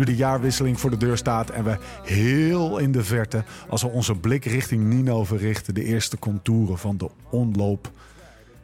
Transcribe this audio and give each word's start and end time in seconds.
Nu 0.00 0.06
de 0.06 0.16
jaarwisseling 0.16 0.80
voor 0.80 0.90
de 0.90 0.96
deur 0.96 1.16
staat 1.16 1.50
en 1.50 1.64
we 1.64 1.78
heel 2.04 2.78
in 2.78 2.92
de 2.92 3.04
verte, 3.04 3.44
als 3.68 3.82
we 3.82 3.88
onze 3.88 4.14
blik 4.14 4.44
richting 4.44 4.82
Ninove 4.82 5.36
richten, 5.36 5.74
de 5.74 5.84
eerste 5.84 6.18
contouren 6.18 6.78
van 6.78 6.96
de 6.96 7.10
onloop 7.30 7.90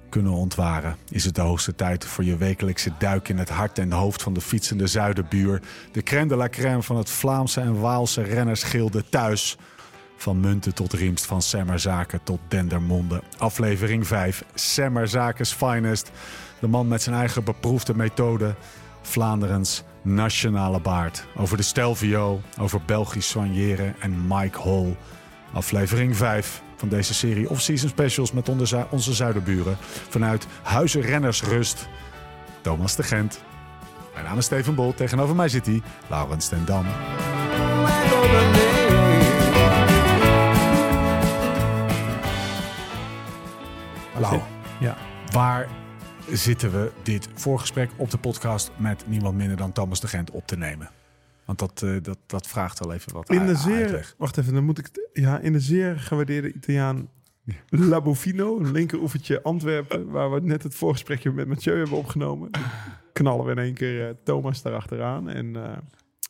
kunnen 0.08 0.32
ontwaren, 0.32 0.96
is 1.08 1.24
het 1.24 1.34
de 1.34 1.41
hoogste 1.41 1.74
tijd 1.74 2.04
voor 2.04 2.24
je 2.24 2.36
wekelijkse 2.36 2.91
duik 2.98 3.28
in 3.28 3.38
het 3.38 3.48
hart 3.48 3.78
en 3.78 3.92
hoofd 3.92 4.22
van 4.22 4.32
de 4.32 4.41
fietsende 4.41 4.86
zuiderbuur. 4.86 5.62
De 5.92 6.02
crème 6.02 6.28
de 6.28 6.36
la 6.36 6.48
crème 6.48 6.82
van 6.82 6.96
het 6.96 7.10
Vlaamse 7.10 7.60
en 7.60 7.80
Waalse 7.80 8.22
rennersgilde 8.22 9.05
thuis. 9.08 9.56
Van 10.16 10.41
Munten 10.41 10.74
tot 10.74 10.92
Riemst, 10.92 11.27
van 11.27 11.42
Semmerzaken 11.42 12.20
tot 12.22 12.41
Dendermonde. 12.48 13.22
Aflevering 13.38 14.06
5, 14.06 14.44
Semmerzaken's 14.55 15.52
Finest. 15.52 16.10
De 16.60 16.68
man 16.68 16.88
met 16.88 17.02
zijn 17.02 17.16
eigen 17.16 17.44
beproefde 17.44 17.94
methode. 17.94 18.55
Vlaanderens 19.02 19.84
nationale 20.06 20.80
baard. 20.80 21.27
Over 21.37 21.56
de 21.56 21.62
Stelvio, 21.62 22.41
over 22.60 22.80
Belgisch 22.87 23.28
soigneren 23.28 23.95
en 23.98 24.27
Mike 24.27 24.60
Hall. 24.62 24.97
Aflevering 25.52 26.16
5 26.16 26.62
van 26.77 26.88
deze 26.88 27.14
serie 27.14 27.51
off-season 27.51 27.88
specials 27.88 28.33
met 28.33 28.48
onze, 28.48 28.86
onze 28.91 29.14
zuiderburen. 29.14 29.77
Vanuit 30.08 30.47
Huizen 30.62 31.00
Rennersrust. 31.00 31.89
Thomas 32.61 32.97
de 32.97 33.03
Gent. 33.03 33.41
Mijn 34.12 34.25
naam 34.25 34.39
is 34.39 34.45
Steven 34.45 34.75
Bol. 34.75 34.95
Tegenover 34.95 35.36
mij 35.36 35.48
zit 35.48 35.67
hij, 35.67 35.83
Laurens 36.06 36.48
ten 36.48 36.64
Dam. 36.64 36.86
Ja. 44.80 44.97
waar 45.30 45.69
zitten 46.30 46.72
we 46.72 46.92
dit 47.02 47.28
voorgesprek 47.34 47.91
op 47.96 48.10
de 48.10 48.19
podcast 48.19 48.70
met 48.77 49.05
niemand 49.06 49.36
minder 49.36 49.56
dan 49.56 49.72
Thomas 49.72 50.00
de 50.00 50.08
Gent 50.08 50.30
op 50.30 50.46
te 50.46 50.56
nemen? 50.56 50.91
Want 51.44 51.58
dat, 51.58 51.83
eh, 51.83 51.96
dat, 52.02 52.18
dat 52.27 52.46
vraagt 52.46 52.78
wel 52.78 52.92
even 52.92 53.12
wat 53.12 53.30
In 53.30 53.46
de 53.46 53.55
zeer, 53.55 53.83
uitleg. 53.83 54.14
wacht 54.18 54.38
even, 54.38 54.55
dan 54.55 54.64
moet 54.64 54.78
ik 54.78 55.08
ja, 55.12 55.38
in 55.38 55.52
de 55.52 55.60
zeer 55.60 55.98
gewaardeerde 55.98 56.52
Italiaan 56.52 57.08
La 57.68 58.00
Bofino, 58.00 58.58
een 58.58 58.72
linkeroevertje 58.72 59.42
Antwerpen, 59.42 60.10
waar 60.10 60.33
we 60.33 60.41
net 60.41 60.62
het 60.62 60.74
voorgesprekje 60.74 61.33
met 61.33 61.48
Mathieu 61.48 61.78
hebben 61.78 61.98
opgenomen. 61.98 62.50
Knallen 63.12 63.44
we 63.44 63.50
in 63.50 63.58
één 63.58 63.74
keer 63.74 64.08
eh, 64.08 64.14
Thomas 64.24 64.62
daarachteraan. 64.62 65.28
En 65.28 65.56
eh, 65.56 65.77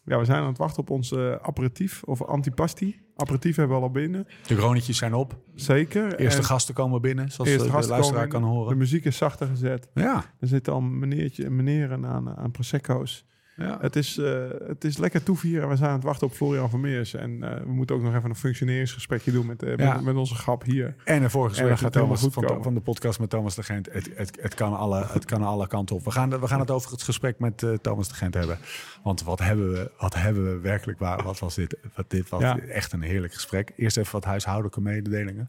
ja, 0.07 0.19
we 0.19 0.25
zijn 0.25 0.39
aan 0.43 0.47
het 0.49 0.59
wachten 0.59 0.81
op 0.81 0.91
ons 0.91 1.13
eh, 1.13 1.33
aperitief, 1.33 2.03
of 2.03 2.23
antipasti. 2.23 3.01
Aperitief 3.17 3.57
hebben 3.57 3.77
we 3.77 3.83
al 3.83 3.91
binnen, 3.91 4.27
De 4.47 4.57
gronetjes 4.57 4.97
zijn 4.97 5.15
op. 5.15 5.39
zeker. 5.55 6.19
Eerste 6.19 6.39
En 6.41 6.45
gasten 6.45 6.75
komen 6.75 7.01
binnen, 7.01 7.31
zoals 7.31 7.51
eerste 7.51 7.67
de 7.67 7.73
gasten 7.73 7.91
luisteraar 7.93 8.29
komen 8.29 8.41
kan 8.41 8.51
horen. 8.51 8.69
De 8.73 8.79
muziek 8.79 9.05
is 9.05 9.17
zachter 9.17 9.47
gezet. 9.47 9.89
Ja, 9.95 10.25
Er 10.41 10.49
zitten 10.49 10.73
al 10.73 10.81
meneertje, 10.81 11.51
meneren 11.51 12.07
aan, 12.07 12.37
aan 12.37 12.51
Prosecco's. 12.51 13.25
Ja. 13.57 13.79
Het 13.81 13.97
is, 13.97 14.19
eh, 14.19 14.45
het 14.67 14.85
is 14.85 14.97
lekker 14.97 15.23
toevieren. 15.23 15.69
We 15.69 15.77
zijn 15.77 15.89
aan 15.89 15.95
het 15.97 16.05
wachten 16.05 16.27
op 16.27 16.33
Florian 16.33 16.71
Vermeers. 16.71 17.15
En 17.15 17.43
eh, 17.43 17.61
we 17.65 17.73
moeten 17.73 17.97
ook 17.97 18.03
nog 18.03 18.15
even 18.15 18.31
een 18.31 18.37
functioneringsgesprekje 18.37 19.33
doen 19.33 19.47
met, 19.47 19.63
eh, 19.63 19.77
Ja. 19.77 19.95
met, 19.95 20.05
met 20.05 20.15
onze 20.17 20.35
grap 20.35 20.65
hier. 20.65 20.95
En 21.05 21.17
een 21.17 21.23
En 21.23 21.31
voorgesprek 21.31 21.69
dat 21.69 21.81
met 21.81 21.85
gaat 21.85 21.95
helemaal 21.95 22.17
Thomas 22.17 22.35
goed 22.35 22.45
van, 22.49 22.63
van 22.63 22.75
de 22.75 22.81
podcast 22.81 23.19
met 23.21 23.31
Thomas 23.31 23.55
de 23.55 23.63
Gent. 23.63 23.93
Het, 23.93 24.11
het, 24.15 24.39
het, 24.41 24.55
kan, 24.55 24.77
alle, 24.77 25.07
het 25.07 25.25
kan 25.25 25.43
alle 25.43 25.67
kanten 25.67 25.97
op. 25.97 26.05
We 26.05 26.11
gaan, 26.11 26.41
we 26.41 26.47
gaan 26.49 26.61
het 26.61 26.71
over 26.71 26.91
het 26.91 27.03
gesprek 27.03 27.39
met 27.39 27.67
Thomas 27.83 28.09
de 28.09 28.15
Gent 28.15 28.35
hebben. 28.35 28.59
Want 29.03 29.23
wat 29.23 29.39
hebben 29.39 29.73
we, 29.73 29.91
wat 29.99 30.15
hebben 30.15 30.45
we 30.45 30.59
werkelijk 30.61 30.99
waar? 30.99 31.23
Wat 31.23 31.39
was 31.39 31.55
dit? 31.55 31.77
Wat, 31.95 32.11
dit 32.11 32.29
was 32.29 32.41
Ja. 32.41 32.59
echt 32.59 32.93
een 32.93 33.03
heerlijk 33.03 33.35
gesprek. 33.35 33.73
Eerst 33.77 33.97
even 33.97 34.13
wat 34.13 34.25
huishoudelijke 34.25 34.81
mededelingen. 34.81 35.49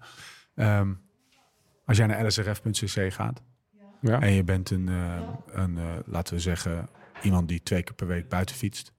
Ehm, 0.55 0.93
als 1.85 1.97
jij 1.97 2.05
naar 2.07 2.25
lsrf.cc 2.25 3.13
gaat 3.13 3.41
Ja. 4.01 4.21
en 4.21 4.31
je 4.31 4.43
bent 4.43 4.69
een, 4.69 4.89
een 5.51 5.77
laten 6.05 6.33
we 6.33 6.39
zeggen, 6.39 6.89
iemand 7.23 7.47
die 7.47 7.63
twee 7.63 7.83
keer 7.83 7.93
per 7.95 8.07
week 8.07 8.29
buiten 8.29 8.55
fietst. 8.55 8.95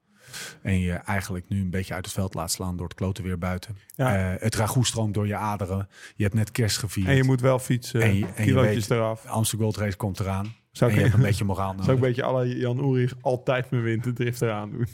En 0.62 0.80
je 0.80 0.92
eigenlijk 0.92 1.48
nu 1.48 1.60
een 1.60 1.70
beetje 1.70 1.94
uit 1.94 2.04
het 2.04 2.14
veld 2.14 2.34
laat 2.34 2.50
slaan 2.50 2.76
door 2.76 2.86
het 2.88 2.96
kloten 2.96 3.24
weer 3.24 3.38
buiten. 3.38 3.76
Ja. 3.94 4.32
Eh, 4.34 4.40
het 4.40 4.54
ragout 4.54 4.86
stroomt 4.86 5.14
door 5.14 5.26
je 5.26 5.36
aderen. 5.36 5.88
Je 6.16 6.22
hebt 6.22 6.34
net 6.34 6.52
kerst 6.52 6.78
gevierd. 6.78 7.06
En 7.08 7.14
je 7.16 7.24
moet 7.24 7.40
wel 7.40 7.58
fietsen. 7.58 8.00
En 8.00 8.14
je- 8.14 8.24
en 8.26 8.32
je 8.36 8.42
kilootjes 8.42 8.86
weet- 8.86 8.98
eraf. 8.98 9.24
Amsterdam 9.26 9.66
Gold 9.70 9.84
Race 9.84 9.96
komt 9.96 10.20
eraan. 10.20 10.54
Zou 10.72 10.90
en 10.90 10.96
ik, 10.96 11.02
je 11.02 11.08
hebt 11.08 11.20
een 11.22 11.26
beetje 11.28 11.44
moraal 11.44 11.72
zou 11.72 11.80
ik 11.80 11.86
een 11.88 11.94
nodig. 11.94 12.06
beetje 12.08 12.22
alle 12.22 12.56
Jan 12.58 12.78
Ulrich 12.78 13.14
altijd 13.20 13.70
mijn 13.70 13.82
winterdrift 13.82 14.42
eraan 14.42 14.70
doen? 14.70 14.86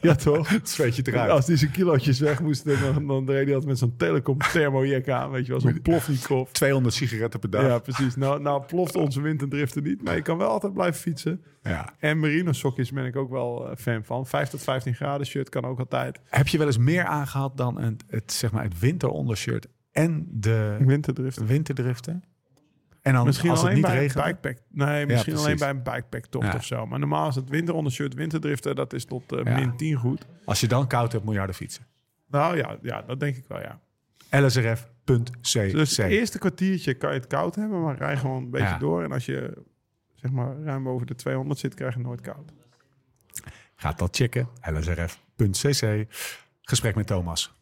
Ja, 0.00 0.14
toch? 0.14 0.48
Het 0.58 0.68
zweet 0.68 0.96
je 0.96 1.02
eruit. 1.06 1.30
Als 1.30 1.46
die 1.46 1.56
zijn 1.56 1.70
kilootjes 1.70 2.18
weg 2.20 2.40
moesten, 2.40 2.80
dan, 2.80 3.06
dan 3.06 3.26
reed 3.26 3.44
hij 3.44 3.54
altijd 3.54 3.66
met 3.66 3.78
zo'n 3.78 3.96
telecom 3.96 4.38
thermojack 4.38 5.08
aan. 5.08 5.30
Weet 5.30 5.46
je 5.46 5.52
wel, 5.52 5.60
zo'n 5.60 5.80
plofnikov. 5.82 6.50
200 6.52 6.94
sigaretten 6.94 7.40
per 7.40 7.50
dag. 7.50 7.62
Ja, 7.62 7.68
Ja. 7.68 7.78
precies. 7.78 8.16
Nou, 8.16 8.40
nou 8.40 8.64
ploft 8.64 8.96
onze 8.96 9.20
winterdriften 9.20 9.82
niet. 9.82 10.02
Maar 10.02 10.14
je 10.16 10.22
kan 10.22 10.38
wel 10.38 10.48
altijd 10.48 10.72
blijven 10.74 11.00
fietsen. 11.00 11.42
En 11.98 12.20
merino 12.20 12.52
sokjes 12.52 12.92
ben 12.92 13.04
ik 13.04 13.16
ook 13.16 13.30
wel 13.30 13.68
eh, 13.70 13.76
fan 13.76 14.04
van. 14.04 14.26
5 14.26 14.48
tot 14.48 14.62
15 14.62 14.94
graden 14.94 15.26
shirt 15.26 15.48
kan 15.48 15.64
ook 15.64 15.78
altijd. 15.78 16.20
Heb 16.28 16.48
je 16.48 16.58
wel 16.58 16.66
eens 16.66 16.78
meer 16.78 17.04
aangehad 17.04 17.56
dan 17.56 17.80
het, 17.80 18.04
het, 18.08 18.32
zeg 18.32 18.52
maar 18.52 18.62
het 18.64 18.78
winterondershirt 18.78 19.66
en 19.92 20.26
de 20.30 20.76
Winterdrift. 20.80 21.46
winterdriften? 21.46 22.24
En 23.04 23.12
dan 23.12 23.24
Misschien 23.26 23.50
als 23.50 23.58
het 23.58 23.68
alleen 23.68 23.82
niet 23.82 23.90
bij 23.90 23.98
regent? 24.00 24.26
een 24.26 24.32
bikepack. 24.32 24.58
Nee, 24.70 25.06
misschien 25.06 25.36
alleen 25.36 25.56
bij 25.58 25.68
een 25.70 25.82
bikepack 25.82 26.26
tocht 26.26 26.46
Ja. 26.46 26.54
of 26.54 26.64
zo. 26.64 26.86
Maar 26.86 26.98
normaal 26.98 27.28
is 27.28 27.34
het 27.34 27.48
winterondershirt, 27.48 28.14
winterdriften, 28.14 28.74
dat 28.76 28.92
is 28.92 29.04
tot 29.04 29.32
eh, 29.32 29.44
Ja. 29.44 29.54
min 29.54 29.76
10 29.76 29.96
goed. 29.96 30.26
Als 30.44 30.60
je 30.60 30.68
dan 30.68 30.86
koud 30.86 31.12
hebt, 31.12 31.24
moet 31.24 31.32
je 31.32 31.38
harder 31.38 31.56
fietsen. 31.56 31.86
Nou 32.28 32.56
ja, 32.56 32.76
ja, 32.82 33.02
dat 33.02 33.20
denk 33.20 33.36
ik 33.36 33.44
wel, 33.48 33.60
ja. 33.60 33.80
lsrf.cc. 34.40 35.72
Dus 35.72 35.96
het 35.96 36.06
eerste 36.10 36.38
kwartiertje 36.38 36.94
kan 36.94 37.10
je 37.12 37.16
het 37.18 37.26
koud 37.26 37.54
hebben, 37.54 37.82
maar 37.82 37.96
rij 37.96 38.16
gewoon 38.16 38.42
een 38.42 38.50
beetje 38.50 38.66
Ja. 38.68 38.78
door. 38.78 39.02
En 39.02 39.12
als 39.12 39.26
je 39.26 39.62
zeg 40.14 40.30
maar 40.30 40.56
ruim 40.62 40.82
boven 40.82 41.06
de 41.06 41.14
200 41.14 41.60
zit, 41.60 41.74
krijg 41.74 41.94
je 41.94 42.00
nooit 42.00 42.20
koud. 42.20 42.52
Gaat 43.76 43.98
dat 43.98 44.16
checken. 44.16 44.48
lsrf.cc. 44.72 46.06
Gesprek 46.62 46.94
met 46.94 47.06
Thomas. 47.06 47.52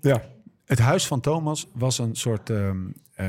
Ja. 0.00 0.22
Het 0.64 0.78
huis 0.78 1.06
van 1.06 1.20
Thomas 1.20 1.66
was 1.74 1.98
een 1.98 2.14
soort 2.16 2.50
ehm, 2.50 2.78
eh, 3.14 3.26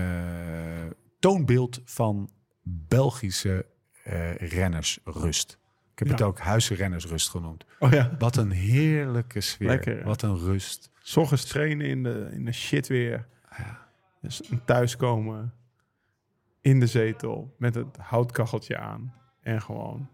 toonbeeld 1.23 1.81
van 1.85 2.29
Belgische 2.63 3.65
eh, 4.03 4.35
rennersrust. 4.35 5.57
Ik 5.91 5.99
heb 5.99 6.07
Ja. 6.07 6.13
het 6.13 6.23
ook 6.23 6.39
huizenrennersrust 6.39 7.29
genoemd. 7.29 7.65
Oh 7.79 7.91
ja. 7.91 8.15
Wat 8.19 8.35
een 8.37 8.51
heerlijke 8.51 9.41
sfeer. 9.41 9.67
Lekker? 9.67 10.03
Wat 10.03 10.21
een 10.21 10.37
rust. 10.37 10.91
S 11.01 11.17
ochtends 11.17 11.45
trainen 11.45 11.87
in 11.87 12.03
de, 12.03 12.29
in 12.31 12.45
de 12.45 12.51
shit 12.51 12.87
weer. 12.87 13.27
Dus 14.21 14.41
thuiskomen 14.65 15.53
in 16.61 16.79
de 16.79 16.87
zetel 16.87 17.55
met 17.57 17.75
het 17.75 17.97
houtkacheltje 17.97 18.77
aan. 18.77 19.13
En 19.41 19.61
gewoon 19.61 20.09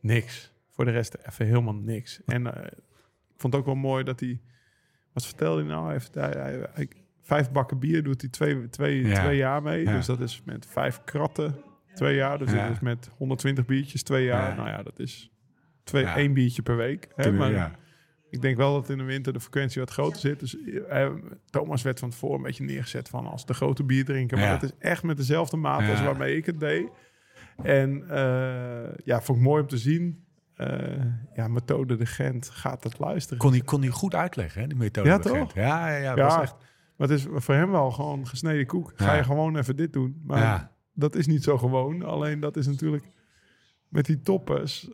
niks. 0.00 0.52
Voor 0.70 0.84
de 0.84 0.90
rest 0.90 1.14
even 1.14 1.46
helemaal 1.46 1.74
niks. 1.74 2.20
En 2.24 2.54
eh, 2.54 2.64
ik 3.34 3.34
vond 3.36 3.52
het 3.52 3.62
ook 3.62 3.66
wel 3.68 3.74
mooi 3.76 4.04
dat 4.04 4.20
hij... 4.20 4.40
Wat 5.12 5.26
vertelde 5.26 5.60
hij 5.60 5.70
nou? 5.70 5.88
Hij, 5.88 6.00
hij- 6.32 6.68
hij- 6.72 6.88
vijf 7.26 7.50
bakken 7.50 7.78
bier 7.78 8.02
doet 8.02 8.20
hij 8.20 8.30
twee, 8.30 8.68
twee, 8.68 9.06
Ja. 9.06 9.22
twee 9.22 9.36
jaar 9.36 9.62
mee. 9.62 9.84
Ja. 9.84 9.92
Dus 9.96 10.06
dat 10.06 10.20
is 10.20 10.42
met 10.44 10.66
vijf 10.70 11.00
kratten 11.04 11.56
twee 11.94 12.14
jaar. 12.16 12.38
Dus 12.38 12.52
Ja. 12.52 12.62
dat 12.66 12.72
is 12.72 12.80
met 12.80 13.10
120 13.16 13.64
biertjes 13.66 14.02
twee 14.02 14.24
jaar. 14.24 14.48
Ja. 14.50 14.56
Nou 14.56 14.68
ja, 14.68 14.82
dat 14.82 14.98
is 14.98 15.30
twee, 15.84 16.02
Ja. 16.04 16.16
één 16.16 16.32
biertje 16.32 16.62
per 16.62 16.76
week. 16.76 17.08
Hè? 17.14 17.22
Toen- 17.22 17.36
Maar 17.36 17.50
ja. 17.52 17.70
ik 18.30 18.40
denk 18.42 18.56
wel 18.56 18.72
dat 18.72 18.88
in 18.90 18.98
de 18.98 19.04
winter 19.04 19.32
de 19.32 19.40
frequentie 19.40 19.80
wat 19.80 19.90
groter 19.90 20.20
zit. 20.20 20.40
Dus 20.40 20.56
eh, 20.88 21.08
Thomas 21.50 21.82
werd 21.82 21.98
van 21.98 22.10
tevoren 22.10 22.36
een 22.36 22.42
beetje 22.42 22.64
neergezet 22.64 23.08
van 23.08 23.26
als 23.26 23.46
de 23.46 23.54
grote 23.54 23.84
bierdrinker. 23.84 24.36
Maar 24.38 24.46
Ja. 24.46 24.52
dat 24.52 24.62
is 24.62 24.72
echt 24.78 25.02
met 25.02 25.16
dezelfde 25.16 25.56
maat 25.56 25.90
als 25.90 26.02
waarmee 26.02 26.36
ik 26.36 26.46
het 26.46 26.60
deed. 26.60 26.88
En 27.62 28.04
eh, 28.10 28.94
ja, 29.04 29.20
vond 29.22 29.38
ik 29.38 29.44
mooi 29.44 29.62
om 29.62 29.68
te 29.68 29.78
zien. 29.78 30.24
Eh, 30.54 31.02
ja, 31.34 31.48
methode 31.48 31.96
de 31.96 32.06
Gent 32.06 32.48
gaat 32.50 32.84
het 32.84 32.98
luisteren. 32.98 33.38
Kon 33.38 33.50
hij, 33.50 33.60
kon 33.60 33.80
hij 33.80 33.90
goed 33.90 34.14
uitleggen, 34.14 34.60
hè, 34.60 34.66
die 34.66 34.76
methode. 34.76 35.08
Ja, 35.08 35.14
Gent. 35.20 35.26
toch? 35.38 35.54
Ja, 35.54 35.88
ja, 35.88 35.96
ja. 35.96 36.16
ja, 36.16 36.24
Was 36.24 36.40
echt, 36.40 36.54
maar 36.96 37.08
het 37.08 37.18
is 37.18 37.26
voor 37.34 37.54
hem 37.54 37.70
wel 37.70 37.90
gewoon 37.90 38.26
gesneden 38.26 38.66
koek. 38.66 38.92
Ga 38.96 39.14
je 39.14 39.24
gewoon 39.24 39.56
even 39.56 39.76
dit 39.76 39.92
doen. 39.92 40.22
Maar 40.24 40.70
dat 40.92 41.14
is 41.14 41.26
niet 41.26 41.42
zo 41.42 41.58
gewoon. 41.58 42.02
Alleen 42.02 42.40
dat 42.40 42.56
is 42.56 42.66
natuurlijk 42.66 43.04
met 43.88 44.04
die 44.06 44.22
toppers. 44.22 44.88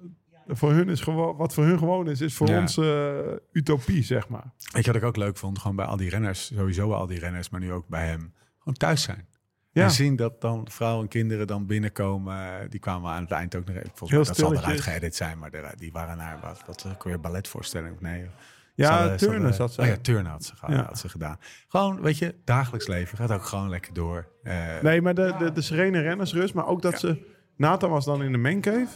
Voor 0.47 0.73
hun 0.73 0.89
is 0.89 1.01
gewoon, 1.01 1.37
wat 1.37 1.55
voor 1.55 1.65
hun 1.65 1.79
gewoon 1.79 2.09
is, 2.09 2.21
is 2.21 2.35
voor 2.35 2.49
Ja. 2.49 2.61
ons 2.61 2.77
eh, 2.77 3.19
utopie, 3.53 4.03
zeg 4.03 4.29
maar. 4.29 4.53
Weet 4.73 4.85
je 4.85 4.93
wat 4.93 5.01
ik 5.03 5.07
ook 5.09 5.17
leuk 5.17 5.37
vond? 5.37 5.59
Gewoon 5.59 5.77
bij 5.77 5.87
al 5.87 5.97
die 5.97 6.11
renners, 6.11 6.47
sowieso 6.55 6.89
bij 6.89 6.97
al 6.97 7.07
die 7.07 7.19
renners, 7.19 7.49
maar 7.51 7.61
nu 7.61 7.73
ook 7.73 7.89
bij 7.89 8.07
hem. 8.07 8.33
Gewoon 8.59 8.75
thuis 8.79 9.03
zijn. 9.03 9.27
Ja. 9.71 9.83
En 9.85 9.91
zien 9.91 10.17
dat 10.17 10.41
dan 10.41 10.67
vrouwen 10.71 11.03
en 11.03 11.09
kinderen 11.09 11.47
dan 11.47 11.67
binnenkomen. 11.67 12.37
eh, 12.37 12.69
Die 12.71 12.81
kwamen 12.81 13.11
aan 13.11 13.23
het 13.23 13.31
eind 13.31 13.55
ook 13.57 13.65
nog 13.67 13.77
even. 13.77 13.91
Volgens 13.95 14.11
Heel 14.11 14.19
mij 14.19 14.29
dat 14.29 14.37
zal 14.37 14.53
eruit 14.55 14.81
geëdit 14.81 15.17
zijn, 15.17 15.39
maar 15.39 15.51
de- 15.51 15.75
die 15.77 15.93
waren 15.93 16.17
naar 16.17 16.39
wat, 16.43 16.63
wat 16.67 16.87
ook 16.93 17.05
weer 17.05 17.21
balletvoorstelling. 17.21 18.01
Nee, 18.01 18.27
Ja, 18.75 19.09
ze 19.11 19.15
Turner 19.17 19.37
hadden- 19.37 19.55
zat 19.55 19.73
ze. 19.73 19.81
Oh 19.81 19.87
ja, 19.87 19.97
Turner 20.03 20.31
had 20.31 20.45
ze, 20.45 20.57
gedaan, 20.57 20.77
Ja. 20.77 20.85
had 20.85 20.99
ze 20.99 21.09
gedaan. 21.09 21.37
Gewoon, 21.69 22.01
weet 22.01 22.19
je, 22.19 22.35
dagelijks 22.45 22.87
leven 22.87 23.19
gaat 23.19 23.31
ook 23.33 23.43
gewoon 23.45 23.69
lekker 23.69 23.93
door. 23.95 24.29
Eh, 24.43 24.81
Nee, 24.83 25.01
maar 25.03 25.15
de, 25.15 25.35
de, 25.39 25.53
de 25.53 25.61
serene 25.61 26.01
rennersrust. 26.01 26.55
Maar 26.55 26.67
ook 26.67 26.83
dat 26.83 27.01
ze... 27.01 27.31
Nathan 27.57 27.91
was 27.91 28.05
dan 28.05 28.23
in 28.23 28.33
de 28.33 28.39
mancave. 28.39 28.87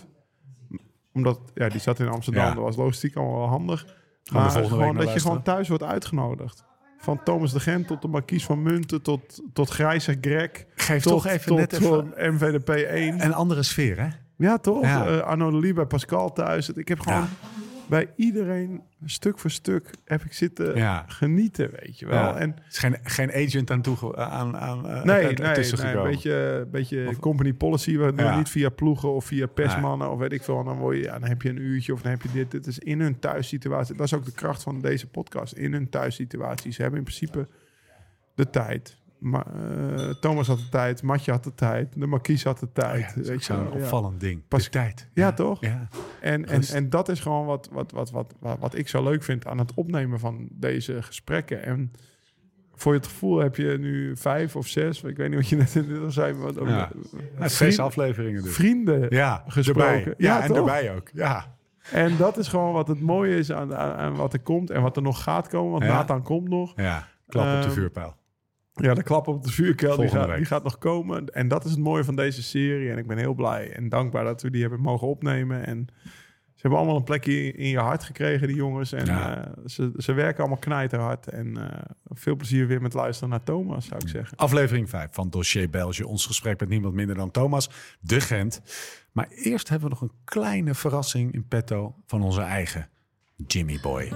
Omdat, 1.13 1.41
ja, 1.55 1.69
die 1.69 1.81
zat 1.81 2.01
in 2.01 2.09
Amsterdam. 2.09 2.45
Ja. 2.45 2.55
Dat 2.55 2.63
was 2.63 2.77
logistiek 2.77 3.17
allemaal 3.17 3.39
wel 3.39 3.49
handig. 3.49 3.85
de 3.85 4.33
Maar 4.33 4.43
volgende 4.53 4.61
week 4.63 4.69
gewoon 4.69 4.95
naar 4.95 5.05
dat 5.05 5.15
je 5.15 5.21
gewoon 5.21 5.43
thuis 5.43 5.69
wordt 5.69 5.83
uitgenodigd. 5.83 6.65
Van 6.99 7.23
Thomas 7.23 7.53
de 7.53 7.61
Gent 7.61 7.87
tot 7.87 8.03
de 8.03 8.09
Marquise 8.09 8.47
van 8.47 8.63
Munten... 8.63 9.03
tot, 9.03 9.41
tot 9.53 9.71
Grijze 9.71 10.17
Greg. 10.21 10.51
Geef 10.75 11.03
tot, 11.03 11.13
toch 11.13 11.27
even 11.27 11.47
tot, 11.47 11.57
net 11.59 11.73
even 11.73 11.87
tot 11.87 12.05
MVDP1. 12.15 13.23
een 13.25 13.35
andere 13.35 13.63
sfeer, 13.63 14.01
hè? 14.01 14.09
Ja, 14.37 14.59
toch? 14.59 14.83
Ja. 14.83 15.07
Eh, 15.07 15.19
Arno 15.21 15.51
de 15.51 15.59
Lee 15.59 15.73
bij 15.73 15.87
Pascal 15.87 16.33
thuis. 16.33 16.71
Ik 16.71 16.89
heb 16.89 17.01
gewoon 17.01 17.19
Ja. 17.19 17.29
Bij 17.89 18.11
iedereen, 18.17 18.83
stuk 19.05 19.39
voor 19.39 19.51
stuk, 19.51 19.91
heb 20.05 20.23
ik 20.25 20.33
zitten 20.33 20.77
Ja. 20.77 21.05
genieten, 21.07 21.71
weet 21.81 21.99
je 21.99 22.07
wel. 22.07 22.15
Ja. 22.19 22.37
En 22.37 22.57
is 22.69 22.79
geen, 22.79 22.97
geen 23.03 23.33
agent 23.33 23.71
aan 23.71 23.83
toe 23.83 24.17
aan, 24.17 24.57
aan 24.57 24.89
eh, 24.89 25.03
nee, 25.05 25.17
er- 25.17 25.23
nee, 25.41 25.49
ertussen 25.49 25.85
nee, 25.87 25.95
een 25.97 26.03
beetje, 26.03 26.67
beetje 26.71 27.09
Of- 27.09 27.19
company 27.19 27.53
policy. 27.53 27.97
We 27.97 28.13
Ja. 28.17 28.37
niet 28.37 28.49
via 28.49 28.69
ploegen 28.69 29.15
of 29.15 29.25
via 29.25 29.47
persmannen 29.47 30.11
of 30.11 30.19
weet 30.19 30.33
ik 30.33 30.43
veel. 30.43 30.59
En 30.59 30.65
dan, 30.65 30.79
word 30.79 30.97
je, 30.97 31.03
dan 31.03 31.25
heb 31.25 31.43
je 31.43 31.49
een 31.49 31.61
uurtje 31.61 31.93
of 31.93 32.03
dan 32.03 32.11
heb 32.11 32.23
je 32.23 32.33
dit. 32.33 32.51
Dit 32.51 32.67
is 32.67 32.79
in 32.79 33.01
hun 33.01 33.19
thuissituatie. 33.19 33.97
Dat 33.97 34.07
is 34.07 34.15
ook 34.15 34.25
de 34.25 34.33
kracht 34.33 34.63
van 34.63 34.81
deze 34.81 35.07
podcast. 35.07 35.53
In 35.53 35.73
hun 35.73 35.89
thuissituatie. 35.89 36.73
Ze 36.73 36.81
hebben 36.83 36.99
in 36.99 37.05
principe 37.05 37.49
de 38.35 38.51
tijd. 38.51 38.97
Eh, 39.23 40.09
Thomas 40.21 40.47
had 40.47 40.59
de 40.59 40.69
tijd, 40.69 41.03
Matje 41.03 41.31
had 41.31 41.45
de 41.45 41.55
tijd, 41.55 41.93
de 41.97 42.07
Marquise 42.07 42.49
had 42.49 42.59
de 42.59 42.67
Oh 42.67 42.73
tijd. 42.73 43.13
ja, 43.17 43.23
weet 43.23 43.45
je 43.45 43.53
ja. 43.53 43.61
opvallend 43.73 44.21
ding. 44.21 44.43
Pas- 44.49 44.65
de 44.65 44.71
tijd. 44.71 45.09
Ja, 45.15 45.33
toch? 45.33 45.61
Ja. 45.61 45.89
En, 46.21 46.47
en, 46.47 46.57
Rust. 46.57 46.73
en 46.75 46.91
dat 46.91 47.09
is 47.09 47.21
gewoon 47.21 47.47
wat, 47.47 47.69
wat, 47.73 47.91
wat, 47.91 48.11
wat, 48.11 48.35
wat, 48.59 48.75
ik 48.75 48.89
zo 48.89 49.03
leuk 49.03 49.23
vind 49.23 49.47
aan 49.47 49.59
het 49.59 49.75
opnemen 49.75 50.19
van 50.19 50.49
deze 50.51 51.03
gesprekken. 51.03 51.63
En 51.65 51.93
voor 52.75 52.93
je 52.93 52.99
het 52.99 53.09
gevoel 53.09 53.39
heb 53.39 53.57
je 53.57 53.77
nu 53.79 54.17
vijf 54.17 54.57
of 54.57 54.67
zes, 54.67 55.03
ik 55.03 55.17
weet 55.17 55.29
niet 55.29 55.39
wat 55.39 55.49
je 55.49 55.57
net 55.57 55.75
in 55.75 55.89
dit 55.89 56.13
zei, 56.13 56.33
maar 56.35 56.53
Ja. 56.69 56.91
eh, 56.93 57.21
Nou, 57.39 57.51
zes 57.51 57.79
afleveringen 57.79 58.43
dus. 58.43 58.55
vrienden. 58.55 59.07
Ja, 59.11 59.45
gesproken. 59.47 59.83
erbij. 59.95 60.15
Ja, 60.19 60.37
Ja, 60.37 60.41
en 60.43 60.49
toch? 60.49 60.57
erbij 60.57 60.95
ook. 60.95 61.09
Ja. 61.13 61.55
En 61.93 62.17
dat 62.17 62.37
is 62.39 62.49
gewoon 62.49 62.73
wat 62.73 62.89
het 62.89 63.01
mooie 63.01 63.37
is 63.37 63.53
aan, 63.53 63.75
aan, 63.77 63.97
aan 63.97 64.15
wat 64.17 64.33
er 64.33 64.41
komt 64.41 64.71
en 64.71 64.83
wat 64.83 64.97
er 64.97 65.03
nog 65.03 65.23
gaat 65.23 65.49
komen. 65.49 65.71
Want. 65.73 65.85
Nathan 65.85 66.23
komt 66.23 66.49
nog. 66.49 66.73
ja. 66.77 67.07
Klap 67.29 67.45
op 67.57 67.61
de 67.61 67.67
Ehm, 67.67 67.71
vuurpijl. 67.77 68.15
Ja, 68.81 68.95
de 68.95 69.03
klap 69.03 69.27
op 69.29 69.43
de 69.45 69.51
vuurkel, 69.51 69.97
die 69.97 70.09
gaat, 70.09 70.37
die 70.37 70.45
gaat 70.45 70.63
nog 70.63 70.79
komen. 70.79 71.27
En 71.27 71.49
dat 71.49 71.65
is 71.65 71.71
het 71.71 71.81
mooie 71.81 72.05
van 72.05 72.17
deze 72.17 72.43
serie. 72.43 72.91
En 72.91 72.99
ik 72.99 73.07
ben 73.07 73.19
heel 73.19 73.35
blij 73.35 73.73
en 73.73 73.89
dankbaar 73.89 74.25
dat 74.25 74.43
we 74.43 74.51
die 74.51 74.61
hebben 74.61 74.81
mogen 74.81 75.07
opnemen. 75.09 75.67
En 75.67 75.87
ze 76.55 76.63
hebben 76.63 76.79
allemaal 76.79 76.97
een 76.97 77.05
plekje 77.05 77.53
in 77.53 77.69
je 77.69 77.79
hart 77.79 78.05
gekregen, 78.05 78.47
die 78.47 78.57
jongens. 78.57 78.93
En 78.93 79.07
Ja. 79.07 79.45
eh, 79.47 79.53
ze, 79.67 79.93
ze 79.97 80.13
werken 80.13 80.39
allemaal 80.41 80.59
knijterhard. 80.59 81.29
En 81.29 81.57
eh, 81.71 81.83
veel 82.05 82.37
plezier 82.37 82.67
weer 82.67 82.83
met 82.83 82.95
luisteren 82.95 83.29
naar 83.31 83.43
Thomas, 83.43 83.87
zou 83.87 84.01
ik 84.03 84.09
zeggen. 84.09 84.37
Aflevering 84.37 84.89
5 84.91 85.09
van 85.13 85.31
Dossier 85.31 85.71
België. 85.71 86.03
Ons 86.03 86.27
gesprek 86.27 86.61
met 86.61 86.69
niemand 86.69 86.95
minder 86.95 87.17
dan 87.17 87.31
Thomas 87.31 87.71
de 88.01 88.21
Gent. 88.21 88.61
Maar 89.13 89.29
eerst 89.29 89.69
hebben 89.69 89.89
we 89.89 89.95
nog 89.95 90.03
een 90.11 90.17
kleine 90.25 90.75
verrassing 90.75 91.33
in 91.33 91.49
petto 91.49 91.95
van 92.07 92.23
onze 92.23 92.41
eigen 92.41 92.89
Jimmy 93.47 93.79
Boy. 93.83 94.13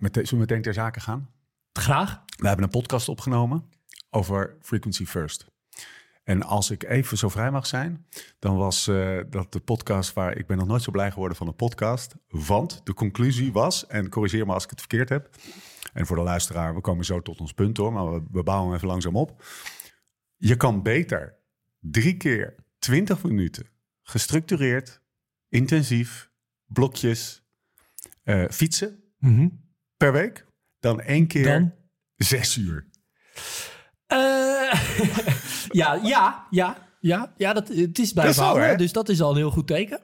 Zullen 0.00 0.28
we 0.30 0.36
meteen 0.36 0.62
ter 0.62 0.74
zake 0.74 1.00
gaan? 1.00 1.28
Graag. 1.78 2.22
We 2.36 2.46
hebben 2.46 2.64
een 2.64 2.70
podcast 2.70 3.08
opgenomen 3.08 3.64
over 4.10 4.56
Frequency 4.60 5.04
First. 5.04 5.46
En 6.24 6.42
als 6.42 6.70
ik 6.70 6.82
even 6.82 7.18
zo 7.18 7.28
vrij 7.28 7.50
mag 7.50 7.66
zijn, 7.66 8.06
dan 8.38 8.56
was 8.56 8.88
eh, 8.88 9.18
dat 9.30 9.52
de 9.52 9.60
podcast 9.60 10.12
waar 10.12 10.36
ik 10.36 10.46
ben 10.46 10.56
nog 10.56 10.66
nooit 10.66 10.82
zo 10.82 10.90
blij 10.90 11.10
geworden 11.10 11.36
van 11.36 11.46
een 11.46 11.54
podcast. 11.54 12.14
Want 12.28 12.80
de 12.84 12.94
conclusie 12.94 13.52
was, 13.52 13.86
en 13.86 14.08
corrigeer 14.08 14.46
me 14.46 14.52
als 14.52 14.64
ik 14.64 14.70
het 14.70 14.78
verkeerd 14.78 15.08
heb. 15.08 15.30
En 15.92 16.06
voor 16.06 16.16
de 16.16 16.22
luisteraar, 16.22 16.74
we 16.74 16.80
komen 16.80 17.04
zo 17.04 17.22
tot 17.22 17.40
ons 17.40 17.52
punt 17.52 17.76
hoor, 17.76 17.92
maar 17.92 18.12
we, 18.12 18.22
we 18.30 18.42
bouwen 18.42 18.66
hem 18.66 18.76
even 18.76 18.88
langzaam 18.88 19.16
op. 19.16 19.44
Je 20.36 20.56
kan 20.56 20.82
beter 20.82 21.38
drie 21.80 22.16
keer 22.16 22.54
20 22.78 23.22
minuten 23.22 23.66
gestructureerd, 24.02 25.00
intensief, 25.48 26.30
blokjes 26.66 27.42
eh, 28.22 28.44
fietsen 28.48 29.02
per 29.96 30.12
week 30.12 30.46
dan 30.80 31.00
één 31.00 31.26
keer 31.26 31.44
Dan? 31.44 31.72
zes 32.16 32.56
uur. 32.56 32.86
Eh, 34.06 34.18
ja, 35.80 36.00
ja, 36.02 36.46
ja, 36.50 36.76
ja, 37.00 37.32
ja 37.36 37.52
dat, 37.52 37.68
het 37.68 37.98
is 37.98 38.14
hè? 38.14 38.42
hangen, 38.42 38.78
dus 38.78 38.92
dat 38.92 39.08
is 39.08 39.20
al 39.20 39.30
een 39.30 39.36
heel 39.36 39.50
goed 39.50 39.66
teken. 39.66 40.00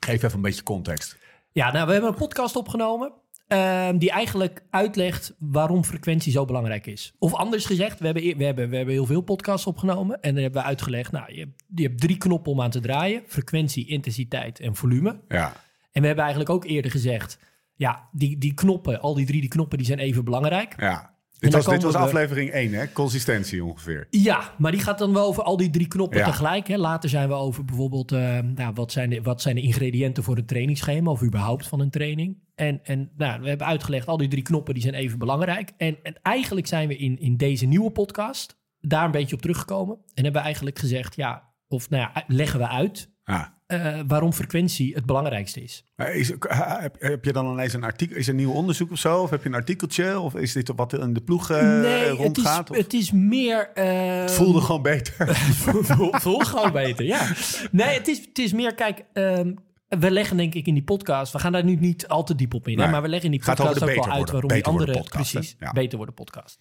Geef 0.00 0.22
even 0.22 0.36
een 0.36 0.42
beetje 0.42 0.62
context. 0.62 1.16
Ja, 1.52 1.72
nou, 1.72 1.86
we 1.86 1.92
hebben 1.92 2.10
een 2.10 2.16
podcast 2.16 2.56
opgenomen 2.56 3.12
ehm, 3.46 3.98
die 3.98 4.10
eigenlijk 4.10 4.62
uitlegt 4.70 5.34
waarom 5.38 5.84
frequentie 5.84 6.32
zo 6.32 6.44
belangrijk 6.44 6.86
is. 6.86 7.14
Of 7.18 7.34
anders 7.34 7.64
gezegd, 7.66 7.98
we 7.98 8.04
hebben, 8.04 8.22
e- 8.24 8.34
we 8.36 8.44
hebben, 8.44 8.70
we 8.70 8.76
hebben 8.76 8.94
heel 8.94 9.06
veel 9.06 9.20
podcasts 9.20 9.66
opgenomen 9.66 10.20
en 10.20 10.32
dan 10.34 10.42
hebben 10.42 10.60
we 10.62 10.68
uitgelegd, 10.68 11.12
nou, 11.12 11.32
je, 11.32 11.38
hebt- 11.40 11.64
je 11.74 11.82
hebt 11.82 12.00
drie 12.00 12.16
knoppen 12.16 12.52
om 12.52 12.60
aan 12.60 12.70
te 12.70 12.80
draaien. 12.80 13.22
Frequentie, 13.26 13.86
intensiteit 13.88 14.60
en 14.60 14.74
volume. 14.76 15.20
Ja, 15.28 15.52
En 15.92 16.00
we 16.00 16.06
hebben 16.06 16.24
eigenlijk 16.24 16.50
ook 16.54 16.64
eerder 16.64 16.90
gezegd, 16.90 17.38
ja, 17.76 18.08
die, 18.12 18.38
die 18.38 18.54
knoppen, 18.54 19.00
al 19.00 19.14
die 19.14 19.26
drie 19.26 19.40
die 19.40 19.50
knoppen, 19.50 19.78
die 19.78 19.86
zijn 19.86 19.98
even 19.98 20.24
belangrijk. 20.24 20.74
ja. 20.80 21.12
Dit 21.38 21.52
was, 21.52 21.64
dit 21.66 21.82
was 21.82 21.94
aflevering 21.94 22.50
1, 22.50 22.72
hè? 22.72 22.92
Consistentie 22.92 23.64
ongeveer. 23.64 24.06
Ja, 24.10 24.54
maar 24.58 24.72
die 24.72 24.80
gaat 24.80 24.98
dan 24.98 25.12
wel 25.12 25.26
over 25.26 25.42
al 25.42 25.56
die 25.56 25.70
drie 25.70 25.88
knoppen 25.88 26.18
Ja. 26.18 26.24
tegelijk. 26.24 26.66
Hè. 26.68 26.76
Later 26.76 27.08
zijn 27.08 27.28
we 27.28 27.34
over 27.34 27.64
bijvoorbeeld, 27.64 28.12
eh, 28.12 28.38
nou, 28.38 28.72
wat, 28.74 28.92
zijn 28.92 29.10
de, 29.10 29.22
wat 29.22 29.42
zijn 29.42 29.54
de 29.54 29.60
ingrediënten 29.60 30.22
voor 30.22 30.36
een 30.36 30.46
trainingsschema 30.46 31.10
of 31.10 31.22
überhaupt 31.22 31.66
van 31.66 31.80
een 31.80 31.90
training. 31.90 32.38
En, 32.54 32.80
en 32.84 33.10
nou, 33.16 33.40
we 33.40 33.48
hebben 33.48 33.66
uitgelegd, 33.66 34.06
al 34.06 34.16
die 34.16 34.28
drie 34.28 34.42
knoppen 34.42 34.74
die 34.74 34.82
zijn 34.82 34.94
even 34.94 35.18
belangrijk. 35.18 35.70
En, 35.76 35.98
en 36.02 36.14
eigenlijk 36.22 36.66
zijn 36.66 36.88
we 36.88 36.96
in, 36.96 37.18
in 37.20 37.36
deze 37.36 37.66
nieuwe 37.66 37.90
podcast 37.90 38.56
daar 38.80 39.04
een 39.04 39.10
beetje 39.10 39.34
op 39.36 39.42
teruggekomen. 39.42 39.96
En 39.96 40.22
hebben 40.22 40.32
we 40.40 40.46
eigenlijk 40.46 40.78
gezegd, 40.78 41.16
ja, 41.16 41.52
of 41.68 41.90
nou 41.90 42.02
ja, 42.14 42.24
leggen 42.26 42.58
we 42.58 42.68
uit 42.68 43.10
Ja. 43.24 43.53
Eh, 43.74 44.00
waarom 44.06 44.32
frequentie 44.32 44.94
het 44.94 45.06
belangrijkste 45.06 45.62
is. 45.62 45.84
Is, 45.96 46.28
heb, 46.48 46.96
heb 46.98 47.24
je 47.24 47.32
dan 47.32 47.52
ineens 47.52 47.72
een 47.72 47.84
artikel? 47.84 48.16
Is 48.16 48.24
er 48.26 48.30
een 48.30 48.38
nieuw 48.38 48.52
onderzoek 48.52 48.90
of 48.92 48.98
zo? 48.98 49.22
Of 49.22 49.30
heb 49.30 49.42
je 49.42 49.48
een 49.48 49.54
artikeltje? 49.54 50.20
Of 50.20 50.34
is 50.34 50.52
dit 50.52 50.72
wat 50.76 50.92
in 50.98 51.12
de 51.12 51.20
ploeg 51.20 51.50
eh, 51.50 51.80
nee, 51.80 52.16
het 52.22 52.38
is, 52.38 52.58
het 52.70 52.92
is 52.92 53.10
meer... 53.12 53.70
eh, 53.74 54.20
het 54.20 54.32
voelde 54.32 54.60
gewoon 54.60 54.82
beter. 54.82 55.36
voel, 55.62 56.12
voel 56.12 56.38
gewoon 56.38 56.72
beter, 56.72 57.04
ja. 57.04 57.28
Nee, 57.70 57.98
het 57.98 58.08
is, 58.08 58.18
het 58.28 58.38
is 58.38 58.52
meer, 58.52 58.74
kijk, 58.74 59.04
ehm, 59.12 59.52
we 59.88 60.10
leggen 60.10 60.36
denk 60.36 60.54
ik 60.54 60.66
in 60.66 60.74
die 60.74 60.82
podcast, 60.82 61.32
we 61.32 61.38
gaan 61.38 61.52
daar 61.52 61.64
nu 61.64 61.74
niet 61.76 62.08
al 62.08 62.24
te 62.24 62.34
diep 62.34 62.54
op 62.54 62.68
in, 62.68 62.80
hè, 62.80 62.88
maar 62.90 63.02
we 63.02 63.08
leggen 63.08 63.32
in 63.32 63.38
die 63.38 63.46
podcast 63.46 63.82
ook 63.82 63.88
wel 63.88 64.10
uit 64.10 64.30
worden- 64.30 64.30
waarom 64.30 64.48
die 64.48 64.64
andere, 64.64 64.92
podcast, 64.92 65.32
precies, 65.32 65.56
Ja. 65.58 65.72
beter 65.72 65.96
worden 65.96 66.14
podcast. 66.14 66.58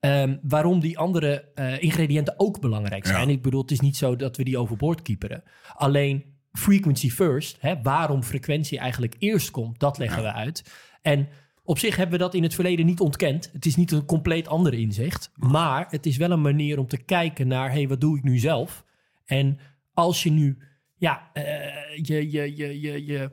Ehm, 0.00 0.36
waarom 0.42 0.80
die 0.80 0.98
andere 0.98 1.48
eh, 1.54 1.82
ingrediënten 1.82 2.34
ook 2.36 2.60
belangrijk 2.60 3.06
zijn. 3.06 3.28
Ja. 3.28 3.34
Ik 3.34 3.42
bedoel, 3.42 3.60
het 3.60 3.70
is 3.70 3.80
niet 3.80 3.96
zo 3.96 4.16
dat 4.16 4.36
we 4.36 4.44
die 4.44 4.58
overboord 4.58 5.02
kieperen. 5.02 5.42
Alleen 5.74 6.24
frequency 6.58 7.10
first, 7.10 7.56
hè, 7.60 7.82
waarom 7.82 8.22
frequentie 8.22 8.78
eigenlijk 8.78 9.14
eerst 9.18 9.50
komt, 9.50 9.80
dat 9.80 9.98
leggen 9.98 10.22
we 10.22 10.32
uit. 10.32 10.64
En 11.02 11.28
op 11.64 11.78
zich 11.78 11.96
hebben 11.96 12.18
we 12.18 12.24
dat 12.24 12.34
in 12.34 12.42
het 12.42 12.54
verleden 12.54 12.86
niet 12.86 13.00
ontkend. 13.00 13.50
Het 13.52 13.66
is 13.66 13.76
niet 13.76 13.92
een 13.92 14.04
compleet 14.04 14.48
andere 14.48 14.76
inzicht. 14.76 15.30
Maar 15.34 15.86
het 15.88 16.06
is 16.06 16.16
wel 16.16 16.30
een 16.30 16.40
manier 16.40 16.78
om 16.78 16.86
te 16.86 16.96
kijken 16.96 17.48
naar... 17.48 17.68
hé, 17.68 17.76
hey, 17.76 17.88
wat 17.88 18.00
doe 18.00 18.16
ik 18.16 18.22
nu 18.22 18.38
zelf? 18.38 18.84
En 19.24 19.58
als 19.92 20.22
je 20.22 20.30
nu 20.30 20.58
ja, 20.96 21.30
eh, 21.32 21.44
je, 22.02 22.30
je, 22.30 22.56
je, 22.56 22.80
je, 22.80 23.04
je, 23.04 23.30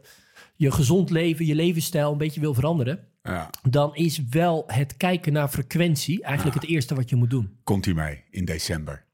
je 0.55 0.71
gezond 0.71 1.09
leven, 1.09 1.45
je 1.45 1.55
levensstijl 1.55 2.11
een 2.11 2.17
beetje 2.17 2.39
wil 2.39 2.53
veranderen... 2.53 3.09
Ja. 3.23 3.49
dan 3.69 3.95
is 3.95 4.21
wel 4.29 4.63
het 4.67 4.97
kijken 4.97 5.33
naar 5.33 5.47
frequentie 5.47 6.23
eigenlijk 6.23 6.55
het 6.55 6.69
eerste 6.69 6.95
wat 6.95 7.09
je 7.09 7.15
moet 7.15 7.29
doen. 7.29 7.57
Komt 7.63 7.85
hij 7.85 7.93
mee 7.93 8.23
in 8.29 8.45
december? 8.45 9.05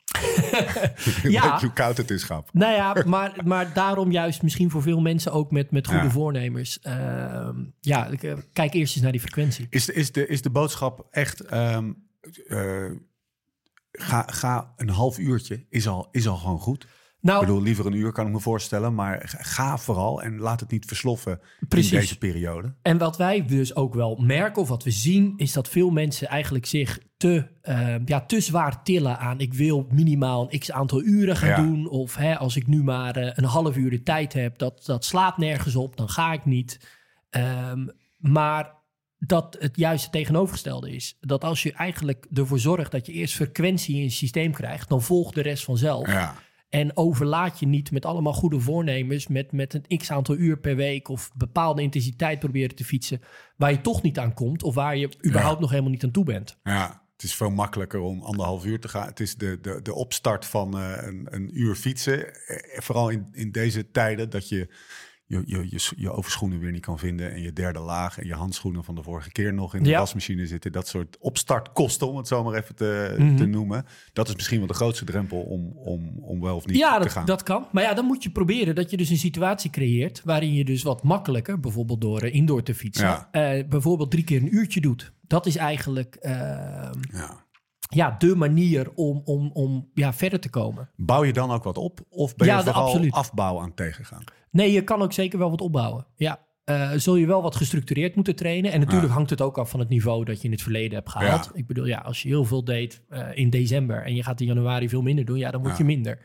Ja. 1.23 1.59
Hoe 1.59 1.73
koud 1.73 1.97
het 1.97 2.11
is, 2.11 2.23
grap. 2.23 2.49
Nou 2.53 2.73
ja, 2.73 3.03
maar, 3.05 3.33
maar 3.45 3.73
daarom 3.73 4.11
juist 4.11 4.41
misschien 4.41 4.69
voor 4.69 4.81
veel 4.81 5.01
mensen 5.01 5.31
ook 5.31 5.51
met, 5.51 5.71
met 5.71 5.87
goede 5.87 6.03
Ja. 6.03 6.09
voornemers. 6.09 6.79
Ehm, 6.81 7.55
ja, 7.79 8.05
ik, 8.07 8.23
eh, 8.23 8.33
kijk 8.53 8.73
eerst 8.73 8.93
eens 8.95 9.03
naar 9.03 9.11
die 9.11 9.21
frequentie. 9.21 9.67
Is, 9.69 9.85
de- 9.85 9.93
is, 9.93 10.11
de, 10.11 10.27
is 10.27 10.41
de 10.41 10.49
boodschap 10.49 11.07
echt... 11.11 11.41
ehm, 11.41 11.91
eh, 12.47 12.91
ga, 13.91 14.23
ga 14.31 14.73
een 14.75 14.89
half 14.89 15.17
uurtje, 15.17 15.65
is 15.69 15.87
al, 15.87 16.07
is 16.11 16.27
al 16.27 16.35
gewoon 16.37 16.59
goed. 16.59 16.87
Nou, 17.21 17.41
Ik 17.41 17.47
bedoel, 17.47 17.61
liever 17.61 17.85
een 17.85 17.93
uur 17.93 18.11
kan 18.11 18.25
ik 18.27 18.31
me 18.33 18.39
voorstellen. 18.39 18.93
Maar 18.95 19.21
ga- 19.41 19.77
vooral 19.77 20.21
en 20.21 20.37
laat 20.39 20.59
het 20.59 20.71
niet 20.71 20.85
versloffen 20.85 21.39
Precies. 21.67 21.91
in 21.91 21.99
deze 21.99 22.17
periode. 22.17 22.73
En 22.81 22.97
wat 22.97 23.17
wij 23.17 23.45
dus 23.45 23.75
ook 23.75 23.93
wel 23.93 24.15
merken, 24.15 24.61
of 24.61 24.67
wat 24.67 24.83
we 24.83 24.91
zien, 24.91 25.33
is 25.37 25.53
dat 25.53 25.69
veel 25.69 25.89
mensen 25.89 26.27
eigenlijk 26.27 26.65
zich 26.65 26.99
te, 27.17 27.47
eh, 27.61 27.95
ja, 28.05 28.21
te 28.21 28.39
zwaar 28.41 28.83
tillen 28.83 29.19
aan. 29.19 29.39
Ik 29.39 29.53
wil 29.53 29.87
minimaal 29.91 30.47
een 30.53 30.59
x 30.59 30.71
aantal 30.71 31.01
uren 31.03 31.35
gaan 31.37 31.49
Ja. 31.49 31.55
doen. 31.55 31.89
Of 31.89 32.15
hè, 32.15 32.37
als 32.37 32.55
ik 32.55 32.67
nu 32.67 32.83
maar 32.83 33.15
eh, 33.15 33.31
een 33.35 33.43
half 33.43 33.75
uur 33.77 33.89
de 33.89 34.03
tijd 34.03 34.33
heb, 34.33 34.57
dat, 34.57 34.85
dat 34.85 35.05
slaat 35.05 35.37
nergens 35.37 35.75
op, 35.75 35.97
dan 35.97 36.09
ga 36.09 36.33
ik 36.33 36.45
niet. 36.45 36.79
Ehm, 37.29 37.87
maar 38.17 38.75
dat 39.19 39.55
het 39.59 39.77
juist 39.77 40.03
het 40.03 40.11
tegenovergestelde 40.11 40.95
is. 40.95 41.17
Dat 41.19 41.43
als 41.43 41.63
je 41.63 41.73
eigenlijk 41.73 42.27
ervoor 42.33 42.59
zorgt 42.59 42.91
dat 42.91 43.05
je 43.05 43.11
eerst 43.11 43.35
frequentie 43.35 43.95
in 43.95 44.01
je 44.03 44.09
systeem 44.09 44.51
krijgt, 44.51 44.89
dan 44.89 45.01
volgt 45.01 45.35
de 45.35 45.41
rest 45.41 45.63
vanzelf. 45.63 46.07
Ja. 46.07 46.35
En 46.69 46.97
overlaat 46.97 47.59
je 47.59 47.67
niet 47.67 47.91
met 47.91 48.05
allemaal 48.05 48.33
goede 48.33 48.59
voornemens, 48.59 49.27
met, 49.27 49.51
met 49.51 49.73
een 49.73 49.97
x 49.97 50.11
aantal 50.11 50.35
uur 50.35 50.57
per 50.57 50.75
week 50.75 51.07
of 51.07 51.29
bepaalde 51.35 51.81
intensiteit 51.81 52.39
proberen 52.39 52.75
te 52.75 52.85
fietsen, 52.85 53.21
waar 53.55 53.71
je 53.71 53.81
toch 53.81 54.01
niet 54.01 54.19
aan 54.19 54.33
komt 54.33 54.63
of 54.63 54.75
waar 54.75 54.97
je 54.97 55.09
überhaupt 55.25 55.59
nog 55.59 55.69
helemaal 55.69 55.91
niet 55.91 56.03
aan 56.03 56.11
toe 56.11 56.25
bent. 56.25 56.57
Ja, 56.63 57.05
het 57.13 57.23
is 57.23 57.35
veel 57.35 57.49
makkelijker 57.49 57.99
om 57.99 58.21
anderhalf 58.21 58.65
uur 58.65 58.79
te 58.79 58.87
gaan. 58.87 59.07
Het 59.07 59.19
is 59.19 59.35
de, 59.35 59.59
de, 59.61 59.79
de 59.81 59.93
opstart 59.93 60.45
van 60.45 60.77
eh, 60.77 61.07
een, 61.07 61.27
een 61.29 61.59
uur 61.59 61.75
fietsen. 61.75 62.47
Eh, 62.47 62.81
vooral 62.81 63.09
in, 63.09 63.27
in 63.31 63.51
deze 63.51 63.91
tijden 63.91 64.29
dat 64.29 64.49
je 64.49 64.69
je, 65.27 65.43
je, 65.45 65.65
je, 65.69 65.91
je 65.95 66.11
overschoenen 66.11 66.59
weer 66.59 66.71
niet 66.71 66.81
kan 66.81 66.99
vinden. 66.99 67.31
En 67.31 67.41
je 67.41 67.53
derde 67.53 67.79
laag 67.79 68.19
en 68.19 68.27
je 68.27 68.33
handschoenen 68.33 68.83
van 68.83 68.95
de 68.95 69.03
vorige 69.03 69.31
keer 69.31 69.53
nog 69.53 69.75
in 69.75 69.83
de 69.83 69.89
Ja. 69.89 69.99
wasmachine 69.99 70.47
zitten. 70.47 70.71
Dat 70.71 70.87
soort 70.87 71.17
opstartkosten, 71.19 72.07
om 72.09 72.17
het 72.17 72.27
zo 72.27 72.43
maar 72.43 72.53
even 72.53 72.75
te, 72.75 73.15
Mhm. 73.17 73.35
te 73.35 73.45
noemen. 73.45 73.85
Dat 74.13 74.27
is 74.27 74.35
misschien 74.35 74.57
wel 74.57 74.67
de 74.67 74.73
grootste 74.73 75.05
drempel 75.05 75.39
om, 75.41 75.71
om, 75.75 76.17
om 76.21 76.41
wel 76.41 76.55
of 76.55 76.65
niet 76.65 76.77
Ja, 76.77 76.97
te 76.97 77.03
dat, 77.03 77.11
gaan. 77.11 77.25
dat 77.25 77.43
kan. 77.43 77.67
Maar 77.71 77.83
ja, 77.83 77.93
dan 77.93 78.05
moet 78.05 78.23
je 78.23 78.29
proberen 78.29 78.75
dat 78.75 78.89
je 78.91 78.97
dus 78.97 79.09
een 79.09 79.17
situatie 79.17 79.69
creëert 79.69 80.21
waarin 80.25 80.53
je 80.53 80.65
dus 80.65 80.83
wat 80.83 81.03
makkelijker, 81.03 81.59
bijvoorbeeld 81.59 82.01
door 82.01 82.21
eh, 82.21 82.33
indoor 82.33 82.63
te 82.63 82.75
fietsen, 82.75 83.05
Ja. 83.07 83.27
eh, 83.31 83.67
bijvoorbeeld 83.67 84.11
drie 84.11 84.23
keer 84.23 84.41
een 84.41 84.55
uurtje 84.55 84.81
doet. 84.81 85.11
Dat 85.27 85.45
is 85.45 85.55
eigenlijk 85.55 86.15
eh, 86.15 86.31
ja. 87.11 87.45
Ja, 87.87 88.15
de 88.17 88.35
manier 88.35 88.91
om, 88.93 89.21
om, 89.25 89.49
om 89.53 89.89
ja, 89.93 90.13
verder 90.13 90.39
te 90.39 90.49
komen. 90.49 90.89
Bouw 90.95 91.23
je 91.23 91.33
dan 91.33 91.51
ook 91.51 91.63
wat 91.63 91.77
op? 91.77 91.99
Of 92.09 92.35
ben 92.35 92.47
Ja, 92.47 92.57
je 92.57 92.63
vooral 92.63 92.83
absoluut. 92.85 93.11
afbouw 93.13 93.59
aan 93.59 93.65
het 93.67 93.75
tegengaan? 93.75 94.23
Nee, 94.51 94.71
je 94.71 94.83
kan 94.83 95.01
ook 95.01 95.13
zeker 95.13 95.39
wel 95.39 95.49
wat 95.49 95.61
opbouwen. 95.61 96.05
Ja. 96.15 96.45
Eh, 96.63 96.91
zul 96.95 97.15
je 97.15 97.25
wel 97.27 97.41
wat 97.41 97.55
gestructureerd 97.55 98.15
moeten 98.15 98.35
trainen. 98.35 98.71
En 98.71 98.79
natuurlijk 98.79 99.07
Ja. 99.07 99.13
hangt 99.13 99.29
het 99.29 99.41
ook 99.41 99.57
af 99.57 99.69
van 99.69 99.79
het 99.79 99.89
niveau 99.89 100.25
dat 100.25 100.37
je 100.39 100.45
in 100.45 100.51
het 100.51 100.61
verleden 100.61 100.97
hebt 100.97 101.09
gehaald. 101.09 101.45
Ja. 101.45 101.51
Ik 101.53 101.67
bedoel, 101.67 101.85
ja, 101.85 101.97
als 101.97 102.21
je 102.21 102.27
heel 102.27 102.45
veel 102.45 102.63
deed 102.63 103.01
eh, 103.09 103.27
in 103.33 103.49
december 103.49 104.03
en 104.03 104.15
je 104.15 104.23
gaat 104.23 104.41
in 104.41 104.47
januari 104.47 104.89
veel 104.89 105.01
minder 105.01 105.25
doen, 105.25 105.37
ja, 105.37 105.51
dan 105.51 105.61
word 105.61 105.71
Ja. 105.71 105.77
je 105.79 105.85
minder. 105.85 106.19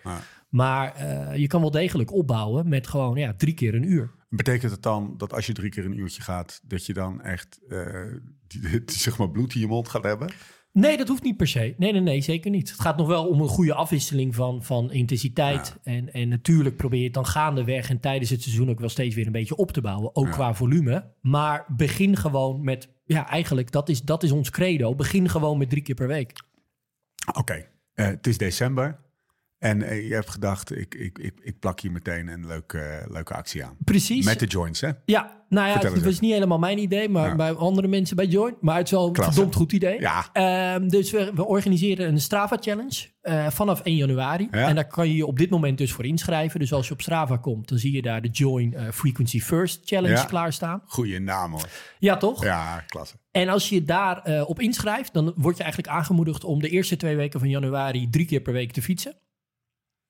Maar 0.49 0.95
eh, 0.95 1.37
je 1.37 1.47
kan 1.47 1.61
wel 1.61 1.71
degelijk 1.71 2.13
opbouwen 2.13 2.69
met 2.69 2.87
gewoon 2.87 3.17
ja, 3.19 3.35
drie 3.37 3.55
keer 3.55 3.75
een 3.75 3.91
uur. 3.91 4.11
Betekent 4.29 4.73
het 4.73 4.83
dan 4.83 5.15
dat 5.17 5.33
als 5.33 5.47
je 5.47 5.53
drie 5.53 5.71
keer 5.71 5.85
een 5.85 5.99
uurtje 5.99 6.23
gaat, 6.23 6.61
dat 6.65 6.87
je 6.87 6.93
dan 6.93 7.21
echt 7.23 7.61
die, 8.47 8.61
die- 8.71 8.83
zeg 9.07 9.19
maar 9.19 9.31
bloed 9.31 9.55
in 9.55 9.61
je 9.61 9.67
mond 9.67 9.89
gaat 9.89 10.03
hebben? 10.03 10.31
Nee, 10.73 10.97
dat 10.97 11.09
hoeft 11.09 11.23
niet 11.23 11.37
per 11.37 11.47
se. 11.47 11.75
Nee, 11.77 11.93
nee, 11.93 12.01
nee, 12.01 12.21
zeker 12.21 12.51
niet. 12.51 12.71
Het 12.71 12.81
gaat 12.81 12.97
nog 12.97 13.07
wel 13.07 13.29
om 13.29 13.41
een 13.41 13.49
goede 13.49 13.75
afwisseling 13.75 14.35
van, 14.35 14.63
van 14.65 14.93
intensiteit. 14.93 15.77
En, 15.83 16.13
en 16.13 16.29
natuurlijk 16.29 16.77
probeer 16.77 16.99
je 16.99 17.05
het 17.05 17.15
dan 17.15 17.27
gaandeweg 17.27 17.91
en 17.91 18.01
tijdens 18.01 18.31
het 18.31 18.43
seizoen 18.43 18.71
ook 18.71 18.81
wel 18.81 18.89
steeds 18.89 19.15
weer 19.15 19.27
een 19.27 19.33
beetje 19.33 19.57
op 19.57 19.73
te 19.73 19.81
bouwen. 19.81 20.17
Ook 20.17 20.27
Ja. 20.27 20.31
qua 20.33 20.55
volume. 20.55 21.13
Maar 21.21 21.65
begin 21.77 22.17
gewoon 22.17 22.65
met, 22.65 22.89
ja, 23.05 23.29
eigenlijk, 23.29 23.71
dat 23.71 23.89
is, 23.89 24.03
dat 24.03 24.23
is 24.23 24.31
ons 24.33 24.51
credo. 24.51 24.95
Begin 24.95 25.29
gewoon 25.29 25.59
met 25.59 25.71
drie 25.71 25.83
keer 25.83 25.95
per 25.95 26.07
week. 26.09 26.33
Oké, 27.39 27.67
eh, 27.95 28.07
het 28.07 28.27
is 28.27 28.39
december 28.39 29.01
en 29.63 29.83
eh, 29.83 30.09
je 30.09 30.15
hebt 30.15 30.31
gedacht, 30.31 30.77
ik, 30.77 30.95
ik, 30.95 31.19
ik, 31.19 31.33
ik 31.43 31.59
plak 31.59 31.81
hier 31.81 31.93
meteen 31.93 32.29
een 32.29 32.47
leuke, 32.47 33.07
leuke 33.09 33.35
actie 33.35 33.65
aan. 33.65 33.77
Precies. 33.85 34.25
Met 34.25 34.39
de 34.39 34.47
joints, 34.47 34.81
hè? 34.81 34.91
Ja, 35.05 35.41
nou 35.49 35.69
ja, 35.69 35.75
het 35.75 35.85
eens 35.85 36.03
was 36.03 36.21
niet 36.21 36.33
helemaal 36.33 36.59
mijn 36.59 36.79
idee, 36.79 37.09
maar 37.09 37.29
Ja. 37.29 37.37
bij 37.37 37.53
andere 37.53 37.89
mensen 37.89 38.17
bij 38.17 38.27
Join. 38.27 38.57
Maar 38.61 38.77
het 38.77 38.85
is 38.85 38.91
wel 38.91 39.07
een 39.07 39.13
Klasse. 39.13 39.33
verdomd 39.33 39.55
goed 39.55 39.73
idee. 39.73 40.01
Ja, 40.01 40.29
Ehm, 40.33 40.89
dus 40.89 41.11
we, 41.11 41.31
we 41.35 41.45
organiseren 41.47 42.09
een 42.09 42.21
Strava 42.21 42.57
Challenge 42.61 43.11
eh, 43.21 43.51
vanaf 43.51 43.81
1 43.81 43.97
januari. 43.97 44.49
Ja. 44.51 44.69
En 44.69 44.75
daar 44.75 44.87
kan 44.87 45.09
je 45.09 45.17
je 45.17 45.27
op 45.27 45.39
dit 45.39 45.51
moment 45.51 45.79
dus 45.79 45.93
voor 45.93 46.05
inschrijven. 46.07 46.61
Dus 46.61 46.73
als 46.73 46.87
je 46.89 46.93
op 46.93 47.01
Strava 47.01 47.37
komt, 47.37 47.69
dan 47.69 47.79
zie 47.79 47.93
je 47.93 48.03
daar 48.03 48.23
de 48.23 48.29
Join 48.29 48.75
eh, 48.75 48.91
Frequency 48.93 49.41
First 49.41 49.81
Challenge 49.85 50.17
Ja. 50.17 50.25
klaarstaan. 50.25 50.83
goede 50.87 51.19
naam 51.19 51.51
hoor. 51.53 51.69
Ja, 51.99 52.17
toch? 52.17 52.45
Ja, 52.45 52.85
klasse. 52.87 53.15
En 53.31 53.49
als 53.49 53.69
je 53.69 53.85
daar 53.85 54.45
op 54.47 54.61
inschrijft, 54.61 55.13
dan 55.13 55.33
word 55.37 55.57
je 55.57 55.63
eigenlijk 55.63 55.93
aangemoedigd 55.93 56.45
om 56.45 56.61
de 56.61 56.69
eerste 56.69 56.97
twee 56.97 57.17
weken 57.17 57.41
van 57.41 57.49
januari 57.49 58.11
drie 58.11 58.27
keer 58.27 58.41
per 58.41 58.53
week 58.53 58.73
te 58.73 58.83
fietsen. 58.83 59.15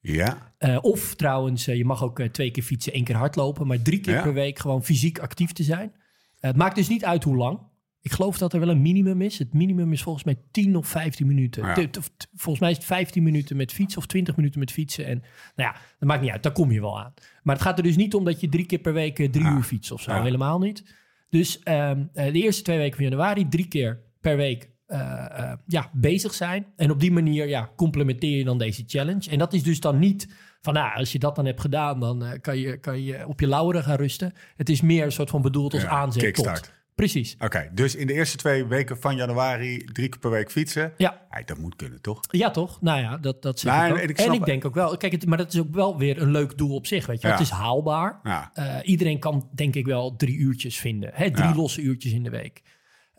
Ja, 0.02 0.50
Eh, 0.59 0.78
of 0.80 1.14
trouwens, 1.14 1.66
eh, 1.66 1.76
je 1.76 1.85
mag 1.85 2.02
ook 2.04 2.18
eh, 2.21 2.28
twee 2.28 2.50
keer 2.50 2.62
fietsen, 2.62 2.92
één 2.92 3.04
keer 3.04 3.16
hardlopen. 3.16 3.66
Maar 3.66 3.82
drie 3.82 4.00
keer 4.00 4.14
Ja. 4.14 4.23
per 4.23 4.32
week 4.35 4.59
gewoon 4.59 4.85
fysiek 4.85 5.18
actief 5.18 5.52
te 5.52 5.62
zijn. 5.62 5.92
Het 6.40 6.56
maakt 6.56 6.76
dus 6.76 6.88
niet 6.88 7.04
uit 7.04 7.25
hoe 7.25 7.37
lang. 7.37 7.61
Ik 8.00 8.12
geloof 8.12 8.38
dat 8.38 8.52
er 8.52 8.61
wel 8.61 8.68
een 8.68 8.82
minimum 8.82 9.21
is. 9.23 9.38
Het 9.38 9.52
minimum 9.54 9.92
is 9.92 10.02
volgens 10.02 10.25
mij 10.25 10.37
10 10.50 10.76
of 10.76 10.87
15 10.87 11.26
minuten. 11.26 11.66
Ja. 11.66 11.88
Volgens 12.35 12.59
mij 12.61 12.71
is 12.71 12.76
het 12.76 12.87
15 12.87 13.23
minuten 13.23 13.56
met 13.56 13.73
fietsen 13.73 13.99
of 13.99 14.06
20 14.06 14.37
minuten 14.37 14.61
met 14.61 14.71
fietsen. 14.73 15.06
En 15.06 15.18
nou 15.56 15.73
ja, 15.73 15.80
dat 15.99 16.09
maakt 16.09 16.21
niet 16.23 16.30
uit. 16.30 16.42
Daar 16.42 16.52
kom 16.52 16.73
je 16.73 16.80
wel 16.80 17.00
aan. 17.00 17.14
Maar 17.42 17.54
het 17.54 17.64
gaat 17.64 17.78
er 17.78 17.85
dus 17.85 17.97
niet 17.97 18.14
om 18.14 18.25
dat 18.25 18.40
je 18.40 18.49
drie 18.49 18.66
keer 18.66 18.78
per 18.78 18.92
week 18.92 19.14
drie 19.16 19.44
Ja. 19.44 19.56
uur 19.56 19.62
fietst 19.62 19.92
of 19.92 20.00
zo. 20.02 20.23
Helemaal 20.23 20.59
niet. 20.59 20.94
Dus 21.30 21.59
ehm, 21.59 22.04
eh, 22.12 22.32
de 22.32 22.42
eerste 22.42 22.62
twee 22.62 22.78
weken 22.78 22.97
van 22.97 23.04
januari 23.04 23.49
drie 23.49 23.68
keer 23.68 24.00
per 24.21 24.37
week 24.37 24.71
eh, 24.93 25.51
eh, 25.51 25.59
ja, 25.67 25.91
bezig 25.93 26.35
zijn. 26.35 26.67
En 26.77 26.91
op 26.91 27.01
die 27.01 27.13
manier 27.13 27.49
ja, 27.49 27.71
complementeer 27.77 28.39
je 28.39 28.45
dan 28.45 28.59
deze 28.59 28.83
challenge. 28.87 29.31
En 29.31 29.39
dat 29.39 29.53
is 29.53 29.63
dus 29.63 29.81
dan 29.81 29.99
niet 29.99 30.29
van, 30.61 30.75
nou, 30.75 30.95
als 30.95 31.13
je 31.13 31.19
dat 31.19 31.37
dan 31.37 31.47
hebt 31.47 31.61
gedaan, 31.61 32.01
dan 32.01 32.25
eh, 32.25 32.41
kan, 32.41 32.59
je, 32.59 32.77
kan 32.77 33.03
je 33.05 33.27
op 33.27 33.41
je 33.41 33.47
lauren 33.47 33.83
gaan 33.83 33.97
rusten. 33.97 34.33
Het 34.57 34.69
is 34.69 34.81
meer 34.81 35.05
een 35.05 35.13
soort 35.13 35.31
van 35.31 35.43
bedoeld 35.43 35.73
als 35.73 35.83
Ja, 35.83 35.89
aanzet 35.89 36.23
kickstart. 36.23 36.63
tot. 36.63 36.73
Precies. 36.95 37.37
oké. 37.39 37.71
Dus 37.75 37.95
in 37.95 38.07
de 38.07 38.13
eerste 38.13 38.37
twee 38.37 38.67
weken 38.67 38.99
van 38.99 39.17
januari 39.17 39.85
drie 39.85 40.09
keer 40.09 40.19
per 40.21 40.31
week 40.31 40.51
fietsen. 40.51 40.93
Ja, 40.97 41.23
dat 41.45 41.59
moet 41.59 41.77
kunnen, 41.77 42.01
toch? 42.01 42.21
ja 42.31 42.51
toch? 42.51 42.81
Nou 42.81 43.01
ja, 43.01 43.17
dat, 43.17 43.43
dat 43.43 43.61
zeg 43.61 43.89
ik 43.89 43.97
en 43.97 44.09
ik 44.09 44.19
en 44.19 44.33
ik 44.33 44.45
denk 44.45 44.65
ook 44.65 44.75
wel, 44.75 44.97
kijk, 44.97 45.13
het, 45.13 45.27
maar 45.27 45.39
dat 45.39 45.53
is 45.53 45.61
ook 45.61 45.75
wel 45.75 45.99
weer 45.99 46.23
een 46.23 46.31
leuk 46.31 46.59
doel 46.59 46.75
op 46.75 46.87
zich, 46.87 47.07
weet 47.07 47.21
je. 47.21 47.27
Ja. 47.27 47.33
Het 47.33 47.43
is 47.43 47.51
haalbaar. 47.51 48.21
Ja, 48.23 48.83
iedereen 48.83 49.19
kan 49.19 49.49
denk 49.55 49.75
ik 49.75 49.87
wel 49.87 50.17
drie 50.17 50.37
uurtjes 50.37 50.79
vinden. 50.79 51.11
Hè? 51.13 51.31
Drie 51.31 51.55
losse 51.55 51.81
uurtjes 51.81 52.13
in 52.13 52.23
de 52.23 52.31
week. 52.31 52.63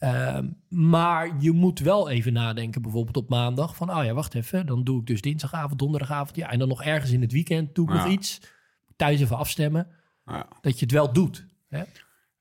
Ehm, 0.03 0.47
maar 0.69 1.35
je 1.39 1.51
moet 1.51 1.79
wel 1.79 2.09
even 2.09 2.33
nadenken, 2.33 2.81
bijvoorbeeld 2.81 3.17
op 3.17 3.29
maandag. 3.29 3.75
Van, 3.75 3.95
oh 3.97 4.03
ja, 4.03 4.13
wacht 4.13 4.35
even. 4.35 4.65
Dan 4.65 4.83
doe 4.83 4.99
ik 4.99 5.05
dus 5.07 5.21
dinsdagavond, 5.21 5.79
donderdagavond. 5.79 6.35
Ja, 6.35 6.49
en 6.51 6.59
dan 6.59 6.67
nog 6.67 6.83
ergens 6.83 7.11
in 7.11 7.21
het 7.21 7.31
weekend 7.31 7.75
doe 7.75 7.87
ik 7.89 7.93
Ja. 7.95 8.03
nog 8.03 8.11
iets. 8.13 8.41
Thuis 8.95 9.19
even 9.21 9.37
afstemmen. 9.37 9.87
ja. 10.25 10.47
Dat 10.61 10.79
je 10.79 10.85
het 10.85 10.93
wel 10.93 11.13
doet. 11.13 11.45
Hè? 11.69 11.83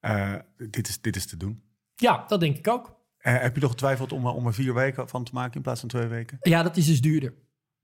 Eh, 0.01 0.35
dit, 0.71 0.89
is, 0.89 1.01
dit 1.01 1.17
is 1.17 1.27
te 1.27 1.37
doen. 1.37 1.63
Ja, 1.97 2.25
dat 2.29 2.41
denk 2.41 2.57
ik 2.57 2.69
ook. 2.69 2.97
Eh, 3.19 3.41
heb 3.41 3.55
je 3.55 3.61
nog 3.61 3.71
getwijfeld 3.71 4.13
om, 4.13 4.27
er- 4.27 4.33
om 4.33 4.47
er 4.47 4.55
vier 4.55 4.75
weken 4.75 5.09
van 5.09 5.25
te 5.25 5.31
maken 5.35 5.55
in 5.55 5.63
plaats 5.63 5.81
van 5.81 5.89
twee 5.89 6.07
weken? 6.07 6.39
Ja, 6.41 6.63
dat 6.63 6.77
is 6.77 6.87
dus 6.87 7.01
duurder. 7.01 7.35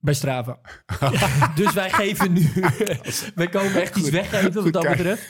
Bij 0.00 0.14
Strava. 0.14 0.58
dus 1.54 1.72
wij 1.72 1.90
geven 1.90 2.32
nu... 2.32 2.50
wij 3.34 3.48
komen 3.48 3.80
echt 3.80 3.96
iets 3.96 4.10
weggeven 4.10 4.62
wat 4.62 4.72
dat 4.72 4.88
betreft. 4.88 5.22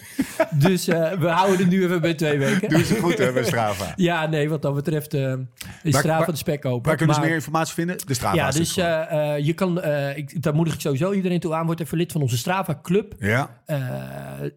Dus 0.54 0.88
eh, 0.88 1.12
we 1.12 1.26
houden 1.28 1.58
het 1.58 1.68
nu 1.68 1.84
even 1.84 2.00
bij 2.00 2.14
twee 2.14 2.38
weken. 2.38 2.68
Doe 2.68 2.84
ze 2.84 2.96
goed 2.96 3.18
hè, 3.18 3.32
bij 3.32 3.44
Strava. 3.44 3.92
Ja, 3.96 4.26
nee, 4.26 4.48
wat 4.48 4.62
dat 4.62 4.74
betreft 4.74 5.14
is 5.14 5.22
Waar- 5.82 5.92
Strava 5.92 6.18
waar- 6.18 6.26
de 6.30 6.36
spek 6.36 6.64
open. 6.64 6.86
Waar 6.88 6.96
kunnen 6.96 7.14
ze 7.14 7.20
meer 7.20 7.34
informatie 7.34 7.74
vinden? 7.74 7.96
De 8.06 8.14
Strava. 8.14 8.34
Ja, 8.36 8.50
dus 8.50 8.76
eh, 8.76 9.34
je 9.38 9.52
kan, 9.52 9.84
ik, 10.14 10.42
daar 10.42 10.54
moedig 10.54 10.74
ik 10.74 10.80
sowieso 10.80 11.12
iedereen 11.12 11.40
toe 11.40 11.54
aan. 11.54 11.66
Word 11.66 11.80
even 11.80 11.98
lid 11.98 12.12
van 12.12 12.20
onze 12.20 12.36
Strava 12.38 12.78
Club. 12.82 13.14
ja, 13.18 13.60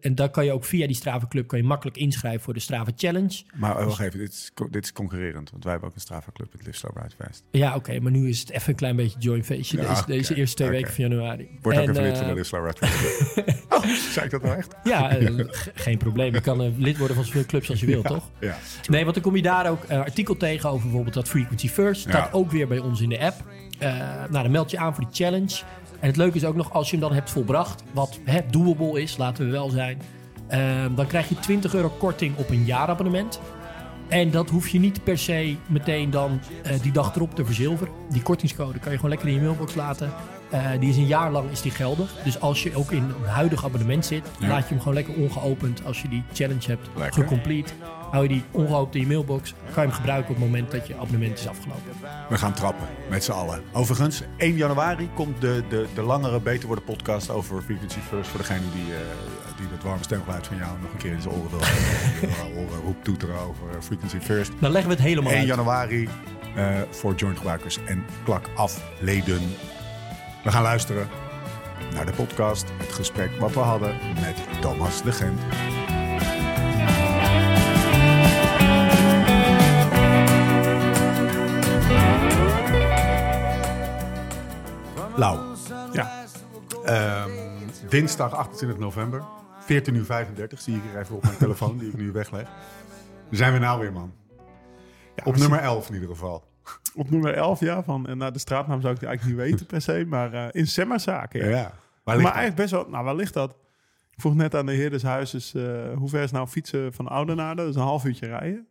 en 0.00 0.14
dan 0.14 0.30
kan 0.30 0.44
je 0.44 0.52
ook 0.52 0.64
via 0.64 0.86
die 0.86 0.96
Strava 0.96 1.26
Club 1.28 1.46
kan 1.48 1.58
je 1.58 1.64
makkelijk 1.64 1.96
inschrijven 1.96 2.40
voor 2.40 2.54
de 2.54 2.60
Strava 2.60 2.90
Challenge. 2.96 3.42
maar 3.54 3.78
eh, 3.78 3.84
wacht 3.84 4.00
even, 4.00 4.18
dit 4.18 4.32
is, 4.32 4.52
dit 4.70 4.84
is 4.84 4.92
concurrerend. 4.92 5.50
Want 5.50 5.62
wij 5.62 5.72
hebben 5.72 5.90
ook 5.90 5.94
een 5.94 6.00
Strava 6.02 6.30
Club, 6.32 6.52
het 6.52 6.66
Live 6.66 6.78
Slow 6.78 6.96
Ride 6.96 7.14
Fest. 7.24 7.42
Ja, 7.50 7.74
oké, 7.74 8.00
maar 8.00 8.12
nu 8.12 8.28
is 8.28 8.40
het 8.40 8.50
even 8.50 8.68
een 8.68 8.74
klein 8.74 8.96
beetje 8.96 9.18
join 9.18 9.44
feestje. 9.44 9.80
Ja, 9.80 10.01
deze, 10.06 10.34
eerste 10.34 10.56
twee 10.56 10.68
weken 10.70 10.92
van 10.92 11.04
januari. 11.08 11.48
Word 11.62 11.76
ook 11.76 11.82
En, 11.82 11.90
even 11.90 12.02
lid 12.02 12.12
van 12.16 12.22
eh, 12.22 12.28
de 12.28 12.34
Live 12.34 12.46
Slow 12.46 12.66
Ride 12.66 12.86
Fest. 12.86 13.64
oh, 13.68 13.84
zei 14.12 14.24
ik 14.24 14.30
dat 14.30 14.42
nou 14.42 14.56
echt? 14.56 14.74
Ja, 14.84 15.10
eh, 15.10 15.26
ge- 15.36 15.70
geen 15.74 15.98
probleem. 15.98 16.34
Je 16.34 16.40
kan 16.40 16.62
eh, 16.62 16.68
lid 16.76 16.98
worden 16.98 17.16
van 17.16 17.24
zoveel 17.24 17.44
clubs 17.46 17.70
als 17.70 17.80
je 17.80 17.86
wilt, 17.86 18.06
toch? 18.06 18.30
Ja. 18.40 18.56
Nee, 18.88 19.02
want 19.02 19.14
dan 19.14 19.22
kom 19.24 19.36
je 19.36 19.42
daar 19.42 19.70
ook 19.70 19.84
eh, 19.84 19.98
artikel 19.98 20.36
tegen 20.36 20.68
over 20.70 20.82
bijvoorbeeld 20.82 21.14
dat 21.14 21.28
Frequency 21.28 21.68
First. 21.68 22.00
Staat 22.00 22.32
ook 22.32 22.50
weer 22.50 22.68
bij 22.68 22.78
ons 22.78 23.00
in 23.00 23.08
de 23.08 23.20
app. 23.20 23.44
Nou, 24.30 24.42
dan 24.42 24.50
meld 24.50 24.70
je 24.70 24.78
aan 24.78 24.94
voor 24.94 25.04
die 25.04 25.14
challenge. 25.24 25.60
En 26.00 26.06
het 26.08 26.16
leuke 26.16 26.36
is 26.36 26.44
ook 26.44 26.56
nog, 26.56 26.72
als 26.72 26.90
je 26.90 26.96
hem 26.96 27.04
dan 27.06 27.14
hebt 27.14 27.30
volbracht, 27.30 27.82
wat 27.92 28.18
hè, 28.24 28.40
doable 28.50 29.02
is, 29.02 29.16
laten 29.16 29.44
we 29.44 29.50
wel 29.50 29.68
zijn, 29.70 30.02
dan 30.94 31.06
krijg 31.06 31.28
je 31.28 31.34
20 31.40 31.74
euro 31.74 31.88
korting 31.98 32.36
op 32.36 32.48
een 32.50 32.64
jaarabonnement. 32.64 33.40
En 34.08 34.30
dat 34.30 34.50
hoef 34.50 34.68
je 34.68 34.78
niet 34.78 35.04
per 35.04 35.18
se 35.18 35.56
meteen 35.66 36.10
dan 36.10 36.40
eh, 36.62 36.80
die 36.82 36.92
dag 36.92 37.16
erop 37.16 37.34
te 37.34 37.44
verzilveren. 37.44 37.94
Die 38.10 38.22
kortingscode 38.22 38.78
kan 38.78 38.90
je 38.90 38.96
gewoon 38.96 39.10
lekker 39.10 39.28
in 39.28 39.34
je 39.34 39.40
mailbox 39.40 39.74
laten. 39.74 40.12
Eh, 40.52 40.70
die 40.80 40.90
is 40.90 40.96
een 40.96 41.06
jaar 41.06 41.30
lang 41.30 41.50
is 41.50 41.60
die 41.62 41.70
geldig. 41.72 42.12
Dus 42.24 42.40
als 42.40 42.62
je 42.62 42.76
ook 42.76 42.90
in 42.90 43.02
een 43.02 43.28
huidig 43.28 43.64
abonnement 43.64 44.06
zit, 44.06 44.22
Ja. 44.38 44.48
laat 44.48 44.62
je 44.62 44.68
hem 44.68 44.78
gewoon 44.78 44.94
lekker 44.94 45.14
ongeopend 45.14 45.84
als 45.84 46.02
je 46.02 46.08
die 46.08 46.22
challenge 46.32 46.66
hebt 46.66 46.88
Lekker. 46.96 47.22
gecomplete. 47.22 47.72
Hou 48.10 48.22
je 48.22 48.28
die 48.28 48.44
ongeopend 48.50 48.94
in 48.94 49.00
je 49.00 49.06
mailbox, 49.06 49.54
kan 49.64 49.82
je 49.82 49.88
hem 49.88 49.90
gebruiken 49.90 50.30
op 50.34 50.36
het 50.36 50.44
moment 50.44 50.70
dat 50.70 50.86
je 50.86 50.94
abonnement 50.96 51.38
is 51.38 51.48
afgelopen. 51.48 51.82
We 52.28 52.38
gaan 52.38 52.52
trappen, 52.52 52.86
met 53.10 53.24
z'n 53.24 53.30
allen. 53.32 53.62
Overigens, 53.72 54.22
1 54.36 54.54
januari 54.56 55.08
komt 55.14 55.40
de, 55.40 55.62
de, 55.68 55.86
de 55.94 56.02
langere 56.02 56.40
Beter 56.40 56.66
Worden 56.66 56.84
podcast 56.84 57.30
over 57.30 57.62
Frequency 57.62 57.98
First. 58.08 58.30
Voor 58.30 58.38
degene 58.40 58.60
die, 58.74 58.94
eh, 58.94 58.98
die 59.56 59.66
het 59.72 59.82
warme 59.82 60.02
stemgeluid 60.04 60.46
van 60.46 60.56
jou 60.56 60.70
nog 60.82 60.90
een 60.92 60.98
keer 60.98 61.12
in 61.12 61.20
zijn 61.20 61.34
oren 61.34 61.50
wil 61.50 61.60
horen. 62.54 62.80
Roep 62.84 63.04
toeteren 63.04 63.38
over 63.38 63.66
Frequency 63.82 64.18
First. 64.20 64.52
Dan 64.60 64.70
leggen 64.70 64.90
we 64.90 64.96
het 64.96 65.04
helemaal 65.04 65.30
1 65.32 65.38
uit. 65.38 65.48
januari 65.48 66.08
eh, 66.56 66.66
voor 66.90 67.14
joint 67.14 67.36
gebruikers 67.36 67.78
en 67.84 68.04
klak 68.24 68.48
af 68.54 68.82
leden. 69.00 69.40
We 70.44 70.50
gaan 70.50 70.62
luisteren 70.62 71.08
naar 71.94 72.06
de 72.06 72.12
podcast, 72.12 72.64
het 72.76 72.92
gesprek 72.92 73.30
wat 73.40 73.52
we 73.52 73.58
hadden 73.60 73.96
met 74.20 74.60
Thomas 74.60 75.02
de 75.02 75.12
Gent. 75.12 75.40
Lau, 85.16 85.38
Ja. 85.92 86.24
eh, 86.84 87.24
dinsdag 87.88 88.34
28 88.34 88.78
november. 88.78 89.24
14 89.58 89.94
uur 89.94 90.04
35 90.04 90.60
zie 90.60 90.76
ik 90.76 90.82
hier 90.90 91.00
even 91.00 91.16
op 91.16 91.22
mijn 91.22 91.36
telefoon, 91.36 91.78
die 91.78 91.88
ik 91.88 91.96
nu 91.96 92.12
wegleg. 92.12 92.42
Daar 92.44 92.52
zijn 93.30 93.52
we 93.52 93.58
nou 93.58 93.80
weer, 93.80 93.92
man. 93.92 94.12
op 95.24 95.34
we 95.34 95.40
nummer 95.40 95.58
11 95.58 95.88
in 95.88 95.94
ieder 95.94 96.08
geval. 96.08 96.44
Op 96.94 97.10
nummer 97.10 97.34
11, 97.34 97.60
ja. 97.60 97.82
Van, 97.82 98.06
en 98.08 98.18
nou, 98.18 98.32
de 98.32 98.38
straatnaam 98.38 98.80
zou 98.80 98.94
ik 98.94 99.02
eigenlijk 99.02 99.38
niet 99.38 99.48
weten 99.50 99.66
per 99.66 99.80
se. 99.80 100.04
Maar 100.08 100.32
eh, 100.32 100.46
in 100.50 100.66
Semmerzaken, 100.66 101.48
Ja. 101.48 101.72
Maar 102.04 102.14
dat? 102.16 102.24
eigenlijk 102.24 102.56
best 102.56 102.70
wel... 102.70 102.86
Nou, 102.88 103.04
waar 103.04 103.14
ligt 103.14 103.34
dat? 103.34 103.50
Ik 104.10 104.20
vroeg 104.20 104.34
net 104.34 104.54
aan 104.54 104.66
de 104.66 104.72
heer 104.72 104.90
des 104.90 105.02
huizes... 105.02 105.54
eh, 105.54 105.62
hoe 105.96 106.08
ver 106.08 106.22
is 106.22 106.30
nou 106.30 106.46
fietsen 106.46 106.92
van 106.92 107.08
Oudenaarde? 107.08 107.62
Dat 107.62 107.70
is 107.70 107.76
een 107.76 107.82
half 107.82 108.04
uurtje 108.04 108.26
rijden. 108.26 108.66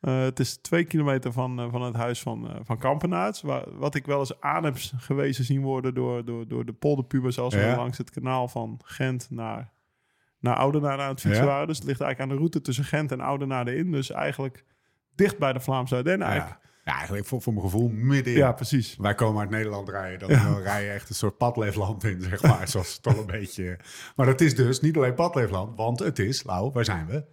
Eh, 0.00 0.20
het 0.20 0.38
is 0.40 0.56
twee 0.56 0.84
kilometer 0.84 1.32
van, 1.32 1.60
eh, 1.60 1.66
van 1.70 1.82
het 1.82 1.94
huis 1.94 2.20
van, 2.22 2.48
eh 2.48 2.54
van 2.62 2.78
Kampenaerts. 2.78 3.42
Waar, 3.42 3.64
wat 3.78 3.94
ik 3.94 4.06
wel 4.06 4.18
eens 4.18 4.40
aan 4.40 4.64
heb 4.64 4.76
gewezen 4.96 5.44
zien 5.44 5.60
worden... 5.62 5.94
door, 5.94 6.24
door, 6.24 6.48
door 6.48 6.64
de 6.64 6.72
polderpubers... 6.72 7.38
als 7.38 7.54
we 7.54 7.60
Ja. 7.60 7.76
langs 7.76 7.98
het 7.98 8.10
kanaal 8.10 8.48
van 8.48 8.80
Gent 8.84 9.26
naar, 9.30 9.70
naar 10.38 10.56
Oudenaarde 10.56 11.02
aan 11.02 11.08
het 11.08 11.20
fietsen 11.20 11.44
Ja. 11.44 11.50
waren. 11.50 11.66
Dus 11.66 11.76
het 11.78 11.86
ligt 11.86 12.00
eigenlijk 12.00 12.30
aan 12.30 12.36
de 12.36 12.42
route 12.42 12.60
tussen 12.60 12.84
Gent 12.84 13.12
en 13.12 13.20
Oudenaarde 13.20 13.76
in. 13.76 13.90
Dus 13.92 14.10
eigenlijk 14.10 14.64
dicht 15.14 15.38
bij 15.38 15.52
de 15.52 15.60
Vlaamse 15.60 15.96
Ardennen. 15.96 16.26
Eigenlijk. 16.28 16.60
Ja. 16.62 16.65
Ja, 16.86 16.92
eigenlijk 16.96 17.26
voor, 17.26 17.42
voor 17.42 17.52
mijn 17.52 17.64
gevoel 17.64 17.88
middenin. 17.88 18.38
Ja, 18.38 18.52
precies. 18.52 18.96
Wij 18.96 19.14
komen 19.14 19.40
uit 19.40 19.50
Nederland 19.50 19.88
rijden. 19.88 20.28
Dan, 20.28 20.58
rij 20.58 20.84
je 20.84 20.90
echt 20.90 21.08
een 21.08 21.14
soort 21.14 21.36
padleefland 21.36 22.04
in, 22.04 22.20
zeg 22.22 22.42
maar. 22.42 22.68
Zoals 22.72 22.94
het 22.96 23.06
al 23.06 23.18
een 23.20 23.26
beetje... 23.26 23.78
Maar 24.16 24.26
dat 24.26 24.40
is 24.40 24.54
dus 24.56 24.80
niet 24.80 24.96
alleen 24.96 25.14
padleefland. 25.14 25.76
Want 25.76 25.98
het 25.98 26.18
is, 26.18 26.44
Lau, 26.44 26.70
waar 26.72 26.84
zijn 26.84 27.06
we? 27.06 27.24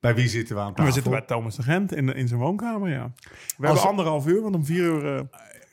Bij 0.00 0.14
wie 0.14 0.28
zitten 0.28 0.54
we 0.54 0.60
aan 0.60 0.68
En 0.68 0.72
tafel? 0.74 0.86
we 0.88 0.92
zitten 0.94 1.12
bij 1.12 1.20
Thomas 1.20 1.56
de 1.56 1.62
Gent 1.62 1.94
in, 1.94 2.14
in 2.14 2.28
zijn 2.28 2.40
woonkamer, 2.40 2.88
ja. 2.90 3.12
We 3.14 3.66
Als- 3.66 3.66
hebben 3.66 3.88
anderhalf 3.88 4.26
uur, 4.26 4.42
want 4.42 4.54
om 4.54 4.64
vier 4.64 4.82
uur 4.84 5.14
eh, 5.16 5.22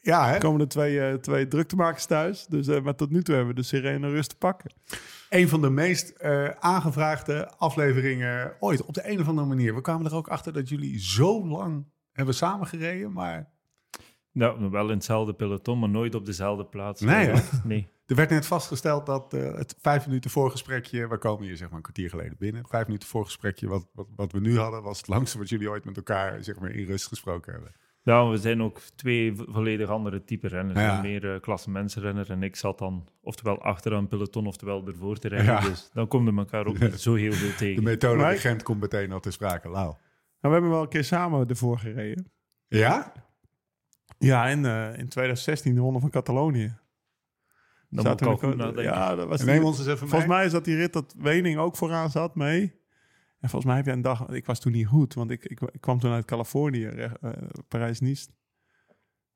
Ja, 0.01 0.27
hè? 0.27 0.37
komen 0.37 0.61
er 0.61 0.67
twee, 0.67 1.01
eh, 1.07 1.13
twee 1.13 1.47
druktemakers 1.47 2.05
thuis. 2.05 2.45
Dus, 2.45 2.67
eh, 2.67 2.81
maar 2.81 2.95
tot 2.95 3.09
nu 3.09 3.23
toe 3.23 3.35
hebben 3.35 3.55
we 3.55 3.61
de 3.61 3.67
sirene 3.67 4.09
rust 4.09 4.29
te 4.29 4.35
pakken. 4.37 4.71
Een 5.29 5.47
van 5.49 5.61
de 5.61 5.69
meest 5.69 6.23
aangevraagde 6.59 7.51
afleveringen 7.57 8.53
ooit. 8.59 8.83
Op 8.83 8.93
de 8.93 9.09
een 9.09 9.19
of 9.19 9.27
andere 9.27 9.47
manier. 9.47 9.75
We 9.75 9.81
kwamen 9.81 10.05
er 10.05 10.15
ook 10.15 10.27
achter 10.27 10.53
dat 10.53 10.69
jullie 10.69 10.99
zo 11.01 11.47
lang 11.47 11.85
hebben 12.11 12.33
samengereden. 12.35 13.11
Maar 13.13 13.49
Ja, 14.31 14.69
wel 14.69 14.87
in 14.89 14.95
hetzelfde 14.95 15.33
peloton, 15.33 15.79
maar 15.79 15.89
nooit 15.89 16.15
op 16.15 16.25
dezelfde 16.25 16.65
plaats. 16.65 17.01
Nee? 17.01 17.31
Nee. 17.63 17.87
er 18.05 18.15
werd 18.15 18.29
net 18.29 18.45
vastgesteld 18.45 19.05
dat 19.05 19.33
eh, 19.33 19.53
het 19.53 19.75
vijf 19.81 20.05
minuten 20.07 20.29
voorgesprekje... 20.31 21.07
We 21.07 21.17
komen 21.17 21.45
hier 21.45 21.57
zeg 21.57 21.67
maar 21.67 21.77
een 21.77 21.81
kwartier 21.83 22.09
geleden 22.09 22.35
binnen. 22.39 22.63
Vijf 22.67 22.85
minuten 22.85 23.07
voorgesprekje 23.07 23.67
wat, 23.67 23.87
wat, 23.93 24.07
wat 24.15 24.31
we 24.31 24.39
nu 24.39 24.57
hadden... 24.59 24.83
was 24.83 24.97
het 24.97 25.07
langste 25.07 25.37
wat 25.37 25.49
jullie 25.49 25.69
ooit 25.69 25.85
met 25.85 25.97
elkaar 25.97 26.43
zeg 26.43 26.59
maar, 26.59 26.69
in 26.71 26.85
rust 26.85 27.07
gesproken 27.07 27.53
hebben. 27.53 27.71
Ja, 28.03 28.29
we 28.29 28.37
zijn 28.37 28.61
ook 28.63 28.79
twee 28.95 29.35
vo- 29.35 29.45
volledig 29.47 29.89
andere 29.89 30.23
type 30.23 30.47
renners. 30.47 30.79
Ja. 30.79 30.95
Een 30.95 31.01
Meer 31.01 31.23
uh, 31.33 31.39
klassementsrenner 31.39 32.29
en 32.31 32.43
ik 32.43 32.55
zat 32.55 32.77
dan 32.77 33.07
oftewel 33.21 33.61
achter 33.61 33.93
een 33.93 34.07
peloton, 34.07 34.47
oftewel 34.47 34.87
ervoor 34.87 35.17
te 35.17 35.27
rijden. 35.27 35.53
Ja. 35.53 35.59
Dus 35.59 35.89
dan 35.93 36.07
komen 36.07 36.33
we 36.33 36.39
elkaar 36.39 36.65
ook 36.65 36.79
niet 36.79 37.01
zo 37.09 37.13
heel 37.15 37.31
veel 37.31 37.49
De 37.49 37.55
tegen. 37.55 37.83
methode 37.83 38.21
Maar- 38.21 38.41
de 38.57 38.63
komt 38.63 38.79
meteen 38.81 39.11
al 39.11 39.19
te 39.19 39.31
sprake. 39.31 39.69
Lau. 39.69 39.93
Nou, 40.41 40.53
we 40.53 40.59
hebben 40.59 40.69
wel 40.69 40.81
een 40.81 40.89
keer 40.89 41.03
samen 41.03 41.47
ervoor 41.47 41.79
gereden. 41.79 42.31
Ja? 42.67 43.13
Ja, 44.17 44.45
in, 44.47 44.65
eh, 44.65 44.87
in 44.97 45.07
2016 45.09 45.73
de 45.75 45.79
Ronde 45.81 45.99
van 45.99 46.09
Catalonië. 46.09 46.77
Dan 47.89 48.03
Zaten 48.05 48.29
we 48.29 48.39
de- 48.49 48.55
nadenken. 48.55 48.83
Ja, 48.83 49.15
dat 49.15 49.27
was 49.27 49.43
Neem 49.43 49.63
ons 49.63 49.77
eens 49.77 49.87
even 49.87 50.07
Volgens 50.07 50.29
mij 50.31 50.45
is 50.45 50.51
dat 50.51 50.65
die 50.65 50.75
rit 50.75 50.93
dat 50.93 51.15
Wening 51.17 51.57
ook 51.57 51.75
vooraan 51.75 52.09
zat 52.09 52.35
mee. 52.35 52.61
En 53.39 53.49
volgens 53.49 53.65
mij 53.65 53.75
heb 53.75 53.85
je 53.85 53.91
een 53.91 54.01
dag... 54.01 54.27
Ik 54.29 54.45
was 54.45 54.59
toen 54.59 54.71
niet 54.71 54.87
goed, 54.87 55.13
want 55.13 55.31
ik, 55.31 55.45
ik, 55.45 55.61
ik 55.61 55.81
kwam 55.81 55.99
toen 55.99 56.11
uit 56.11 56.25
Californië, 56.25 56.85
eh, 56.85 57.11
Parijs-Nice. 57.67 58.27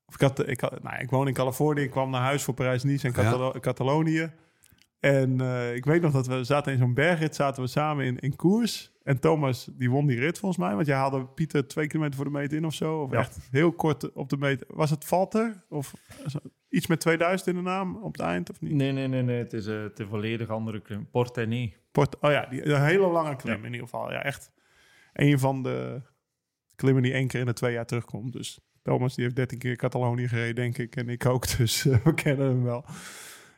Of 0.05 0.13
ik, 0.13 0.21
had, 0.21 0.47
ik, 0.47 0.59
had, 0.59 0.83
nou, 0.83 0.99
ik 0.99 1.09
woon 1.09 1.27
in 1.27 1.33
Californië, 1.33 1.81
ik 1.81 1.91
kwam 1.91 2.09
naar 2.09 2.21
huis 2.21 2.43
voor 2.43 2.53
Parijs-Nice 2.53 3.07
en 3.07 3.13
Catalo- 3.13 3.59
Catalonië. 3.59 4.33
En 5.03 5.41
eh, 5.41 5.75
ik 5.75 5.85
weet 5.85 6.01
nog 6.01 6.11
dat 6.11 6.27
we 6.27 6.43
zaten 6.43 6.71
in 6.71 6.77
zo'n 6.77 6.93
bergrit, 6.93 7.35
zaten 7.35 7.63
we 7.63 7.69
samen 7.69 8.05
in, 8.05 8.19
in 8.19 8.35
koers. 8.35 8.91
En 9.03 9.19
Thomas, 9.19 9.67
die 9.73 9.89
won 9.89 10.07
die 10.07 10.19
rit 10.19 10.39
volgens 10.39 10.61
mij. 10.65 10.75
Want 10.75 10.87
jij 10.87 10.95
haalde 10.95 11.25
Pieter 11.25 11.67
twee 11.67 11.87
kilometer 11.87 12.15
voor 12.15 12.25
de 12.25 12.31
meet 12.31 12.53
in 12.53 12.65
of 12.65 12.73
zo. 12.73 13.01
Of 13.01 13.11
Ja. 13.11 13.19
echt 13.19 13.39
heel 13.51 13.71
kort 13.71 14.11
op 14.11 14.29
de 14.29 14.37
meet. 14.37 14.63
Was 14.67 14.89
het 14.89 15.05
Valter? 15.05 15.63
Of 15.69 15.93
iets 16.69 16.87
met 16.87 16.99
2000 16.99 17.49
in 17.49 17.55
de 17.55 17.61
naam 17.61 17.95
op 17.95 18.11
het 18.11 18.21
eind 18.21 18.49
of 18.49 18.61
niet? 18.61 18.71
Nee, 18.73 18.91
nee, 18.91 19.07
nee, 19.07 19.21
nee. 19.21 19.37
Het 19.37 19.53
is 19.53 19.65
is 19.65 19.89
een 19.93 20.07
volledig 20.07 20.49
andere 20.49 20.81
klim. 20.81 21.07
Portenay. 21.11 21.75
Port, 21.91 22.19
oh 22.19 22.31
ja, 22.31 22.45
die, 22.45 22.65
een 22.65 22.83
hele 22.83 23.07
lange 23.07 23.35
klim 23.35 23.53
Ja. 23.59 23.65
in 23.65 23.71
ieder 23.73 23.87
geval. 23.87 24.11
Ja, 24.11 24.23
echt 24.23 24.51
een 25.13 25.39
van 25.39 25.63
de 25.63 26.01
klimmen 26.75 27.03
die 27.03 27.13
één 27.13 27.27
keer 27.27 27.39
in 27.39 27.45
de 27.45 27.53
twee 27.53 27.73
jaar 27.73 27.85
terugkomt. 27.85 28.33
Dus 28.33 28.59
Thomas 28.81 29.15
die 29.15 29.23
heeft 29.23 29.35
13 29.35 29.57
keer 29.57 29.75
Catalonië 29.75 30.27
gereden, 30.27 30.55
denk 30.55 30.77
ik. 30.77 30.95
En 30.95 31.09
ik 31.09 31.25
ook, 31.25 31.47
dus 31.57 31.85
eh, 31.85 31.97
we 32.03 32.13
kennen 32.13 32.47
hem 32.47 32.63
wel. 32.63 32.85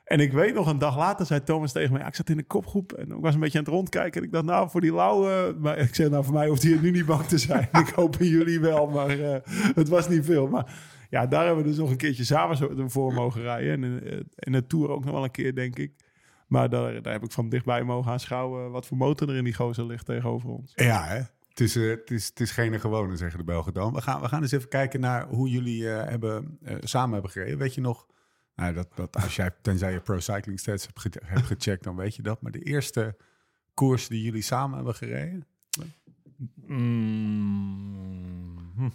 En 0.05 0.19
ik 0.19 0.33
weet 0.33 0.53
nog, 0.53 0.67
een 0.67 0.77
dag 0.77 0.97
later 0.97 1.25
zei 1.25 1.43
Thomas 1.43 1.71
tegen 1.71 1.91
mij... 1.91 2.01
Ja, 2.01 2.07
ik 2.07 2.15
zat 2.15 2.29
in 2.29 2.37
de 2.37 2.43
kopgroep 2.43 2.91
en 2.93 3.11
ik 3.11 3.17
was 3.19 3.33
een 3.33 3.39
beetje 3.39 3.57
aan 3.57 3.63
het 3.63 3.73
rondkijken. 3.73 4.21
En 4.21 4.27
ik 4.27 4.33
dacht, 4.33 4.45
nou, 4.45 4.69
voor 4.69 4.81
die 4.81 4.93
lauwe... 4.93 5.55
Maar 5.59 5.77
ik 5.77 5.95
zei, 5.95 6.09
nou, 6.09 6.23
voor 6.23 6.33
mij 6.33 6.47
hoeft 6.47 6.63
hij 6.63 6.77
nu 6.81 6.91
niet 6.91 7.05
bang 7.05 7.25
te 7.25 7.37
zijn. 7.37 7.69
ik 7.87 7.89
hoop 7.95 8.15
jullie 8.19 8.59
wel, 8.59 8.87
maar 8.87 9.19
eh, 9.19 9.37
het 9.75 9.89
was 9.89 10.09
niet 10.09 10.25
veel. 10.25 10.47
Maar 10.47 10.73
ja, 11.09 11.25
daar 11.25 11.45
hebben 11.45 11.63
we 11.63 11.69
dus 11.69 11.79
nog 11.79 11.89
een 11.89 11.97
keertje 11.97 12.23
samen 12.23 12.91
voor 12.91 13.13
mogen 13.13 13.41
rijden. 13.41 13.71
En 13.71 13.83
in, 13.83 14.03
eh, 14.03 14.19
in 14.35 14.51
de 14.51 14.67
Tour 14.67 14.89
ook 14.89 15.05
nog 15.05 15.13
wel 15.13 15.23
een 15.23 15.31
keer, 15.31 15.55
denk 15.55 15.77
ik. 15.77 15.93
Maar 16.47 16.69
daar, 16.69 17.01
daar 17.01 17.13
heb 17.13 17.23
ik 17.23 17.31
van 17.31 17.49
dichtbij 17.49 17.83
mogen 17.83 18.11
aanschouwen... 18.11 18.71
wat 18.71 18.85
voor 18.85 18.97
motor 18.97 19.29
er 19.29 19.35
in 19.35 19.43
die 19.43 19.53
gozer 19.53 19.85
ligt 19.85 20.05
tegenover 20.05 20.49
ons. 20.49 20.71
Ja, 20.75 21.03
hè? 21.03 21.21
Het 21.55 21.63
is, 21.63 21.75
eh, 21.75 21.89
het, 21.89 22.11
is, 22.11 22.27
het 22.27 22.39
is 22.39 22.51
geen 22.51 22.79
gewone, 22.79 23.15
zeggen 23.15 23.39
de 23.39 23.45
Belgen 23.45 23.73
dan. 23.73 23.93
We 23.93 24.01
gaan, 24.01 24.21
we 24.21 24.27
gaan 24.27 24.41
eens 24.41 24.51
even 24.51 24.69
kijken 24.69 24.99
naar 24.99 25.27
hoe 25.27 25.49
jullie 25.49 25.89
eh, 25.89 26.09
hebben, 26.09 26.57
eh, 26.63 26.75
samen 26.79 27.13
hebben 27.13 27.31
gereden. 27.31 27.57
Weet 27.57 27.73
je 27.73 27.81
nog, 27.81 28.07
nou, 28.55 28.73
dat, 28.73 28.87
dat 28.95 29.15
als 29.15 29.35
jij, 29.35 29.51
tenzij 29.61 29.91
je 29.91 29.99
Pro 30.01 30.19
Cycling 30.19 30.59
Stats 30.59 30.85
hebt, 30.85 30.99
ge- 30.99 31.21
hebt 31.25 31.45
gecheckt, 31.45 31.83
dan 31.83 31.95
weet 31.95 32.15
je 32.15 32.21
dat. 32.21 32.41
Maar 32.41 32.51
de 32.51 32.63
eerste 32.63 33.15
koers 33.73 34.07
die 34.07 34.21
jullie 34.21 34.41
samen 34.41 34.75
hebben 34.75 34.95
gereden? 34.95 35.45
Mm, 37.25 38.71
hm. 38.75 38.89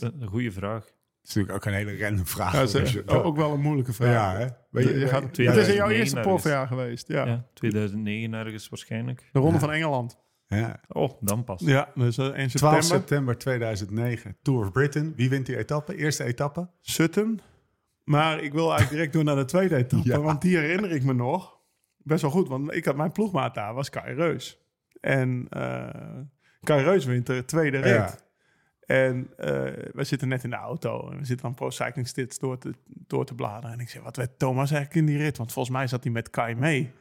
Een 0.00 0.26
goede 0.28 0.52
vraag. 0.52 0.84
Dat 0.84 0.92
is 1.22 1.34
natuurlijk 1.34 1.54
ook 1.54 1.64
een 1.64 1.72
hele 1.78 1.98
random 1.98 2.26
vraag. 2.26 2.52
Ja, 2.52 2.58
dat 2.58 2.74
is, 2.74 2.92
Dus, 2.92 3.04
eh, 3.04 3.24
ook 3.26 3.36
wel 3.36 3.52
een 3.52 3.60
moeilijke 3.60 3.92
vraag. 3.92 4.12
ja, 4.12 4.36
hè? 4.38 4.46
Weet 4.70 4.88
je, 4.88 4.98
Je 4.98 5.08
gaat, 5.08 5.22
het 5.22 5.38
is 5.38 5.38
in 5.38 5.44
jouw 5.44 5.54
2009 5.54 5.96
eerste 5.96 6.20
profjaar 6.20 6.66
geweest, 6.66 7.08
ja. 7.08 7.26
Ja. 7.26 7.46
2009 7.54 8.32
ergens 8.34 8.68
waarschijnlijk. 8.68 9.28
De 9.32 9.38
Ronde 9.38 9.54
Ja. 9.54 9.60
van 9.60 9.72
Engeland. 9.72 10.18
ja. 10.46 10.80
Oh, 10.88 11.10
dan 11.20 11.44
pas. 11.44 11.60
Ja, 11.64 11.90
dus 11.94 12.18
eh, 12.18 12.24
1 12.26 12.32
12 12.32 12.48
september. 12.50 12.82
september 12.82 13.38
2009, 13.38 14.36
Tour 14.42 14.60
of 14.64 14.72
Britain. 14.72 15.12
Wie 15.16 15.28
wint 15.28 15.46
die 15.46 15.56
etappe? 15.56 15.96
Eerste 15.96 16.24
etappe? 16.24 16.68
Sutton. 16.80 17.40
Maar 18.08 18.42
ik 18.42 18.52
wil 18.52 18.68
eigenlijk 18.68 18.90
direct 18.90 19.12
door 19.12 19.24
naar 19.24 19.36
de 19.36 19.44
tweede 19.44 19.76
etappe. 19.76 20.08
Ja. 20.08 20.20
Want 20.20 20.42
die 20.42 20.56
herinner 20.56 20.90
ik 20.90 21.04
me 21.04 21.12
nog. 21.12 21.58
Best 21.96 22.22
wel 22.22 22.30
goed, 22.30 22.48
want 22.48 22.74
ik 22.74 22.84
had 22.84 22.96
mijn 22.96 23.12
ploegmaat 23.12 23.54
daar, 23.54 23.74
was 23.74 23.90
Kai 23.90 24.14
Reus. 24.14 24.58
En 25.00 25.46
eh 25.50 25.88
Kai 26.62 26.84
Reus 26.84 27.04
wint 27.04 27.26
de 27.26 27.44
tweede 27.44 27.78
rit. 27.78 27.94
Ja. 27.94 28.14
En 28.80 29.30
eh, 29.36 29.48
we 29.92 30.04
zitten 30.04 30.28
net 30.28 30.44
in 30.44 30.50
de 30.50 30.56
auto. 30.56 31.10
En 31.10 31.18
we 31.18 31.24
zitten 31.24 31.46
dan 31.46 31.54
Pro 31.54 31.70
Cycling 31.70 32.08
Stats 32.08 32.38
door 32.38 32.58
te, 32.58 32.72
door 32.86 33.24
te 33.24 33.34
bladeren. 33.34 33.72
En 33.72 33.80
ik 33.80 33.88
zeg, 33.88 34.02
wat 34.02 34.16
werd 34.16 34.38
Thomas 34.38 34.70
eigenlijk 34.70 35.00
in 35.00 35.06
die 35.06 35.24
rit? 35.24 35.36
Want 35.36 35.52
volgens 35.52 35.76
mij 35.76 35.86
zat 35.86 36.02
hij 36.02 36.12
met 36.12 36.30
Kai 36.30 36.54
mee. 36.54 36.92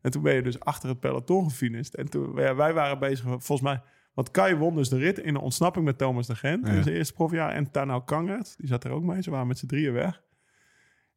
En 0.00 0.10
toen 0.10 0.22
ben 0.22 0.34
je 0.34 0.42
dus 0.42 0.60
achter 0.60 0.88
het 0.88 1.00
peloton 1.00 1.44
gefinished. 1.44 1.94
En 1.94 2.08
toen, 2.08 2.32
ja, 2.36 2.54
wij 2.54 2.72
waren 2.72 2.98
bezig, 2.98 3.24
volgens 3.24 3.60
mij... 3.60 3.82
Want 4.14 4.30
Kai 4.30 4.54
won 4.54 4.74
dus 4.74 4.88
de 4.88 4.98
rit 4.98 5.18
in 5.18 5.34
de 5.34 5.40
ontsnapping 5.40 5.84
met 5.84 5.98
Thomas 5.98 6.26
de 6.26 6.34
Gent. 6.34 6.66
Ja. 6.66 6.72
In 6.72 6.82
zijn 6.82 6.94
eerste 6.94 7.14
profjaar. 7.14 7.52
En 7.52 7.70
Tanau 7.70 8.04
Kangert, 8.04 8.54
die 8.58 8.66
zat 8.66 8.84
er 8.84 8.90
ook 8.90 9.02
mee. 9.02 9.22
Ze 9.22 9.30
waren 9.30 9.46
met 9.46 9.58
z'n 9.58 9.66
drieën 9.66 9.92
weg. 9.92 10.22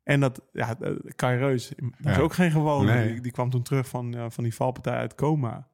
En 0.03 0.19
dat, 0.19 0.41
ja, 0.53 0.79
eh, 0.79 0.91
Kai 1.15 1.37
Reus, 1.37 1.67
dat 1.77 2.09
is 2.09 2.15
Ja. 2.15 2.21
ook 2.21 2.33
geen 2.33 2.51
gewone. 2.51 2.93
Nee. 2.93 3.11
Die, 3.11 3.21
die 3.21 3.31
kwam 3.31 3.49
toen 3.49 3.61
terug 3.63 3.87
van, 3.87 4.31
van 4.31 4.43
die 4.43 4.55
valpartij 4.55 4.93
uit 4.93 5.15
coma. 5.15 5.67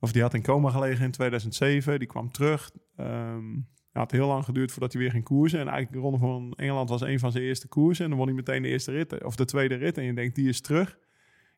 Of 0.00 0.12
die 0.12 0.22
had 0.22 0.34
in 0.34 0.42
coma 0.42 0.70
gelegen 0.70 1.04
in 1.04 1.10
2007. 1.10 1.98
Die 1.98 2.08
kwam 2.08 2.30
terug. 2.30 2.70
Ehm 2.96 3.52
het 3.92 4.02
had 4.02 4.12
heel 4.12 4.26
lang 4.26 4.44
geduurd 4.44 4.70
voordat 4.72 4.92
hij 4.92 5.02
weer 5.02 5.10
ging 5.10 5.24
koersen. 5.24 5.58
En 5.60 5.68
eigenlijk 5.68 5.96
de 5.96 6.02
Ronde 6.02 6.18
van 6.18 6.52
Engeland 6.56 6.88
was 6.88 7.00
een 7.00 7.18
van 7.18 7.32
zijn 7.32 7.44
eerste 7.44 7.68
koersen. 7.68 8.04
En 8.04 8.10
dan 8.10 8.18
won 8.18 8.26
hij 8.28 8.36
meteen 8.36 8.62
de 8.62 8.68
eerste 8.68 8.90
rit, 8.90 9.24
of 9.24 9.36
de 9.36 9.44
tweede 9.44 9.74
rit. 9.74 9.98
En 9.98 10.04
je 10.04 10.14
denkt, 10.14 10.34
die 10.34 10.48
is 10.48 10.60
terug. 10.60 10.98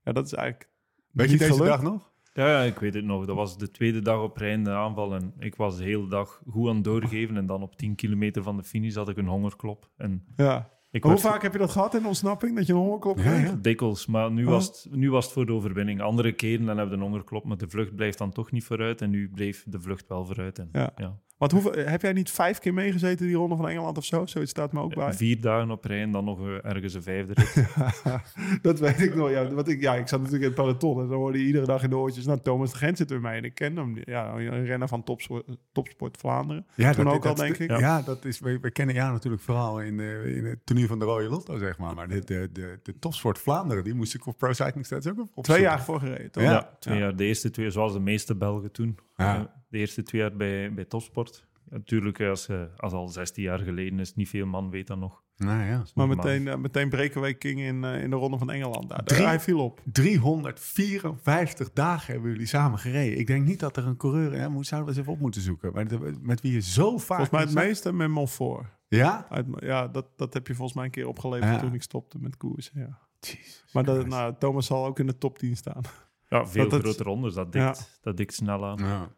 Ja, 0.05 0.13
dat 0.13 0.27
is 0.27 0.33
eigenlijk 0.33 0.71
Weet 1.13 1.31
je 1.31 1.37
deze 1.39 1.51
gelukt. 1.53 1.69
dag 1.71 1.83
nog? 1.83 2.11
Ja, 2.33 2.49
ja, 2.49 2.61
ik 2.63 2.79
weet 2.79 2.95
het 2.95 3.05
nog. 3.05 3.27
Dat 3.27 3.37
was 3.37 3.59
de 3.59 3.71
tweede 3.71 4.01
dag 4.03 4.23
op 4.23 4.37
rij 4.37 4.53
in 4.53 4.65
de 4.65 4.71
aanval. 4.71 5.15
En 5.15 5.35
ik 5.39 5.57
was 5.57 5.77
de 5.77 5.85
hele 5.85 6.09
dag 6.09 6.43
goed 6.51 6.69
aan 6.69 6.75
het 6.75 6.85
doorgeven. 6.85 7.37
En 7.37 7.47
dan 7.47 7.63
op 7.63 7.77
10 7.77 7.95
kilometer 7.95 8.43
van 8.43 8.57
de 8.57 8.63
finish 8.63 8.95
had 8.95 9.09
ik 9.09 9.17
een 9.17 9.27
hongerklop. 9.29 9.91
En 9.97 10.25
Ja. 10.37 10.71
Ik 10.97 11.03
Hoe 11.03 11.19
vaak 11.19 11.43
heb 11.43 11.53
je 11.53 11.59
dat 11.59 11.71
gehad 11.71 11.95
in 11.95 12.07
ontsnapping? 12.07 12.57
Dat 12.57 12.67
je 12.67 12.73
een 12.73 12.79
hongerklop 12.79 13.17
kreeg? 13.17 13.43
ja. 13.49 13.55
dikwijls. 13.61 14.07
Maar 14.07 14.31
nu, 14.33 14.45
Oh. 14.45 14.51
was 14.51 14.67
het, 14.67 14.87
nu 14.91 15.11
was 15.11 15.25
het 15.25 15.33
voor 15.35 15.47
de 15.47 15.53
overwinning. 15.53 16.01
Andere 16.01 16.33
keren 16.33 16.67
dan 16.67 16.77
hebben 16.79 16.99
we 16.99 17.05
een 17.05 17.11
hongerklop. 17.11 17.45
Maar 17.45 17.57
de 17.57 17.69
vlucht 17.69 17.95
blijft 17.97 18.19
dan 18.19 18.31
toch 18.33 18.51
niet 18.51 18.65
vooruit. 18.65 19.01
En 19.03 19.11
nu 19.11 19.31
bleef 19.35 19.65
de 19.67 19.81
vlucht 19.81 20.09
wel 20.09 20.25
vooruit. 20.25 20.59
En, 20.59 20.69
Ja. 20.73 20.93
ja. 20.97 21.19
Want 21.39 21.53
hoeveel, 21.53 21.73
heb 21.73 22.03
jij 22.03 22.13
niet 22.13 22.31
vijf 22.31 22.59
keer 22.59 22.75
meegezeten 22.75 23.27
die 23.27 23.37
Ronde 23.37 23.57
van 23.57 23.69
Engeland 23.69 23.97
of 23.99 24.05
zo? 24.05 24.27
Zoiets 24.27 24.51
staat 24.51 24.73
me 24.73 24.81
ook 24.81 24.95
bij. 24.95 25.13
Vier 25.13 25.41
dagen 25.41 25.71
op 25.71 25.85
rij 25.85 26.03
en 26.03 26.11
dan 26.11 26.25
nog 26.25 26.41
eh, 26.41 26.65
ergens 26.65 26.95
een 26.95 27.03
vijfde 27.03 27.33
rit. 27.43 28.63
dat 28.63 28.79
weet 28.79 29.01
ik 29.01 29.15
nog. 29.15 29.31
Ja, 29.31 29.51
wat 29.53 29.69
ik, 29.69 29.81
ja, 29.81 29.95
ik 29.95 30.09
zat 30.09 30.19
natuurlijk 30.21 30.45
in 30.51 30.51
het 30.51 30.61
peloton 30.67 31.01
en 31.03 31.09
dan 31.09 31.17
hoorde 31.17 31.39
je 31.39 31.45
iedere 31.47 31.67
dag 31.67 31.83
in 31.83 31.91
de 31.91 31.97
oortjes... 31.97 32.27
Nou, 32.27 32.41
Thomas 32.43 32.71
de 32.73 32.79
Gent 32.79 32.97
zit 32.97 33.11
er 33.11 33.21
mee 33.21 33.37
en 33.39 33.45
ik 33.45 33.55
ken 33.55 33.77
hem. 33.77 33.97
Ja, 34.05 34.33
een 34.35 34.65
renner 34.65 34.89
van 34.89 35.05
topsport, 35.05 35.47
topsport 35.73 36.17
Vlaanderen. 36.17 36.67
Ja, 36.75 36.93
Toen 36.93 37.05
dat, 37.05 37.15
ook 37.15 37.27
al, 37.27 37.35
dat- 37.35 37.45
denk 37.45 37.57
ik. 37.59 37.71
Ja, 37.71 37.79
Ja. 37.79 38.03
dat 38.03 38.25
is, 38.25 38.39
we, 38.41 38.59
we 38.61 38.71
kennen 38.71 38.95
jou 38.95 39.13
natuurlijk 39.13 39.43
vooral 39.43 39.81
in, 39.81 40.01
eh, 40.01 40.37
in 40.37 40.45
het 40.45 40.59
toernooi 40.67 40.89
van 40.89 40.99
de 40.99 41.05
Rode 41.05 41.29
Lotto, 41.29 41.59
zeg 41.59 41.79
maar. 41.79 41.95
Maar 41.95 42.09
de, 42.09 42.25
de, 42.25 42.49
de, 42.53 42.79
de 42.83 42.99
topsport 42.99 43.39
Vlaanderen, 43.39 43.85
die 43.85 43.95
moest 43.95 44.15
ik 44.15 44.27
op 44.27 44.39
Pro 44.39 44.53
Cycling 44.53 44.87
Stats 44.87 45.09
ook. 45.09 45.45
Twee 45.45 45.61
jaar 45.61 45.83
voor 45.83 46.01
gereden, 46.01 46.31
toch? 46.31 46.43
Ja. 46.43 46.51
Ja, 46.51 46.77
twee 46.81 46.99
jaar. 46.99 47.17
De 47.17 47.25
eerste 47.25 47.51
twee, 47.51 47.71
zoals 47.71 47.93
de 47.93 48.01
meeste 48.01 48.35
Belgen 48.37 48.71
toen. 48.73 48.99
Ja. 49.17 49.37
Eh, 49.39 49.45
De 49.69 49.79
eerste 49.79 50.03
twee 50.03 50.21
jaar 50.21 50.37
bij, 50.37 50.75
bij 50.75 50.85
Topsport. 50.85 51.47
Natuurlijk, 51.69 52.19
eh, 52.19 52.29
als, 52.29 52.49
eh, 52.49 52.63
als 52.77 52.93
al 52.93 53.09
16 53.09 53.43
jaar 53.43 53.59
geleden 53.59 54.01
is, 54.01 54.15
niet 54.15 54.29
veel 54.29 54.47
man 54.47 54.71
weet 54.71 54.87
dat 54.87 54.99
nog. 54.99 55.25
Nou 55.37 55.63
ja. 55.65 55.83
Maar 55.95 56.09
meteen, 56.09 56.61
meteen 56.61 56.89
breken 56.89 57.21
we 57.21 57.35
King 57.35 57.61
in, 57.61 57.85
in 57.85 58.11
de 58.11 58.17
Ronde 58.17 58.39
van 58.39 58.51
Engeland. 58.51 58.89
Daar, 58.89 59.05
Drie- 59.05 59.25
hij 59.27 59.41
viel 59.41 59.61
op. 59.61 59.81
354 59.93 61.73
dagen 61.73 62.13
hebben 62.13 62.31
jullie 62.31 62.47
samen 62.47 62.79
gereden. 62.79 63.19
Ik 63.19 63.27
denk 63.27 63.47
niet 63.47 63.61
dat 63.61 63.77
er 63.77 63.87
een 63.87 63.97
coureur... 63.97 64.33
Hè, 64.33 64.49
moet, 64.49 64.67
zouden 64.67 64.89
we 64.91 64.95
eens 64.97 65.03
even 65.07 65.17
op 65.19 65.23
moeten 65.25 65.41
zoeken. 65.41 65.73
Maar 65.73 65.89
de- 65.89 66.19
met 66.21 66.41
wie 66.41 66.53
je 66.53 66.61
zo 66.61 66.99
vaak... 66.99 67.07
Volgens 67.07 67.31
mij 67.31 67.41
het 67.41 67.51
zat- 67.51 67.63
meeste 67.65 67.93
met 67.93 68.09
Monfort. 68.09 68.67
Ja? 68.89 69.27
Uit, 69.29 69.47
ja, 69.59 69.89
dat, 69.89 70.07
dat 70.17 70.35
heb 70.35 70.47
je 70.47 70.55
volgens 70.55 70.77
mij 70.77 70.85
een 70.85 70.91
keer 70.91 71.07
opgeleverd 71.09 71.53
Ja. 71.53 71.59
toen 71.61 71.75
ik 71.75 71.83
stopte 71.83 72.19
met 72.21 72.37
koersen. 72.37 72.81
Ja. 72.81 72.99
Jezus 73.21 73.65
Maar 73.73 73.85
dat, 73.85 74.07
nou, 74.07 74.35
Thomas 74.39 74.67
zal 74.67 74.87
ook 74.87 74.99
in 74.99 75.07
de 75.07 75.19
top 75.19 75.39
10 75.39 75.57
staan. 75.57 75.83
Ja, 76.29 76.47
veel 76.47 76.63
Dat 76.63 76.73
het- 76.73 76.83
grotere 76.83 77.09
rondes. 77.09 77.35
Dat 77.35 77.53
dikt, 77.53 77.99
dat 78.03 78.17
dikt 78.17 78.35
snel 78.35 78.67
aan. 78.67 78.79
Ja. 78.79 79.09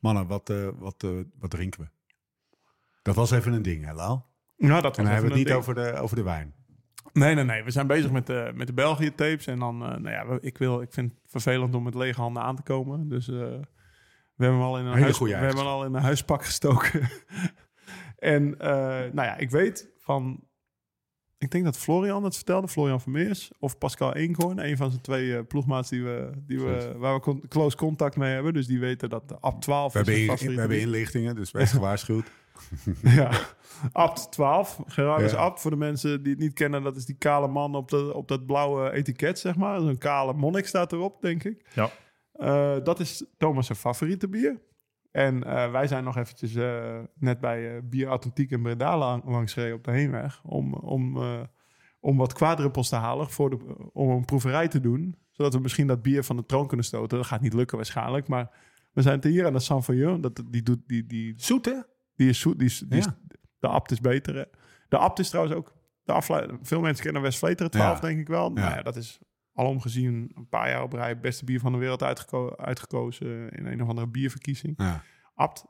Mannen, 0.00 0.26
wat, 0.26 0.50
eh, 0.50 0.68
wat, 0.78 1.02
eh, 1.02 1.10
wat 1.38 1.50
drinken 1.50 1.80
we? 1.80 1.88
Dat 3.02 3.14
was 3.14 3.30
even 3.30 3.52
een 3.52 3.62
ding, 3.62 3.84
hè, 3.84 3.94
Lau? 3.94 4.20
Nou, 4.56 4.82
dat 4.82 4.82
En 4.82 4.82
was 4.82 4.96
dan 4.96 5.04
hebben 5.06 5.22
we 5.22 5.28
het 5.28 5.36
niet 5.36 5.46
ding. 5.46 5.58
over 5.58 5.74
de, 5.74 5.92
over 6.00 6.16
de 6.16 6.22
wijn. 6.22 6.54
Nee, 7.12 7.34
nee, 7.34 7.44
nee. 7.44 7.62
We 7.64 7.70
zijn 7.70 7.86
bezig 7.86 8.10
met 8.10 8.26
de, 8.26 8.50
met 8.54 8.66
de 8.66 8.72
België 8.72 9.14
tapes. 9.14 9.46
En 9.46 9.58
dan, 9.58 9.82
eh, 9.82 9.88
nou 9.88 10.10
ja, 10.10 10.38
ik, 10.40 10.58
wil, 10.58 10.80
ik 10.82 10.92
vind 10.92 11.10
het 11.12 11.20
vervelend 11.30 11.74
om 11.74 11.82
met 11.82 11.94
lege 11.94 12.20
handen 12.20 12.42
aan 12.42 12.56
te 12.56 12.62
komen. 12.62 13.08
Dus 13.08 13.28
eh, 13.28 13.34
we 13.34 14.44
hebben 14.44 14.58
hem 14.58 14.66
al 14.68 14.78
in 14.78 14.84
een, 14.84 14.92
Hele 14.92 15.02
huis, 15.04 15.18
we 15.18 15.30
hebben 15.30 15.56
hem 15.56 15.66
al 15.66 15.84
in 15.84 15.94
een 15.94 16.02
huispak 16.02 16.44
gestoken. 16.44 17.08
en 18.18 18.58
eh, 18.58 18.68
nou 19.12 19.22
ja, 19.22 19.36
ik 19.36 19.50
weet 19.50 19.90
van... 19.98 20.46
Ik 21.38 21.50
denk 21.50 21.64
dat 21.64 21.76
Florian 21.78 22.24
het 22.24 22.34
vertelde, 22.34 22.68
Florian 22.68 23.00
Vermeers. 23.00 23.50
Of 23.58 23.78
Pascal 23.78 24.14
Eenkhoorn, 24.14 24.64
een 24.68 24.76
van 24.76 24.90
zijn 24.90 25.02
twee 25.02 25.36
eh, 25.36 25.42
ploegmaats 25.48 25.88
die 25.88 26.02
we, 26.04 26.30
die 26.46 26.58
we, 26.60 26.92
waar 26.96 27.14
we 27.14 27.20
con- 27.20 27.42
close 27.48 27.76
contact 27.76 28.16
mee 28.16 28.32
hebben. 28.32 28.52
Dus 28.52 28.66
die 28.66 28.78
weten 28.80 29.10
dat 29.10 29.28
de 29.28 29.40
AP 29.40 29.60
12 29.60 29.92
We 29.92 29.98
is 29.98 30.06
hebben, 30.40 30.62
in- 30.62 30.68
we 30.68 30.80
inlichtingen, 30.80 31.34
dus 31.34 31.50
wees 31.50 31.70
gewaarschuwd. 31.78 32.26
Ja, 33.02 33.30
Abt 33.92 34.32
12. 34.32 34.80
Gerardus 34.86 35.30
Ja. 35.32 35.38
Abt, 35.38 35.60
voor 35.60 35.70
de 35.70 35.76
mensen 35.76 36.22
die 36.22 36.32
het 36.32 36.40
niet 36.42 36.52
kennen, 36.52 36.82
dat 36.82 36.96
is 36.96 37.04
die 37.04 37.16
kale 37.18 37.48
man 37.48 37.74
op, 37.74 37.88
de, 37.90 38.14
op 38.14 38.28
dat 38.28 38.46
blauwe 38.46 38.90
etiket, 38.92 39.38
zeg 39.38 39.56
maar. 39.56 39.80
Zo'n 39.80 39.98
kale 39.98 40.32
monnik 40.34 40.66
staat 40.66 40.92
erop, 40.92 41.20
denk 41.22 41.44
ik. 41.44 41.64
Ja. 41.74 41.90
Eh, 42.32 42.76
dat 42.84 43.00
is 43.00 43.24
Thomas' 43.36 43.66
zijn 43.66 43.78
favoriete 43.78 44.28
bier. 44.28 44.60
En 45.18 45.44
eh, 45.44 45.70
wij 45.70 45.86
zijn 45.86 46.04
nog 46.04 46.16
eventjes 46.16 46.54
eh, 46.54 46.98
net 47.14 47.40
bij 47.40 47.74
eh, 47.76 47.82
Bier 47.84 48.08
Authentiek 48.08 48.50
in 48.50 48.62
Breda 48.62 48.98
lang, 48.98 49.24
langs 49.24 49.52
gereden 49.52 49.76
op 49.76 49.84
de 49.84 49.90
heenweg. 49.90 50.40
Om, 50.44 50.74
om, 50.74 51.18
om 52.00 52.16
wat 52.16 52.32
quadruppels 52.32 52.88
te 52.88 52.96
halen, 52.96 53.30
voor 53.30 53.50
de, 53.50 53.90
om 53.92 54.10
een 54.10 54.24
proeverij 54.24 54.68
te 54.68 54.80
doen. 54.80 55.16
Zodat 55.30 55.54
we 55.54 55.60
misschien 55.60 55.86
dat 55.86 56.02
bier 56.02 56.24
van 56.24 56.36
de 56.36 56.46
troon 56.46 56.66
kunnen 56.66 56.86
stoten. 56.86 57.18
Dat 57.18 57.26
gaat 57.26 57.40
niet 57.40 57.52
lukken 57.52 57.76
waarschijnlijk, 57.76 58.28
maar... 58.28 58.50
We 58.92 59.02
zijn 59.04 59.20
hier 59.22 59.46
aan 59.46 59.52
de 59.52 59.58
Saint-Feuillon. 59.58 60.20
Dat, 60.20 60.42
die, 60.50 60.62
doet, 60.62 60.78
die, 60.86 61.06
die, 61.06 61.34
Zoet, 61.36 61.64
hè? 61.64 61.80
die 62.16 62.28
is 62.28 62.40
zoet. 62.40 62.58
Die 62.58 62.68
is, 62.68 62.78
die 62.78 62.98
is- 62.98 63.04
Ja. 63.04 63.18
de 63.58 63.68
abt 63.68 63.90
is 63.90 64.00
beter. 64.00 64.34
Hè? 64.36 64.44
De 64.88 64.96
abt 64.98 65.18
is 65.18 65.28
trouwens 65.28 65.56
ook... 65.56 65.76
De 66.04 66.58
Veel 66.62 66.80
mensen 66.80 67.04
kennen 67.04 67.22
West 67.22 67.38
Vleteren 67.38 67.70
12, 67.70 67.94
Ja. 68.00 68.06
denk 68.06 68.18
ik 68.20 68.28
wel. 68.28 68.50
Nou 68.52 68.68
Ja. 68.68 68.76
ja, 68.76 68.82
dat 68.82 68.96
is 68.96 69.18
alom 69.58 69.80
gezien 69.80 70.30
een 70.34 70.48
paar 70.48 70.68
jaar 70.68 70.82
op 70.82 70.92
rij... 70.92 71.08
het 71.08 71.20
beste 71.20 71.44
bier 71.44 71.60
van 71.60 71.72
de 71.72 71.78
wereld 71.78 72.02
uitgeko- 72.02 72.56
uitgekozen... 72.56 73.50
in 73.50 73.66
een 73.66 73.82
of 73.82 73.88
andere 73.88 74.06
bierverkiezing. 74.06 74.74
Ja. 74.76 75.02
Abt, 75.34 75.64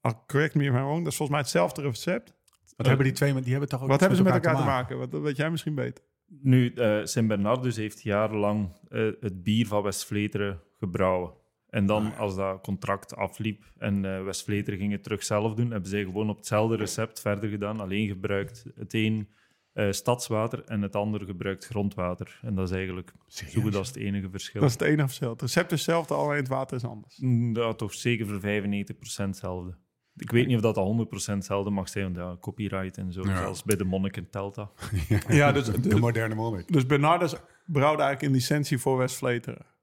ah, 0.00 0.12
correct 0.26 0.54
me 0.54 0.64
if 0.64 0.70
I'm 0.70 0.74
wrong... 0.74 0.98
dat 0.98 1.12
is 1.12 1.16
volgens 1.16 1.38
mij 1.38 1.40
hetzelfde 1.40 1.82
recept. 1.82 2.36
Wat 2.76 2.86
hebben 2.86 3.06
die 3.06 3.14
twee, 3.14 3.34
die 3.40 3.50
hebben 3.50 3.68
toch 3.68 3.82
ook 3.82 3.88
Wat 3.88 4.00
hebben 4.00 4.18
ze 4.18 4.24
met 4.24 4.32
elkaar 4.32 4.56
te 4.56 4.62
maken? 4.62 4.98
Wat, 4.98 5.10
dat 5.10 5.22
weet 5.22 5.36
jij 5.36 5.50
misschien 5.50 5.74
beter. 5.74 6.04
Nu, 6.26 6.72
eh 6.72 7.00
Sint-Bernardus 7.04 7.76
heeft 7.76 8.02
jarenlang 8.02 8.72
eh, 8.88 9.10
het 9.20 9.42
bier 9.42 9.66
van 9.66 9.82
West-Vleteren 9.82 10.60
gebrouwen. 10.78 11.32
En 11.68 11.86
dan, 11.86 12.16
als 12.16 12.36
dat 12.36 12.62
contract 12.62 13.16
afliep 13.16 13.72
en 13.76 14.04
eh 14.04 14.24
West-Vleteren 14.24 14.78
ging 14.78 14.92
het 14.92 15.02
terug 15.02 15.24
zelf 15.24 15.54
doen, 15.54 15.70
hebben 15.70 15.90
zij 15.90 16.02
gewoon 16.02 16.30
op 16.30 16.36
hetzelfde 16.36 16.76
recept 16.76 17.20
verder 17.20 17.50
gedaan. 17.50 17.80
Alleen 17.80 18.08
gebruikt 18.08 18.64
het 18.74 18.94
een 18.94 19.28
eh, 19.78 19.92
stadswater 19.92 20.64
en 20.64 20.82
het 20.82 20.96
andere 20.96 21.24
gebruikt 21.24 21.66
grondwater. 21.66 22.38
En 22.42 22.54
dat 22.54 22.68
is 22.70 22.76
eigenlijk 22.76 23.12
zo 23.26 23.60
goed 23.60 23.74
als 23.74 23.86
het 23.88 23.96
enige 23.96 24.30
verschil. 24.30 24.60
Dat 24.60 24.70
is 24.70 24.76
het 24.78 24.88
enige 24.88 25.06
verschil. 25.06 25.30
Het 25.30 25.40
recept 25.40 25.72
is 25.72 25.78
hetzelfde, 25.78 26.14
alleen 26.14 26.36
het 26.36 26.48
water 26.48 26.76
is 26.76 26.84
anders. 26.84 27.18
Mm, 27.18 27.56
Ja, 27.56 27.72
toch 27.74 27.94
zeker 27.94 28.26
voor 28.26 28.40
95% 28.40 29.26
hetzelfde. 29.26 29.74
Ik 30.16 30.30
weet 30.30 30.46
niet 30.46 30.56
of 30.56 30.62
dat 30.62 30.76
al 30.76 30.86
100% 30.86 31.34
hetzelfde 31.38 31.70
mag 31.70 31.88
zijn, 31.88 32.04
want 32.04 32.16
ja, 32.16 32.36
copyright 32.40 32.96
en 32.98 33.12
zo. 33.12 33.22
Ja. 33.22 33.36
Zelfs 33.36 33.62
bij 33.62 33.76
de 33.76 33.84
monniken 33.84 34.30
telt 34.30 34.54
dat. 34.54 34.70
Ja, 35.28 35.52
dus, 35.52 35.66
De 35.66 35.96
moderne 35.96 36.34
monnik. 36.34 36.72
dus 36.72 36.86
Bernardus 36.86 37.34
brouwde 37.66 38.02
eigenlijk 38.02 38.22
in 38.22 38.30
licentie 38.38 38.78
voor 38.78 38.96
West 38.96 39.16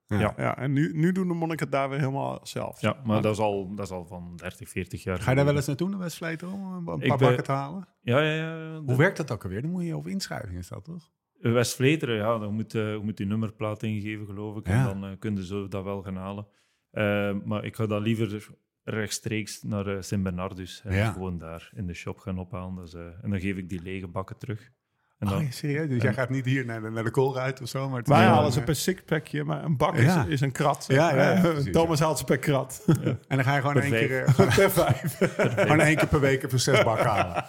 Ja. 0.07 0.33
Ja, 0.37 0.57
en 0.57 0.73
nu, 0.73 0.93
nu 0.97 1.11
doen 1.11 1.27
de 1.27 1.33
monniken 1.33 1.63
het 1.65 1.71
daar 1.75 1.89
weer 1.89 1.99
helemaal 1.99 2.39
zelf. 2.43 2.81
Ja, 2.81 3.01
maar 3.05 3.21
dat 3.21 3.33
is 3.33 3.39
al, 3.39 3.75
dat 3.75 3.85
is 3.85 3.91
al 3.91 4.05
van 4.05 4.35
30, 4.35 4.69
40 4.69 5.03
jaar 5.03 5.19
Ga 5.19 5.29
je 5.29 5.35
daar 5.35 5.45
wel 5.45 5.55
eens 5.55 5.67
naartoe, 5.67 5.89
naar 5.89 5.99
Westvleteren, 5.99 6.53
om 6.53 6.73
een 6.73 6.83
paar 6.83 6.95
Ik 6.95 6.99
ben- 7.09 7.17
bakken 7.17 7.43
te 7.43 7.51
halen? 7.51 7.87
Ja, 8.01 8.19
ja, 8.21 8.33
ja. 8.33 8.79
Hoe 8.81 8.95
werkt 8.97 9.17
dat 9.17 9.31
ook 9.31 9.43
alweer? 9.43 9.61
Dan 9.61 9.71
moet 9.71 9.85
je 9.85 9.95
op 9.97 10.07
inschrijving, 10.07 10.57
is 10.57 10.67
dat 10.67 10.83
toch? 10.83 11.11
West-Vleteren, 11.39 12.15
ja, 12.15 12.37
dan 12.37 12.53
moet, 12.53 12.75
eh, 12.75 12.91
je 12.93 12.99
moet 13.03 13.17
je 13.17 13.25
nummerplaat 13.25 13.83
ingeven, 13.83 14.25
geloof 14.25 14.57
ik. 14.57 14.67
Ja. 14.67 14.89
En 14.91 14.99
dan 14.99 15.09
eh 15.11 15.17
kun 15.19 15.35
je 15.35 15.45
zo 15.45 15.67
dat 15.67 15.83
wel 15.83 16.01
gaan 16.01 16.15
halen. 16.15 16.47
Eh, 16.91 17.33
maar 17.45 17.65
ik 17.65 17.75
ga 17.75 17.85
dat 17.85 18.01
liever 18.01 18.47
rechtstreeks 18.83 19.63
naar 19.63 19.87
eh, 19.87 20.01
Sint-Bernardus. 20.01 20.81
En 20.83 20.95
Ja. 20.95 21.11
gewoon 21.11 21.37
daar 21.37 21.71
in 21.75 21.87
de 21.87 21.93
shop 21.93 22.17
gaan 22.17 22.37
ophalen. 22.39 22.75
Dus, 22.75 22.93
eh, 22.93 23.01
en 23.21 23.29
dan 23.29 23.39
geef 23.39 23.57
ik 23.57 23.69
die 23.69 23.81
lege 23.81 24.07
bakken 24.07 24.37
terug. 24.37 24.71
En 25.17 25.27
dan, 25.27 25.47
serieus? 25.51 25.89
Dus 25.89 26.01
jij 26.01 26.13
gaat 26.13 26.29
niet 26.29 26.45
hier 26.45 26.65
naar 26.65 26.81
de, 26.81 26.89
naar 26.89 27.03
de 27.03 27.11
koolruit 27.11 27.61
of 27.61 27.67
zo? 27.69 27.89
Maar 27.89 27.97
het 27.97 28.07
is 28.09 28.15
Wij 28.15 28.25
halen 28.25 28.51
ze 28.51 28.61
per 28.61 28.75
sixpackje, 28.75 29.43
maar 29.43 29.63
een 29.63 29.77
bak 29.77 29.97
Ja. 29.97 30.23
is, 30.23 30.27
is 30.31 30.41
een 30.41 30.51
krat. 30.51 30.85
Ja, 30.87 31.15
ja, 31.15 31.31
ja, 31.35 31.41
precies, 31.41 31.71
Thomas 31.71 31.99
haalt 31.99 32.17
ze 32.17 32.23
per 32.23 32.37
krat. 32.37 32.83
En 33.27 33.35
dan 33.35 33.43
ga 33.43 33.55
je 33.55 33.59
gewoon 33.61 33.73
Per 33.73 33.83
één 33.83 34.07
keer, 34.07 34.23
eh, 34.23 34.35
per 34.55 34.71
vijf. 34.71 35.17
gewoon 35.55 35.79
één 35.79 35.95
keer 35.95 36.07
per 36.07 36.19
week 36.19 36.43
even 36.43 36.59
zes 36.59 36.83
bakken 36.83 37.05
halen. 37.05 37.45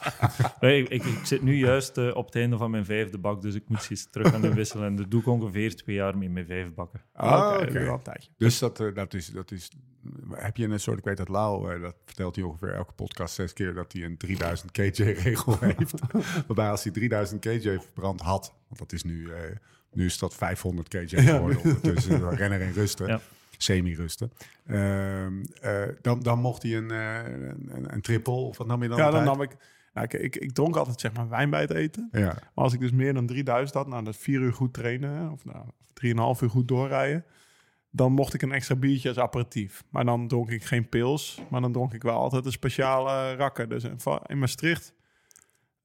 Nee, 0.61 0.83
ik, 0.83 1.05
ik 1.05 1.21
zit 1.27 1.43
nu 1.43 1.57
juist 1.57 1.99
eh, 1.99 2.17
op 2.17 2.27
het 2.27 2.35
einde 2.35 2.57
van 2.57 2.71
mijn 2.71 2.85
vijfde 2.85 3.19
bak, 3.19 3.43
dus 3.43 3.55
ik 3.55 3.65
moet 3.69 3.83
ze 3.83 3.91
eens 3.91 4.11
terug 4.11 4.31
gaan 4.31 4.45
inwisselen. 4.45 4.87
En 4.87 4.97
dat 4.97 5.11
doe 5.11 5.21
ik 5.21 5.27
ongeveer 5.27 5.77
twee 5.77 5.97
jaar 5.97 6.19
mee 6.19 6.31
met 6.31 6.47
vijf 6.47 6.75
bakken. 6.75 7.01
Ah, 7.13 7.59
Oké, 7.63 7.79
een. 7.79 8.01
Dus 8.37 8.59
dat, 8.59 8.81
eh, 8.81 8.95
dat, 8.95 9.15
is, 9.15 9.27
dat 9.27 9.51
is... 9.51 9.71
Heb 10.31 10.57
je 10.57 10.67
een 10.69 10.81
soort... 10.81 10.99
Ik 10.99 11.05
weet 11.05 11.17
dat 11.17 11.29
Lau, 11.29 11.81
dat 11.81 11.95
vertelt 12.05 12.37
hij 12.37 12.45
ongeveer 12.45 12.75
elke 12.75 12.93
podcast 12.93 13.35
zes 13.35 13.53
keer... 13.53 13.75
dat 13.75 13.93
hij 13.93 14.03
een 14.03 14.17
3000 14.17 14.71
kJ-regel 14.73 15.57
heeft. 15.61 15.95
Waarbij 16.47 16.71
als 16.71 16.83
hij 16.83 16.93
3000 16.93 17.41
kJ 17.41 17.56
verbrand 17.63 18.21
had... 18.21 18.55
want 18.69 18.79
dat 18.79 18.93
is 18.93 19.03
nu... 19.03 19.31
eh, 19.33 19.41
nu 19.93 20.05
is 20.05 20.19
dat 20.19 20.35
500 20.35 20.89
kJ 20.89 21.07
geworden. 21.07 21.59
Ondertussen 21.59 22.23
een 22.23 22.37
renner 22.37 22.61
in 22.61 22.73
rusten. 22.73 23.07
Ja. 23.07 23.21
Semi-rusten. 23.59 24.33
Ehm, 24.67 25.45
eh, 25.61 25.83
dan, 26.01 26.23
dan 26.23 26.39
mocht 26.39 26.63
hij 26.63 26.77
een, 26.77 26.91
eh, 26.91 27.33
een, 27.69 27.93
een 27.93 28.01
triple... 28.01 28.33
of 28.33 28.59
wat 28.59 28.67
nam 28.67 28.83
je 28.83 28.89
dan 28.89 28.99
Ja, 28.99 29.11
dan 29.11 29.25
nam 29.25 29.43
ik... 29.43 29.57
Nou, 29.95 30.09
ik, 30.11 30.21
ik, 30.21 30.37
ik 30.37 30.53
dronk 30.53 30.77
altijd 30.77 31.01
zeg 31.01 31.13
maar 31.13 31.29
wijn 31.29 31.51
bij 31.51 31.61
het 31.61 31.71
eten. 31.71 32.09
Ja. 32.13 32.25
Maar 32.25 32.65
als 32.65 32.73
ik 32.73 32.81
dus 32.81 32.93
meer 32.93 33.15
dan 33.15 33.27
3000 33.27 33.75
had, 33.75 33.87
nou 33.87 34.05
dat 34.05 34.17
vier 34.17 34.41
uur 34.41 34.53
goed 34.53 34.75
trainen, 34.75 35.31
of 35.33 35.45
nou, 35.45 35.65
drieënhalf 35.93 36.43
uur 36.43 36.51
goed 36.51 36.69
doorrijden, 36.69 37.25
dan 37.91 38.13
mocht 38.13 38.35
ik 38.35 38.43
een 38.43 38.53
extra 38.53 38.75
biertje 38.75 39.09
als 39.09 39.19
aperitief. 39.19 39.85
Maar 39.91 40.05
dan 40.05 40.29
dronk 40.29 40.51
ik 40.51 40.65
geen 40.65 40.89
pils, 40.89 41.41
maar 41.51 41.61
dan 41.61 41.73
dronk 41.73 41.95
ik 41.95 42.03
wel 42.03 42.17
altijd 42.17 42.45
een 42.45 42.53
speciale 42.53 43.35
rakker. 43.35 43.69
Dus 43.69 43.85
in 44.27 44.39
Maastricht, 44.39 44.93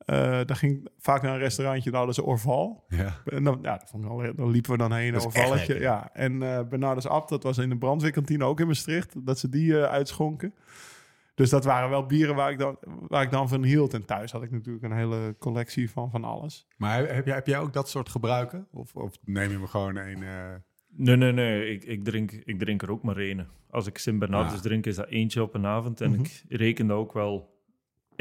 eh 0.05 0.15
daar 0.21 0.55
ging 0.55 0.77
ik 0.77 0.89
vaak 0.97 1.21
naar 1.21 1.33
een 1.33 1.39
restaurantje, 1.39 1.89
daar 1.89 1.97
hadden 1.97 2.15
ze 2.15 2.23
Orval. 2.23 2.83
ja. 2.87 3.15
En 3.25 3.43
dan, 3.43 3.59
ja, 3.61 3.77
dat 3.77 3.89
vond 3.89 4.03
ik 4.03 4.09
wel, 4.09 4.35
dan 4.35 4.49
liepen 4.51 4.71
we 4.71 4.77
dan 4.77 4.93
heen, 4.93 5.13
Dat 5.13 5.21
een 5.21 5.27
Orvalletje. 5.27 5.79
Ja, 5.79 6.09
en 6.13 6.43
eh 6.43 6.59
Bernardus 6.69 7.07
Abt, 7.07 7.29
dat 7.29 7.43
was 7.43 7.57
in 7.57 7.69
de 7.69 7.77
brandweerkantine 7.77 8.43
ook 8.45 8.59
in 8.59 8.67
Maastricht, 8.67 9.25
dat 9.25 9.39
ze 9.39 9.49
die 9.49 9.77
eh, 9.81 9.91
uitschonken. 9.91 10.53
Dus 11.35 11.49
dat 11.49 11.63
waren 11.65 11.89
wel 11.89 12.05
bieren 12.05 12.35
waar 12.35 12.51
ik, 12.51 12.59
dan, 12.59 12.77
waar 13.07 13.23
ik 13.23 13.31
dan 13.31 13.49
van 13.49 13.63
hield. 13.63 13.93
En 13.93 14.05
thuis 14.05 14.31
had 14.31 14.43
ik 14.43 14.51
natuurlijk 14.51 14.83
een 14.85 14.91
hele 14.97 15.35
collectie 15.39 15.91
van 15.91 16.11
van 16.11 16.23
alles. 16.23 16.67
Maar 16.77 17.13
heb 17.15 17.25
jij, 17.25 17.35
heb 17.35 17.47
jij 17.47 17.59
ook 17.59 17.73
dat 17.73 17.89
soort 17.89 18.09
gebruiken? 18.09 18.67
Of, 18.71 18.95
of 18.95 19.11
neem 19.25 19.51
je 19.51 19.57
me 19.57 19.67
gewoon 19.67 19.95
een... 19.95 20.23
eh, 20.23 20.53
Nee, 20.95 21.15
nee, 21.15 21.31
nee. 21.31 21.69
Ik, 21.69 21.83
ik, 21.83 22.03
drink, 22.03 22.31
ik 22.31 22.59
drink 22.59 22.81
er 22.81 22.91
ook 22.91 23.03
maar 23.03 23.17
één. 23.17 23.47
Als 23.69 23.87
ik 23.87 23.97
Sint-Bernardus 23.97 24.53
Ja. 24.53 24.59
drink, 24.61 24.85
is 24.85 24.95
dat 24.95 25.07
eentje 25.07 25.41
op 25.41 25.53
een 25.53 25.65
avond. 25.65 26.01
En 26.01 26.11
Mhm. 26.11 26.19
ik 26.19 26.43
reken 26.49 26.87
dat 26.87 26.97
ook 26.97 27.13
wel 27.13 27.59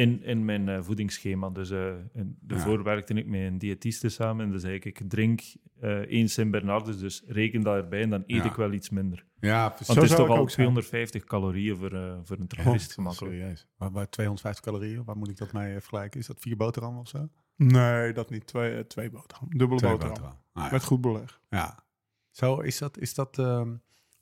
In, 0.01 0.23
in 0.23 0.45
mijn 0.45 0.69
eh, 0.69 0.83
voedingsschema. 0.83 1.49
Dus 1.51 1.71
eh 1.71 1.93
in- 2.13 2.37
daarvoor 2.41 2.83
werkte 2.83 3.15
ik 3.15 3.27
met 3.27 3.41
een 3.41 3.59
diëtiste 3.59 4.09
samen. 4.09 4.45
En 4.45 4.51
dan 4.51 4.61
zei 4.61 4.75
ik, 4.75 4.85
ik 4.85 5.01
drink 5.09 5.41
eh 5.81 5.91
één 5.99 6.29
Sint-Bernardus, 6.29 6.99
dus 6.99 7.23
reken 7.27 7.61
dat 7.63 7.75
erbij. 7.77 8.01
En 8.03 8.11
dan 8.11 8.23
eet 8.27 8.37
Ja. 8.43 8.51
ik 8.51 8.55
wel 8.55 8.73
iets 8.73 8.91
minder. 8.91 9.25
Ja, 9.41 9.69
precies. 9.69 9.87
Want 9.87 9.99
Zo 9.99 10.05
het 10.05 10.11
is 10.13 10.17
toch 10.27 10.29
al 10.29 10.37
ook 10.43 10.51
zijn. 10.51 10.67
250 10.67 11.25
calorieën 11.25 11.77
voor, 11.77 11.93
eh, 11.93 12.19
voor 12.23 12.39
een 12.39 12.47
trappist 12.47 12.93
gemakkelijk. 12.93 13.35
Serieus. 13.35 13.67
Waar, 13.77 13.91
waar 13.91 14.09
250 14.11 14.65
calorieën, 14.65 15.05
waar 15.05 15.17
moet 15.17 15.31
ik 15.31 15.37
dat 15.37 15.53
mee 15.53 15.73
vergelijken? 15.73 16.21
Is 16.21 16.27
dat 16.27 16.41
vier 16.41 16.57
boterhammen 16.57 17.01
of 17.01 17.09
zo? 17.09 17.29
Nee, 17.57 18.13
dat 18.13 18.31
niet. 18.31 18.47
Twee, 18.47 18.87
twee 18.87 19.11
boterham. 19.11 19.49
Dubbele 19.49 19.81
Twee 19.81 19.91
boterham. 19.91 20.09
boterhammen. 20.15 20.45
Ah, 20.53 20.65
ja. 20.65 20.71
Met 20.71 20.85
goed 20.85 21.01
beleg. 21.01 21.41
Ja. 21.51 21.85
Zo, 22.31 22.61
is 22.61 22.79
dat, 22.79 22.99
is 22.99 23.15
dat, 23.15 23.39
ehm, 23.39 23.75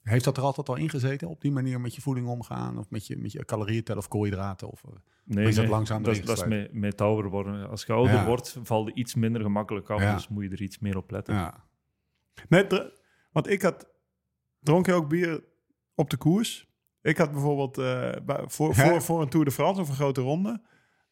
heeft 0.08 0.24
dat 0.24 0.36
er 0.36 0.42
altijd 0.42 0.68
al 0.68 0.76
ingezeten? 0.76 1.28
Op 1.28 1.40
die 1.40 1.52
manier 1.52 1.80
met 1.80 1.94
je 1.94 2.00
voeding 2.00 2.26
omgaan? 2.26 2.78
Of 2.78 2.90
met 2.90 3.06
je, 3.06 3.16
met 3.16 3.32
je 3.32 3.44
calorieën 3.44 3.84
tellen 3.84 4.02
of 4.02 4.08
koolhydraten? 4.08 4.68
Of, 4.68 4.82
eh, 4.84 4.90
Nee, 5.24 5.46
is 5.46 5.54
dat 5.54 5.64
nee, 5.64 5.72
langzaam 5.72 6.02
dat, 6.02 6.20
dat 6.24 6.36
is 6.36 6.44
met, 6.44 6.72
met 6.72 7.00
ouder 7.00 7.30
worden. 7.30 7.68
Als 7.68 7.84
je 7.84 7.92
ouder 7.92 8.14
Ja. 8.14 8.26
wordt, 8.26 8.58
valt 8.62 8.88
iets 8.88 9.14
minder 9.14 9.42
gemakkelijk 9.42 9.90
af. 9.90 10.00
Ja. 10.00 10.14
Dus 10.14 10.28
moet 10.28 10.42
je 10.44 10.50
er 10.50 10.62
iets 10.62 10.78
meer 10.78 10.96
op 10.96 11.10
letten. 11.10 11.34
ja. 11.34 11.64
Nee, 12.48 12.66
want 13.32 13.48
ik 13.50 13.62
had... 13.62 13.88
Dronk 14.60 14.86
je 14.86 14.92
ook 14.92 15.08
bier 15.08 15.44
op 15.94 16.10
de 16.10 16.16
koers? 16.16 16.68
Ik 17.02 17.18
had 17.18 17.32
bijvoorbeeld 17.32 17.78
eh, 17.78 18.12
voor, 18.46 18.74
voor, 18.74 19.02
voor 19.02 19.22
een 19.22 19.28
Tour 19.28 19.44
de 19.44 19.50
France 19.52 19.80
of 19.80 19.88
een 19.88 19.94
grote 19.94 20.20
ronde... 20.20 20.62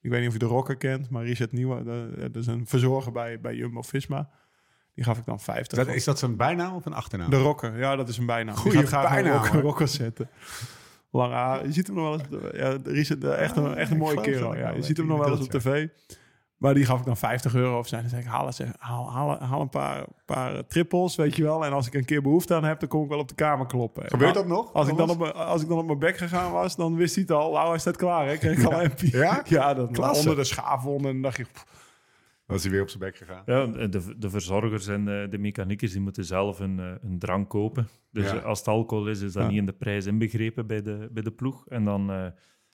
Ik 0.00 0.10
weet 0.10 0.20
niet 0.20 0.28
of 0.28 0.34
je 0.34 0.40
de 0.46 0.54
Rocker 0.54 0.76
kent, 0.76 1.10
maar 1.10 1.24
Richard 1.24 1.52
Nieuwe... 1.52 1.76
eh, 1.78 2.20
dat 2.22 2.36
is 2.36 2.46
een 2.46 2.66
verzorger 2.66 3.12
bij, 3.12 3.40
bij 3.40 3.54
Jumbo-Visma. 3.54 4.30
Die 4.96 5.04
gaf 5.04 5.18
ik 5.18 5.24
dan 5.24 5.40
50. 5.40 5.78
Dat, 5.78 5.94
is 5.94 6.04
dat 6.04 6.18
zijn 6.18 6.36
bijnaam 6.36 6.74
of 6.74 6.86
een 6.86 6.94
achternaam? 6.94 7.30
De 7.30 7.36
Rocker, 7.36 7.78
ja, 7.78 7.96
dat 7.96 8.08
is 8.08 8.18
een 8.18 8.26
bijnaam. 8.26 8.54
Die 8.54 8.62
Goeie 8.62 8.78
gaat 8.78 8.88
graag 8.88 9.16
een 9.16 9.22
bijnaam, 9.22 9.60
rocker, 9.60 9.88
zetten. 9.88 10.28
Lange. 11.10 11.64
Je 11.64 11.72
ziet 11.72 11.86
hem 11.86 11.96
nog 11.96 12.04
wel 12.04 12.12
eens... 12.12 12.52
Ja, 12.56 12.78
Richard, 12.84 13.24
eh, 13.24 13.40
echt 13.40 13.56
een, 13.56 13.74
echt 13.74 13.90
een 13.90 13.96
mooie 13.96 14.20
kerel. 14.20 14.56
Ja, 14.56 14.70
je 14.70 14.82
ziet 14.82 14.96
hem 14.96 15.06
nog 15.06 15.18
wel 15.18 15.30
eens 15.30 15.40
op 15.40 15.50
tv. 15.50 15.88
Maar 16.56 16.74
die 16.74 16.84
gaf 16.84 16.98
ik 16.98 17.04
dan 17.04 17.16
50 17.16 17.54
euro 17.54 17.78
of 17.78 17.88
zijn. 17.88 18.00
Dan 18.00 18.10
zei 18.10 18.22
ik, 18.22 18.28
haal, 18.28 18.46
eens, 18.46 18.60
haal, 18.78 19.12
haal, 19.12 19.38
haal 19.40 19.60
een 19.60 19.68
paar, 19.68 20.04
paar 20.24 20.66
trippels, 20.66 21.16
weet 21.16 21.36
je 21.36 21.42
wel. 21.42 21.64
En 21.64 21.72
als 21.72 21.86
ik 21.86 21.94
een 21.94 22.04
keer 22.04 22.22
behoefte 22.22 22.54
aan 22.54 22.64
heb, 22.64 22.80
dan 22.80 22.88
kom 22.88 23.02
ik 23.02 23.08
wel 23.08 23.18
op 23.18 23.28
de 23.28 23.34
kamer 23.34 23.66
kloppen. 23.66 24.08
Gebeurt 24.08 24.34
dat 24.34 24.46
nog? 24.46 24.72
Als 24.72 24.88
ik, 24.88 24.96
dan 24.96 25.10
op, 25.10 25.22
als 25.22 25.62
ik 25.62 25.68
dan 25.68 25.78
op 25.78 25.86
mijn 25.86 25.98
bek 25.98 26.16
gegaan 26.16 26.52
was, 26.52 26.76
dan 26.76 26.96
wist 26.96 27.14
hij 27.14 27.24
het 27.28 27.32
al. 27.32 27.52
Nou, 27.52 27.68
hij 27.68 27.78
staat 27.78 27.96
klaar. 27.96 28.26
Hè? 28.26 28.36
Kreeg 28.36 28.58
ik 28.58 28.64
al 28.64 28.82
een. 28.82 28.92
Ja? 28.96 29.42
Ja, 29.44 29.74
dan 29.74 29.92
Klasse. 29.92 30.20
onder 30.20 30.36
de 30.36 30.44
schaafwond. 30.44 31.04
En 31.04 31.12
dan 31.12 31.22
dacht 31.22 31.36
je, 31.36 31.44
pff, 31.52 31.64
Was 32.46 32.62
hij 32.62 32.72
weer 32.72 32.82
op 32.82 32.88
zijn 32.88 33.02
bek 33.02 33.16
gegaan? 33.16 33.42
Ja, 33.46 33.66
de, 33.66 34.14
de 34.18 34.30
verzorgers 34.30 34.86
en 34.86 35.04
de, 35.04 35.26
de 35.30 35.38
mechaniekers 35.38 35.92
die 35.92 36.00
moeten 36.00 36.24
zelf 36.24 36.60
een, 36.60 36.78
eh, 36.80 36.92
een 37.02 37.18
drank 37.18 37.48
kopen. 37.50 37.88
Dus 38.10 38.30
Ja. 38.30 38.36
eh, 38.36 38.44
als 38.44 38.58
het 38.58 38.68
alcohol 38.68 39.08
is, 39.08 39.20
is 39.20 39.32
dat 39.32 39.42
Ja. 39.42 39.48
niet 39.48 39.58
in 39.58 39.66
de 39.66 39.72
prijs 39.72 40.06
inbegrepen 40.06 40.66
bij 40.66 40.82
de, 40.82 41.08
bij 41.12 41.22
de 41.22 41.30
ploeg. 41.30 41.68
En 41.68 41.84
dan 41.84 42.10
eh, 42.10 42.26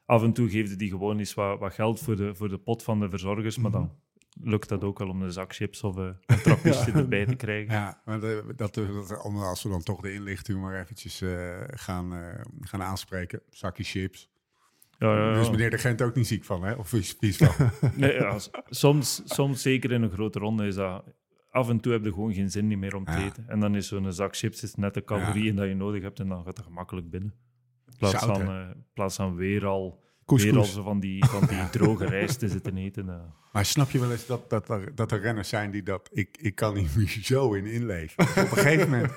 af 0.05 0.23
en 0.23 0.33
toe 0.33 0.51
geven 0.51 0.79
die 0.79 0.89
gewoon 0.91 1.19
eens 1.19 1.35
wat, 1.35 1.59
wat 1.59 1.75
geld 1.75 2.01
voor 2.01 2.17
de, 2.17 2.35
voor 2.35 2.49
de 2.49 2.59
pot 2.59 2.83
van 2.83 3.01
de 3.01 3.11
verzorgers. 3.11 3.59
Maar 3.59 3.71
dan 3.71 3.93
lukt 4.41 4.69
dat 4.69 4.85
ook 4.85 4.99
wel 4.99 5.09
om 5.09 5.23
een 5.23 5.33
zak 5.33 5.55
chips 5.55 5.83
of 5.83 5.97
eh, 5.97 6.09
een 6.27 6.43
trappistje 6.43 6.93
erbij 7.03 7.27
te 7.27 7.37
krijgen. 7.37 7.75
Ja, 7.75 8.03
maar 8.05 8.21
dat, 8.21 8.59
dat, 8.59 8.77
als 9.35 9.63
we 9.63 9.69
dan 9.69 9.83
toch 9.83 10.01
de 10.01 10.13
inlichting 10.13 10.61
maar 10.61 10.81
eventjes 10.81 11.21
eh, 11.21 11.61
gaan, 11.67 12.15
eh, 12.15 12.41
gaan 12.61 12.83
aanspreken. 12.83 13.43
Zakje 13.51 13.85
chips. 13.85 14.31
Ja. 15.09 15.35
Dus 15.35 15.51
meneer 15.51 15.71
de 15.71 15.79
Gent 15.79 16.03
ook 16.03 16.15
niet 16.15 16.27
ziek 16.27 16.45
van, 16.45 16.65
hè? 16.65 16.73
Of 16.73 16.89
vies, 16.89 17.17
vies 17.21 17.37
van. 17.37 17.71
Nee, 17.97 18.21
soms, 18.67 19.23
soms, 19.25 19.63
zeker 19.63 19.93
in 19.93 20.03
een 20.03 20.11
grote 20.11 20.39
ronde, 20.39 20.67
is 20.67 20.75
dat... 20.75 21.05
Af 21.51 21.69
en 21.69 21.81
toe 21.81 21.93
heb 21.93 22.05
je 22.05 22.13
gewoon 22.13 22.35
geen 22.35 22.51
zin 22.51 22.79
meer 22.79 22.97
om 22.97 23.05
te 23.05 23.17
eten. 23.17 23.49
En 23.49 23.61
dan 23.61 23.75
is 23.75 23.89
zo'n 23.89 24.13
zak 24.13 24.37
chips 24.37 24.63
is 24.63 24.75
net 24.75 24.95
de 24.95 25.05
calorieën 25.05 25.57
dat 25.57 25.69
je 25.69 25.75
nodig 25.75 26.03
hebt 26.03 26.21
en 26.21 26.29
dan 26.29 26.45
gaat 26.45 26.57
dat 26.57 26.65
gemakkelijk 26.65 27.11
binnen. 27.11 27.35
In 27.87 27.97
plaats, 27.99 28.19
Zout, 28.19 28.37
van, 28.37 28.51
in 28.51 28.87
plaats 28.95 29.17
van 29.17 29.35
weer 29.35 29.67
al. 29.67 30.02
Weer 30.27 30.65
zo 30.65 30.83
van 30.83 31.01
die, 31.01 31.25
van 31.25 31.47
die 31.47 31.71
droge 31.79 32.05
rijst 32.07 32.39
te 32.39 32.49
zitten 32.49 32.77
eten. 32.77 33.09
eh. 33.09 33.15
Maar 33.53 33.65
snap 33.65 33.91
je 33.91 33.99
wel 34.01 34.11
eens 34.13 34.27
dat, 34.27 34.51
dat, 34.51 34.69
er, 34.69 34.95
dat 34.95 35.13
er 35.13 35.21
renners 35.21 35.49
zijn 35.49 35.71
die 35.71 35.83
dat... 35.83 36.09
Ik, 36.13 36.37
ik 36.41 36.55
kan 36.55 36.77
hier 36.77 37.09
zo 37.23 37.53
in 37.53 37.67
inleven. 37.67 38.23
Op 38.23 38.37
een 38.37 38.47
gegeven 38.47 38.91
moment 38.91 39.13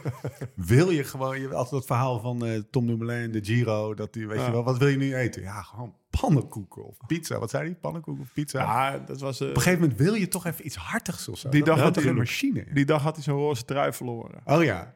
wil 0.55 0.89
je 0.89 1.03
gewoon... 1.03 1.39
Je 1.41 1.47
altijd 1.47 1.71
dat 1.71 1.85
verhaal 1.85 2.19
van 2.19 2.45
eh, 2.45 2.59
Tom 2.71 2.87
Dumoulin, 2.87 3.31
de 3.31 3.43
Giro. 3.43 3.93
Dat 3.93 4.13
die, 4.13 4.27
weet 4.27 4.39
Ja. 4.39 4.45
je 4.45 4.51
wel, 4.51 4.63
wat 4.63 4.77
wil 4.77 4.87
je 4.87 4.97
nu 4.97 5.15
eten? 5.15 5.41
Ja, 5.41 5.61
gewoon 5.61 5.95
pannenkoeken 6.09 6.85
of 6.85 6.97
pizza. 7.07 7.39
Wat 7.39 7.49
zei 7.49 7.63
hij? 7.65 7.75
Pannenkoeken 7.75 8.23
of 8.23 8.33
pizza? 8.33 8.59
ja, 8.61 8.97
dat 8.97 9.19
was... 9.21 9.39
eh, 9.39 9.47
Op 9.49 9.55
een 9.55 9.61
gegeven 9.61 9.81
moment 9.81 9.99
wil 9.99 10.13
je 10.13 10.27
toch 10.27 10.45
even 10.45 10.65
iets 10.65 10.75
hartigs 10.75 11.27
of 11.29 11.37
zo. 11.37 11.49
Die 11.49 11.63
dag 11.63 11.79
had 11.79 11.95
hij 11.95 12.05
een 12.05 12.15
machine. 12.15 12.65
die 12.73 12.85
dag 12.85 13.01
had 13.01 13.15
hij 13.15 13.23
zo'n 13.23 13.37
roze 13.39 13.65
trui 13.65 13.93
verloren. 13.93 14.41
Oh 14.45 14.63
ja. 14.63 14.93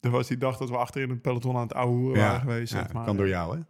Dat 0.00 0.12
was 0.12 0.28
die 0.28 0.36
dag 0.36 0.56
dat 0.56 0.68
we 0.68 0.76
achterin 0.76 1.10
het 1.10 1.22
peloton 1.22 1.56
aan 1.56 1.62
het 1.62 1.74
ouwe 1.74 2.16
waren 2.18 2.40
geweest. 2.40 2.72
Ja, 2.72 2.78
zeg 2.82 2.92
maar. 2.92 3.04
kan 3.04 3.16
door 3.16 3.28
jou, 3.28 3.56
hè? 3.56 3.62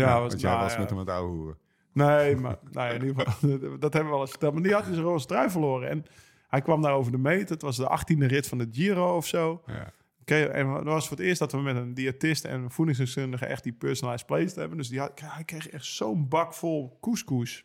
Ja, 0.00 0.20
was, 0.20 0.28
want 0.28 0.40
jij 0.40 0.50
nou, 0.50 0.62
was 0.62 0.76
met 0.78 0.90
hem 0.90 0.98
het 0.98 1.08
ouwe 1.10 1.30
hoeren. 1.36 1.58
Nee, 1.92 2.36
maar 2.42 2.56
nou 2.70 2.94
in 2.94 3.04
ieder 3.04 3.24
geval, 3.24 3.58
dat 3.78 3.92
hebben 3.92 4.04
we 4.04 4.10
wel 4.10 4.20
eens 4.20 4.30
verteld. 4.30 4.54
Maar 4.54 4.62
die 4.62 4.72
had 4.72 4.84
dus 4.86 4.96
een 4.96 5.02
roze 5.02 5.26
trui 5.26 5.50
verloren. 5.50 5.88
En 5.88 6.04
hij 6.48 6.60
kwam 6.60 6.82
daar 6.82 6.92
over 6.92 7.12
de 7.12 7.18
meet. 7.18 7.48
Het 7.48 7.62
was 7.62 7.76
de 7.76 7.88
achttiende 7.88 8.26
rit 8.26 8.48
van 8.48 8.58
de 8.58 8.68
Giro 8.70 9.16
of 9.16 9.26
zo. 9.26 9.62
Ja. 9.66 9.92
Oké, 10.20 10.42
en 10.44 10.72
dat 10.72 10.84
was 10.84 11.08
voor 11.08 11.16
het 11.16 11.26
eerst 11.26 11.38
dat 11.38 11.52
we 11.52 11.58
met 11.58 11.76
een 11.76 11.94
diëtist 11.94 12.44
en 12.44 12.60
een 12.62 12.70
voedingsdeskundige 12.70 13.46
echt 13.46 13.62
die 13.62 13.72
personalized 13.72 14.26
plays 14.26 14.54
hebben. 14.54 14.78
Dus 14.78 14.88
die 14.88 14.98
had, 15.00 15.20
hij 15.24 15.44
kreeg 15.44 15.68
echt 15.68 15.84
zo'n 15.84 16.28
bak 16.28 16.54
vol 16.54 16.98
couscous. 17.00 17.64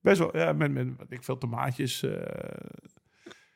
Best 0.00 0.18
wel, 0.18 0.36
ja, 0.36 0.52
met, 0.52 0.72
met 0.72 0.88
wat 0.96 1.06
ik 1.10 1.24
veel 1.24 1.38
tomaatjes. 1.38 2.02
eh, 2.02 2.10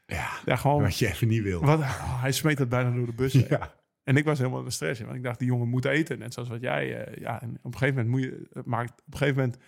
Ja, 0.07 0.28
ja, 0.44 0.57
gewoon. 0.57 0.83
wat 0.83 0.98
je 0.98 1.07
even 1.09 1.28
niet 1.28 1.42
wil. 1.42 1.61
Wat, 1.64 1.78
oh, 1.78 2.20
hij 2.22 2.33
smeet 2.33 2.57
dat 2.59 2.68
bijna 2.68 2.90
door 2.90 3.07
de 3.07 3.12
bus. 3.14 3.33
Ja. 3.33 3.74
En 4.05 4.17
ik 4.17 4.25
was 4.25 4.38
helemaal 4.38 4.59
in 4.59 4.65
de 4.65 4.71
stress. 4.71 5.01
Want 5.01 5.15
ik 5.15 5.23
dacht, 5.23 5.38
die 5.38 5.49
jongen 5.49 5.69
moet 5.69 5.85
eten. 5.85 6.19
Net 6.19 6.35
zoals 6.35 6.49
wat 6.49 6.61
jij. 6.61 7.05
eh, 7.05 7.21
ja, 7.21 7.43
en 7.43 7.59
op 7.62 7.73
een 7.73 7.79
gegeven 7.79 7.95
moment 8.05 8.09
moet 8.09 8.23
je. 8.23 8.49
Het 8.53 8.67
maakt 8.67 8.91
op 9.07 9.12
een 9.12 9.19
gegeven 9.19 9.41
moment. 9.41 9.59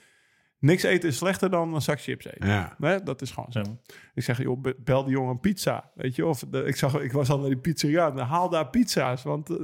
Niks 0.58 0.82
eten 0.82 1.08
is 1.08 1.16
slechter 1.16 1.50
dan 1.50 1.74
een 1.74 1.80
zak 1.82 2.00
chips 2.00 2.24
eten. 2.24 2.46
Ja. 2.48 2.74
Nee, 2.78 3.02
dat 3.02 3.22
is 3.22 3.30
gewoon 3.30 3.52
zo. 3.52 3.60
Ja. 3.60 3.76
Ik 4.14 4.22
zeg, 4.22 4.38
joh, 4.42 4.60
be- 4.60 4.76
bel 4.78 5.04
die 5.04 5.12
jongen 5.12 5.30
een 5.30 5.40
pizza. 5.40 5.90
Weet 5.94 6.14
je, 6.16 6.26
of 6.26 6.44
de, 6.50 6.62
ik, 6.64 6.76
zag, 6.76 7.00
ik 7.00 7.12
was 7.12 7.30
al 7.30 7.38
naar 7.38 7.48
die 7.48 7.58
pizzeria. 7.58 8.08
Nou, 8.08 8.28
haal 8.28 8.48
daar 8.48 8.68
pizza's. 8.68 9.22
Want, 9.22 9.50
eh, 9.50 9.56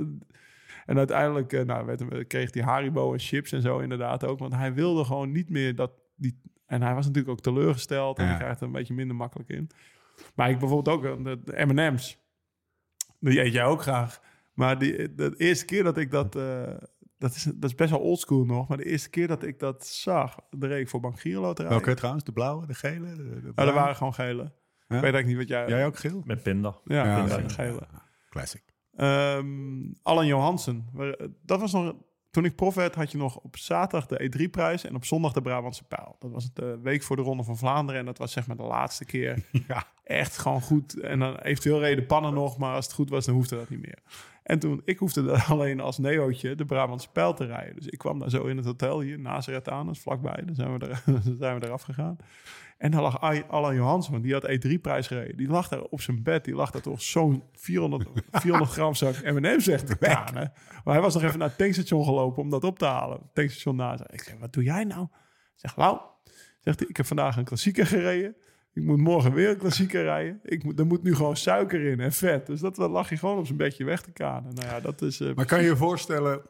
en 0.86 0.98
uiteindelijk 0.98 1.52
eh, 1.52 1.64
nou, 1.64 1.86
werd, 1.86 2.26
kreeg 2.26 2.54
hij 2.54 2.62
Haribo 2.62 3.12
en 3.12 3.18
chips 3.18 3.52
en 3.52 3.60
zo 3.62 3.78
inderdaad 3.78 4.24
ook. 4.24 4.38
Want 4.38 4.54
hij 4.54 4.74
wilde 4.74 5.04
gewoon 5.04 5.32
niet 5.32 5.50
meer 5.50 5.74
dat... 5.74 5.92
Die, 6.16 6.40
en 6.66 6.82
hij 6.82 6.94
was 6.94 7.06
natuurlijk 7.06 7.32
ook 7.32 7.40
teleurgesteld. 7.40 8.18
En 8.18 8.24
Ja. 8.24 8.30
hij 8.30 8.38
krijgt 8.38 8.60
er 8.60 8.66
een 8.66 8.72
beetje 8.72 8.94
minder 8.94 9.16
makkelijk 9.16 9.48
in. 9.48 9.70
Maar 10.34 10.50
ik 10.50 10.58
bijvoorbeeld 10.58 10.96
ook 10.96 11.24
de, 11.24 11.40
de 11.44 11.66
M&M's. 11.66 12.18
Die 13.20 13.40
eet 13.40 13.52
jij 13.52 13.64
ook 13.64 13.82
graag. 13.82 14.20
Maar 14.60 14.78
die, 14.78 15.14
de 15.14 15.34
eerste 15.36 15.64
keer 15.64 15.82
dat 15.84 15.96
ik 15.96 16.10
dat... 16.10 16.36
eh, 16.36 16.62
dat 17.18 17.34
is, 17.34 17.42
dat 17.42 17.70
is 17.70 17.74
best 17.74 17.90
wel 17.90 18.00
oldschool 18.00 18.44
nog. 18.44 18.68
Maar 18.68 18.76
de 18.76 18.84
eerste 18.84 19.10
keer 19.10 19.26
dat 19.28 19.42
ik 19.42 19.58
dat 19.58 19.86
zag... 19.86 20.36
de 20.50 20.66
reed 20.66 20.80
ik 20.80 20.88
voor 20.88 21.00
Bank 21.00 21.20
Giro 21.20 21.40
Loterij. 21.40 21.70
Welke 21.70 21.94
trouwens? 21.94 22.24
De 22.24 22.32
blauwe, 22.32 22.66
de 22.66 22.74
gele? 22.74 23.14
De, 23.16 23.40
de 23.42 23.48
Oh, 23.48 23.54
dat 23.64 23.74
waren 23.74 23.96
gewoon 23.96 24.14
gele. 24.14 24.42
Ja? 24.42 24.96
Ik 24.96 25.02
weet 25.02 25.14
eigenlijk 25.14 25.26
niet 25.26 25.36
wat 25.36 25.48
jij... 25.48 25.68
Jij 25.68 25.86
ook 25.86 25.98
geel? 25.98 26.22
Met 26.24 26.42
pinda. 26.42 26.74
Ja, 26.84 27.04
Ja, 27.04 27.26
ja. 27.26 27.48
gele. 27.48 27.80
Classic. 28.30 28.62
Ehm 28.96 29.92
Allan 30.02 30.26
Johansen. 30.26 30.88
We- 30.92 31.30
Dat 31.42 31.60
was 31.60 31.72
nog... 31.72 31.94
Toen 32.30 32.44
ik 32.44 32.54
prof 32.56 32.74
werd, 32.74 32.94
had 32.94 33.10
je 33.10 33.18
nog 33.18 33.36
op 33.36 33.56
zaterdag 33.56 34.06
de 34.08 34.32
E3-prijs... 34.38 34.84
en 34.84 34.94
op 34.94 35.04
zondag 35.04 35.32
de 35.32 35.42
Brabantse 35.42 35.84
Pijl. 35.84 36.16
Dat 36.18 36.30
was 36.30 36.52
de 36.52 36.78
week 36.82 37.02
voor 37.02 37.16
de 37.16 37.22
Ronde 37.22 37.42
van 37.44 37.56
Vlaanderen... 37.56 38.00
en 38.00 38.06
dat 38.06 38.18
was 38.18 38.32
zeg 38.32 38.46
maar 38.46 38.56
de 38.56 38.62
laatste 38.62 39.04
keer 39.04 39.44
Ja. 39.68 39.86
echt 40.04 40.38
gewoon 40.38 40.60
goed. 40.60 41.00
En 41.00 41.18
dan 41.18 41.36
eventueel 41.36 41.80
reden 41.80 42.06
pannen 42.06 42.34
nog... 42.34 42.58
maar 42.58 42.74
als 42.74 42.84
het 42.84 42.94
goed 42.94 43.10
was, 43.10 43.24
dan 43.26 43.34
hoefde 43.34 43.56
dat 43.56 43.68
niet 43.68 43.80
meer. 43.80 43.98
En 44.42 44.58
toen, 44.58 44.82
ik 44.84 44.98
hoefde 44.98 45.24
dan 45.24 45.44
alleen 45.56 45.80
als 45.80 45.98
neootje 45.98 46.54
de 46.54 46.64
Brabantse 46.64 47.10
Pijl 47.10 47.34
te 47.34 47.44
rijden. 47.44 47.76
Dus 47.76 47.86
ik 47.86 47.98
kwam 47.98 48.18
daar 48.18 48.30
zo 48.30 48.44
in 48.44 48.56
het 48.56 48.66
hotel 48.66 49.00
hier, 49.00 49.18
Nazareth 49.18 49.68
aan, 49.68 49.86
dat 49.86 49.94
is 49.94 50.00
vlakbij. 50.00 50.42
Dan 50.44 50.54
zijn 50.54 50.78
we, 50.78 50.86
er, 50.86 51.02
dan 51.24 51.36
zijn 51.38 51.58
we 51.60 51.66
eraf 51.66 51.82
gegaan. 51.82 52.16
En 52.78 52.90
daar 52.90 53.02
lag 53.02 53.20
Allan 53.48 53.74
Johansson, 53.74 54.20
die 54.20 54.32
had 54.32 54.48
E3-prijs 54.48 55.06
gereden. 55.06 55.36
Die 55.36 55.48
lag 55.48 55.68
daar 55.68 55.82
op 55.82 56.00
zijn 56.00 56.22
bed, 56.22 56.44
die 56.44 56.54
lag 56.54 56.70
daar 56.70 56.82
toch 56.82 57.02
zo'n 57.02 57.42
400, 57.52 58.08
400 58.30 58.72
gram 58.76 58.94
zak 58.94 59.22
M&M's 59.22 59.68
echt 59.68 59.86
te. 59.86 59.96
Maar 60.00 60.94
hij 60.94 61.00
was 61.00 61.14
nog 61.14 61.22
even 61.22 61.38
naar 61.38 61.48
het 61.48 61.58
tankstation 61.58 62.04
gelopen 62.04 62.42
om 62.42 62.50
dat 62.50 62.64
op 62.64 62.78
te 62.78 62.84
halen. 62.84 63.18
Het 63.18 63.34
tankstation 63.34 63.76
naast. 63.76 64.02
Ik 64.06 64.22
zeg, 64.22 64.38
wat 64.38 64.52
doe 64.52 64.62
jij 64.62 64.84
nou? 64.84 65.02
Ik 65.02 65.10
zeg, 65.54 65.76
nou, 65.76 66.00
zegt 66.60 66.78
hij, 66.78 66.88
ik 66.88 66.96
heb 66.96 67.06
vandaag 67.06 67.36
een 67.36 67.44
klassieker 67.44 67.86
gereden. 67.86 68.36
Ik 68.72 68.82
moet 68.82 68.98
morgen 68.98 69.32
weer 69.32 69.48
een 69.48 69.56
klassieker 69.58 70.02
rijden. 70.02 70.40
Ik 70.42 70.64
moet, 70.64 70.78
er 70.78 70.86
moet 70.86 71.02
nu 71.02 71.14
gewoon 71.14 71.36
suiker 71.36 71.80
in 71.84 72.00
en 72.00 72.12
vet. 72.12 72.46
Dus 72.46 72.60
dat 72.60 72.76
lag 72.76 73.08
hij 73.08 73.18
gewoon 73.18 73.38
op 73.38 73.46
zijn 73.46 73.58
bedje 73.58 73.84
weg 73.84 74.02
te 74.02 74.10
kanen. 74.12 74.54
Nou 74.54 74.66
ja, 74.66 74.80
dat 74.80 75.02
is... 75.02 75.20
eh, 75.20 75.34
Maar 75.34 75.46
kan 75.46 75.60
je 75.62 75.68
je 75.68 75.76
voorstellen 75.76 76.42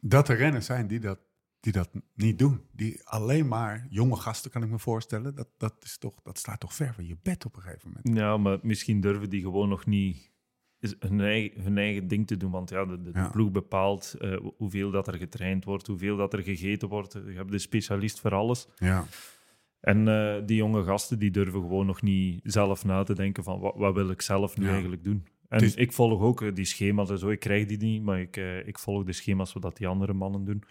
dat 0.00 0.28
er 0.28 0.36
renners 0.36 0.66
zijn 0.66 0.86
die 0.86 0.98
dat, 1.00 1.18
die 1.60 1.72
dat 1.72 1.90
niet 2.14 2.38
doen? 2.38 2.60
Die 2.72 3.00
alleen 3.08 3.48
maar 3.48 3.86
jonge 3.90 4.16
gasten, 4.16 4.50
kan 4.50 4.62
ik 4.62 4.68
me 4.70 4.78
voorstellen. 4.78 5.34
Dat, 5.34 5.48
dat, 5.56 5.74
is 5.82 5.98
toch, 5.98 6.14
dat 6.22 6.38
staat 6.38 6.60
toch 6.60 6.74
ver 6.74 6.94
van 6.94 7.06
je 7.06 7.16
bed 7.22 7.44
op 7.44 7.56
een 7.56 7.62
gegeven 7.62 7.88
moment. 7.94 8.18
Ja, 8.18 8.36
maar 8.36 8.58
misschien 8.62 9.00
durven 9.00 9.30
die 9.30 9.42
gewoon 9.42 9.68
nog 9.68 9.86
niet 9.86 10.30
is- 10.80 10.94
hun 10.98 11.20
eigen, 11.20 11.60
hun 11.62 11.78
eigen 11.78 12.08
ding 12.08 12.26
te 12.26 12.36
doen. 12.36 12.50
Want 12.50 12.70
ja, 12.70 12.84
de, 12.84 13.02
de, 13.02 13.10
Ja. 13.14 13.28
ploeg 13.28 13.50
bepaalt 13.50 14.14
eh, 14.18 14.36
hoeveel 14.56 14.90
dat 14.90 15.08
er 15.08 15.14
getraind 15.16 15.64
wordt, 15.64 15.86
hoeveel 15.86 16.16
dat 16.16 16.32
er 16.32 16.42
gegeten 16.42 16.88
wordt. 16.88 17.12
Je 17.12 17.32
hebt 17.32 17.50
de 17.50 17.58
specialist 17.58 18.20
voor 18.20 18.34
alles. 18.34 18.68
Ja. 18.76 19.04
En 19.80 20.08
eh, 20.08 20.42
die 20.46 20.56
jonge 20.56 20.82
gasten 20.84 21.18
die 21.18 21.30
durven 21.30 21.60
gewoon 21.60 21.86
nog 21.86 22.02
niet 22.02 22.40
zelf 22.42 22.84
na 22.84 23.02
te 23.02 23.14
denken 23.14 23.44
van 23.44 23.60
wat, 23.60 23.74
wat 23.76 23.94
wil 23.94 24.10
ik 24.10 24.22
zelf 24.22 24.58
nu 24.58 24.64
Ja. 24.64 24.70
eigenlijk 24.72 25.04
doen. 25.04 25.24
En 25.48 25.60
is- 25.62 25.74
ik 25.74 25.92
volg 25.92 26.20
ook 26.20 26.42
eh, 26.42 26.54
die 26.54 26.64
schema's 26.64 27.10
en 27.10 27.18
zo. 27.18 27.28
Ik 27.28 27.40
krijg 27.40 27.66
die 27.66 27.78
niet, 27.78 28.02
maar 28.02 28.20
ik, 28.20 28.36
eh, 28.36 28.66
ik 28.66 28.78
volg 28.78 29.04
de 29.04 29.12
schema's 29.12 29.52
wat 29.52 29.76
die 29.76 29.88
andere 29.88 30.12
mannen 30.12 30.44
doen. 30.44 30.62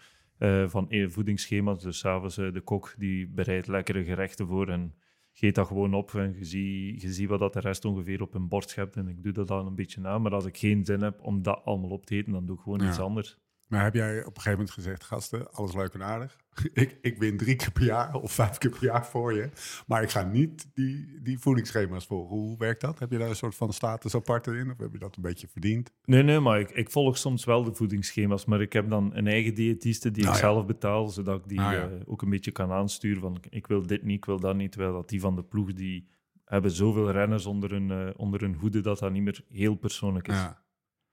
van 0.66 0.88
voedingsschema's. 1.08 1.82
Dus 1.82 1.98
s'avonds 1.98 2.34
de 2.36 2.60
kok 2.64 2.94
die 2.98 3.28
bereidt 3.28 3.66
lekkere 3.66 4.04
gerechten 4.04 4.46
voor 4.46 4.68
en 4.68 4.94
geet 5.32 5.54
dat 5.54 5.66
gewoon 5.66 5.94
op. 5.94 6.14
En 6.14 6.34
je 6.38 6.44
ziet, 6.44 7.02
je 7.02 7.12
ziet 7.12 7.28
wat 7.28 7.38
dat 7.38 7.52
de 7.52 7.60
rest 7.60 7.84
ongeveer 7.84 8.22
op 8.22 8.34
een 8.34 8.48
bord 8.48 8.70
schept. 8.70 8.96
En 8.96 9.08
ik 9.08 9.22
doe 9.22 9.32
dat 9.32 9.48
dan 9.48 9.66
een 9.66 9.74
beetje 9.74 10.00
na. 10.00 10.18
Maar 10.18 10.32
als 10.34 10.44
ik 10.46 10.56
geen 10.56 10.84
zin 10.84 11.02
heb 11.02 11.20
om 11.22 11.42
dat 11.42 11.60
allemaal 11.64 11.90
op 11.90 12.06
te 12.06 12.14
eten, 12.16 12.32
dan 12.32 12.46
doe 12.46 12.56
ik 12.56 12.62
gewoon 12.62 12.78
Ja. 12.80 12.88
iets 12.88 12.98
anders. 13.00 13.38
Maar 13.70 13.82
heb 13.82 13.94
jij 13.94 14.18
op 14.18 14.26
een 14.26 14.32
gegeven 14.42 14.50
moment 14.50 14.70
gezegd, 14.70 15.04
gasten, 15.04 15.52
alles 15.52 15.74
leuk 15.74 15.94
en 15.94 16.02
aardig. 16.02 16.36
ik, 16.72 16.98
ik 17.00 17.18
win 17.18 17.36
drie 17.36 17.56
keer 17.56 17.70
per 17.72 17.84
jaar 17.84 18.14
of 18.14 18.32
vijf 18.32 18.58
keer 18.58 18.70
per 18.70 18.84
jaar 18.84 19.06
voor 19.06 19.34
je. 19.34 19.50
Maar 19.86 20.02
ik 20.02 20.10
ga 20.10 20.22
niet 20.22 20.70
die, 20.74 21.18
die 21.22 21.38
voedingsschema's 21.38 22.06
volgen. 22.06 22.36
Hoe 22.36 22.56
werkt 22.58 22.80
dat? 22.80 22.98
Heb 22.98 23.10
je 23.10 23.18
daar 23.18 23.28
een 23.28 23.36
soort 23.36 23.54
van 23.54 23.72
status 23.72 24.14
apart 24.14 24.46
in? 24.46 24.70
Of 24.70 24.78
heb 24.78 24.92
je 24.92 24.98
dat 24.98 25.16
een 25.16 25.22
beetje 25.22 25.48
verdiend? 25.48 25.92
Nee, 26.04 26.22
nee, 26.22 26.40
maar 26.40 26.60
ik, 26.60 26.70
ik 26.70 26.90
volg 26.90 27.18
soms 27.18 27.44
wel 27.44 27.64
de 27.64 27.74
voedingsschema's. 27.74 28.44
Maar 28.44 28.60
ik 28.60 28.72
heb 28.72 28.88
dan 28.90 29.14
een 29.14 29.26
eigen 29.26 29.54
diëtiste 29.54 30.10
die 30.10 30.24
Ah, 30.24 30.28
ik 30.28 30.34
ja. 30.34 30.40
zelf 30.40 30.66
betaal, 30.66 31.08
zodat 31.08 31.38
ik 31.40 31.48
die 31.48 31.60
Ah, 31.60 31.72
ja. 31.72 31.88
eh, 31.88 32.00
ook 32.06 32.22
een 32.22 32.30
beetje 32.30 32.50
kan 32.52 32.70
aansturen. 32.72 33.20
Van 33.20 33.36
ik 33.50 33.66
wil 33.66 33.86
dit 33.86 34.02
niet, 34.02 34.16
ik 34.16 34.24
wil 34.24 34.40
dat 34.40 34.56
niet. 34.56 34.72
Terwijl 34.72 34.92
dat 34.92 35.08
die 35.08 35.20
van 35.20 35.36
de 35.36 35.42
ploeg, 35.44 35.72
die 35.72 36.08
hebben 36.44 36.70
zoveel 36.70 37.10
renners 37.10 37.46
onder 37.46 37.70
hun, 37.70 37.90
eh, 37.90 38.10
onder 38.16 38.40
hun 38.40 38.54
hoede, 38.54 38.80
dat 38.80 38.98
dat 38.98 39.12
niet 39.12 39.22
meer 39.22 39.44
heel 39.48 39.74
persoonlijk 39.74 40.28
is. 40.28 40.34
Ja. 40.34 40.62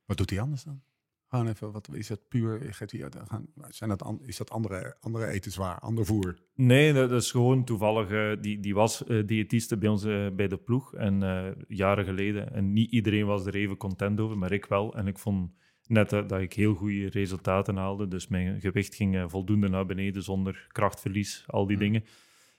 Wat 0.05 0.17
doet 0.17 0.29
hij 0.29 0.41
anders 0.41 0.63
dan? 0.63 0.81
Gewoon 1.29 1.47
even, 1.47 1.71
wat 1.71 1.89
is 1.93 2.07
dat 2.07 2.27
puur? 2.27 2.75
Zijn 3.69 3.89
dat, 3.89 4.13
is 4.25 4.37
dat 4.37 4.49
andere, 4.49 4.95
andere 4.99 5.27
etenswaar, 5.27 5.79
ander 5.79 6.05
voer? 6.05 6.37
Nee, 6.55 6.93
dat, 6.93 7.11
is 7.11 7.31
gewoon 7.31 7.63
toevallig. 7.63 8.11
eh, 8.11 8.41
die, 8.41 8.59
die 8.59 8.73
was 8.73 9.03
eh 9.03 9.25
diëtiste 9.25 9.77
bij 9.77 9.89
ons 9.89 10.03
eh, 10.03 10.27
bij 10.35 10.47
de 10.47 10.57
ploeg 10.57 10.93
en 10.93 11.19
jaren 11.67 12.05
geleden. 12.05 12.53
En 12.53 12.73
niet 12.73 12.91
iedereen 12.91 13.25
was 13.25 13.45
er 13.45 13.55
even 13.55 13.77
content 13.77 14.19
over, 14.19 14.37
maar 14.37 14.51
ik 14.51 14.65
wel. 14.65 14.95
En 14.95 15.07
ik 15.07 15.17
vond 15.17 15.51
net 15.87 16.09
dat 16.09 16.31
ik 16.31 16.53
heel 16.53 16.73
goede 16.73 17.09
resultaten 17.09 17.75
haalde. 17.75 18.07
Dus 18.07 18.27
mijn 18.27 18.61
gewicht 18.61 18.95
ging 18.95 19.23
voldoende 19.27 19.67
naar 19.69 19.85
beneden 19.85 20.23
zonder 20.23 20.65
krachtverlies, 20.71 21.43
al 21.47 21.67
die 21.67 21.77
Hmm. 21.77 21.85
dingen. 21.85 22.03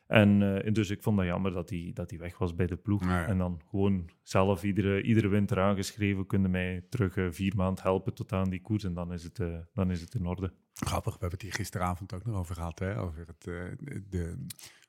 En 0.09 0.62
eh, 0.64 0.73
dus 0.73 0.90
ik 0.90 1.03
vond 1.03 1.16
dat 1.16 1.27
jammer 1.27 1.53
dat 1.53 1.71
hij 1.71 1.90
dat 1.94 2.09
die 2.09 2.18
weg 2.18 2.38
was 2.38 2.55
bij 2.55 2.66
de 2.66 2.77
ploeg. 2.77 3.05
Ja, 3.05 3.21
ja. 3.21 3.27
En 3.27 3.38
dan 3.38 3.61
gewoon 3.71 4.11
zelf 4.23 4.62
iedere, 4.62 5.03
iedere 5.03 5.29
winter 5.29 5.61
aangeschreven, 5.61 6.27
kunnen 6.27 6.51
mij 6.51 6.87
terug 6.88 7.16
eh, 7.16 7.27
vier 7.31 7.57
maanden 7.57 7.85
helpen 7.85 8.14
tot 8.14 8.33
aan 8.33 8.51
die 8.51 8.61
koers. 8.61 8.85
En 8.85 8.94
dan 8.94 9.12
is 9.12 9.23
het, 9.23 9.38
eh, 9.38 9.59
dan 9.73 9.90
is 9.90 10.01
het 10.01 10.14
in 10.14 10.27
orde. 10.27 10.53
Grappig, 10.75 11.12
we 11.12 11.21
hebben 11.21 11.38
het 11.38 11.42
hier 11.42 11.53
gisteravond 11.53 12.14
ook 12.14 12.25
nog 12.25 12.37
over 12.37 12.55
gehad. 12.55 12.79
Hè? 12.79 13.01
Over 13.01 13.27
het, 13.27 13.42
de, 14.11 14.44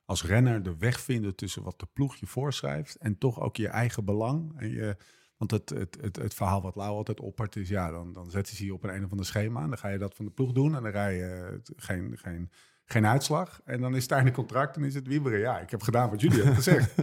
als 0.06 0.24
renner 0.24 0.64
de 0.64 0.78
weg 0.78 1.00
vinden 1.00 1.36
tussen 1.36 1.64
wat 1.64 1.80
de 1.80 1.88
ploeg 1.94 2.16
je 2.16 2.28
voorschrijft 2.28 2.96
en 2.96 3.18
toch 3.18 3.40
ook 3.40 3.56
je 3.56 3.68
eigen 3.68 4.06
belang. 4.06 4.54
En 4.60 4.70
je, 4.70 4.98
want 5.38 5.52
het, 5.52 5.70
het, 5.70 5.98
het, 6.02 6.16
het 6.16 6.34
verhaal 6.34 6.62
wat 6.62 6.76
Lau 6.76 6.96
altijd 6.96 7.20
oppert 7.20 7.56
is, 7.56 7.70
ja, 7.70 7.92
dan, 7.92 8.14
dan 8.14 8.30
zetten 8.30 8.56
ze 8.56 8.66
je 8.66 8.74
op 8.74 8.84
een 8.84 8.96
een 8.96 9.04
of 9.04 9.12
ander 9.12 9.26
schema 9.26 9.62
en 9.62 9.70
dan 9.70 9.78
ga 9.78 9.88
je 9.88 9.98
dat 9.98 10.16
van 10.16 10.26
de 10.26 10.32
ploeg 10.32 10.52
doen 10.52 10.76
en 10.76 10.84
dan 10.84 10.92
rij 10.92 11.16
je 11.16 11.62
geen, 11.76 12.18
geen, 12.18 12.52
geen 12.92 13.06
uitslag. 13.06 13.62
En 13.66 13.82
dan 13.82 13.96
is 13.96 14.04
het 14.04 14.12
einde 14.12 14.32
contract 14.32 14.76
en 14.76 14.84
is 14.84 14.94
het 14.94 15.08
wieberen. 15.08 15.40
Ja, 15.40 15.60
ik 15.60 15.70
heb 15.72 15.82
gedaan 15.82 16.10
wat 16.10 16.22
jullie 16.22 16.38
hebben 16.38 16.56
gezegd. 16.64 16.96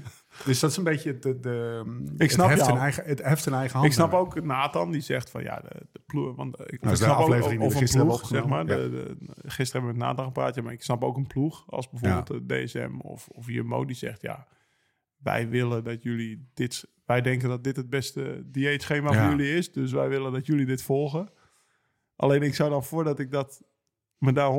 dus 0.44 0.61
dat 0.61 0.70
is 0.70 0.77
een 0.77 0.85
beetje 0.85 1.18
de, 1.18 1.40
de, 1.40 1.85
Ik 2.16 2.31
snap 2.31 2.49
het, 2.49 2.59
heft 2.59 2.70
jou. 2.70 2.81
eigen, 2.81 3.05
het 3.05 3.22
heft 3.22 3.42
zijn 3.42 3.55
eigen 3.55 3.75
hand. 3.75 3.87
Ik 3.87 3.94
snap 3.94 4.12
ook 4.12 4.42
Nathan 4.44 4.90
die 4.90 5.01
zegt 5.01 5.31
van 5.31 5.42
ja, 5.42 5.61
de, 5.61 5.87
de 5.92 6.01
ploeg. 6.07 6.37
Want 6.37 6.57
eh, 6.57 6.66
ik, 6.68 6.81
Nou, 6.81 6.94
ik 6.94 7.03
snap 7.03 7.18
ook 7.18 7.29
of 7.29 7.51
een 7.51 7.72
gisteren 7.72 8.07
ploeg, 8.07 8.27
zeg 8.27 8.46
maar. 8.46 8.66
De, 8.66 8.90
de, 8.90 9.16
gisteren 9.46 9.83
hebben 9.83 9.90
we 9.90 9.96
met 9.96 9.96
Nathan 9.96 10.25
gepraat, 10.25 10.62
maar 10.62 10.72
ik 10.72 10.83
snap 10.83 11.05
ook 11.05 11.16
een 11.16 11.27
ploeg 11.27 11.64
als 11.66 11.88
bijvoorbeeld 11.88 12.49
de 12.49 12.64
DSM 12.64 12.99
of, 12.99 13.29
of 13.29 13.46
Jumbo 13.46 13.85
die 13.85 13.96
zegt 13.96 14.22
ja, 14.22 14.46
wij 15.16 15.49
willen 15.49 15.85
dat 15.85 16.03
jullie 16.03 16.51
dit, 16.55 16.85
wij 17.05 17.20
denken 17.20 17.49
dat 17.49 17.64
dit 17.64 17.77
het 17.77 17.90
beste 17.90 18.42
dieetschema 18.46 19.12
Ja. 19.12 19.20
voor 19.22 19.31
jullie 19.37 19.57
is, 19.57 19.72
dus 19.72 19.92
wij 19.92 20.09
willen 20.09 20.33
dat 20.33 20.46
jullie 20.46 20.66
dit 20.66 20.83
volgen. 20.83 21.29
Alleen 22.16 22.42
ik 22.42 22.55
zou 22.55 22.70
dan 22.70 22.85
voordat 22.85 23.18
ik 23.18 23.31
dat 23.31 23.62
me 24.27 24.33
daar 24.33 24.51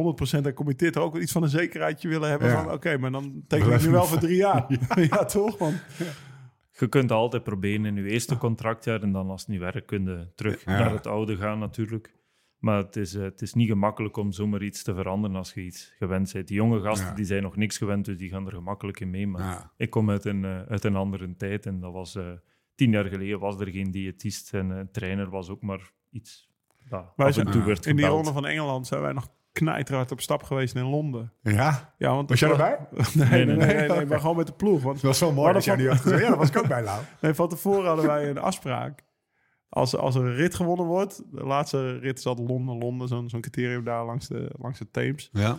100% 0.41 0.45
aan 0.45 0.53
committeer, 0.53 0.91
toch 0.91 1.03
ook 1.03 1.13
wel 1.13 1.21
iets 1.21 1.31
van 1.31 1.43
een 1.43 1.49
zekerheidje 1.49 2.07
willen 2.07 2.29
hebben 2.29 2.47
Ja. 2.49 2.63
van 2.63 2.73
oké, 2.73 2.97
maar 2.97 3.11
dan 3.11 3.43
teken 3.47 3.71
ik 3.73 3.81
nu 3.81 3.89
wel 3.89 4.05
voor 4.05 4.19
drie 4.19 4.35
jaar. 4.37 4.65
ja. 5.09 5.25
toch? 5.25 5.57
Want 5.57 5.81
Je 6.71 6.87
kunt 6.87 7.11
altijd 7.11 7.43
proberen 7.43 7.85
in 7.85 7.95
je 7.95 8.09
eerste 8.09 8.37
contractjaar 8.37 9.01
en 9.01 9.11
dan 9.11 9.29
als 9.29 9.41
het 9.41 9.49
niet 9.49 9.59
werkt, 9.59 9.85
kun 9.85 10.03
je 10.05 10.27
terug 10.35 10.65
Ja. 10.65 10.79
naar 10.79 10.91
het 10.91 11.07
oude 11.07 11.37
gaan 11.37 11.59
natuurlijk. 11.59 12.15
Maar 12.57 12.77
het 12.77 12.95
is, 12.95 13.13
eh, 13.15 13.21
het 13.23 13.41
is 13.41 13.53
niet 13.53 13.67
gemakkelijk 13.69 14.17
om 14.17 14.31
zomaar 14.31 14.61
iets 14.63 14.83
te 14.83 14.93
veranderen 14.95 15.35
als 15.37 15.53
je 15.53 15.61
iets 15.63 15.93
gewend 15.97 16.33
bent. 16.33 16.47
Die 16.47 16.55
jonge 16.55 16.81
gasten 16.81 17.07
Ja. 17.07 17.13
die 17.13 17.25
zijn 17.25 17.43
nog 17.43 17.55
niks 17.55 17.77
gewend, 17.77 18.05
dus 18.05 18.17
die 18.17 18.29
gaan 18.29 18.45
er 18.45 18.51
gemakkelijk 18.53 18.99
in 18.99 19.09
mee. 19.09 19.27
Maar 19.27 19.41
Ja. 19.41 19.71
ik 19.77 19.89
kom 19.89 20.09
uit 20.09 20.25
een, 20.25 20.45
eh, 20.45 20.61
uit 20.61 20.83
een 20.83 20.95
andere 20.95 21.35
tijd 21.37 21.65
en 21.65 21.79
dat 21.79 21.93
was 21.93 22.15
eh, 22.15 22.25
tien 22.75 22.91
jaar 22.91 23.05
geleden 23.05 23.39
was 23.39 23.59
er 23.59 23.67
geen 23.67 23.91
diëtist 23.91 24.53
en 24.53 24.89
trainer 24.91 25.29
was 25.29 25.49
ook 25.49 25.61
maar 25.61 25.91
iets 26.11 26.49
dat 26.89 27.13
Wij 27.15 27.31
zijn- 27.31 27.51
toe 27.51 27.63
werd 27.63 27.85
in 27.85 27.95
die 27.95 28.05
ronde 28.05 28.31
van 28.33 28.45
Engeland 28.45 28.87
zijn 28.87 29.01
wij 29.01 29.11
nog 29.13 29.27
knijterhard 29.57 30.11
op 30.11 30.21
stap 30.21 30.43
geweest 30.43 30.75
in 30.75 30.83
Londen. 30.85 31.33
Ja, 31.41 31.93
Ja, 31.97 32.13
want 32.15 32.29
was 32.29 32.39
jij 32.39 32.49
erbij? 32.49 32.77
Nee, 33.13 33.29
nee, 33.29 33.45
nee, 33.45 33.75
nee, 33.75 33.87
nee, 33.87 34.05
maar 34.05 34.19
gewoon 34.19 34.35
met 34.35 34.47
de 34.47 34.53
ploeg. 34.53 34.81
Want 34.83 34.95
Dat 34.95 35.03
was 35.05 35.19
wel 35.19 35.31
mooi 35.31 35.53
dat 35.53 35.63
jij 35.63 35.83
had 35.85 35.97
gezegd. 35.99 36.21
Ja, 36.21 36.29
dat 36.29 36.37
was 36.37 36.49
ik 36.49 36.57
ook 36.57 36.67
bij 36.67 36.83
Lau. 36.89 37.01
nee, 37.21 37.33
van 37.33 37.49
tevoren 37.49 37.87
hadden 37.87 38.05
wij 38.05 38.29
een 38.29 38.37
afspraak. 38.37 39.05
Als, 39.69 39.95
als 39.95 40.15
er 40.15 40.25
een 40.25 40.35
rit 40.35 40.55
gewonnen 40.55 40.85
wordt, 40.85 41.21
de 41.31 41.43
laatste 41.43 41.97
rit 41.97 42.25
altijd 42.25 42.49
Londen, 42.49 42.77
Londen, 42.77 43.07
zo'n 43.07 43.29
zo'n 43.29 43.41
criterium 43.41 43.83
daar 43.83 44.05
langs 44.05 44.27
de, 44.27 44.49
langs 44.57 44.79
de 44.79 44.91
Theems. 44.91 45.29
Ja. 45.31 45.57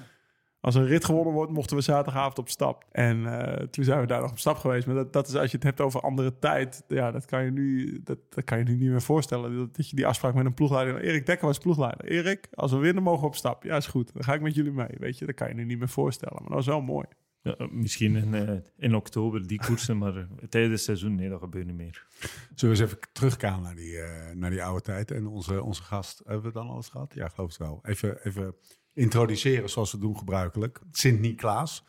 Als 0.60 0.74
er 0.74 0.80
een 0.80 0.86
rit 0.86 1.04
gewonnen 1.04 1.34
wordt, 1.34 1.52
mochten 1.52 1.76
we 1.76 1.82
zaterdagavond 1.82 2.38
op 2.38 2.48
stap. 2.48 2.84
En 2.90 3.26
eh, 3.26 3.66
toen 3.66 3.84
zijn 3.84 4.00
we 4.00 4.06
daar 4.06 4.20
nog 4.20 4.30
op 4.30 4.38
stap 4.38 4.56
geweest. 4.56 4.86
Maar 4.86 4.94
dat, 4.94 5.12
dat 5.12 5.28
is 5.28 5.34
als 5.34 5.50
je 5.50 5.56
het 5.56 5.66
hebt 5.66 5.80
over 5.80 6.00
andere 6.00 6.38
tijd. 6.38 6.84
Ja, 6.88 7.10
dat 7.10 7.24
kan 7.24 7.44
je 7.44 7.50
nu, 7.50 8.00
dat, 8.04 8.18
dat 8.28 8.44
kan 8.44 8.58
je 8.58 8.64
nu 8.64 8.76
niet 8.76 8.90
meer 8.90 9.02
voorstellen. 9.02 9.56
Dat, 9.56 9.76
dat 9.76 9.90
je 9.90 9.96
die 9.96 10.06
afspraak 10.06 10.34
met 10.34 10.44
een 10.44 10.54
ploegleider... 10.54 11.00
Erik 11.00 11.26
Dekker 11.26 11.46
was 11.46 11.58
ploegleider. 11.58 12.04
Erik, 12.04 12.48
als 12.54 12.72
we 12.72 12.78
winnen 12.78 13.02
mogen 13.02 13.20
we 13.20 13.26
op 13.26 13.34
stap. 13.34 13.62
Ja, 13.62 13.76
is 13.76 13.86
goed. 13.86 14.12
Dan 14.12 14.24
ga 14.24 14.34
ik 14.34 14.40
met 14.40 14.54
jullie 14.54 14.72
mee. 14.72 14.94
Weet 14.98 15.18
je, 15.18 15.26
dat 15.26 15.34
kan 15.34 15.48
je 15.48 15.54
nu 15.54 15.64
niet 15.64 15.78
meer 15.78 15.88
voorstellen. 15.88 16.34
Maar 16.34 16.46
dat 16.46 16.56
was 16.56 16.66
wel 16.66 16.80
mooi. 16.80 17.06
Ja, 17.42 17.68
misschien 17.70 18.16
in, 18.16 18.34
eh, 18.34 18.56
in 18.76 18.94
oktober 18.94 19.46
die 19.46 19.58
koersen, 19.58 19.98
maar 19.98 20.16
eh, 20.16 20.24
tijdens 20.48 20.72
het 20.72 20.82
seizoen, 20.82 21.14
nee, 21.14 21.28
dat 21.28 21.40
gebeurt 21.40 21.66
niet 21.66 21.76
meer. 21.76 22.06
Zullen 22.54 22.76
we 22.76 22.82
eens 22.82 22.92
even 22.92 23.08
teruggaan 23.12 23.62
naar 23.62 23.74
die, 23.74 23.98
eh, 23.98 24.34
naar 24.34 24.50
die 24.50 24.62
oude 24.62 24.80
tijd 24.80 25.10
en 25.10 25.26
onze, 25.26 25.62
onze 25.62 25.82
gast. 25.82 26.22
Hebben 26.24 26.44
we 26.44 26.52
dan 26.52 26.68
alles 26.68 26.88
gehad? 26.88 27.14
Ja, 27.14 27.28
geloof 27.28 27.48
het 27.48 27.58
wel. 27.58 27.78
Even, 27.82 28.26
even 28.26 28.54
introduceren 28.98 29.70
zoals 29.70 29.92
we 29.92 29.98
doen 29.98 30.18
gebruikelijk. 30.18 30.80
Sint-Niklaas. 30.90 31.84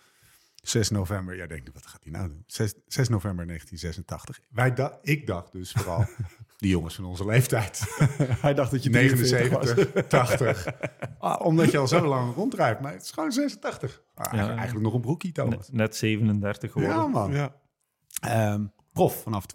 6 0.64 0.90
november. 0.90 1.36
Jij 1.36 1.48
denkt, 1.48 1.70
wat 1.74 1.86
gaat 1.88 2.04
hij 2.04 2.12
nou 2.12 2.28
doen? 2.28 2.44
6, 2.48 2.74
6 2.88 3.10
november 3.10 3.46
1986. 3.48 4.40
Wij 4.50 4.74
da 4.74 5.00
ik 5.02 5.28
dacht 5.28 5.52
dus 5.52 5.72
vooral, 5.72 6.06
die 6.58 6.70
jongens 6.70 6.96
van 6.96 7.06
onze 7.06 7.26
leeftijd. 7.26 7.84
Hij 8.42 8.54
dacht 8.54 8.72
dat 8.72 8.84
je 8.84 8.90
43 8.90 9.50
was. 9.50 9.66
79, 9.66 10.08
80. 10.08 10.66
Ah, 11.20 11.46
omdat 11.46 11.72
je 11.72 11.78
al 11.78 11.88
zo 11.88 12.06
lang 12.08 12.36
rondrijdt. 12.36 12.82
Maar 12.82 12.94
het 12.94 13.02
is 13.04 13.12
gewoon 13.12 13.32
86. 13.32 14.02
Ah, 14.16 14.34
Ja. 14.34 14.48
Eigenlijk 14.50 14.86
nog 14.86 14.94
een 14.94 15.02
broekie, 15.02 15.32
Thomas. 15.32 15.56
Net, 15.56 15.72
net 15.72 15.96
37 15.96 16.72
geworden. 16.72 16.98
Ja, 16.98 17.08
man. 17.08 17.32
Ja. 17.34 17.56
Ehm, 18.22 18.66
prof 18.94 19.22
vanaf 19.22 19.46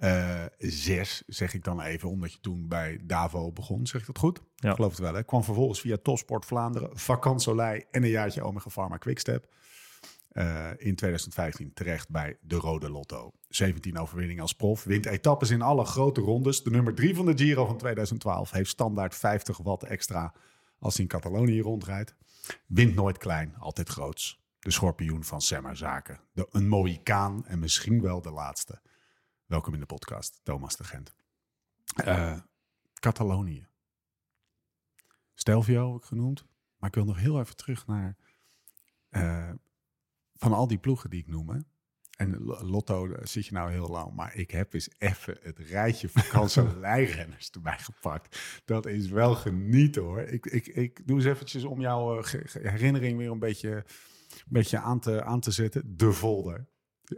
2006, 0.00 1.22
zeg 1.26 1.54
ik 1.54 1.64
dan 1.64 1.80
even, 1.80 2.08
omdat 2.08 2.32
je 2.32 2.40
toen 2.40 2.68
bij 2.68 3.00
Davo 3.02 3.52
begon. 3.52 3.86
Zeg 3.86 4.00
ik 4.00 4.06
dat 4.06 4.18
goed? 4.18 4.40
Ja. 4.56 4.68
Ik 4.68 4.74
geloof 4.74 4.90
het 4.90 5.00
wel. 5.00 5.14
Hè? 5.14 5.24
Kwam 5.24 5.44
vervolgens 5.44 5.80
via 5.80 5.96
Topsport 6.02 6.44
Vlaanderen, 6.44 6.98
Vakant 6.98 7.42
Soleil 7.42 7.82
en 7.90 8.02
een 8.02 8.08
jaartje 8.08 8.42
Omega 8.42 8.70
Pharma 8.70 8.96
Quickstep. 8.96 9.48
Eh, 10.30 10.68
in 10.76 10.94
2015 10.94 11.72
terecht 11.72 12.08
bij 12.08 12.36
de 12.40 12.56
Rode 12.56 12.90
Lotto. 12.90 13.32
17 13.48 13.98
overwinningen 13.98 14.42
als 14.42 14.52
prof. 14.52 14.84
Wint 14.84 15.06
etappes 15.06 15.50
in 15.50 15.62
alle 15.62 15.84
grote 15.84 16.20
rondes. 16.20 16.62
De 16.62 16.70
nummer 16.70 16.94
3 16.94 17.14
van 17.14 17.26
de 17.26 17.36
Giro 17.36 17.66
van 17.66 17.76
2012 17.76 18.50
heeft 18.50 18.70
standaard 18.70 19.14
50 19.14 19.58
watt 19.58 19.82
extra 19.82 20.34
als 20.78 20.94
hij 20.94 21.02
in 21.02 21.10
Catalonië 21.10 21.60
rondrijdt. 21.60 22.14
Wint 22.66 22.94
nooit 22.94 23.18
klein, 23.18 23.54
altijd 23.58 23.88
groots. 23.88 24.40
De 24.58 24.70
schorpioen 24.70 25.24
van 25.24 25.40
Semmer 25.40 25.76
Zaken. 25.76 26.20
De, 26.32 26.46
een 26.50 26.68
Mohicaan 26.68 27.46
en 27.46 27.58
misschien 27.58 28.02
wel 28.02 28.22
de 28.22 28.30
laatste. 28.30 28.80
Welkom 29.50 29.74
in 29.74 29.80
de 29.80 29.86
podcast, 29.86 30.40
Thomas 30.42 30.76
de 30.76 30.84
Gent. 30.84 31.14
Eh, 32.04 32.38
Catalonië. 32.94 33.66
Stelvio 35.34 35.92
heb 35.92 36.00
ik 36.02 36.06
genoemd. 36.08 36.44
Maar 36.76 36.88
ik 36.88 36.94
wil 36.94 37.04
nog 37.04 37.18
heel 37.18 37.40
even 37.40 37.56
terug 37.56 37.86
naar... 37.86 38.16
eh, 39.08 39.50
van 40.34 40.52
al 40.52 40.66
die 40.66 40.78
ploegen 40.78 41.10
die 41.10 41.20
ik 41.20 41.26
noem. 41.26 41.48
hè. 41.48 41.58
En 42.16 42.42
Lo- 42.44 42.62
Lotto 42.62 43.08
daar 43.08 43.28
zit 43.28 43.46
je 43.46 43.52
nou 43.52 43.70
heel 43.70 43.88
lang. 43.88 44.14
Maar 44.14 44.34
ik 44.34 44.50
heb 44.50 44.72
eens 44.74 44.88
even 44.98 45.38
het 45.42 45.58
rijtje 45.58 46.08
vakantieleirenners 46.08 47.50
erbij 47.54 47.78
gepakt. 47.78 48.60
Dat 48.64 48.86
is 48.86 49.08
wel 49.08 49.34
genieten 49.34 50.02
hoor. 50.02 50.20
Ik, 50.20 50.46
ik, 50.46 50.66
ik 50.66 51.06
doe 51.06 51.16
eens 51.16 51.26
eventjes 51.26 51.64
om 51.64 51.80
jouw 51.80 52.22
eh, 52.22 52.44
herinnering 52.52 53.18
weer 53.18 53.30
een 53.30 53.38
beetje, 53.38 53.70
een 54.28 54.44
beetje 54.48 54.78
aan, 54.78 55.00
te, 55.00 55.24
aan 55.24 55.40
te 55.40 55.50
zetten. 55.50 55.96
De 55.96 56.12
Volder. 56.12 56.68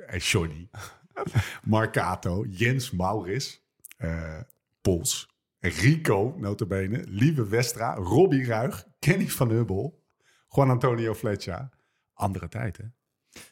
En 0.07 0.19
Johnny. 0.19 0.69
Marcato. 1.65 2.45
Jens 2.49 2.91
Maurits. 2.91 3.63
eh 3.97 4.41
Pols. 4.81 5.31
Rico, 5.59 6.35
notabene. 6.39 7.05
Lieve 7.09 7.49
Westra. 7.49 7.95
Robbie 7.95 8.45
Ruig. 8.47 8.85
Kenny 8.99 9.29
van 9.29 9.51
Hubbel. 9.51 10.03
Juan 10.49 10.71
Antonio 10.71 11.15
Fletcher. 11.15 11.69
Andere 12.15 12.49
tijd 12.49 12.77
hè? 12.77 12.85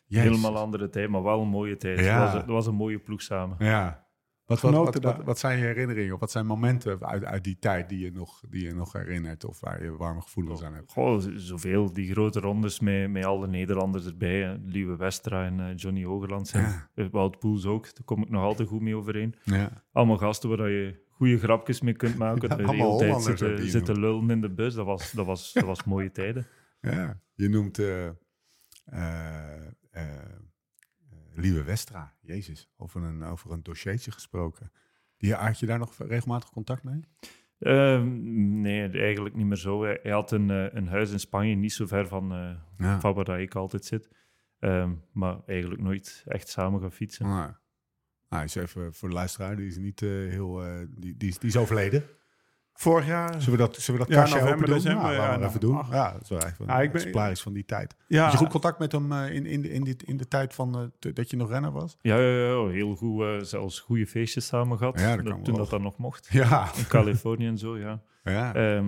Jezus. 0.06 0.28
Helemaal 0.28 0.56
andere 0.56 0.88
tijd, 0.88 1.08
maar 1.08 1.22
wel 1.22 1.40
een 1.40 1.48
mooie 1.48 1.76
tijd. 1.76 1.98
Ja. 1.98 2.04
Het 2.04 2.22
was, 2.22 2.32
het 2.32 2.50
was 2.50 2.66
een 2.66 2.74
mooie 2.74 2.98
ploeg 2.98 3.22
samen. 3.22 3.56
Ja. 3.58 4.08
Wat, 4.50 4.60
wat, 4.60 5.02
wat, 5.02 5.24
wat, 5.24 5.38
zijn 5.38 5.58
je 5.58 5.64
herinneringen? 5.64 6.14
Of 6.14 6.20
wat 6.20 6.30
zijn 6.30 6.46
momenten 6.46 7.06
uit, 7.06 7.24
uit 7.24 7.44
die 7.44 7.58
tijd 7.58 7.88
die 7.88 7.98
je, 7.98 8.10
nog, 8.12 8.42
die 8.48 8.64
je 8.64 8.74
nog 8.74 8.92
herinnert? 8.92 9.44
Of 9.44 9.60
waar 9.60 9.82
je 9.82 9.96
warme 9.96 10.20
gevoelens 10.20 10.62
aan 10.62 10.74
hebt? 10.74 10.92
Goh, 10.92 11.20
zoveel. 11.34 11.92
Die 11.92 12.10
grote 12.12 12.40
rondes 12.40 12.80
met, 12.80 13.10
met 13.10 13.24
alle 13.24 13.46
Nederlanders 13.46 14.06
erbij. 14.06 14.40
hè. 14.42 14.54
Liewe 14.64 14.96
Westra 14.96 15.44
en 15.44 15.60
eh, 15.60 15.76
Johnny 15.76 16.04
Hogerland 16.04 16.48
zijn. 16.48 16.64
Ja. 16.64 16.90
Eh, 16.94 17.06
Wout 17.10 17.38
Poels 17.38 17.66
ook. 17.66 17.82
Daar 17.84 18.04
kom 18.04 18.22
ik 18.22 18.30
nog 18.30 18.42
altijd 18.42 18.68
goed 18.68 18.80
mee 18.80 18.96
overeen. 18.96 19.34
Ja. 19.44 19.84
Allemaal 19.92 20.16
gasten 20.18 20.56
waar 20.56 20.70
je 20.70 21.04
goede 21.08 21.38
grapjes 21.38 21.80
mee 21.80 21.94
kunt 21.94 22.16
maken. 22.24 22.48
dat 22.48 22.58
je 22.58 22.64
de 22.64 22.68
allemaal 22.68 23.00
hele 23.00 23.34
tijd 23.34 23.70
zitten, 23.70 24.00
lullen 24.00 24.30
in 24.30 24.40
de 24.40 24.50
bus. 24.50 24.74
Dat 24.74 24.86
was, 24.86 25.12
dat 25.12 25.26
was, 25.26 25.52
dat 25.52 25.64
was 25.64 25.84
mooie 25.94 26.10
tijden. 26.10 26.46
ja. 26.80 27.20
Je 27.34 27.48
noemt 27.48 27.78
eh, 27.78 28.08
Liewe 31.40 31.62
Westra. 31.62 32.14
Jezus, 32.20 32.70
over 32.76 33.02
een, 33.02 33.22
over 33.22 33.50
een 33.50 33.62
dossiertje 33.62 34.10
gesproken. 34.10 34.72
Die, 35.16 35.34
had 35.34 35.58
je 35.58 35.66
daar 35.66 35.78
nog 35.78 35.94
regelmatig 35.98 36.50
contact 36.50 36.82
mee? 36.82 37.00
Ehm, 37.58 38.60
nee, 38.60 38.88
eigenlijk 38.88 39.34
niet 39.34 39.46
meer 39.46 39.56
zo. 39.56 39.82
Hij, 39.82 40.00
had 40.02 40.32
een, 40.32 40.50
eh, 40.50 40.66
een 40.72 40.88
huis 40.88 41.10
in 41.10 41.20
Spanje, 41.20 41.54
niet 41.54 41.72
zo 41.72 41.86
ver 41.86 42.08
van, 42.08 42.32
eh, 42.32 42.56
Ja. 42.78 43.00
van 43.00 43.14
waar 43.14 43.40
ik 43.40 43.54
altijd 43.54 43.84
zit. 43.84 44.08
Ehm, 44.58 44.94
maar 45.12 45.40
eigenlijk 45.46 45.80
nooit 45.80 46.22
echt 46.26 46.48
samen 46.48 46.80
gaan 46.80 46.92
fietsen. 46.92 47.26
Nou, 47.26 47.52
hij 48.28 48.44
is 48.44 48.54
even 48.54 48.94
voor 48.94 49.08
de 49.08 49.14
luisteraar, 49.14 49.56
die 49.56 49.66
is 49.66 49.76
niet 49.76 50.02
eh, 50.02 50.08
heel... 50.08 50.62
die, 50.88 51.16
die, 51.16 51.28
is, 51.28 51.38
die 51.38 51.48
is 51.48 51.56
overleden. 51.56 52.04
Vorig 52.80 53.06
jaar. 53.06 53.42
Zullen 53.42 53.58
we 53.58 53.64
dat, 53.66 53.76
zullen 53.76 54.00
we 54.00 54.06
dat 54.06 54.14
Ja, 54.16 54.20
kastje 54.22 54.40
november, 54.40 54.64
open 54.68 54.74
doen? 54.74 54.82
december, 54.84 55.12
Ja, 55.12 55.16
laten 55.18 55.26
we 55.26 55.32
ja, 55.32 55.38
maar 55.38 55.48
even 55.48 55.60
nou, 55.60 55.72
doen. 55.72 55.82
ach. 55.82 55.92
Ja, 55.92 56.12
dat 56.12 56.22
is 56.22 56.28
wel 56.28 56.38
Ja, 56.38 56.46
een 56.78 56.82
ik 56.82 56.92
ben- 57.12 57.36
van 57.36 57.52
die 57.52 57.64
tijd. 57.64 57.94
Ja, 58.06 58.22
Had 58.22 58.32
je 58.32 58.38
goed 58.38 58.48
contact 58.48 58.78
met 58.78 58.92
hem 58.92 59.12
eh, 59.12 59.34
in, 59.34 59.46
in, 59.46 59.62
de, 59.62 59.70
in, 59.72 59.84
dit, 59.84 60.02
in 60.02 60.16
de 60.16 60.28
tijd 60.28 60.54
van, 60.54 60.92
eh, 61.00 61.12
dat 61.14 61.30
je 61.30 61.36
nog 61.36 61.48
renner 61.50 61.72
was? 61.72 61.96
Ja, 62.00 62.16
ja, 62.18 62.46
ja, 62.46 62.66
heel 62.66 62.96
goed. 62.96 63.22
eh, 63.22 63.38
zelfs 63.40 63.80
goede 63.80 64.06
feestjes 64.06 64.46
samen 64.46 64.78
gehad. 64.78 65.00
Ja, 65.00 65.16
dat 65.16 65.24
dat- 65.24 65.34
kan 65.34 65.42
toen 65.42 65.54
dat 65.54 65.70
dan 65.70 65.82
nog 65.82 65.96
mocht. 65.96 66.28
Ja. 66.30 66.68
In 66.76 66.86
Californië 66.86 67.46
en 67.46 67.58
zo, 67.58 67.78
ja. 67.78 68.00
ja. 68.24 68.54
Ehm, 68.54 68.86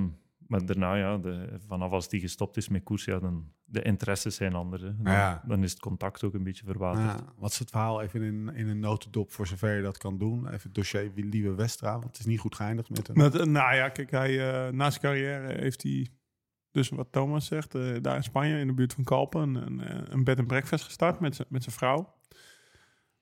maar 0.53 0.67
daarna, 0.67 0.95
ja, 0.95 1.19
de, 1.19 1.59
vanaf 1.67 1.91
als 1.93 2.09
die 2.09 2.21
gestopt 2.21 2.57
is 2.57 2.69
met 2.69 2.83
koers, 2.83 3.05
ja, 3.05 3.19
dan 3.19 3.53
de 3.65 3.83
interesses 3.83 4.35
zijn 4.35 4.55
anders. 4.55 4.83
Hè. 4.83 4.97
Dan, 4.97 5.13
Ja. 5.13 5.43
dan 5.47 5.63
is 5.63 5.71
het 5.71 5.81
contact 5.81 6.25
ook 6.25 6.35
een 6.35 6.43
beetje 6.43 6.65
verwaterd. 6.65 7.05
Ja, 7.21 7.33
wat 7.37 7.51
is 7.51 7.59
het 7.59 7.71
verhaal 7.71 8.03
even 8.03 8.23
in, 8.23 8.49
in 8.55 8.69
een 8.69 8.81
notendop 8.81 9.33
voor 9.33 9.47
zover 9.47 9.77
je 9.77 9.83
dat 9.83 9.99
kan 9.99 10.19
doen? 10.19 10.47
Even 10.47 10.61
het 10.63 10.75
dossier 10.75 11.11
Lieve 11.15 11.55
Westra, 11.55 11.93
want 11.93 12.05
het 12.05 12.19
is 12.19 12.25
niet 12.27 12.41
goed 12.41 12.55
geëindigd 12.55 12.91
met 12.91 13.09
een... 13.09 13.17
Met, 13.17 13.35
eh, 13.35 13.47
nou 13.47 13.75
ja, 13.75 13.89
kijk, 13.89 14.11
hij, 14.11 14.51
eh, 14.67 14.73
na 14.73 14.91
zijn 14.91 15.03
carrière 15.03 15.61
heeft 15.61 15.83
hij, 15.83 16.09
dus 16.71 16.89
wat 16.89 17.09
Thomas 17.11 17.47
zegt, 17.47 17.75
eh, 17.75 17.97
daar 18.01 18.17
in 18.17 18.23
Spanje, 18.23 18.59
in 18.59 18.67
de 18.67 18.75
buurt 18.75 18.93
van 18.95 19.05
Kalpen, 19.05 19.55
een, 19.55 20.13
een, 20.13 20.25
bed 20.25 20.39
and 20.39 20.47
breakfast 20.49 20.85
gestart 20.85 21.21
met 21.21 21.35
zijn- 21.37 21.49
met 21.51 21.63
zijn 21.63 21.75
vrouw. 21.77 22.15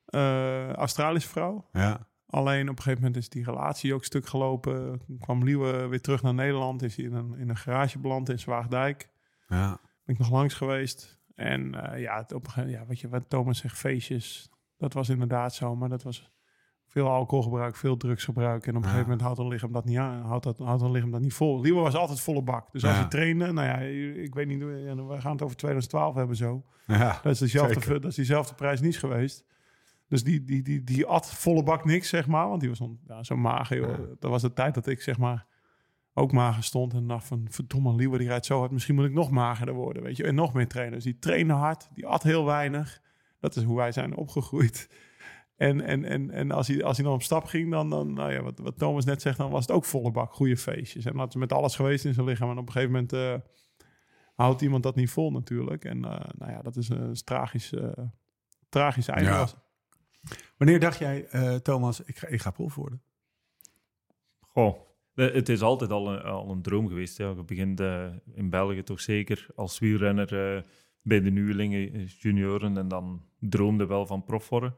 Eh, 0.04 0.72
Australische 0.72 1.28
vrouw. 1.28 1.68
Ja, 1.72 2.08
Alleen 2.30 2.68
op 2.68 2.76
een 2.76 2.82
gegeven 2.82 3.02
moment 3.02 3.16
is 3.22 3.28
die 3.28 3.44
relatie 3.44 3.94
ook 3.94 4.04
stuk 4.04 4.26
gelopen. 4.26 5.00
Kwam 5.20 5.44
Liewe 5.44 5.86
weer 5.86 6.00
terug 6.00 6.22
naar 6.22 6.34
Nederland. 6.34 6.82
Is 6.82 6.96
hij 6.96 7.04
in 7.04 7.12
een, 7.14 7.34
in 7.38 7.48
een 7.48 7.56
garage 7.56 7.98
beland 7.98 8.28
in 8.28 8.38
Zwaagdijk. 8.38 9.08
ja. 9.48 9.80
Ben 10.04 10.14
ik 10.14 10.18
nog 10.18 10.30
langs 10.30 10.54
geweest. 10.54 11.18
En 11.34 11.74
eh, 11.92 12.00
ja, 12.00 12.24
op 12.34 12.46
een 12.46 12.50
gegeven 12.52 12.70
ja, 12.78 12.84
wat, 12.86 13.00
je, 13.00 13.08
wat 13.08 13.24
Thomas 13.30 13.58
zegt, 13.58 13.78
feestjes. 13.78 14.50
Dat 14.76 14.92
was 14.92 15.08
inderdaad 15.08 15.54
zo. 15.54 15.76
Maar 15.76 15.88
dat 15.88 16.02
was 16.02 16.30
veel 16.86 17.08
alcoholgebruik, 17.08 17.76
veel 17.76 17.96
drugsgebruik. 17.96 18.66
En 18.66 18.70
op 18.70 18.74
een 18.76 18.80
Ja. 18.80 18.86
gegeven 18.86 19.02
moment 19.10 19.20
houdt 19.20 19.38
een 19.38 19.48
lichaam 19.48 19.72
dat 19.72 19.84
niet 19.84 19.98
aan. 19.98 20.22
Houdt, 20.22 20.44
dat, 20.44 20.58
houdt 20.58 20.82
een 20.82 20.90
lichaam 20.90 21.10
dat 21.10 21.20
niet 21.20 21.34
vol. 21.34 21.60
Liewe 21.60 21.80
was 21.80 21.94
altijd 21.94 22.20
volle 22.20 22.42
bak. 22.42 22.72
Dus 22.72 22.84
als 22.84 22.96
hij 22.96 23.08
trainde, 23.08 23.52
nou 23.52 23.66
ja, 23.66 23.76
ik 24.22 24.34
weet 24.34 24.46
niet, 24.46 24.58
we 24.58 25.16
gaan 25.20 25.32
het 25.32 25.42
over 25.42 25.56
2012 25.56 26.14
hebben 26.14 26.36
zo. 26.36 26.64
ja. 26.86 27.18
Dat 27.22 27.32
is 27.32 27.38
dezelfde, 27.38 27.92
dat 28.00 28.04
is 28.10 28.14
diezelfde 28.14 28.54
prijs 28.54 28.80
niet 28.80 28.98
geweest. 28.98 29.44
Dus 30.10 30.24
die, 30.24 30.44
die, 30.44 30.62
die, 30.62 30.84
die 30.84 31.06
at 31.06 31.34
volle 31.34 31.62
bak 31.62 31.84
niks, 31.84 32.08
zeg 32.08 32.26
maar. 32.26 32.48
Want 32.48 32.60
die 32.60 32.68
was 32.68 32.80
ja, 33.06 33.22
zo 33.22 33.36
mager, 33.36 33.76
joh. 33.76 33.98
Dat 34.18 34.30
was 34.30 34.42
de 34.42 34.52
tijd 34.52 34.74
dat 34.74 34.86
ik, 34.86 35.02
zeg 35.02 35.18
maar, 35.18 35.46
ook 36.14 36.32
mager 36.32 36.62
stond. 36.62 36.94
En 36.94 37.06
dacht 37.06 37.26
van, 37.26 37.46
verdomme, 37.50 37.94
Liewe, 37.94 38.18
die 38.18 38.28
rijdt 38.28 38.46
zo 38.46 38.58
hard. 38.58 38.70
Misschien 38.70 38.94
moet 38.94 39.04
ik 39.04 39.12
nog 39.12 39.30
magerder 39.30 39.74
worden, 39.74 40.02
weet 40.02 40.16
je. 40.16 40.24
En 40.24 40.34
nog 40.34 40.54
meer 40.54 40.68
trainen. 40.68 40.94
Dus 40.94 41.04
die 41.04 41.18
trainde 41.18 41.52
hard, 41.52 41.88
die 41.94 42.06
at 42.06 42.22
heel 42.22 42.44
weinig. 42.44 43.00
Dat 43.40 43.56
is 43.56 43.62
hoe 43.62 43.76
wij 43.76 43.92
zijn 43.92 44.16
opgegroeid. 44.16 44.88
En, 45.56 45.80
en, 45.80 46.04
en, 46.04 46.30
en 46.30 46.50
als, 46.50 46.68
hij, 46.68 46.84
als 46.84 46.96
hij 46.96 47.06
dan 47.06 47.14
op 47.14 47.22
stap 47.22 47.44
ging, 47.44 47.70
dan, 47.70 47.90
dan 47.90 48.12
nou 48.12 48.32
ja, 48.32 48.42
wat, 48.42 48.58
wat 48.58 48.78
Thomas 48.78 49.04
net 49.04 49.22
zegt, 49.22 49.38
dan 49.38 49.50
was 49.50 49.66
het 49.66 49.76
ook 49.76 49.84
volle 49.84 50.10
bak, 50.10 50.32
goede 50.32 50.56
feestjes. 50.56 51.04
En 51.04 51.16
dat 51.16 51.28
is 51.28 51.34
met 51.34 51.52
alles 51.52 51.76
geweest 51.76 52.04
in 52.04 52.14
zijn 52.14 52.26
lichaam. 52.26 52.50
En 52.50 52.58
op 52.58 52.66
een 52.66 52.72
gegeven 52.72 52.92
moment 52.92 53.12
eh, 53.12 53.34
houdt 54.34 54.60
iemand 54.60 54.82
dat 54.82 54.94
niet 54.94 55.10
vol 55.10 55.30
natuurlijk. 55.30 55.84
En 55.84 56.04
eh, 56.04 56.30
nou 56.38 56.52
ja, 56.52 56.62
dat 56.62 56.76
is 56.76 56.88
een 56.88 57.14
tragisch, 57.24 57.72
eh 57.72 57.88
tragisch 58.68 59.08
einde. 59.08 59.30
Ja. 59.30 59.48
Wanneer 60.56 60.80
dacht 60.80 60.98
jij, 60.98 61.26
eh, 61.26 61.54
Thomas, 61.54 62.00
ik 62.00 62.18
ga, 62.18 62.26
ik 62.26 62.40
ga 62.40 62.50
prof 62.50 62.74
worden? 62.74 63.02
Goh, 64.40 64.76
het 65.14 65.48
is 65.48 65.62
altijd 65.62 65.90
al 65.90 66.12
een, 66.12 66.22
al 66.22 66.50
een 66.50 66.62
droom 66.62 66.88
geweest. 66.88 67.16
Ja. 67.18 67.28
Je 67.28 67.44
begint 67.44 67.80
eh, 67.80 68.06
in 68.34 68.50
België 68.50 68.82
toch 68.82 69.00
zeker 69.00 69.46
als 69.54 69.78
wielrenner 69.78 70.56
eh, 70.56 70.62
bij 71.02 71.20
de 71.20 71.30
nieuwelingen, 71.30 72.04
junioren, 72.04 72.76
en 72.76 72.88
dan 72.88 73.24
droomde 73.38 73.86
wel 73.86 74.06
van 74.06 74.24
prof 74.24 74.48
worden. 74.48 74.74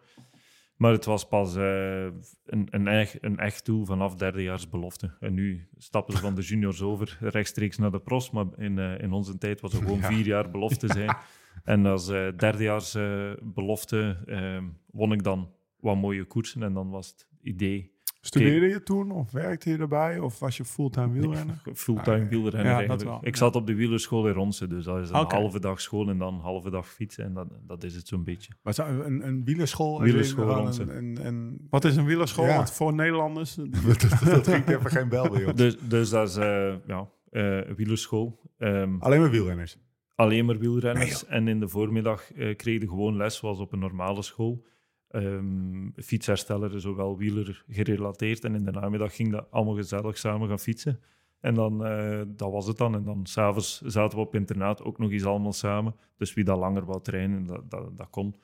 Maar 0.76 0.92
het 0.92 1.04
was 1.04 1.28
pas 1.28 1.54
een, 1.54 2.66
een, 2.70 2.86
echt, 2.88 3.18
een 3.20 3.38
echt 3.38 3.64
doel 3.66 3.84
vanaf 3.84 4.14
derdejaars 4.14 4.68
belofte. 4.68 5.16
En 5.20 5.34
nu 5.34 5.68
stappen 5.76 6.14
ze 6.14 6.20
van 6.20 6.34
de 6.34 6.42
juniors 6.42 6.82
over 6.82 7.18
rechtstreeks 7.20 7.78
naar 7.78 7.90
de 7.90 8.00
pros. 8.00 8.30
Maar 8.30 8.46
in, 8.56 8.78
in 8.78 9.12
onze 9.12 9.38
tijd 9.38 9.60
was 9.60 9.72
het 9.72 9.82
gewoon 9.82 10.00
Ja. 10.06 10.06
vier 10.06 10.26
jaar 10.26 10.50
belofte 10.50 10.86
zijn. 10.86 11.16
En 11.64 11.86
als 11.86 12.08
eh, 12.08 12.28
derdejaars 12.36 12.94
eh, 12.94 13.30
belofte 13.42 14.22
eh, 14.26 14.62
won 14.86 15.12
ik 15.12 15.22
dan 15.22 15.50
wat 15.76 15.96
mooie 15.96 16.24
koersen. 16.24 16.62
En 16.62 16.72
dan 16.72 16.90
was 16.90 17.08
het 17.08 17.28
idee 17.42 17.92
Studeerde 18.24 18.66
je 18.66 18.82
toen 18.82 19.10
of 19.10 19.30
werkte 19.30 19.70
je 19.70 19.78
erbij 19.78 20.18
of 20.18 20.38
was 20.38 20.56
je 20.56 20.64
fulltime 20.64 21.12
wielrenner? 21.12 21.60
Fulltime 21.74 22.28
wielrenner 22.28 22.64
Ja, 22.64 22.70
dat 22.70 22.78
eigenlijk. 22.78 23.02
wel, 23.02 23.18
Ik 23.22 23.36
zat 23.36 23.56
op 23.56 23.66
de 23.66 23.74
wielerschool 23.74 24.28
in 24.28 24.34
Ronse, 24.34 24.66
dus 24.66 24.84
dat 24.84 24.98
is 24.98 25.10
een 25.10 25.14
halve 25.28 25.60
dag 25.60 25.80
school 25.80 26.08
en 26.08 26.18
dan 26.18 26.34
een 26.34 26.40
halve 26.40 26.70
dag 26.70 26.88
fietsen. 26.88 27.24
En 27.24 27.34
dat, 27.34 27.48
dat 27.66 27.84
is 27.84 27.94
het 27.94 28.06
zo'n 28.06 28.24
beetje. 28.24 28.52
Maar 28.62 28.74
zou 28.74 29.04
een, 29.04 29.26
een 29.26 29.44
wielerschool? 29.44 30.00
Wielerschool, 30.00 30.44
in 30.44 30.48
gewoon 30.48 30.64
Ronse. 30.64 30.82
een, 30.82 30.96
een, 30.96 31.26
een, 31.26 31.66
Wat 31.70 31.84
is 31.84 31.96
een 31.96 32.04
wielerschool? 32.04 32.46
Ja. 32.46 32.56
Want 32.56 32.72
voor 32.72 32.94
Nederlanders... 32.94 33.54
dat, 33.54 34.20
dat 34.24 34.48
ging 34.48 34.68
even 34.68 34.90
geen 34.90 35.08
bel 35.08 35.28
bij 35.28 35.44
ons. 35.44 35.54
Dus, 35.54 35.78
dus 35.78 36.10
dat 36.10 36.28
is 36.28 36.36
eh, 36.36 36.74
ja, 36.86 37.08
eh, 37.30 37.60
wielerschool. 37.76 38.40
Ehm, 38.58 38.96
Alleen 38.98 39.20
maar 39.20 39.30
wielrenners. 39.30 39.78
Alleen 40.14 40.44
maar 40.44 40.58
wielrenners. 40.58 41.26
en 41.26 41.48
in 41.48 41.60
de 41.60 41.68
voormiddag 41.68 42.32
eh, 42.32 42.56
kreeg 42.56 42.80
je 42.80 42.88
gewoon 42.88 43.16
les, 43.16 43.36
zoals 43.36 43.58
op 43.58 43.72
een 43.72 43.78
normale 43.78 44.22
school. 44.22 44.64
Ehm 45.08 45.90
fietshersteller, 45.94 46.80
zowel 46.80 47.16
wieler 47.16 47.64
gerelateerd. 47.68 48.44
En 48.44 48.54
in 48.54 48.64
de 48.64 48.70
namiddag 48.70 49.14
ging 49.14 49.32
dat 49.32 49.50
allemaal 49.50 49.74
gezellig 49.74 50.18
samen 50.18 50.48
gaan 50.48 50.58
fietsen. 50.58 51.00
En 51.40 51.54
dan, 51.54 51.86
eh, 51.86 52.22
dat 52.26 52.50
was 52.50 52.66
het 52.66 52.76
dan. 52.76 52.94
En 52.94 53.04
dan 53.04 53.26
s'avonds 53.26 53.80
zaten 53.80 54.18
we 54.18 54.24
op 54.24 54.34
internaat 54.34 54.82
ook 54.82 54.98
nog 54.98 55.10
eens 55.10 55.24
allemaal 55.24 55.52
samen. 55.52 55.94
Dus 56.16 56.34
wie 56.34 56.44
dat 56.44 56.58
langer 56.58 56.84
wou 56.84 57.02
trainen, 57.02 57.46
dat, 57.46 57.70
dat, 57.70 57.96
dat 57.96 58.10
kon. 58.10 58.34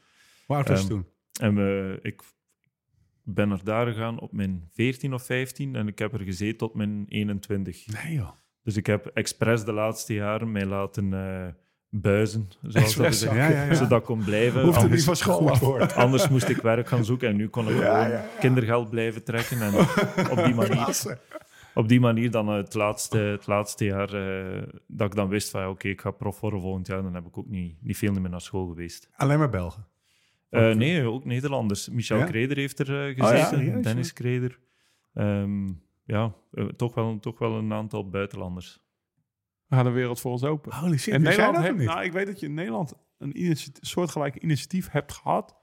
Oud 0.46 0.68
was 0.68 0.80
Ehm, 0.80 0.88
toen? 0.88 1.06
En 1.40 1.54
we, 1.54 1.98
ik 2.02 2.22
ben 3.22 3.50
er 3.50 3.64
daar 3.64 3.86
gegaan 3.86 4.20
op 4.20 4.32
mijn 4.32 4.68
14 4.72 5.14
of 5.14 5.22
15 5.22 5.74
en 5.74 5.88
ik 5.88 5.98
heb 5.98 6.12
er 6.12 6.20
gezeten 6.20 6.56
tot 6.56 6.74
mijn 6.74 7.04
21. 7.08 7.86
Nee 7.86 8.14
joh. 8.14 8.30
Dus 8.62 8.76
ik 8.76 8.86
heb 8.86 9.06
expres 9.06 9.64
de 9.64 9.72
laatste 9.72 10.14
jaren 10.14 10.52
mij 10.52 10.66
laten 10.66 11.12
eh, 11.12 11.46
buizen, 11.90 12.48
zoals 12.62 12.94
dat 12.94 13.06
gezegd, 13.06 13.34
ja, 13.34 13.48
ja, 13.48 13.74
zodat 13.74 13.98
ik 13.98 14.04
kon 14.04 14.24
blijven. 14.24 14.62
Hoeft 14.62 14.76
er 14.76 14.82
niet 14.82 14.90
Anders, 14.90 15.04
van 15.04 15.16
school 15.16 15.50
af. 15.50 15.96
anders 15.96 16.28
moest 16.28 16.48
ik 16.48 16.56
werk 16.56 16.88
gaan 16.88 17.04
zoeken 17.04 17.28
en 17.28 17.36
nu 17.36 17.48
kon 17.48 17.68
ik 17.68 17.76
gewoon 17.76 18.10
kindergeld 18.40 18.90
blijven 18.90 19.24
trekken. 19.24 19.62
En 19.62 19.74
op 20.30 20.44
die 20.44 20.54
manier, 20.54 21.18
op 21.74 21.88
die 21.88 22.00
manier 22.00 22.30
dan 22.30 22.48
eh, 22.48 22.54
het, 22.54 22.74
laatste, 22.74 23.18
het 23.18 23.46
laatste 23.46 23.84
jaar 23.84 24.14
eh, 24.14 24.62
dat 24.86 25.06
ik 25.06 25.14
dan 25.14 25.28
wist 25.28 25.50
van 25.50 25.68
oké, 25.68 25.88
ik 25.88 26.00
ga 26.00 26.10
prof 26.10 26.40
worden 26.40 26.60
volgend 26.60 26.86
jaar, 26.86 27.02
dan 27.02 27.14
heb 27.14 27.26
ik 27.26 27.38
ook 27.38 27.48
niet, 27.48 27.76
niet 27.80 27.96
veel 27.96 28.12
meer 28.12 28.30
naar 28.30 28.40
school 28.40 28.66
geweest. 28.66 29.08
Alleen 29.16 29.38
maar 29.38 29.50
Belgen. 29.50 29.86
Nee, 30.50 31.04
ook 31.04 31.24
Nederlanders. 31.24 31.88
Michel 31.88 32.18
Ja? 32.18 32.24
Kreder 32.24 32.56
heeft 32.56 32.78
er 32.78 33.16
ja, 33.16 33.24
gezeten, 33.26 33.82
Dennis 33.82 34.12
Kreder. 34.12 34.58
Ehm, 35.14 35.68
ja, 36.08 36.34
eh, 36.52 36.64
toch, 36.64 36.94
wel, 36.94 37.18
toch 37.18 37.38
wel 37.38 37.58
een 37.58 37.72
aantal 37.72 38.08
buitenlanders. 38.08 38.80
We 39.66 39.74
gaan 39.76 39.84
de 39.84 39.90
wereld 39.90 40.20
voor 40.20 40.30
ons 40.32 40.44
open. 40.44 40.74
Holy 40.74 40.98
shit, 40.98 41.14
en 41.14 41.22
Nederland 41.22 41.54
dat 41.54 41.64
heeft, 41.64 41.76
nou, 41.76 42.04
ik 42.04 42.12
weet 42.12 42.26
dat 42.26 42.40
je 42.40 42.46
in 42.46 42.54
Nederland 42.54 42.94
een 43.18 43.42
initiatief, 43.42 43.84
soortgelijk 43.86 44.36
initiatief 44.36 44.90
hebt 44.90 45.12
gehad. 45.12 45.56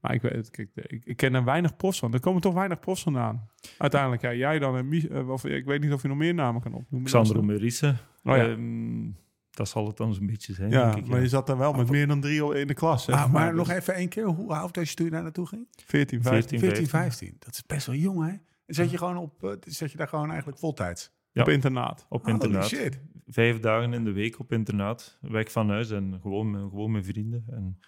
Maar 0.00 0.14
ik, 0.14 0.22
weet, 0.22 0.50
kijk, 0.50 0.70
ik, 0.74 1.04
ik 1.04 1.16
ken 1.16 1.34
er 1.34 1.44
weinig 1.44 1.76
profs 1.76 1.98
van. 1.98 2.12
Er 2.12 2.20
komen 2.20 2.40
toch 2.40 2.54
weinig 2.54 2.80
profs 2.80 3.02
vandaan. 3.02 3.48
Uiteindelijk, 3.78 4.22
ja, 4.22 4.34
jij 4.34 4.58
dan 4.58 4.76
en 4.76 5.10
eh, 5.10 5.28
of, 5.28 5.44
ik 5.44 5.64
weet 5.64 5.80
niet 5.80 5.92
of 5.92 6.02
je 6.02 6.08
nog 6.08 6.16
meer 6.16 6.34
namen 6.34 6.60
kan 6.62 6.74
opnoemen. 6.74 7.08
Xandro 7.10 7.42
Meurice. 7.42 7.96
Oh 8.22 8.36
ja. 8.36 8.48
Ehm, 8.48 9.10
dat 9.50 9.68
zal 9.68 9.86
het 9.86 9.96
dan 9.96 10.14
zo'n 10.14 10.26
beetje 10.26 10.52
zijn, 10.52 10.70
Ja, 10.70 10.84
denk 10.84 11.04
ik. 11.04 11.06
maar 11.06 11.16
ja. 11.16 11.22
je 11.22 11.28
zat 11.28 11.48
er 11.48 11.58
wel 11.58 11.72
met 11.72 11.90
meer 11.90 12.06
dan 12.06 12.20
drie 12.20 12.58
in 12.58 12.66
de 12.66 12.74
klas. 12.74 13.08
Ah, 13.08 13.32
maar 13.32 13.48
Dus 13.48 13.66
nog 13.66 13.76
even 13.76 13.94
één 13.94 14.08
keer, 14.08 14.24
hoe 14.24 14.54
oud 14.54 14.76
was 14.76 14.88
je 14.90 14.94
toen 14.94 15.04
je 15.04 15.10
daar 15.10 15.22
naartoe 15.22 15.46
ging? 15.46 15.66
14, 15.84 16.22
15. 16.22 16.58
14, 16.58 16.68
14, 16.68 16.88
15. 16.88 17.36
Dat 17.38 17.54
is 17.54 17.66
best 17.66 17.86
wel 17.86 17.96
jong, 17.96 18.26
hè? 18.26 18.36
En 18.66 18.74
zat 18.74 18.90
je, 18.90 18.98
gewoon 18.98 19.16
op, 19.16 19.44
eh, 19.44 19.50
zat 19.60 19.90
je 19.90 19.96
daar 19.96 20.08
gewoon 20.08 20.28
eigenlijk 20.28 20.58
voltijds? 20.58 21.12
Ja. 21.32 21.42
Op 21.42 21.48
internaat. 21.48 22.06
Op 22.08 22.22
Holy 22.22 22.32
internaat. 22.34 22.66
shit. 22.68 23.00
Vijf 23.26 23.60
dagen 23.60 23.92
in 23.92 24.04
de 24.04 24.12
week 24.12 24.38
op 24.38 24.52
internaat. 24.52 25.18
Weg 25.20 25.52
van 25.52 25.68
huis 25.70 25.90
en 25.90 26.18
gewoon, 26.22 26.50
met- 26.50 26.60
gewoon 26.70 26.90
met 26.90 27.06
vrienden. 27.06 27.44
En 27.50 27.78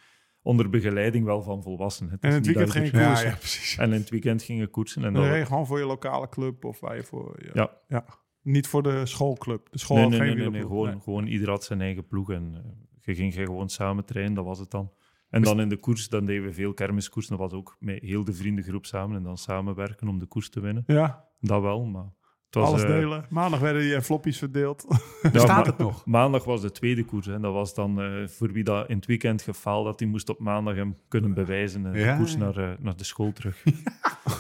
onder 0.43 0.71
begeleiding 0.71 1.25
wel 1.25 1.43
van 1.43 1.63
volwassenen. 1.63 2.13
Het 2.13 2.23
En 2.23 2.29
is 2.29 2.35
het 2.35 2.45
niet 2.47 2.55
weekend 2.57 2.75
dat 2.75 2.83
ging 2.85 2.95
je- 2.97 3.01
Ja, 3.03 3.09
koersen. 3.09 3.29
ja, 3.31 3.37
precies. 3.37 3.77
En 3.77 3.93
in 3.93 4.01
het 4.01 4.11
weekend 4.11 4.43
gingen 4.43 4.71
koersen. 4.71 5.05
En 5.05 5.13
dan 5.13 5.37
je 5.39 5.47
gewoon 5.47 5.67
voor 5.67 5.79
je 5.79 5.85
lokale 5.85 6.29
club 6.29 6.65
of 6.65 6.81
waar 6.81 6.97
je 6.97 7.03
voor... 7.03 7.39
Ja. 7.55 7.71
Ja. 7.89 8.05
Niet 8.43 8.67
voor 8.67 8.83
de 8.83 9.07
schoolclub. 9.07 9.69
De 9.71 9.79
school 9.79 9.97
nee, 9.97 10.07
nee, 10.09 10.19
geen 10.19 10.27
nee, 10.29 10.37
nee, 10.37 10.51
nee, 10.51 10.61
gewoon, 10.61 11.03
gewoon 11.03 11.27
ieder 11.27 11.49
had 11.49 11.65
zijn 11.65 11.81
eigen 11.81 12.07
ploeg. 12.07 12.31
En 12.33 12.53
eh, 12.55 12.71
je 13.01 13.15
ging 13.15 13.35
gewoon 13.35 13.69
samen 13.69 14.05
trainen, 14.05 14.35
dat 14.35 14.45
was 14.45 14.59
het 14.59 14.71
dan. 14.71 14.93
En 15.31 15.43
dan 15.43 15.61
in 15.61 15.69
de 15.69 15.77
koers, 15.77 16.09
dan 16.09 16.25
deden 16.25 16.45
we 16.45 16.53
veel 16.53 16.75
kermiskoersen. 16.75 17.37
Dat 17.37 17.51
was 17.51 17.59
ook 17.59 17.77
met 17.79 18.03
heel 18.03 18.25
de 18.25 18.33
vriendengroep 18.33 18.87
samen 18.87 19.17
en 19.17 19.23
dan 19.23 19.37
samenwerken 19.39 20.09
om 20.09 20.19
de 20.19 20.27
koers 20.27 20.51
te 20.51 20.61
winnen. 20.61 20.83
Ja, 20.87 21.25
Dat 21.41 21.63
wel, 21.63 21.85
maar... 21.85 22.15
Het 22.47 22.55
was, 22.55 22.69
alles 22.69 22.83
eh, 22.83 22.89
delen. 22.89 23.27
Maandag 23.31 23.61
werden 23.61 23.83
die 23.83 23.95
eh, 23.95 24.01
floppies 24.01 24.39
verdeeld. 24.39 24.85
ja, 25.23 25.31
Bestaat 25.31 25.65
ma- 25.65 25.71
het 25.71 25.79
nog? 25.79 26.07
Maandag 26.07 26.45
was 26.45 26.61
de 26.61 26.71
tweede 26.71 27.05
koers. 27.05 27.27
En 27.27 27.41
dat 27.41 27.53
was 27.53 27.75
dan 27.75 28.01
eh, 28.01 28.27
voor 28.29 28.53
wie 28.53 28.65
dat 28.65 28.89
in 28.89 28.97
het 28.97 29.07
weekend 29.07 29.43
gefaald 29.43 29.87
had, 29.87 29.99
die 29.99 30.09
moest 30.09 30.29
op 30.29 30.39
maandag 30.39 30.75
hem 30.75 30.97
kunnen 31.09 31.35
bewijzen. 31.35 31.87
En 31.87 31.93
de 31.93 32.15
koers 32.17 32.37
naar, 32.37 32.77
naar 32.81 32.97
de 32.97 33.05
school 33.05 33.33
terug. 33.33 33.65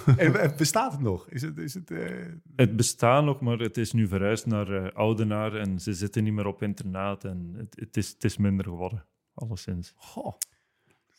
En, 0.16 0.53
bestaat 0.57 0.93
het 0.93 1.01
nog? 1.01 1.28
Is 1.28 1.43
het, 1.43 1.59
is 1.59 1.74
het, 1.74 1.91
eh, 1.91 2.26
Het 2.57 2.76
bestaat 2.76 3.24
nog, 3.24 3.41
maar 3.41 3.59
het 3.59 3.76
is 3.76 3.93
nu 3.93 4.09
verhuisd 4.09 4.47
naar 4.47 4.93
Oudenaar. 4.93 5.55
En 5.55 5.80
ze 5.80 5.95
zitten 5.95 6.24
niet 6.24 6.32
meer 6.32 6.47
op 6.47 6.62
internaat. 6.62 7.24
En 7.24 7.55
het, 7.57 7.76
het, 7.80 7.97
is, 7.97 8.09
het 8.09 8.24
is 8.24 8.37
minder 8.37 8.64
geworden, 8.64 9.05
alleszins. 9.34 9.93
Goh, 9.97 10.34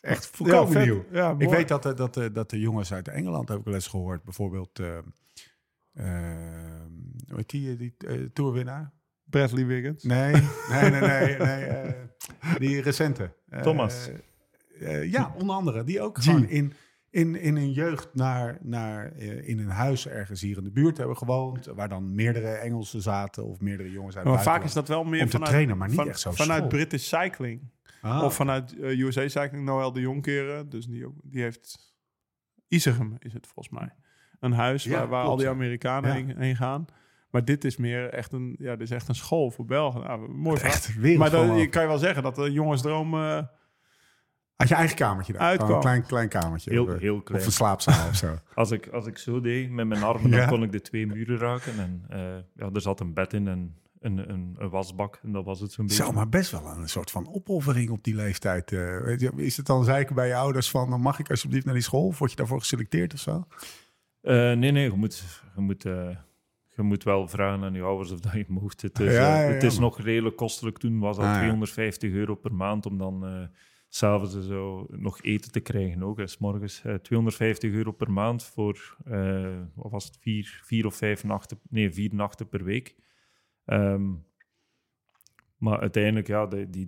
echt 0.01 0.27
volkomen 0.27 0.71
vet. 0.71 0.85
nieuw. 0.85 1.05
Ja, 1.11 1.35
Ik 1.37 1.49
weet 1.49 1.67
dat, 1.67 1.85
eh, 1.85 1.95
dat, 1.95 2.17
eh, 2.17 2.25
dat 2.33 2.49
de 2.49 2.59
jongens 2.59 2.93
uit 2.93 3.07
Engeland, 3.07 3.49
heb 3.49 3.57
ik 3.57 3.63
wel 3.65 3.73
eens 3.73 3.87
gehoord, 3.87 4.23
bijvoorbeeld, 4.23 4.77
hoe 5.97 7.35
heet 7.35 7.49
die, 7.49 7.75
die 7.77 7.93
eh, 8.07 8.13
tourwinnaar? 8.33 8.91
Bradley 9.23 9.65
Wiggins. 9.65 10.03
Nee, 10.03 10.31
nee, 10.69 10.89
nee, 10.89 10.99
nee, 10.99 11.37
nee 11.37 11.95
die 12.57 12.81
recente. 12.81 13.31
Thomas. 13.61 14.09
ja, 15.03 15.33
onder 15.39 15.55
andere. 15.55 15.83
Die 15.83 16.01
ook 16.01 16.17
gewoon 16.17 16.47
in, 16.47 16.73
in, 17.09 17.35
in 17.35 17.55
een 17.55 17.71
jeugd 17.71 18.09
naar, 18.13 18.57
naar 18.61 19.15
in 19.17 19.59
een 19.59 19.69
huis 19.69 20.07
ergens 20.07 20.41
hier 20.41 20.57
in 20.57 20.63
de 20.63 20.71
buurt 20.71 20.97
hebben 20.97 21.17
gewoond, 21.17 21.65
waar 21.65 21.89
dan 21.89 22.15
meerdere 22.15 22.49
Engelsen 22.49 23.01
zaten 23.01 23.45
of 23.45 23.59
meerdere 23.59 23.91
jongens 23.91 24.15
uit 24.17 24.25
Maar 24.25 24.43
vaak 24.43 24.63
is 24.63 24.73
dat 24.73 24.87
wel 24.87 25.03
meer 25.03 25.19
Om 25.21 25.25
te 25.25 25.31
vanuit, 25.31 25.51
trainen, 25.51 25.77
maar 25.77 25.87
niet 25.87 25.97
van- 25.97 26.07
echt 26.07 26.19
zo 26.19 26.31
vanuit 26.31 26.57
school. 26.57 26.69
British 26.69 27.07
Cycling. 27.07 27.61
Ah. 28.01 28.23
Of 28.23 28.35
vanuit 28.35 28.79
eh, 28.79 28.99
USA 28.99 29.27
Cycling, 29.27 29.65
Noël 29.65 29.91
de 29.91 29.99
Jonkeren. 30.01 30.69
Dus 30.69 30.85
die, 30.85 31.05
ook, 31.05 31.15
die 31.23 31.41
heeft... 31.41 31.95
Isegem 32.67 33.15
is 33.19 33.33
het 33.33 33.47
volgens 33.47 33.79
mij. 33.79 33.93
Een 34.39 34.51
huis 34.51 34.83
Ja, 34.83 34.97
waar, 34.97 35.07
waar 35.07 35.23
al 35.23 35.35
die. 35.35 35.49
Amerikanen 35.49 36.09
Ja. 36.09 36.15
heen, 36.15 36.37
heen 36.37 36.55
gaan. 36.55 36.85
Maar 37.31 37.45
dit 37.45 37.63
is 37.65 37.77
meer 37.77 38.09
echt 38.09 38.31
een, 38.31 38.55
ja, 38.59 38.71
dit 38.75 38.81
is 38.81 38.91
echt 38.91 39.07
een 39.07 39.15
school 39.15 39.51
voor 39.51 39.65
Belgen. 39.65 40.01
Nou, 40.01 40.29
mooi. 40.29 40.59
Echt 40.61 40.95
wereld 40.95 41.19
Maar 41.19 41.29
dan, 41.29 41.57
je 41.57 41.69
kan 41.69 41.81
je 41.81 41.87
wel 41.87 41.97
zeggen 41.97 42.23
dat 42.23 42.35
de 42.35 42.51
jongensdroom... 42.51 43.13
eh 43.13 43.43
Had 44.55 44.67
je 44.67 44.75
eigen 44.75 44.95
kamertje 44.95 45.33
daar? 45.33 45.41
Uitkwam. 45.41 45.71
Een 45.71 45.79
klein, 45.79 46.03
klein 46.05 46.29
kamertje. 46.29 46.71
Heel, 46.71 46.83
of, 46.85 46.93
eh, 46.93 46.99
heel 46.99 47.21
klein. 47.21 47.39
Of 47.41 47.45
een 47.47 47.51
slaapzaal 47.53 48.07
of 48.07 48.15
zo. 48.15 48.35
Als 48.55 48.71
ik, 48.71 48.87
als 48.87 49.05
ik 49.07 49.17
zo 49.17 49.41
deed 49.41 49.69
met 49.69 49.87
mijn 49.87 50.03
armen, 50.03 50.29
Ja. 50.31 50.37
dan 50.37 50.47
kon 50.47 50.63
ik 50.63 50.71
de 50.71 50.81
twee 50.81 51.07
muren 51.07 51.37
raken. 51.37 51.79
En 51.79 52.03
eh, 52.09 52.19
ja, 52.55 52.69
er 52.73 52.81
zat 52.81 52.99
een 52.99 53.13
bed 53.13 53.33
in 53.33 53.47
en 53.47 53.77
een, 53.99 54.29
een, 54.31 54.55
een 54.57 54.69
wasbak. 54.69 55.19
En 55.23 55.31
dat 55.31 55.45
was 55.45 55.59
het 55.59 55.71
zo'n 55.71 55.85
beetje. 55.87 56.03
Zo, 56.03 56.11
maar 56.11 56.29
best 56.29 56.51
wel 56.51 56.65
een 56.67 56.89
soort 56.89 57.11
van 57.11 57.27
opoffering 57.33 57.89
op 57.89 58.03
die 58.03 58.15
leeftijd. 58.15 58.71
eh. 58.71 59.19
Is 59.35 59.57
het 59.57 59.65
dan 59.65 59.83
zeiken 59.83 60.15
bij 60.15 60.27
je 60.27 60.35
ouders 60.35 60.69
van... 60.69 60.89
dan 60.89 61.01
mag 61.01 61.19
ik 61.19 61.29
alsjeblieft 61.29 61.65
naar 61.65 61.73
die 61.73 61.83
school? 61.83 62.05
Of 62.07 62.17
word 62.19 62.31
je 62.31 62.37
daarvoor 62.37 62.59
geselecteerd 62.59 63.13
of 63.13 63.19
zo? 63.19 63.47
Eh, 64.21 64.33
nee, 64.33 64.71
nee, 64.71 64.83
je 64.83 64.91
moet, 64.95 65.41
je, 65.55 65.61
moet, 65.61 65.85
eh, 65.85 66.09
je 66.75 66.81
moet 66.81 67.03
wel 67.03 67.27
vragen 67.27 67.63
aan 67.63 67.73
je 67.73 67.81
ouders 67.81 68.11
of 68.11 68.19
dat 68.19 68.31
je 68.33 68.45
mocht. 68.47 68.81
Het 68.81 68.99
is, 68.99 69.13
Ja, 69.13 69.41
ja, 69.41 69.47
het 69.53 69.63
is 69.63 69.79
nog 69.79 69.99
redelijk 70.01 70.35
kostelijk. 70.35 70.77
Toen 70.77 70.99
was 70.99 71.15
dat 71.17 71.25
Ah, 71.25 71.31
ja. 71.31 71.37
250 71.39 72.11
euro 72.11 72.35
per 72.35 72.53
maand 72.53 72.85
om 72.85 72.97
dan 72.97 73.49
s'avonds 73.89 74.47
zo 74.47 74.85
nog 74.89 75.21
eten 75.21 75.51
te 75.51 75.59
krijgen 75.59 76.03
ook. 76.03 76.19
En 76.19 76.29
's 76.29 76.37
morgens 76.37 76.81
eh 76.83 76.93
250 76.93 77.71
euro 77.71 77.91
per 77.91 78.11
maand 78.11 78.43
voor, 78.43 78.97
wat 79.75 79.91
was 79.91 80.05
het, 80.05 80.17
vier, 80.21 80.61
vier 80.63 80.85
of 80.85 80.95
vijf 80.95 81.23
nachten, 81.23 81.59
nee, 81.69 81.93
vier 81.93 82.09
nachten 82.15 82.49
per 82.49 82.63
week. 82.63 82.95
Ehm, 83.67 84.13
maar 85.57 85.79
uiteindelijk, 85.79 86.27
ja, 86.27 86.45
die, 86.45 86.87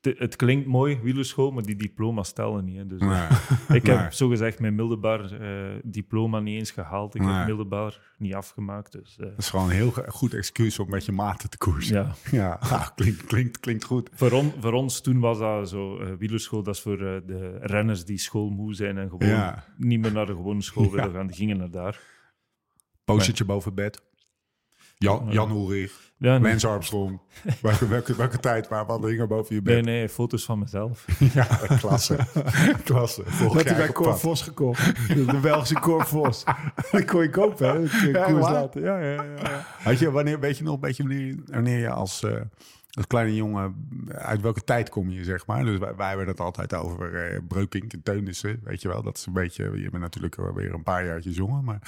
het 0.00 0.36
klinkt 0.36 0.66
mooi, 0.66 0.98
wielerschool, 1.02 1.50
maar 1.50 1.62
die 1.62 1.76
diploma's 1.76 2.28
stellen 2.28 2.64
niet. 2.64 2.76
Hè. 2.76 2.86
Dus, 2.86 3.00
eh, 3.00 3.30
ik 3.68 3.86
heb 3.86 3.96
Maar- 3.96 4.12
zogezegd 4.14 4.60
mijn 4.60 4.74
middelbaar 4.74 5.32
eh, 5.40 5.78
diploma 5.84 6.40
niet 6.40 6.58
eens 6.58 6.70
gehaald. 6.70 7.14
Ik 7.14 7.20
Nee. 7.22 7.32
heb 7.34 7.46
middelbaar 7.46 8.14
niet 8.18 8.34
afgemaakt. 8.34 8.92
Dus, 8.92 9.16
eh, 9.18 9.26
Dat 9.26 9.38
is 9.38 9.50
gewoon 9.50 9.64
een 9.66 9.74
heel 9.74 9.90
goed 9.90 10.34
excuus 10.34 10.78
om 10.78 10.90
met 10.90 11.04
je 11.04 11.12
maten 11.12 11.50
te 11.50 11.58
koersen. 11.58 11.96
ja. 11.96 12.14
Ja, 12.38 12.52
ah, 12.70 12.88
klinkt, 12.94 13.24
klinkt, 13.24 13.60
klinkt 13.60 13.84
goed. 13.84 14.10
voor, 14.12 14.32
on- 14.32 14.52
voor 14.60 14.72
ons 14.72 15.00
toen 15.00 15.20
was 15.20 15.38
dat 15.38 15.68
zo, 15.68 16.16
wielerschool, 16.16 16.62
dat 16.62 16.74
is 16.74 16.80
voor 16.80 16.98
de 16.98 17.58
renners 17.60 18.04
die 18.04 18.18
schoolmoe 18.18 18.74
zijn 18.74 18.98
en 18.98 19.08
gewoon 19.10 19.28
Ja. 19.28 19.64
niet 19.76 20.00
meer 20.00 20.12
naar 20.12 20.26
de 20.26 20.34
gewone 20.34 20.62
school 20.62 20.90
willen 20.94 21.12
gaan. 21.12 21.26
Die 21.26 21.36
gingen 21.36 21.56
naar 21.56 21.70
daar. 21.70 22.00
Postertje 23.04 23.44
boven 23.44 23.74
bed. 23.74 24.02
Jan, 24.98 25.26
Jan 25.30 25.50
Ulrich, 25.50 26.12
Ja, 26.16 26.38
nee, 26.38 26.50
Lance 26.50 26.66
Armstrong. 26.66 27.20
welke, 27.62 27.88
welke, 27.88 28.16
welke 28.16 28.38
tijd 28.38 28.68
waar 28.68 28.86
wat 28.86 29.04
hingen 29.04 29.28
boven 29.28 29.54
je 29.54 29.60
nee, 29.62 29.74
bed? 29.76 29.84
nee, 29.84 30.08
foto's 30.08 30.44
van 30.44 30.58
mezelf. 30.58 31.04
Ja, 31.34 31.44
klasse. 31.78 32.16
klasse. 32.84 33.22
Dat 33.52 33.64
hij 33.64 33.76
bij 33.76 33.92
Cor. 33.92 34.18
Vos 34.18 34.42
gekocht. 34.42 35.08
De, 35.08 35.38
Belgische 35.42 35.80
Cor 35.80 36.06
Vos. 36.06 36.44
Die 36.90 37.04
kon 37.04 37.22
je 37.22 37.30
kopen, 37.30 37.66
hè? 37.66 37.72
Ja, 38.08 38.28
ja, 38.28 38.98
ja, 38.98 39.22
ja. 39.22 39.66
Had 39.82 39.98
je, 39.98 40.10
wanneer, 40.10 40.40
weet 40.40 40.58
je 40.58 40.64
nog 40.64 40.74
een 40.74 40.80
beetje 40.80 41.02
wanneer, 41.02 41.36
wanneer 41.46 41.78
je 41.78 41.90
als, 41.90 42.22
eh, 42.22 42.40
als 42.94 43.06
kleine 43.06 43.34
jongen, 43.34 43.88
uit 44.08 44.40
welke 44.40 44.64
tijd 44.64 44.88
kom 44.88 45.10
je, 45.10 45.24
zeg 45.24 45.46
maar? 45.46 45.64
Dus 45.64 45.78
wij, 45.78 45.94
wij 45.96 46.08
hebben 46.08 46.26
het 46.26 46.40
altijd 46.40 46.74
over 46.74 47.14
eh 47.14 47.40
Breukink 47.48 47.92
en 47.92 48.02
Teunissen, 48.02 48.60
weet 48.64 48.82
je 48.82 48.88
wel. 48.88 49.02
Dat 49.02 49.16
is 49.16 49.26
een 49.26 49.32
beetje, 49.32 49.64
je 49.64 49.90
bent 49.90 50.02
natuurlijk 50.02 50.36
weer 50.54 50.74
een 50.74 50.82
paar 50.82 51.04
jaartjes 51.06 51.36
jonger, 51.36 51.64
maar... 51.64 51.78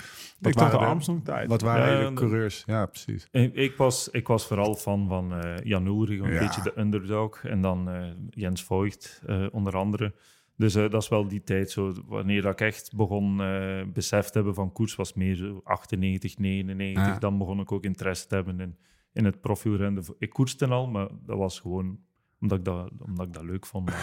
Ik 0.40 0.57
dacht 0.57 0.70
de 0.70 0.78
Armstrong-tijd. 0.78 1.48
Wat 1.48 1.61
waren 1.61 2.09
de 2.09 2.20
coureurs? 2.20 2.62
Ja, 2.66 2.86
precies. 2.86 3.28
Ik, 3.30 3.54
ik 3.54 3.76
was, 3.76 4.09
ik 4.11 4.26
was 4.26 4.46
vooral 4.46 4.74
fan 4.74 5.09
van 5.09 5.34
eh, 5.34 5.54
Jan 5.64 5.86
een 5.86 6.32
Ja. 6.32 6.38
beetje 6.38 6.62
de 6.62 6.72
underdog. 6.76 7.44
En 7.44 7.61
dan 7.61 7.90
eh, 7.90 8.04
Jens 8.30 8.64
Voigt, 8.64 9.22
eh, 9.26 9.46
onder 9.50 9.76
andere. 9.76 10.14
Dus 10.57 10.74
eh, 10.74 10.90
dat 10.90 11.02
is 11.02 11.09
wel 11.09 11.28
die 11.28 11.42
tijd 11.42 11.70
zo. 11.70 11.92
Wanneer 12.07 12.42
dat 12.42 12.52
ik 12.52 12.61
echt 12.61 12.96
begon 12.96 13.40
eh 13.42 13.82
besef 13.92 14.26
te 14.26 14.32
hebben 14.32 14.54
van 14.54 14.72
koers, 14.72 14.94
was 14.94 15.14
meer 15.14 15.34
zo 15.34 15.61
98, 15.64 16.38
99. 16.38 17.07
Ja. 17.07 17.18
Dan 17.18 17.38
begon 17.38 17.61
ik 17.61 17.72
ook 17.72 17.84
interesse 17.84 18.26
te 18.26 18.34
hebben 18.34 18.61
in, 18.61 18.76
in 19.17 19.25
het 19.25 19.41
profielrennen. 19.41 20.05
Ik 20.19 20.31
koerste 20.31 20.67
al, 20.67 20.87
maar 20.87 21.09
dat 21.27 21.39
was 21.39 21.61
gewoon 21.61 21.99
omdat 22.41 22.59
ik 22.59 22.64
dat, 22.64 22.91
omdat 23.07 23.27
ik 23.27 23.33
dat 23.33 23.43
leuk 23.45 23.67
vond. 23.67 23.91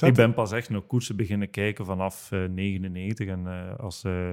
Ik 0.00 0.14
ben 0.14 0.34
pas 0.34 0.52
echt 0.52 0.70
naar 0.70 0.80
koersen 0.80 1.16
beginnen 1.16 1.50
kijken 1.50 1.84
vanaf 1.84 2.32
eh 2.32 2.44
99. 2.44 3.26
En 3.28 3.46
eh, 3.46 3.78
als, 3.78 4.04
eh, 4.04 4.30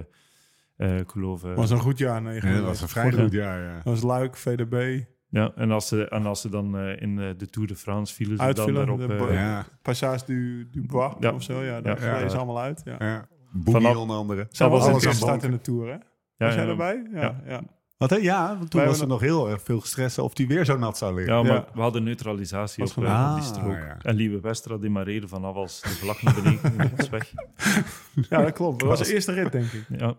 eh, 0.75 0.97
ik 0.99 1.09
geloof... 1.09 1.43
eh, 1.43 1.53
was 1.55 1.69
een 1.69 1.79
goed 1.79 1.97
jaar, 1.97 2.21
Ja, 2.23 2.29
9. 2.29 2.53
dat 2.55 2.63
was 2.63 2.81
een 2.81 2.87
vrij 2.87 3.11
goed 3.11 3.31
jaar, 3.31 3.61
ja. 3.61 3.73
Dat 3.75 3.83
was 3.83 4.01
Luik, 4.01 4.35
VDB, 4.37 5.03
Ja, 5.29 5.51
en 5.55 5.71
als 5.71 5.87
ze, 5.87 6.07
en 6.09 6.25
als 6.25 6.41
ze 6.41 6.49
dan 6.49 6.77
eh, 6.77 7.01
in 7.01 7.19
eh, 7.19 7.29
de 7.37 7.47
Tour 7.47 7.67
de 7.67 7.75
France 7.75 8.13
vielen, 8.13 8.37
ze 8.37 8.43
dan 8.43 8.47
Uitvielen, 8.47 8.85
daarop... 8.87 9.07
de 9.27 9.27
eh, 9.27 9.33
Ja, 9.33 9.65
Passage 9.81 10.25
du, 10.25 10.69
du 10.71 10.85
Bois 10.85 11.13
Ja. 11.19 11.33
of 11.33 11.43
zo. 11.43 11.61
Ja, 11.63 11.81
daar 11.81 12.01
Ja. 12.01 12.19
Ja. 12.19 12.25
allemaal 12.35 12.59
uit. 12.59 12.81
Ja. 12.85 12.95
ja. 12.99 13.27
Vanaf- 13.63 13.95
onder 13.95 14.15
andere. 14.15 14.47
Was 14.49 14.57
was 14.69 14.87
ook 15.23 15.31
het 15.33 15.43
in 15.43 15.51
de 15.51 15.61
Tour, 15.61 15.85
hè? 15.87 15.93
ja, 15.93 15.99
Was 16.37 16.53
jij 16.53 16.63
ja. 16.63 16.69
erbij? 16.69 17.07
Ja, 17.13 17.41
ja. 17.45 17.61
Ja. 17.97 18.07
Wat, 18.07 18.09
hè? 18.09 18.15
Ja, 18.15 18.57
want 18.57 18.71
toen 18.71 18.79
Wij 18.79 18.89
was 18.89 18.99
er 19.01 19.07
nog 19.07 19.19
heel 19.21 19.49
erg 19.49 19.61
veel 19.61 19.79
gestrest 19.79 20.17
of 20.17 20.33
die 20.33 20.47
weer 20.47 20.65
zo 20.65 20.77
nat 20.77 20.97
zou 20.97 21.15
liggen. 21.15 21.33
Ja, 21.35 21.41
maar 21.43 21.51
Ja. 21.51 21.67
we 21.73 21.81
hadden 21.81 22.03
neutralisatie 22.03 22.83
op, 22.83 22.91
goed. 22.91 23.03
eh, 23.03 23.09
op 23.09 23.15
Ah, 23.15 23.35
die 23.35 23.43
strook. 23.43 23.75
ja. 23.75 23.97
En 24.01 24.15
Lieve 24.15 24.39
Westra 24.39 24.77
die 24.77 24.89
maar 24.89 25.03
reden 25.03 25.29
vanaf 25.29 25.55
als 25.55 25.81
de 25.81 25.89
vlag 25.89 26.21
naar 26.21 26.33
beneden 26.33 26.91
was 26.97 27.09
weg. 27.09 27.31
Ja, 28.29 28.41
dat 28.41 28.53
klopt. 28.53 28.79
Dat 28.79 28.89
was 28.89 29.07
de 29.07 29.13
eerste 29.13 29.31
rit, 29.31 29.51
denk 29.51 29.71
ik. 29.71 29.85
Ja, 29.97 30.15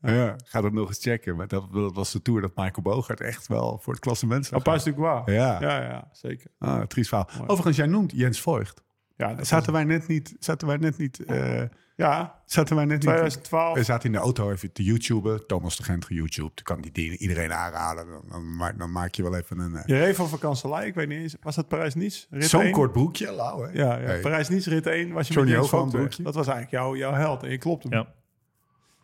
Ja, 0.00 0.36
ga 0.44 0.60
dat 0.60 0.72
nog 0.72 0.88
eens 0.88 0.98
checken. 1.02 1.36
Maar 1.36 1.48
dat, 1.48 1.72
dat 1.72 1.94
was 1.94 2.12
de 2.12 2.22
tour 2.22 2.40
dat 2.40 2.50
Michael 2.56 2.82
Bogart 2.82 3.20
echt 3.20 3.46
wel 3.46 3.78
voor 3.82 3.92
het 3.92 4.02
klassement 4.02 4.46
zou 4.46 4.78
stuk 4.78 4.96
waar. 4.96 5.22
gaan. 5.24 5.34
Ja, 5.34 5.60
Ja, 5.60 5.80
ja, 5.82 6.08
zeker. 6.12 6.50
Ah, 6.58 6.82
triest 6.82 7.08
verhaal. 7.08 7.28
Mooi. 7.36 7.42
Overigens, 7.48 7.76
jij 7.76 7.86
noemt 7.86 8.12
Jens 8.14 8.40
Voigt. 8.40 8.82
Ja, 9.16 9.34
dat 9.34 9.46
Zaten 9.46 9.72
wij 9.72 9.84
net 9.84 10.06
niet... 10.08 10.36
Zaten 10.38 10.66
wij 10.68 10.76
net 10.76 10.98
niet... 10.98 11.24
eh, 11.24 11.62
ja 11.98 12.42
zaten 12.44 12.76
wij 12.76 12.84
net 12.84 12.94
niet... 12.94 13.02
2012. 13.02 13.76
We 13.76 13.82
zaten 13.84 14.06
in 14.06 14.12
de 14.12 14.18
auto 14.18 14.50
even 14.50 14.72
te 14.72 14.82
YouTuben. 14.82 15.46
Thomas 15.46 15.76
de 15.76 15.82
Gent 15.82 16.06
YouTube. 16.08 16.50
Dan 16.54 16.64
kan 16.64 16.80
die 16.92 17.18
iedereen 17.18 17.52
aanraden. 17.52 18.06
Dan, 18.10 18.22
dan, 18.28 18.56
maak, 18.56 18.78
dan 18.78 18.92
maak 18.92 19.14
je 19.14 19.22
wel 19.22 19.36
even 19.36 19.58
een... 19.58 19.76
eh, 19.76 19.82
Je 19.86 19.98
reed 19.98 20.16
van 20.16 20.28
vakantie, 20.28 20.86
ik 20.86 20.94
weet 20.94 21.08
niet 21.08 21.18
eens. 21.18 21.36
Was 21.42 21.54
dat 21.56 21.68
Parijs-Nice? 21.68 22.26
Rit 22.30 22.44
Zo'n 22.44 22.62
1? 22.62 22.72
kort 22.72 22.92
broekje, 22.92 23.32
lauw 23.32 23.60
hè? 23.62 23.70
Ja, 23.72 23.98
ja. 23.98 24.06
Hey. 24.06 24.20
Parijs-Nice, 24.20 24.70
rit 24.70 24.86
1 24.86 25.12
was 25.12 25.28
je 25.28 25.34
Johnny 25.34 25.56
met 25.56 25.68
broekje. 25.68 26.22
Dat 26.22 26.34
was 26.34 26.46
eigenlijk 26.46 26.70
jouw, 26.70 26.96
jouw 26.96 27.12
held. 27.12 27.42
En 27.42 27.50
je 27.50 27.58
klopte 27.58 27.88
hem. 27.88 27.98
ja. 27.98 28.16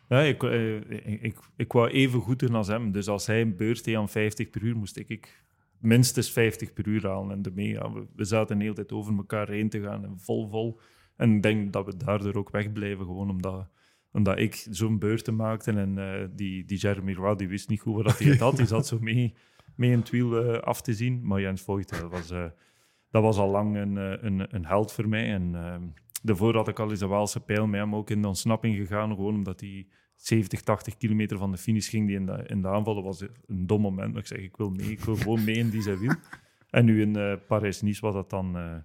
Ja, 0.09 0.19
ik, 0.21 0.43
eh, 0.43 0.75
ik, 0.75 1.21
ik, 1.21 1.37
ik 1.55 1.71
wou 1.71 1.89
even 1.89 2.19
goed 2.21 2.39
doen 2.39 2.55
als 2.55 2.67
hem. 2.67 2.91
Dus 2.91 3.07
als 3.07 3.27
hij 3.27 3.41
een 3.41 3.55
beurt 3.55 3.83
deed 3.83 3.95
aan 3.95 4.09
50 4.09 4.49
per 4.49 4.61
uur, 4.61 4.75
moest 4.75 4.97
ik, 4.97 5.09
ik 5.09 5.41
minstens 5.79 6.31
50 6.31 6.73
per 6.73 6.87
uur 6.87 7.07
halen. 7.07 7.31
En 7.31 7.41
daarmee, 7.41 7.69
ja, 7.69 7.91
we, 7.91 8.05
we 8.15 8.23
zaten 8.23 8.57
de 8.57 8.63
hele 8.63 8.75
tijd 8.75 8.91
over 8.91 9.15
elkaar 9.17 9.49
heen 9.49 9.69
te 9.69 9.81
gaan 9.81 10.03
en 10.03 10.13
vol, 10.19 10.49
vol. 10.49 10.79
En 11.15 11.35
ik 11.35 11.41
denk 11.41 11.73
dat 11.73 11.85
we 11.85 11.97
daardoor 11.97 12.35
ook 12.35 12.49
wegblijven, 12.49 13.05
gewoon 13.05 13.29
omdat, 13.29 13.67
omdat 14.11 14.39
ik 14.39 14.67
zo'n 14.69 14.99
beurten 14.99 15.35
maakte. 15.35 15.71
En 15.71 15.97
eh, 15.97 16.27
die, 16.31 16.65
die 16.65 16.77
Jeremy 16.77 17.13
Roy, 17.13 17.35
die 17.35 17.47
wist 17.47 17.69
niet 17.69 17.81
goed 17.81 18.03
wat 18.03 18.19
hij 18.19 18.27
het 18.27 18.39
had. 18.47 18.57
Die 18.57 18.65
zat 18.65 18.87
zo 18.87 18.97
mee, 18.99 19.33
mee 19.75 19.91
in 19.91 19.99
het 19.99 20.09
wiel 20.09 20.43
eh, 20.43 20.59
af 20.59 20.81
te 20.81 20.93
zien. 20.93 21.27
Maar 21.27 21.41
Jens 21.41 21.61
Voigt, 21.61 21.89
dat 21.89 22.11
was, 22.11 22.31
eh, 22.31 22.45
dat 23.11 23.23
was 23.23 23.37
al 23.37 23.49
lang 23.49 23.75
een, 23.75 23.95
een, 24.25 24.55
een 24.55 24.65
held 24.65 24.91
voor 24.91 25.07
mij. 25.07 25.33
En 25.33 25.55
ehm, 25.55 25.83
daarvoor 26.23 26.55
had 26.55 26.67
ik 26.67 26.79
al 26.79 26.89
eens 26.89 27.01
een 27.01 27.09
Waalse 27.09 27.39
pijl 27.39 27.67
met 27.67 27.79
hem 27.79 27.95
ook 27.95 28.09
in 28.09 28.21
de 28.21 28.27
ontsnapping 28.27 28.75
gegaan. 28.75 29.15
Gewoon 29.15 29.35
omdat 29.35 29.59
hij 29.59 29.87
70, 30.15 30.61
80 30.61 30.97
kilometer 30.97 31.37
van 31.37 31.51
de 31.51 31.57
finish 31.57 31.89
ging 31.89 32.07
die 32.07 32.15
in 32.15 32.25
de, 32.25 32.43
in 32.47 32.61
de 32.61 32.67
aanval. 32.67 32.95
Dat 32.95 33.03
was 33.03 33.21
een 33.45 33.67
dom 33.67 33.81
moment. 33.81 34.11
Maar 34.11 34.21
ik 34.21 34.27
zeg, 34.27 34.39
ik 34.39 34.57
wil 34.57 34.69
mee. 34.69 34.91
Ik 34.91 34.99
wil 34.99 35.15
gewoon 35.15 35.43
mee 35.43 35.55
in 35.55 35.69
die 35.69 35.81
zijn 35.81 35.99
wiel. 35.99 36.15
En 36.69 36.85
nu 36.85 37.01
in 37.01 37.39
Parijs-Nice 37.47 38.01
was 38.01 38.13
dat 38.13 38.29
dan 38.29 38.83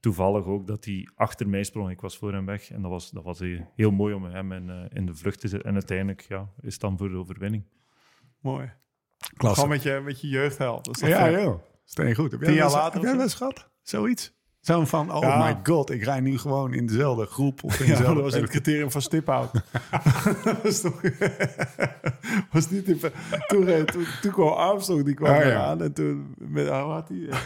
toevallig 0.00 0.44
ook 0.44 0.66
dat 0.66 0.84
hij 0.84 1.08
achter 1.14 1.48
mij 1.48 1.64
sprong. 1.64 1.90
Ik 1.90 2.00
was 2.00 2.18
voor 2.18 2.32
hem 2.32 2.46
weg. 2.46 2.70
En 2.70 2.82
dat 2.82 2.90
was, 2.90 3.10
dat 3.10 3.24
was 3.24 3.40
eh, 3.40 3.60
heel 3.74 3.90
mooi 3.90 4.14
om 4.14 4.24
hem 4.24 4.52
in, 4.52 4.70
eh, 4.70 4.84
in 4.92 5.06
de 5.06 5.14
vlucht 5.14 5.40
te 5.40 5.48
zetten. 5.48 5.68
En 5.68 5.74
uiteindelijk 5.74 6.20
ja, 6.28 6.48
is 6.60 6.72
het 6.72 6.80
dan 6.80 6.98
voor 6.98 7.08
de 7.08 7.16
overwinning. 7.16 7.64
Mooi. 8.40 8.72
Klasse. 9.36 9.60
Gewoon 9.60 9.76
met 9.76 9.82
je, 9.82 10.00
met 10.04 10.20
je 10.20 10.44
is 10.44 10.56
toch 10.56 11.08
Ja, 11.08 11.30
vet? 11.30 11.42
joh. 11.42 11.60
Steen 11.84 12.14
goed. 12.14 12.30
Heb 12.30 12.40
jij 12.40 12.48
Tien 12.48 12.58
jaar 12.58 12.70
later 12.70 12.92
Heb 12.92 13.02
jij 13.02 13.10
of 13.10 13.16
wel 13.16 13.24
eens 13.24 13.34
gehad? 13.34 13.70
Zoiets? 13.82 14.37
Zo'n 14.68 14.86
van, 14.86 15.12
oh 15.14 15.20
Ja. 15.22 15.44
my 15.46 15.56
god, 15.62 15.90
ik 15.90 16.04
rij 16.04 16.20
nu 16.20 16.38
gewoon 16.38 16.72
in 16.74 16.86
dezelfde 16.86 17.26
groep. 17.26 17.62
Of 17.64 17.80
in 17.80 17.86
Ja, 17.86 17.90
dezelfde 17.92 18.14
dat 18.14 18.22
was 18.32 18.34
het 18.40 18.50
criterium 18.50 18.90
van 18.90 19.02
stiphout. 19.02 19.50
was 20.62 20.80
toch... 20.80 21.00
was 22.52 22.70
niet 22.70 22.88
in, 22.88 23.00
toen, 23.46 23.64
reed- 23.64 23.92
toen, 23.92 24.04
toen 24.20 24.32
kwam 24.32 24.48
Armstrong, 24.48 25.04
die 25.04 25.14
kwam 25.14 25.30
Ah, 25.34 25.36
ja. 25.40 25.46
eraan. 25.46 25.82
En 25.82 25.92
toen, 25.92 26.34
met, 26.38 26.64
hoe 26.66 26.74
had 26.74 27.08
hij? 27.08 27.26
eh 27.28 27.36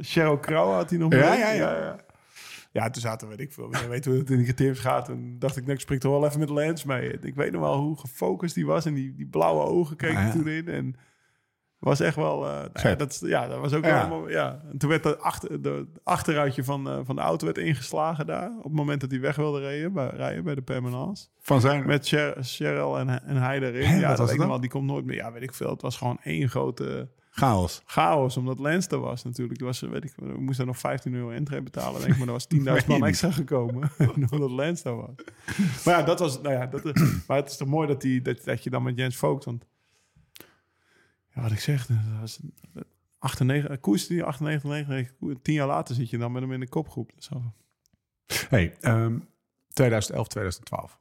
Cheryl 0.00 0.40
Crow 0.40 0.72
had 0.74 0.90
hij 0.90 0.98
nog 0.98 1.12
Ja, 1.12 1.28
mee. 1.30 1.38
ja, 1.38 1.50
ja. 1.52 1.96
Ja, 2.72 2.90
toen 2.90 3.02
zaten 3.02 3.28
we, 3.28 3.36
weet 3.36 3.46
ik 3.46 3.52
veel, 3.52 3.68
je 3.76 3.88
weet 3.88 4.04
hoe 4.04 4.14
het 4.16 4.30
in 4.30 4.36
de 4.36 4.42
criteriums 4.44 4.78
gaat. 4.78 5.04
Toen 5.04 5.36
dacht 5.38 5.56
ik, 5.56 5.62
nou, 5.62 5.74
ik 5.74 5.80
spring 5.80 6.00
toch 6.00 6.12
wel 6.12 6.26
even 6.26 6.38
met 6.40 6.48
Lance 6.48 6.86
mee. 6.86 7.18
Ik 7.20 7.34
weet 7.34 7.52
nog 7.52 7.60
wel 7.60 7.76
hoe 7.76 7.98
gefocust 7.98 8.54
die 8.54 8.66
was. 8.66 8.84
En 8.86 8.94
die, 8.94 9.14
die 9.14 9.26
blauwe 9.26 9.62
ogen 9.64 9.96
keek 9.96 10.16
Ah, 10.16 10.22
ja. 10.22 10.30
toen 10.30 10.48
in. 10.48 10.68
En 10.68 10.96
was 11.88 12.00
echt 12.00 12.16
wel... 12.16 12.46
eh, 12.46 12.64
nou 12.82 12.96
dat, 12.96 13.20
ja, 13.24 13.48
dat 13.48 13.58
was 13.58 13.72
ook 13.72 13.84
Ja. 13.84 14.22
Ja. 14.28 14.62
En 14.72 14.78
toen 14.78 14.88
werd 14.88 15.02
de, 15.02 15.18
achter, 15.18 15.62
de 15.62 15.86
achteruitje 16.02 16.64
van, 16.64 16.88
eh, 16.88 16.98
van 17.04 17.16
de 17.16 17.22
auto 17.22 17.44
werd 17.44 17.58
ingeslagen 17.58 18.26
daar. 18.26 18.50
Op 18.58 18.64
het 18.64 18.72
moment 18.72 19.00
dat 19.00 19.10
hij 19.10 19.20
weg 19.20 19.36
wilde 19.36 19.60
rijden 19.60 19.92
bij, 19.92 20.08
rijden 20.08 20.44
bij 20.44 20.54
de 20.54 20.62
permanence. 20.62 21.26
Van 21.38 21.60
zijn... 21.60 21.86
Met 21.86 22.06
Cher- 22.08 22.36
Cheryl 22.40 22.98
en, 22.98 23.22
en 23.24 23.36
hij 23.36 23.60
erin. 23.60 23.86
Hè, 23.86 23.98
ja, 23.98 24.08
was 24.08 24.18
dat 24.18 24.30
ik 24.30 24.38
wel. 24.38 24.60
Die 24.60 24.70
komt 24.70 24.86
nooit 24.86 25.04
meer. 25.04 25.16
Ja, 25.16 25.32
weet 25.32 25.42
ik 25.42 25.54
veel. 25.54 25.70
Het 25.70 25.82
was 25.82 25.96
gewoon 25.96 26.18
één 26.22 26.48
grote 26.48 27.08
chaos. 27.30 27.82
chaos, 27.86 28.36
omdat 28.36 28.58
Lens 28.58 28.88
er 28.88 28.98
was 29.00 29.24
natuurlijk. 29.24 29.60
Er 29.60 29.66
was, 29.66 29.80
weet 29.80 30.04
ik, 30.04 30.12
we 30.16 30.40
moesten 30.40 30.66
nog 30.66 30.78
15 30.78 31.14
euro 31.14 31.28
intree 31.28 31.62
betalen, 31.62 32.00
denk 32.00 32.12
ik. 32.12 32.18
Maar 32.18 32.26
er 32.26 32.32
was 32.32 32.46
10.000 32.54 32.62
Meen 32.62 32.74
je 32.76 32.82
man 32.86 33.04
extra 33.04 33.30
gekomen. 33.30 33.90
omdat 34.30 34.50
Lens 34.50 34.82
daar 34.82 34.96
was. 34.96 35.14
Maar 35.84 35.98
ja, 35.98 36.02
dat 36.02 36.18
was... 36.18 36.40
Nou 36.40 36.54
ja, 36.54 36.66
dat, 36.66 36.84
maar 37.26 37.36
het 37.36 37.50
is 37.50 37.56
toch 37.56 37.68
mooi 37.68 37.86
dat, 37.88 38.00
die, 38.00 38.22
dat, 38.22 38.44
dat 38.44 38.64
je 38.64 38.70
dan 38.70 38.82
met 38.82 38.96
Jens 38.96 39.16
Vogt... 39.16 39.44
Want, 39.44 39.64
ja, 41.34 41.42
wat 41.42 41.52
ik 41.52 41.60
zeg, 41.60 41.86
dat 41.86 41.96
was 42.20 42.40
98, 43.18 43.80
koers 43.80 44.06
die 44.06 44.24
98, 44.24 44.70
99, 44.70 45.42
10 45.42 45.54
jaar 45.54 45.66
later 45.66 45.94
zit 45.94 46.10
je 46.10 46.18
dan 46.18 46.32
met 46.32 46.42
hem 46.42 46.52
in 46.52 46.60
de 46.60 46.68
kopgroep. 46.68 47.12
Hey, 48.48 48.76
ehm, 48.80 49.18
2011, 49.72 50.28
2012. 50.28 50.98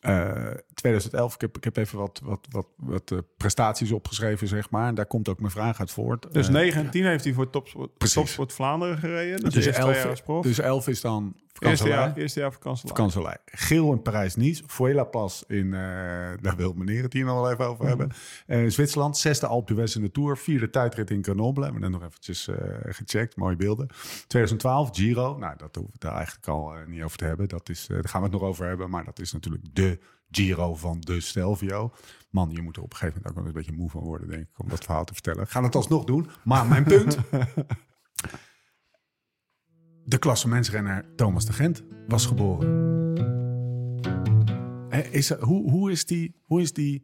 Eh, 0.00 0.50
2011, 0.74 1.34
ik 1.34 1.40
heb, 1.40 1.56
ik 1.56 1.64
heb 1.64 1.76
even 1.76 1.98
wat, 1.98 2.20
wat, 2.24 2.46
wat, 2.50 2.66
wat 2.76 3.10
eh, 3.10 3.18
prestaties 3.36 3.92
opgeschreven, 3.92 4.48
zeg 4.48 4.70
maar. 4.70 4.88
En 4.88 4.94
daar 4.94 5.06
komt 5.06 5.28
ook 5.28 5.40
mijn 5.40 5.52
vraag 5.52 5.80
uit 5.80 5.90
voort. 5.90 6.32
Dus 6.32 6.46
Eh, 6.46 6.52
9 6.52 6.84
en 6.84 6.90
10 6.90 7.04
heeft 7.04 7.24
hij 7.24 7.32
voor 7.32 7.50
Topsport. 7.50 8.12
Topsport 8.12 8.52
Vlaanderen 8.52 8.98
gereden. 8.98 9.40
Dus, 9.40 9.54
dus, 9.54 9.66
eerst 9.66 9.80
twee 9.80 9.94
jaar 9.94 10.02
11, 10.02 10.10
als 10.10 10.22
prof. 10.22 10.44
dus 10.44 10.58
11 10.58 10.88
is 10.88 11.00
dan 11.00 11.36
eerste, 11.60 11.88
jaar, 11.88 12.16
eerste 12.16 12.40
jaar 12.40 12.52
vakantie. 12.52 12.88
Geel 13.44 13.92
in 13.92 14.02
Parijs-Nice. 14.02 14.62
Vuela 14.66 15.04
Pas 15.04 15.44
in, 15.46 15.74
eh, 15.74 15.80
daar 16.40 16.56
wil 16.56 16.72
meneer 16.72 17.02
het 17.02 17.12
hier 17.12 17.24
nog 17.24 17.40
wel 17.40 17.50
even 17.50 17.66
over 17.66 17.86
hebben. 17.86 18.10
Eh, 18.46 18.64
Zwitserland, 18.66 19.18
zesde 19.18 19.46
Alpe 19.46 19.74
d'Huez 19.74 19.94
in 19.94 20.02
de 20.02 20.10
Tour. 20.10 20.36
Vierde 20.36 20.70
tijdrit 20.70 21.10
in 21.10 21.24
Grenoble. 21.24 21.62
Hebben 21.62 21.80
we 21.80 21.88
net 21.88 21.98
nog 21.98 22.08
eventjes 22.08 22.48
eh, 22.48 22.56
gecheckt. 22.82 23.36
Mooie 23.36 23.56
beelden. 23.56 23.88
2012, 24.26 24.96
Giro. 24.96 25.36
Nou, 25.38 25.56
dat 25.56 25.74
hoeven 25.74 25.92
we 25.92 25.98
daar 25.98 26.14
eigenlijk 26.14 26.48
al 26.48 26.72
niet 26.86 27.02
over 27.02 27.18
te 27.18 27.24
hebben. 27.24 27.48
Dat 27.48 27.68
is, 27.68 27.86
daar 27.86 28.08
gaan 28.08 28.22
we 28.22 28.28
het 28.28 28.40
nog 28.40 28.48
over 28.48 28.66
hebben. 28.66 28.90
Maar 28.90 29.04
dat 29.04 29.18
is 29.18 29.32
natuurlijk 29.32 29.64
de 29.72 29.98
Giro 30.30 30.74
van 30.74 31.00
de 31.00 31.20
Stelvio. 31.20 31.92
Man, 32.30 32.50
je 32.52 32.62
moet 32.62 32.76
er 32.76 32.82
op 32.82 32.90
een 32.90 32.96
gegeven 32.96 33.22
moment 33.22 33.26
ook 33.26 33.44
wel 33.44 33.52
een 33.52 33.58
beetje 33.66 33.80
moe 33.80 33.90
van 33.90 34.02
worden, 34.02 34.28
denk 34.28 34.42
ik, 34.42 34.58
om 34.58 34.68
dat 34.68 34.84
verhaal 34.84 35.04
te 35.04 35.12
vertellen. 35.12 35.46
Gaan 35.46 35.64
het 35.64 35.74
alsnog 35.74 36.04
doen. 36.04 36.30
Maar 36.42 36.66
mijn 36.66 36.84
punt... 36.84 37.18
De 40.04 40.18
klassementsrenner 40.18 41.14
Thomas 41.16 41.46
de 41.46 41.52
Gent 41.52 41.82
was 42.08 42.26
geboren. 42.26 42.88
Is, 45.10 45.30
hoe, 45.30 45.70
hoe, 45.70 45.90
is 45.90 46.06
die, 46.06 46.34
hoe 46.44 46.60
is 46.60 46.72
die, 46.72 47.02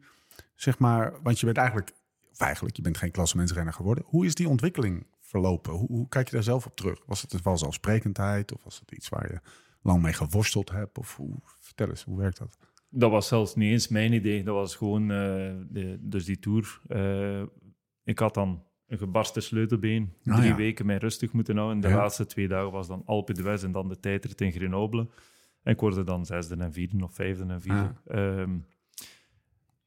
zeg 0.55 0.79
maar, 0.79 1.21
want 1.21 1.39
je 1.39 1.45
bent 1.45 1.57
eigenlijk, 1.57 1.91
of 2.31 2.39
eigenlijk, 2.39 2.75
je 2.75 2.81
bent 2.81 2.97
geen 2.97 3.11
klassementsrenner 3.11 3.73
geworden. 3.73 4.03
Hoe 4.07 4.25
is 4.25 4.35
die 4.35 4.49
ontwikkeling 4.49 5.07
verlopen? 5.21 5.73
Hoe, 5.73 5.87
hoe 5.87 6.09
kijk 6.09 6.27
je 6.27 6.33
daar 6.33 6.43
zelf 6.43 6.65
op 6.65 6.75
terug? 6.75 7.03
Was 7.05 7.21
het 7.21 7.33
een 7.33 7.41
vanzelfsprekendheid 7.41 8.53
of 8.53 8.63
was 8.63 8.79
het 8.79 8.91
iets 8.91 9.09
waar 9.09 9.31
je 9.31 9.39
lang 9.81 10.01
mee 10.01 10.13
geworsteld 10.13 10.69
hebt? 10.71 10.97
Of 10.97 11.15
hoe, 11.15 11.35
vertel 11.59 11.89
eens, 11.89 12.03
hoe 12.03 12.17
werkt 12.17 12.37
dat? 12.37 12.57
Dat 12.89 13.11
was 13.11 13.27
zelfs 13.27 13.55
niet 13.55 13.71
eens 13.71 13.87
mijn 13.87 14.13
idee. 14.13 14.43
Dat 14.43 14.55
was 14.55 14.75
gewoon 14.75 15.01
eh, 15.01 15.55
de, 15.69 15.97
dus 16.01 16.25
die 16.25 16.39
tour. 16.39 16.81
Eh, 16.87 17.43
ik 18.03 18.19
had 18.19 18.33
dan 18.33 18.63
een 18.87 18.97
gebarsten 18.97 19.43
sleutelbeen. 19.43 20.13
Ah, 20.25 20.35
drie 20.37 20.49
ja. 20.49 20.55
weken 20.55 20.85
mij 20.85 20.97
rustig 20.97 21.31
moeten 21.31 21.57
houden. 21.57 21.79
De 21.79 21.87
Ja. 21.87 21.95
laatste 21.95 22.25
twee 22.25 22.47
dagen 22.47 22.71
was 22.71 22.87
dan 22.87 23.01
Alpe 23.05 23.33
d'Huez 23.33 23.63
en 23.63 23.71
dan 23.71 23.87
de 23.87 23.99
tijdrit 23.99 24.41
in 24.41 24.51
Grenoble. 24.51 25.07
En 25.63 25.73
ik 25.73 25.79
word 25.79 26.05
dan 26.05 26.25
zesde 26.25 26.55
en 26.55 26.73
vierde 26.73 27.03
of 27.03 27.13
vijfde 27.13 27.45
en 27.45 27.61
vierde. 27.61 27.93
Ehm, 28.07 28.57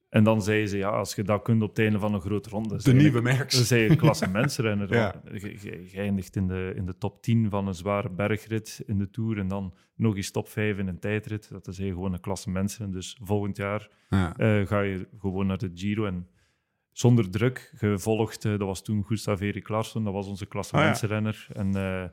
en 0.09 0.23
dan 0.23 0.41
zei 0.41 0.67
ze, 0.67 0.77
ja, 0.77 0.89
als 0.89 1.15
je 1.15 1.23
dat 1.23 1.41
kunt 1.41 1.61
op 1.61 1.69
het 1.69 1.79
einde 1.79 1.99
van 1.99 2.13
een 2.13 2.21
grote 2.21 2.49
ronde... 2.49 2.83
De 2.83 2.93
nieuwe 2.93 3.21
merks. 3.21 3.55
Dan 3.55 3.63
zei 3.65 3.89
je 3.89 3.95
klassementsrenner. 3.95 4.93
Ja. 4.93 5.21
ja. 5.31 5.47
je, 5.61 5.91
eindigt 5.95 6.35
in 6.35 6.47
de, 6.47 6.73
in 6.75 6.85
de 6.85 6.97
top 6.97 7.21
10 7.21 7.49
van 7.49 7.67
een 7.67 7.73
zware 7.73 8.09
bergrit 8.09 8.83
in 8.85 8.97
de 8.97 9.09
Tour 9.09 9.37
en 9.37 9.47
dan 9.47 9.73
nog 9.95 10.15
eens 10.15 10.31
top 10.31 10.47
5 10.49 10.77
in 10.77 10.87
een 10.87 10.99
tijdrit. 10.99 11.49
Dat 11.51 11.67
is 11.67 11.77
gewoon 11.77 12.13
een 12.13 12.19
klassementsrenner. 12.19 12.95
Dus 12.95 13.17
volgend 13.23 13.57
jaar 13.57 13.89
Ja. 14.09 14.37
eh, 14.37 14.67
ga 14.67 14.81
je 14.81 15.07
gewoon 15.19 15.47
naar 15.47 15.57
de 15.57 15.71
Giro 15.73 16.05
en 16.05 16.27
zonder 16.91 17.29
druk 17.29 17.71
gevolgd. 17.75 18.45
eh, 18.45 18.51
dat 18.51 18.67
was 18.67 18.83
toen 18.83 19.05
Gustav 19.05 19.41
Erik 19.41 19.67
Larsson, 19.69 20.03
dat 20.03 20.13
was 20.13 20.27
onze 20.27 20.45
klassementsrenner. 20.45 21.47
En 21.53 21.75
eh, 21.75 22.03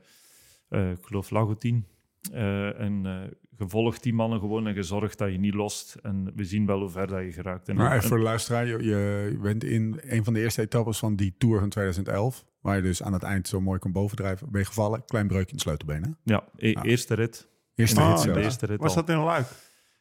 eh, 0.68 0.90
ik 0.90 1.02
geloof 1.04 1.30
Lagoutin. 1.30 1.86
Eh, 2.32 2.80
en 2.80 3.06
eh, 3.06 3.20
gevolgd 3.56 4.02
die 4.02 4.14
mannen 4.14 4.40
gewoon 4.40 4.66
en 4.66 4.74
gezorgd 4.74 5.18
dat 5.18 5.32
je 5.32 5.38
niet 5.38 5.54
lost. 5.54 5.94
En 6.02 6.32
we 6.34 6.44
zien 6.44 6.66
wel 6.66 6.78
hoe 6.80 6.88
ver 6.88 7.06
dat 7.06 7.22
je 7.24 7.32
geraakt. 7.32 7.68
En, 7.68 7.76
Maar 7.76 7.86
even 7.90 8.02
en- 8.02 8.08
voor 8.08 8.16
de 8.16 8.22
luisteraar, 8.22 8.66
je, 8.66 8.82
je 8.82 9.38
bent 9.42 9.64
in 9.64 10.00
een 10.02 10.24
van 10.24 10.32
de 10.32 10.40
eerste 10.40 10.62
etappes 10.62 10.98
van 10.98 11.16
die 11.16 11.34
Tour 11.38 11.58
van 11.60 11.68
2011, 11.68 12.44
waar 12.60 12.76
je 12.76 12.82
dus 12.82 13.02
aan 13.02 13.12
het 13.12 13.22
eind 13.22 13.48
zo 13.48 13.60
mooi 13.60 13.78
kon 13.78 13.92
bovendrijven, 13.92 14.50
ben 14.50 14.60
je 14.60 14.66
gevallen. 14.66 15.04
Klein 15.04 15.26
breukje 15.26 15.46
in 15.48 15.52
het 15.54 15.62
sleutelbeen, 15.62 16.02
hè? 16.02 16.10
ja, 16.34 16.44
e- 16.56 16.72
Ah. 16.74 16.84
eerste 16.84 17.14
rit. 17.14 17.48
Eerste 17.74 18.00
Ah, 18.00 18.06
rit 18.08 18.16
ja. 18.16 18.22
zelf. 18.22 18.36
de 18.36 18.42
eerste 18.42 18.66
rit 18.66 18.80
Was 18.80 18.96
al. 18.96 19.04
dat 19.04 19.16
in 19.16 19.22
Luik? 19.22 19.46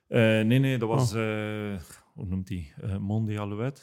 Eh, 0.07 0.19
nee, 0.19 0.59
nee, 0.59 0.77
dat 0.77 0.89
was, 0.89 1.13
Oh. 1.13 1.19
eh, 1.73 1.79
hoe 2.13 2.25
noemt 2.25 2.49
hij? 2.49 2.73
Uh, 2.83 2.97
Monde 2.97 3.39
Alouette. 3.39 3.81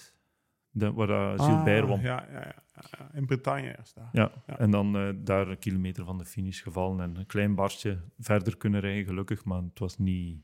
De, 0.77 0.93
waar 0.93 1.09
uh, 1.09 1.47
Gilbert. 1.47 1.91
Ah, 1.91 2.03
Ja, 2.03 2.27
ja, 2.33 2.39
ja, 2.41 2.55
ja, 2.99 3.11
in 3.15 3.27
Bretagne 3.27 3.77
daar. 3.95 4.09
Ja, 4.13 4.33
Ja. 4.47 4.59
en 4.59 4.71
dan 4.71 4.97
eh, 4.97 5.09
daar 5.17 5.49
een 5.49 5.59
kilometer 5.59 6.05
van 6.05 6.19
de 6.19 6.25
finish 6.25 6.63
gevallen 6.63 7.01
en 7.01 7.17
een 7.17 7.27
klein 7.27 7.55
barstje 7.55 8.01
verder 8.19 8.57
kunnen 8.57 8.81
rijden, 8.81 9.05
gelukkig, 9.05 9.45
maar 9.45 9.63
het 9.63 9.79
was 9.79 9.99
niet, 9.99 10.43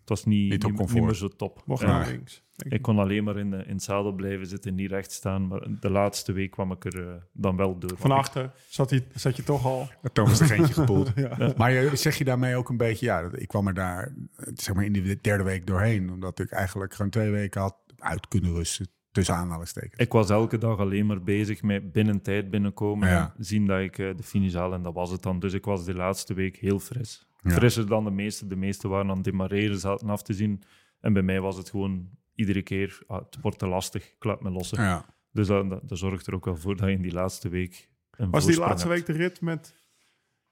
het 0.00 0.08
was 0.08 0.24
niet, 0.24 0.50
Niet 0.50 0.78
niet, 0.78 0.92
meer 1.02 1.14
zo 1.14 1.28
top. 1.28 1.62
Mocht 1.66 1.86
naar 1.86 2.06
links. 2.06 2.42
Ik 2.56 2.82
kon 2.82 2.98
alleen 2.98 3.24
maar 3.24 3.36
in, 3.36 3.50
de, 3.50 3.56
in 3.56 3.72
het 3.74 3.82
zadel 3.82 4.12
blijven 4.12 4.46
zitten, 4.46 4.74
niet 4.74 4.90
recht 4.90 5.12
staan, 5.12 5.46
maar 5.46 5.66
de 5.80 5.90
laatste 5.90 6.32
week 6.32 6.50
kwam 6.50 6.72
ik 6.72 6.84
er 6.84 7.08
eh, 7.08 7.14
dan 7.32 7.56
wel 7.56 7.78
door. 7.78 7.96
Van 7.96 8.10
achter 8.10 8.50
zat, 8.68 8.90
hij, 8.90 9.06
zat 9.14 9.36
je 9.36 9.42
toch 9.42 9.64
al. 9.64 9.88
Thomas 10.12 10.38
de 10.38 10.44
Gentje 10.44 10.72
gepoeld. 10.74 11.12
Ja. 11.16 11.52
Maar 11.56 11.72
je, 11.72 11.96
zeg 11.96 12.18
je 12.18 12.24
daarmee 12.24 12.56
ook 12.56 12.68
een 12.68 12.76
beetje, 12.76 13.06
ja, 13.06 13.28
ik 13.32 13.48
kwam 13.48 13.66
er 13.66 13.74
daar 13.74 14.14
eh, 14.36 14.46
zeg 14.54 14.74
maar 14.74 14.84
in 14.84 14.92
de 14.92 15.18
derde 15.20 15.44
week 15.44 15.66
doorheen, 15.66 16.10
omdat 16.10 16.38
ik 16.38 16.50
eigenlijk 16.50 16.94
gewoon 16.94 17.10
twee 17.10 17.30
weken 17.30 17.60
had 17.60 17.76
uit 17.98 18.28
kunnen 18.28 18.54
rusten, 18.54 18.88
tussen 19.10 19.34
aanhalingstekens. 19.34 19.96
Ik 20.00 20.12
was 20.12 20.30
elke 20.30 20.58
dag 20.58 20.78
alleen 20.78 21.06
maar 21.06 21.22
bezig 21.22 21.62
met 21.62 21.92
binnen 21.92 22.22
tijd 22.22 22.50
binnenkomen 22.50 23.08
Ja. 23.08 23.34
en 23.36 23.44
zien 23.44 23.66
dat 23.66 23.80
ik 23.80 23.98
eh, 23.98 24.16
de 24.16 24.22
finish 24.22 24.54
haal 24.54 24.72
en 24.72 24.82
dat 24.82 24.94
was 24.94 25.10
het 25.10 25.22
dan. 25.22 25.38
Dus 25.38 25.52
ik 25.52 25.64
was 25.64 25.84
de 25.84 25.94
laatste 25.94 26.34
week 26.34 26.56
heel 26.56 26.78
fris. 26.78 27.26
Ja. 27.42 27.50
Frisser 27.50 27.86
dan 27.86 28.04
de 28.04 28.10
meeste. 28.10 28.46
De 28.46 28.56
meeste 28.56 28.88
waren 28.88 29.10
aan 29.10 29.14
het 29.16 29.24
demareren, 29.24 29.78
zaten 29.78 30.10
af 30.10 30.22
te 30.22 30.32
zien. 30.32 30.62
En 31.00 31.12
bij 31.12 31.22
mij 31.22 31.40
was 31.40 31.56
het 31.56 31.70
gewoon 31.70 32.08
iedere 32.34 32.62
keer, 32.62 33.02
ah, 33.06 33.18
het 33.24 33.38
wordt 33.40 33.58
te 33.58 33.66
lastig, 33.66 34.04
ik 34.12 34.24
laat 34.24 34.42
me 34.42 34.50
lossen. 34.50 34.82
Ja. 34.82 35.04
Dus 35.32 35.46
dat, 35.46 35.70
dat, 35.70 35.88
dat 35.88 35.98
zorgt 35.98 36.26
er 36.26 36.34
ook 36.34 36.44
wel 36.44 36.56
voor 36.56 36.76
dat 36.76 36.88
je 36.88 36.94
in 36.94 37.02
die 37.02 37.12
laatste 37.12 37.48
week 37.48 37.90
een 38.10 38.30
Was 38.30 38.46
die 38.46 38.58
laatste 38.58 38.88
hebt. 38.88 39.06
week 39.06 39.16
de 39.16 39.22
rit 39.22 39.40
met 39.40 39.74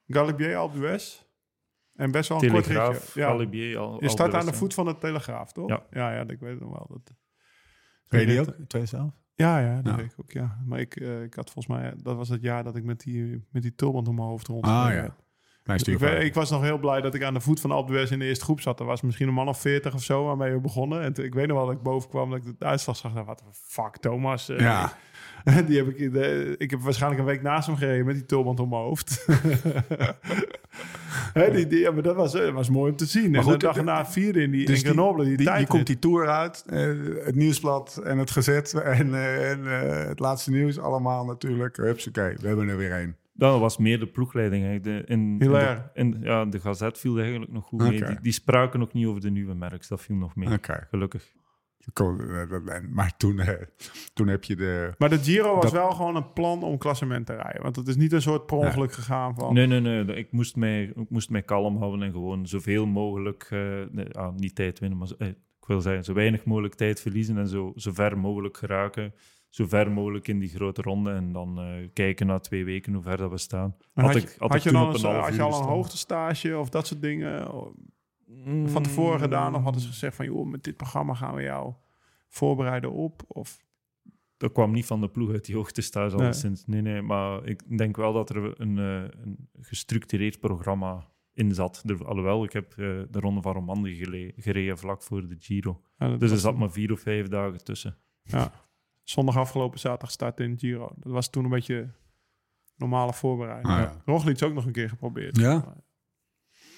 Galibier 0.06 0.56
Alpe 0.56 0.78
d'Huez? 0.78 1.24
En 1.94 2.10
best 2.10 2.28
wel 2.28 2.42
een 2.42 2.50
kort 2.50 2.66
ritje. 2.66 3.00
Ja. 3.20 3.28
Galibier, 3.28 3.78
al, 3.78 4.02
Je 4.02 4.08
staat 4.08 4.34
aan 4.34 4.46
de 4.46 4.52
voet 4.52 4.74
van 4.74 4.84
de 4.84 4.98
Telegraaf, 4.98 5.52
toch? 5.52 5.68
Ja. 5.68 5.86
ja, 5.90 6.12
ja, 6.14 6.20
ik 6.28 6.40
weet 6.40 6.50
het 6.50 6.60
nog 6.60 6.70
wel. 6.70 6.86
Dat... 6.90 7.14
Reed 8.08 8.20
je 8.20 8.26
die 8.26 8.40
ook? 8.40 8.44
2011? 8.68 9.10
Ja, 9.34 9.58
ja, 9.58 9.74
dat 9.82 9.92
Ja. 9.92 9.96
weet 9.96 10.12
ik 10.12 10.20
ook, 10.20 10.30
ja. 10.32 10.58
Maar 10.66 10.80
ik, 10.80 10.96
eh, 10.96 11.22
ik 11.22 11.34
had 11.34 11.50
volgens 11.50 11.76
mij... 11.76 11.94
Dat 12.02 12.16
was 12.16 12.28
het 12.28 12.42
jaar 12.42 12.64
dat 12.64 12.76
ik 12.76 12.84
met 12.84 13.00
die, 13.00 13.44
met 13.50 13.62
die 13.62 13.74
tulband 13.74 14.08
om 14.08 14.14
mijn 14.14 14.26
hoofd 14.28 14.46
rond 14.46 14.64
Ah, 14.64 14.70
ja. 14.92 15.14
Ik, 15.74 15.98
weet- 15.98 16.22
ik 16.24 16.34
was 16.34 16.50
nog 16.50 16.62
heel 16.62 16.78
blij 16.78 17.00
dat 17.00 17.14
ik 17.14 17.22
aan 17.22 17.34
de 17.34 17.40
voet 17.40 17.60
van 17.60 17.70
Alpe 17.70 17.92
d'Huez 17.92 18.10
in 18.10 18.18
de 18.18 18.24
eerste 18.24 18.44
groep 18.44 18.60
zat. 18.60 18.80
Er 18.80 18.86
was 18.86 19.00
misschien 19.02 19.28
een 19.28 19.34
man 19.34 19.48
of 19.48 19.60
40 19.60 19.94
of 19.94 20.02
zo 20.02 20.24
waarmee 20.24 20.52
we 20.52 20.60
begonnen. 20.60 21.02
En 21.02 21.12
toen, 21.12 21.24
ik 21.24 21.34
weet 21.34 21.46
nog 21.46 21.56
wel 21.56 21.66
dat 21.66 21.74
ik 21.74 21.82
boven 21.82 22.08
kwam 22.10 22.30
dat 22.30 22.46
ik 22.46 22.58
de 22.58 22.64
uitslag 22.66 22.96
zag. 22.96 23.14
Nou, 23.14 23.26
wat 23.26 23.38
de 23.38 23.44
fuck, 23.52 23.96
Thomas. 23.96 24.48
eh, 24.48 24.58
Ja. 24.60 24.92
Die 25.66 25.76
heb 25.76 25.88
ik, 25.88 26.12
de- 26.12 26.54
ik 26.58 26.70
heb 26.70 26.80
waarschijnlijk 26.80 27.20
een 27.20 27.26
week 27.26 27.42
naast 27.42 27.66
hem 27.66 27.76
gereden 27.76 28.06
met 28.06 28.14
die 28.14 28.26
tulband 28.26 28.60
om 28.60 28.68
mijn 28.68 28.82
hoofd. 28.82 29.24
Die, 31.52 31.66
die, 31.66 31.78
ja, 31.78 31.90
maar 31.90 32.02
dat 32.02 32.16
was, 32.16 32.34
eh, 32.34 32.52
was 32.52 32.70
mooi 32.70 32.90
om 32.90 32.96
te 32.96 33.06
zien. 33.06 33.34
en 33.34 33.42
goed, 33.42 33.52
de 33.52 33.58
dag 33.66 33.76
erna 33.76 34.06
vierde 34.06 34.42
in 34.42 34.50
die 34.50 34.66
Dus 34.66 34.82
in 34.82 34.86
Grenoble, 34.90 35.24
die, 35.24 35.36
die, 35.36 35.66
komt 35.66 35.86
die 35.86 35.98
tour 35.98 36.28
uit, 36.28 36.64
eh, 36.66 36.80
het 37.24 37.34
nieuwsblad 37.34 38.00
en 38.04 38.18
het 38.18 38.30
gezet 38.30 38.74
en, 38.98 39.14
eh, 39.14 39.50
en 39.50 39.66
eh, 39.66 40.06
het 40.08 40.18
laatste 40.18 40.50
nieuws 40.50 40.78
allemaal 40.78 41.24
natuurlijk. 41.24 41.76
Hupsakee, 41.76 42.36
we 42.40 42.46
hebben 42.46 42.68
er 42.68 42.76
weer 42.76 42.92
één. 42.92 43.16
Dat 43.32 43.60
was 43.60 43.76
meer 43.78 43.98
de 43.98 44.06
ploegleiding. 44.06 44.82
De, 44.82 44.90
in, 44.90 45.04
in, 45.06 45.38
de, 45.38 45.44
Hilaire. 45.44 45.90
in- 45.94 46.16
ja, 46.22 46.44
de 46.44 46.60
Gazet 46.60 46.98
viel 46.98 47.18
eigenlijk 47.18 47.52
nog 47.52 47.64
goed 47.64 47.80
mee. 47.80 48.04
Die, 48.04 48.20
die 48.22 48.32
spraken 48.32 48.82
ook 48.82 48.92
niet 48.92 49.06
over 49.06 49.20
de 49.20 49.30
nieuwe 49.30 49.54
merks. 49.54 49.88
Dat 49.88 50.00
viel 50.02 50.16
nog 50.16 50.36
mee, 50.36 50.48
gelukkig. 50.90 51.32
Eh, 51.94 52.78
Maar 52.90 53.16
toen, 53.16 53.38
eh, 53.40 53.62
toen 54.14 54.28
heb 54.28 54.44
je 54.44 54.56
de... 54.56 54.92
Maar 54.98 55.08
de 55.08 55.18
Giro 55.18 55.54
was 55.54 55.62
Dat- 55.62 55.72
wel 55.72 55.90
gewoon 55.90 56.16
een 56.16 56.32
plan 56.32 56.62
om 56.62 56.78
klassement 56.78 57.26
te 57.26 57.34
rijden. 57.34 57.62
Want 57.62 57.76
het 57.76 57.88
is 57.88 57.96
niet 57.96 58.12
een 58.12 58.22
soort 58.22 58.46
per 58.46 58.56
ongeluk 58.56 58.92
gegaan 58.92 59.34
van... 59.34 59.54
Nee, 59.54 59.66
nee, 59.66 59.80
nee. 59.80 60.04
Ik 60.16 60.32
moest 60.32 60.56
mij, 60.56 60.82
ik 60.82 61.10
moest 61.10 61.30
mij 61.30 61.42
kalm 61.42 61.76
houden 61.76 62.02
en 62.02 62.12
gewoon 62.12 62.46
zoveel 62.46 62.86
mogelijk, 62.86 63.46
eh, 63.50 63.60
nee, 63.90 64.10
ah, 64.12 64.34
niet 64.34 64.54
tijd 64.54 64.78
winnen, 64.78 64.98
maar 64.98 65.08
zo- 65.08 65.14
eh, 65.18 65.28
ik 65.28 65.66
wil 65.66 65.80
zeggen, 65.80 66.04
zo 66.04 66.12
weinig 66.12 66.44
mogelijk 66.44 66.74
tijd 66.74 67.00
verliezen 67.00 67.38
en 67.38 67.48
zo, 67.48 67.72
zo 67.76 67.92
ver 67.92 68.18
mogelijk 68.18 68.56
geraken. 68.56 69.14
Zo 69.48 69.66
ver 69.66 69.90
mogelijk 69.90 70.28
in 70.28 70.38
die 70.38 70.48
grote 70.48 70.82
ronde 70.82 71.10
en 71.12 71.32
dan 71.32 71.58
eh, 71.58 71.88
kijken 71.92 72.26
na 72.26 72.38
twee 72.38 72.64
weken 72.64 72.92
hoe 72.94 73.02
ver 73.02 73.16
dat 73.16 73.30
we 73.30 73.38
staan. 73.38 73.76
Maar 73.94 74.04
Had, 74.04 74.14
had, 74.14 74.22
ik, 74.22 74.28
je, 74.28 74.34
had, 74.38 74.48
had 74.48 74.56
ik 74.58 74.64
je 74.64 74.70
dan 74.70 74.94
een, 74.94 75.00
half 75.00 75.24
had 75.24 75.34
je 75.34 75.42
al 75.42 75.60
een 75.60 75.66
hoogtestage 75.68 76.58
of 76.58 76.68
dat 76.68 76.86
soort 76.86 77.00
dingen 77.02 77.50
van 78.66 78.82
tevoren 78.82 79.20
gedaan? 79.20 79.54
Of 79.54 79.62
hadden 79.62 79.80
ze 79.82 79.88
gezegd 79.88 80.16
van, 80.16 80.26
joh, 80.26 80.46
met 80.46 80.64
dit 80.64 80.76
programma 80.76 81.14
gaan 81.14 81.34
we 81.34 81.42
jou 81.42 81.72
voorbereiden 82.28 82.92
op? 82.92 83.22
Of, 83.28 83.64
Dat 84.36 84.52
kwam 84.52 84.72
niet 84.72 84.86
van 84.86 85.00
de 85.00 85.08
ploeg 85.08 85.30
uit 85.30 85.44
die 85.44 85.54
hoogtestage 85.54 86.14
Nee. 86.16 86.24
alleszins. 86.24 86.66
Nee, 86.66 86.80
nee, 86.82 87.02
maar 87.02 87.44
ik 87.44 87.78
denk 87.78 87.96
wel 87.96 88.12
dat 88.12 88.30
er 88.30 88.60
een, 88.60 88.78
eh, 88.78 89.22
een 89.24 89.48
gestructureerd 89.60 90.40
programma 90.40 91.06
in 91.32 91.54
zat. 91.54 91.82
Er- 91.86 92.06
alhoewel, 92.06 92.44
ik 92.44 92.52
heb 92.52 92.70
eh, 92.70 92.76
de 93.10 93.20
Ronde 93.20 93.42
van 93.42 93.52
Romandie 93.52 93.94
gele- 93.96 94.32
gereden 94.36 94.78
vlak 94.78 95.02
voor 95.02 95.28
de 95.28 95.36
Giro. 95.38 95.80
Ja, 95.98 96.16
Dus 96.16 96.30
er 96.30 96.38
zat 96.38 96.56
maar 96.56 96.70
vier 96.70 96.92
of 96.92 97.00
vijf 97.00 97.28
dagen 97.28 97.64
tussen. 97.64 97.96
Ja. 98.22 98.52
Zondag 99.02 99.36
afgelopen 99.36 99.78
zaterdag 99.78 100.10
start 100.10 100.40
in 100.40 100.58
Giro. 100.58 100.90
Dat 100.96 101.12
was 101.12 101.30
toen 101.30 101.44
een 101.44 101.50
beetje 101.50 101.88
normale 102.76 103.12
voorbereiding. 103.12 103.68
Ah, 103.74 103.78
ja. 103.80 103.84
ja. 103.84 104.02
Roglic 104.04 104.42
ook 104.42 104.54
nog 104.54 104.66
een 104.66 104.72
keer 104.72 104.88
geprobeerd. 104.88 105.36
Ja? 105.36 105.74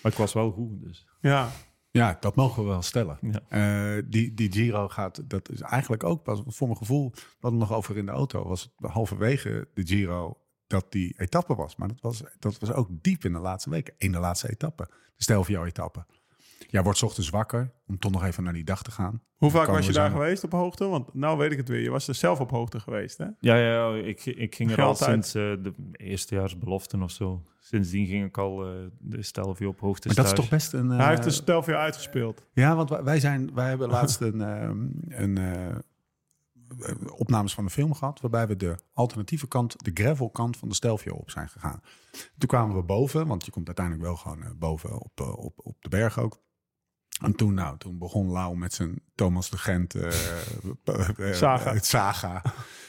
Maar 0.02 0.12
ik 0.12 0.18
was 0.18 0.32
wel 0.32 0.50
goed, 0.50 0.82
dus... 0.82 1.06
Ja, 1.20 1.50
Ja, 1.90 2.16
dat 2.20 2.34
mogen 2.34 2.62
we 2.62 2.68
wel 2.68 2.82
stellen. 2.82 3.18
Ja. 3.20 3.40
Eh, 3.48 4.02
die, 4.06 4.34
die 4.34 4.52
Giro 4.52 4.88
gaat, 4.88 5.30
dat 5.30 5.50
is 5.50 5.60
eigenlijk 5.60 6.04
ook 6.04 6.22
pas, 6.22 6.42
voor 6.46 6.66
mijn 6.66 6.78
gevoel, 6.78 7.10
we 7.14 7.20
hadden 7.40 7.60
nog 7.60 7.72
over 7.72 7.96
in 7.96 8.06
de 8.06 8.12
auto, 8.12 8.48
was 8.48 8.72
het 8.76 8.90
halverwege 8.90 9.68
de 9.74 9.86
Giro 9.86 10.38
dat 10.66 10.92
die 10.92 11.14
etappe 11.18 11.54
was. 11.54 11.76
Maar 11.76 11.88
dat 11.88 12.00
was, 12.00 12.22
dat 12.38 12.58
was 12.58 12.72
ook 12.72 12.88
diep 12.90 13.24
in 13.24 13.32
de 13.32 13.38
laatste 13.38 13.70
weken, 13.70 13.94
in 13.98 14.12
de 14.12 14.18
laatste 14.18 14.50
etappe, 14.50 14.84
de 15.16 15.22
Stelvio-etappe. 15.22 16.06
Ja, 16.66 16.82
wordt 16.82 17.02
ochtends 17.02 17.30
wakker 17.30 17.72
om 17.86 17.98
toch 17.98 18.12
nog 18.12 18.24
even 18.24 18.42
naar 18.42 18.52
die 18.52 18.64
dag 18.64 18.82
te 18.82 18.90
gaan. 18.90 19.22
Hoe 19.36 19.50
vaak 19.50 19.66
was 19.66 19.80
je 19.86 19.92
we 19.92 19.98
daar 19.98 20.10
geweest 20.10 20.44
op 20.44 20.52
hoogte? 20.52 20.86
Want 20.88 21.14
nou 21.14 21.38
weet 21.38 21.52
ik 21.52 21.56
het 21.58 21.68
weer. 21.68 21.80
Je 21.80 21.90
was 21.90 22.08
er 22.08 22.14
zelf 22.14 22.40
op 22.40 22.50
hoogte 22.50 22.80
geweest, 22.80 23.18
hè? 23.18 23.24
Ja, 23.24 23.56
ja, 23.56 23.56
ja 23.56 24.04
ik, 24.04 24.24
ik 24.26 24.54
ging 24.54 24.70
er 24.70 24.82
al 24.82 24.86
altijd. 24.88 25.10
sinds 25.10 25.34
eh, 25.34 25.64
de 25.64 25.74
eerstejaarsbeloften 25.92 27.02
of 27.02 27.10
zo. 27.10 27.42
Sindsdien 27.58 28.06
ging 28.06 28.24
ik 28.24 28.38
al 28.38 28.66
eh, 28.66 28.72
de 28.98 29.22
Stelvio 29.22 29.68
op 29.68 29.80
hoogte 29.80 30.06
Maar 30.06 30.16
dat 30.16 30.26
is 30.26 30.32
toch 30.32 30.48
best 30.48 30.72
een... 30.72 30.88
Hij 30.88 30.98
eh, 30.98 31.08
heeft 31.08 31.22
de 31.22 31.30
Stelvio 31.30 31.74
uitgespeeld. 31.74 32.46
Ja, 32.52 32.76
want 32.76 32.90
wij- 32.90 33.20
zijn, 33.20 33.54
wij 33.54 33.68
hebben 33.68 33.88
laatst 33.98 34.20
een, 34.20 34.40
ehm, 34.40 34.86
een 35.08 35.38
eh, 35.38 35.76
opnames 37.16 37.54
van 37.54 37.64
een 37.64 37.70
film 37.70 37.94
gehad... 37.94 38.20
waarbij 38.20 38.46
we 38.46 38.56
de 38.56 38.76
alternatieve 38.92 39.48
kant, 39.48 39.84
de 39.84 39.90
gravelkant 39.94 40.56
van 40.56 40.68
de 40.68 40.74
Stelvio 40.74 41.14
op 41.14 41.30
zijn 41.30 41.48
gegaan. 41.48 41.80
Toen 42.38 42.48
kwamen 42.48 42.76
we 42.76 42.82
boven, 42.82 43.26
want 43.26 43.44
je 43.44 43.50
komt 43.50 43.66
uiteindelijk 43.66 44.06
wel 44.06 44.16
gewoon 44.16 44.42
eh, 44.42 44.50
boven 44.56 45.00
op, 45.00 45.20
eh, 45.20 45.38
op, 45.38 45.52
op 45.56 45.76
de 45.82 45.88
berg 45.88 46.18
ook. 46.18 46.40
En 47.18 47.34
toen, 47.34 47.54
nou, 47.54 47.78
toen 47.78 47.98
begon 47.98 48.30
Lau 48.30 48.56
met 48.56 48.72
zijn 48.72 49.00
Thomas 49.14 49.50
de 49.50 49.58
Gent 49.58 49.94
eh, 49.94 50.06
eh, 50.84 51.08
eh, 51.28 51.34
Saga. 51.34 51.72
het 51.72 51.86
saga. 51.86 52.42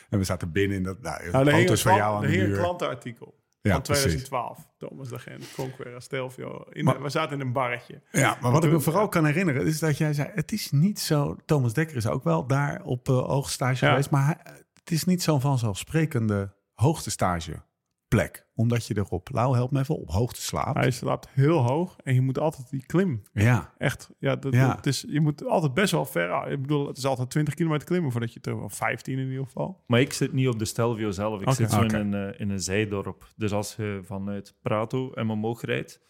En 0.10 0.18
we 0.18 0.24
zaten 0.24 0.52
binnen 0.52 0.78
in 0.78 0.84
dat... 0.84 1.02
Nou, 1.02 1.32
Nou, 1.32 1.50
foto's 1.52 1.82
van 1.82 1.96
jou 1.96 2.16
aan 2.16 2.22
er 2.24 2.28
de 2.28 2.34
hing 2.34 2.44
een 2.44 2.50
muur. 2.52 2.60
klantenartikel 2.60 3.38
Ja, 3.62 3.72
van 3.72 3.82
precies. 3.82 4.02
2012. 4.04 4.68
Thomas 4.78 5.10
de 5.10 5.20
Gent, 5.20 5.52
Conquera, 5.56 6.00
Stelvio. 6.00 6.64
In 6.70 6.84
Maar- 6.84 6.94
de- 6.98 7.02
we 7.04 7.10
zaten 7.10 7.40
in 7.40 7.46
een 7.48 7.54
barretje. 7.54 8.02
Ja, 8.12 8.38
maar 8.42 8.52
wat 8.52 8.64
ik 8.64 8.72
me 8.72 8.80
vooral 8.80 9.08
kan 9.10 9.26
herinneren 9.26 9.66
is 9.66 9.80
dat 9.80 9.98
jij 9.98 10.14
zei: 10.14 10.30
het 10.34 10.52
is 10.52 10.72
niet 10.72 11.00
zo. 11.00 11.36
Thomas 11.46 11.74
Dekker 11.74 11.96
is 11.96 12.08
ook 12.08 12.24
wel 12.24 12.48
daar 12.48 12.82
op 12.84 13.10
uh, 13.10 13.16
hoogstage 13.26 13.86
Ja. 13.86 13.92
geweest, 13.92 14.10
maar 14.10 14.26
hij- 14.26 14.56
het 14.74 14.92
is 14.92 15.04
niet 15.04 15.24
zo'n 15.24 15.42
vanzelfsprekende 15.42 16.54
hoogtestage 16.74 17.62
plek, 18.10 18.48
omdat 18.56 18.86
je 18.86 18.98
erop. 18.98 19.30
Lau 19.32 19.56
helpt 19.56 19.72
me 19.72 19.80
even 19.80 19.96
op 20.00 20.10
hoogte 20.10 20.42
slaapt. 20.42 20.78
Hij 20.78 20.92
slaapt 20.92 21.30
heel 21.30 21.58
hoog 21.58 21.96
en 22.04 22.14
je 22.14 22.22
moet 22.22 22.40
altijd 22.40 22.70
die 22.70 22.86
klim. 22.86 23.22
Ja, 23.34 23.74
Echt, 23.78 24.10
ja, 24.20 24.36
dat, 24.36 24.54
Ja. 24.54 24.76
Het 24.76 24.86
is, 24.86 25.06
je 25.08 25.22
moet 25.22 25.46
altijd 25.46 25.74
best 25.74 25.92
wel 25.92 26.06
ver. 26.06 26.52
Ik 26.52 26.62
bedoel, 26.62 26.88
het 26.88 26.98
is 26.98 27.06
altijd 27.06 27.30
20 27.30 27.54
kilometer 27.54 27.88
klimmen 27.88 28.12
voordat 28.12 28.34
je 28.34 28.40
terug, 28.40 28.60
of 28.64 28.74
15 28.74 29.20
in 29.20 29.30
ieder 29.30 29.44
geval. 29.46 29.84
Maar 29.88 30.00
ik 30.00 30.14
zit 30.14 30.34
niet 30.34 30.48
op 30.48 30.60
de 30.60 30.66
Stelvio 30.66 31.12
zelf. 31.12 31.42
Ik 31.42 31.50
zit 31.52 31.72
zo 31.72 31.82
in, 31.82 31.94
een, 31.94 32.14
eh, 32.34 32.40
in 32.40 32.50
een 32.50 32.60
zijdorp. 32.62 33.28
Dus 33.36 33.52
als 33.52 33.76
je 33.76 34.00
vanuit 34.04 34.56
Prato 34.62 35.12
en 35.14 35.30
omhoog 35.30 35.62
rijdt, 35.62 36.02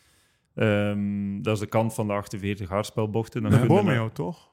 ehm, 0.55 1.41
dat 1.41 1.53
is 1.53 1.59
de 1.59 1.67
kant 1.67 1.93
van 1.93 2.07
de 2.07 2.13
48 2.13 2.69
haarspelbochten. 2.69 3.41
Dan 3.41 3.51
De 3.51 3.65
kun 3.67 3.85
naar- 3.85 4.11
toch? 4.11 4.47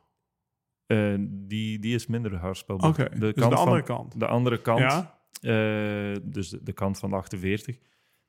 eh, 0.86 1.14
die, 1.20 1.78
die 1.78 1.94
is 1.94 2.06
minder 2.06 2.36
haarspelbocht. 2.36 2.98
Oké, 3.00 3.18
dus 3.18 3.34
de 3.34 3.44
andere 3.44 3.70
van, 3.70 3.82
kant. 3.82 4.20
De 4.20 4.26
andere 4.26 4.60
kant, 4.60 4.78
Ja? 4.80 5.15
Eh, 5.40 6.12
dus 6.22 6.48
de, 6.48 6.62
de 6.62 6.72
kant 6.72 6.98
van 6.98 7.10
de 7.10 7.16
48. 7.16 7.76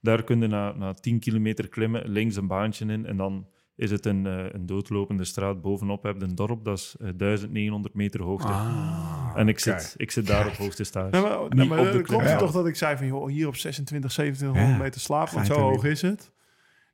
Daar 0.01 0.23
kun 0.23 0.41
je 0.41 0.47
na, 0.47 0.71
na 0.73 0.93
10 0.93 1.19
kilometer 1.19 1.67
klimmen, 1.67 2.09
links 2.09 2.35
een 2.35 2.47
baantje 2.47 2.85
in 2.85 3.05
en 3.05 3.17
dan 3.17 3.47
is 3.75 3.91
het 3.91 4.05
een, 4.05 4.25
eh, 4.25 4.45
een 4.51 4.65
doodlopende 4.65 5.23
straat. 5.23 5.61
Bovenop 5.61 6.03
heb 6.03 6.15
je 6.17 6.23
een 6.23 6.35
dorp, 6.35 6.63
dat 6.63 6.77
is 6.77 6.95
eh, 6.99 7.09
1900 7.17 7.93
meter 7.93 8.21
hoogte. 8.21 8.47
Ah, 8.47 9.31
en 9.35 9.47
ik 9.47 9.59
zit, 9.59 9.93
ik 9.97 10.11
zit 10.11 10.27
daar 10.27 10.47
op 10.47 10.53
hoogte 10.53 10.83
stage. 10.83 11.09
Nee, 11.09 11.21
maar, 11.21 11.41
Niet 11.41 11.53
nee, 11.53 11.67
maar 11.67 11.79
op 11.79 11.85
de 11.85 11.91
dan 11.91 12.01
klopt 12.03 12.23
Ja. 12.23 12.37
toch 12.37 12.51
dat 12.51 12.67
ik 12.67 12.75
zei 12.75 12.97
van, 12.97 13.07
joh, 13.07 13.27
hier 13.27 13.47
op 13.47 13.55
26, 13.55 14.11
2700 14.11 14.77
Ja. 14.77 14.83
meter 14.83 15.01
slaap, 15.01 15.29
want 15.29 15.45
zo 15.45 15.59
hoog 15.59 15.83
is 15.83 16.01
het. 16.01 16.31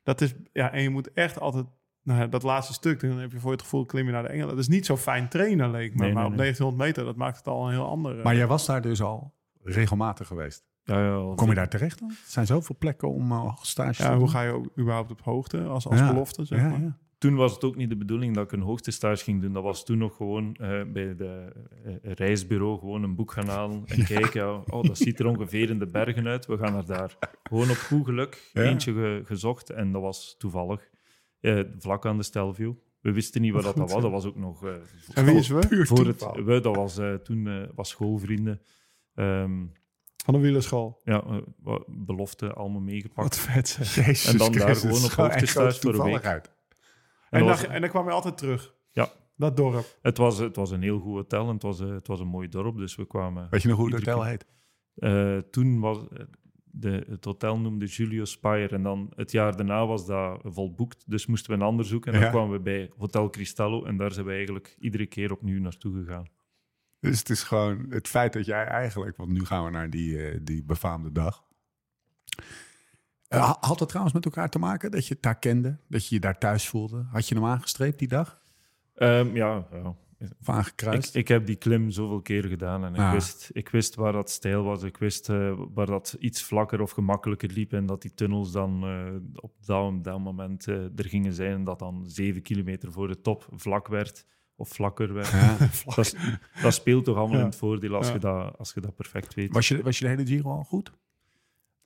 Dat 0.02 0.20
is, 0.20 0.34
ja, 0.52 0.72
en 0.72 0.82
je 0.82 0.90
moet 0.90 1.12
echt 1.12 1.40
altijd, 1.40 1.64
nou 2.02 2.20
ja, 2.20 2.26
dat 2.26 2.42
laatste 2.42 2.72
stuk, 2.72 3.00
dan 3.00 3.18
heb 3.18 3.32
je 3.32 3.38
voor 3.40 3.50
het 3.52 3.62
gevoel 3.62 3.84
klim 3.86 4.06
je 4.06 4.12
naar 4.12 4.22
de 4.22 4.28
engel. 4.28 4.48
Dat 4.48 4.58
is 4.58 4.68
niet 4.68 4.86
zo 4.86 4.96
fijn 4.96 5.28
trainen, 5.28 5.70
leek 5.70 5.94
me. 5.94 6.00
Nee, 6.04 6.12
maar 6.12 6.22
nee, 6.22 6.32
op 6.32 6.36
nee. 6.38 6.38
1900 6.38 6.88
meter, 6.88 7.04
dat 7.04 7.16
maakt 7.16 7.36
het 7.36 7.46
al 7.46 7.66
een 7.66 7.72
heel 7.72 7.86
ander. 7.88 8.18
eh, 8.18 8.24
Maar 8.24 8.36
jij 8.36 8.46
was 8.46 8.66
daar 8.66 8.82
dus 8.82 9.02
al 9.02 9.34
regelmatig 9.64 10.26
geweest. 10.26 10.64
Ja, 10.82 11.32
Kom 11.36 11.48
je 11.48 11.54
daar 11.54 11.68
terecht 11.68 11.98
dan? 11.98 12.08
Er 12.08 12.16
zijn 12.26 12.46
zoveel 12.46 12.76
plekken 12.78 13.08
om 13.08 13.32
uh, 13.32 13.56
stage 13.62 13.96
te 13.96 14.02
ja, 14.02 14.10
doen. 14.10 14.18
hoe 14.18 14.28
ga 14.28 14.42
je 14.42 14.70
überhaupt 14.78 15.10
op 15.10 15.20
hoogte 15.22 15.62
als, 15.64 15.86
als 15.88 15.98
Ja. 15.98 16.08
belofte, 16.12 16.44
zeg 16.44 16.58
ja, 16.58 16.68
maar. 16.68 16.80
ja. 16.80 16.98
Toen 17.18 17.34
was 17.34 17.52
het 17.54 17.64
ook 17.64 17.76
niet 17.76 17.88
de 17.88 17.96
bedoeling 17.96 18.34
dat 18.34 18.44
ik 18.44 18.52
een 18.52 18.60
hoogtestage 18.60 19.24
ging 19.24 19.40
doen. 19.40 19.52
Dat 19.52 19.62
was 19.62 19.84
toen 19.84 19.98
nog 19.98 20.16
gewoon 20.16 20.54
eh, 20.54 20.68
bij 20.92 21.14
de 21.16 21.52
eh, 21.84 22.12
reisbureau 22.12 22.78
gewoon 22.78 23.02
een 23.02 23.14
boek 23.14 23.32
gaan 23.32 23.48
halen 23.48 23.82
en 23.86 24.04
kijken. 24.14 24.72
oh, 24.72 24.82
dat 24.82 24.98
ziet 24.98 25.20
er 25.20 25.26
ongeveer 25.26 25.70
in 25.70 25.78
de 25.78 25.86
bergen 25.86 26.26
uit. 26.26 26.46
We 26.46 26.58
gaan 26.58 26.76
er 26.76 26.86
daar 26.86 27.16
gewoon 27.42 27.70
op 27.70 27.76
goed 27.76 28.04
geluk 28.04 28.50
Ja. 28.52 28.62
eentje 28.62 28.92
ge- 28.92 29.22
gezocht. 29.24 29.70
En 29.70 29.92
dat 29.92 30.02
was 30.02 30.34
toevallig 30.38 30.88
eh, 31.40 31.60
vlak 31.78 32.06
aan 32.06 32.16
de 32.16 32.22
Stelvio. 32.22 32.78
We 33.00 33.12
wisten 33.12 33.40
niet 33.40 33.52
wat 33.52 33.62
dat, 33.62 33.76
dat 33.76 33.92
was. 33.92 34.02
Dat 34.02 34.10
was 34.10 34.24
ook 34.24 34.36
nog... 34.36 34.64
eh, 34.64 34.72
En 35.14 35.24
wie 35.24 35.34
is 35.34 35.48
we? 35.48 35.86
Voor 35.86 36.06
het, 36.06 36.26
we, 36.44 36.60
dat 36.60 36.76
was 36.76 36.98
eh, 36.98 37.14
toen 37.14 37.46
eh, 37.48 37.62
was 37.74 37.88
schoolvrienden. 37.88 38.60
Ehm, 39.14 39.64
Van 40.24 40.34
de 40.34 40.40
wielerschool. 40.40 41.00
ja, 41.04 41.22
eh, 41.22 41.36
wat- 41.62 41.84
belofte 41.88 42.52
allemaal 42.52 42.80
meegepakt. 42.80 43.38
vet 43.38 43.68
zeg. 43.68 43.94
Jezus 44.06 44.32
En 44.32 44.38
dan 44.38 44.52
daar 44.52 44.60
gewoon 44.76 44.92
op 44.92 45.00
het 45.00 45.02
is 45.04 45.08
gewoon 45.12 45.30
hoogtestage 45.30 45.66
echt 45.68 45.80
voor 45.80 45.94
een 46.06 46.12
week. 46.12 46.24
uit. 46.24 46.46
En 46.46 46.52
En, 47.30 47.38
dan, 47.38 47.48
was- 47.48 47.66
en 47.66 47.80
dan 47.80 47.90
kwam 47.90 48.04
je 48.06 48.10
altijd 48.12 48.36
terug. 48.38 48.74
Ja. 48.90 49.08
Dat 49.36 49.56
dorp. 49.56 49.98
Het 50.02 50.16
was, 50.18 50.38
het 50.38 50.56
was 50.56 50.70
een 50.70 50.82
heel 50.82 50.98
goed 50.98 51.14
hotel 51.14 51.46
en 51.48 51.52
het 51.54 51.62
was, 51.62 51.80
eh, 51.80 51.88
het 51.90 52.06
was 52.06 52.20
een 52.20 52.26
mooi 52.26 52.48
dorp. 52.48 52.76
Dus 52.76 52.94
we 52.94 53.06
kwamen... 53.06 53.46
Weet 53.50 53.62
je 53.62 53.68
nog 53.68 53.76
hoe 53.78 53.86
het 53.86 53.94
hotel 53.94 54.24
heet? 54.24 54.46
Eh, 54.94 55.36
toen 55.38 55.80
was 55.80 55.98
de, 56.64 57.04
het 57.08 57.24
hotel 57.24 57.58
noemde 57.58 57.86
Julio 57.86 58.24
Spire 58.24 58.68
en 58.74 58.82
dan 58.82 59.12
het 59.16 59.32
jaar 59.32 59.56
daarna 59.56 59.86
was 59.86 60.06
dat 60.06 60.40
volboekt, 60.44 61.10
dus 61.10 61.26
moesten 61.26 61.50
we 61.50 61.56
een 61.56 61.66
ander 61.66 61.84
zoeken 61.84 62.12
en 62.12 62.18
dan 62.18 62.28
Ja. 62.28 62.34
kwamen 62.34 62.56
we 62.56 62.60
bij 62.62 62.90
Hotel 62.96 63.30
Cristallo 63.30 63.84
en 63.84 63.96
daar 63.96 64.12
zijn 64.12 64.26
we 64.26 64.32
eigenlijk 64.32 64.76
iedere 64.78 65.06
keer 65.06 65.32
opnieuw 65.32 65.60
naartoe 65.60 66.04
gegaan. 66.04 66.26
Dus 67.04 67.18
het 67.18 67.30
is 67.30 67.42
gewoon 67.42 67.86
het 67.90 68.08
feit 68.08 68.32
dat 68.32 68.44
jij 68.46 68.64
eigenlijk, 68.64 69.16
want 69.16 69.30
nu 69.30 69.44
gaan 69.44 69.64
we 69.64 69.70
naar 69.70 69.90
die, 69.90 70.26
eh, 70.28 70.38
die 70.42 70.62
befaamde 70.64 71.12
dag. 71.12 71.44
Eh, 73.28 73.40
ha- 73.44 73.56
had 73.60 73.78
dat 73.78 73.88
trouwens 73.88 74.14
met 74.14 74.24
elkaar 74.24 74.48
te 74.50 74.58
maken 74.58 74.90
dat 74.90 75.06
je 75.06 75.14
het 75.14 75.22
daar 75.22 75.38
kende, 75.38 75.78
dat 75.88 76.08
je 76.08 76.14
je 76.14 76.20
daar 76.20 76.38
thuis 76.38 76.68
voelde? 76.68 77.06
Had 77.10 77.28
je 77.28 77.34
hem 77.34 77.44
aangestreept 77.44 77.98
die 77.98 78.08
dag? 78.08 78.42
Ehm, 78.94 79.36
ja, 79.36 79.66
ja, 79.72 79.94
Of 80.40 80.48
aangekruist? 80.48 81.08
Ik, 81.08 81.20
ik 81.20 81.28
heb 81.28 81.46
die 81.46 81.56
klim 81.56 81.90
zoveel 81.90 82.20
keer 82.20 82.44
gedaan 82.44 82.84
en 82.84 82.94
ik, 82.94 83.00
Ah. 83.00 83.12
wist, 83.12 83.50
ik 83.52 83.68
wist 83.68 83.94
waar 83.94 84.12
dat 84.12 84.30
stijl 84.30 84.62
was. 84.62 84.82
Ik 84.82 84.96
wist 84.96 85.28
eh, 85.28 85.58
waar 85.74 85.86
dat 85.86 86.16
iets 86.18 86.42
vlakker 86.42 86.80
of 86.80 86.90
gemakkelijker 86.90 87.50
liep 87.50 87.72
en 87.72 87.86
dat 87.86 88.02
die 88.02 88.14
tunnels 88.14 88.52
dan 88.52 88.84
op 89.34 89.52
dat, 89.66 90.04
dat 90.04 90.18
moment 90.18 90.66
er 90.66 90.90
gingen 91.04 91.32
zijn 91.32 91.52
en 91.52 91.64
dat 91.64 91.78
dan 91.78 92.04
zeven 92.06 92.42
kilometer 92.42 92.92
voor 92.92 93.08
de 93.08 93.20
top 93.20 93.46
vlak 93.52 93.86
werd 93.88 94.26
of 94.56 94.68
vlakker 94.68 95.12
werd. 95.14 95.30
Ja. 95.30 95.56
Dat, 95.94 96.16
dat 96.62 96.74
speelt 96.74 97.04
toch 97.04 97.16
allemaal 97.16 97.34
Ja. 97.36 97.42
in 97.42 97.48
het 97.48 97.56
voordeel 97.58 97.94
als, 97.94 98.06
Ja. 98.06 98.12
je 98.12 98.18
dat, 98.18 98.58
als 98.58 98.72
je 98.74 98.80
dat 98.80 98.94
perfect 98.96 99.34
weet. 99.34 99.52
Was, 99.52 99.68
je, 99.68 99.82
was 99.82 99.98
je 99.98 100.04
de 100.04 100.10
hele 100.10 100.26
Giro 100.26 100.50
al 100.50 100.64
goed? 100.64 100.92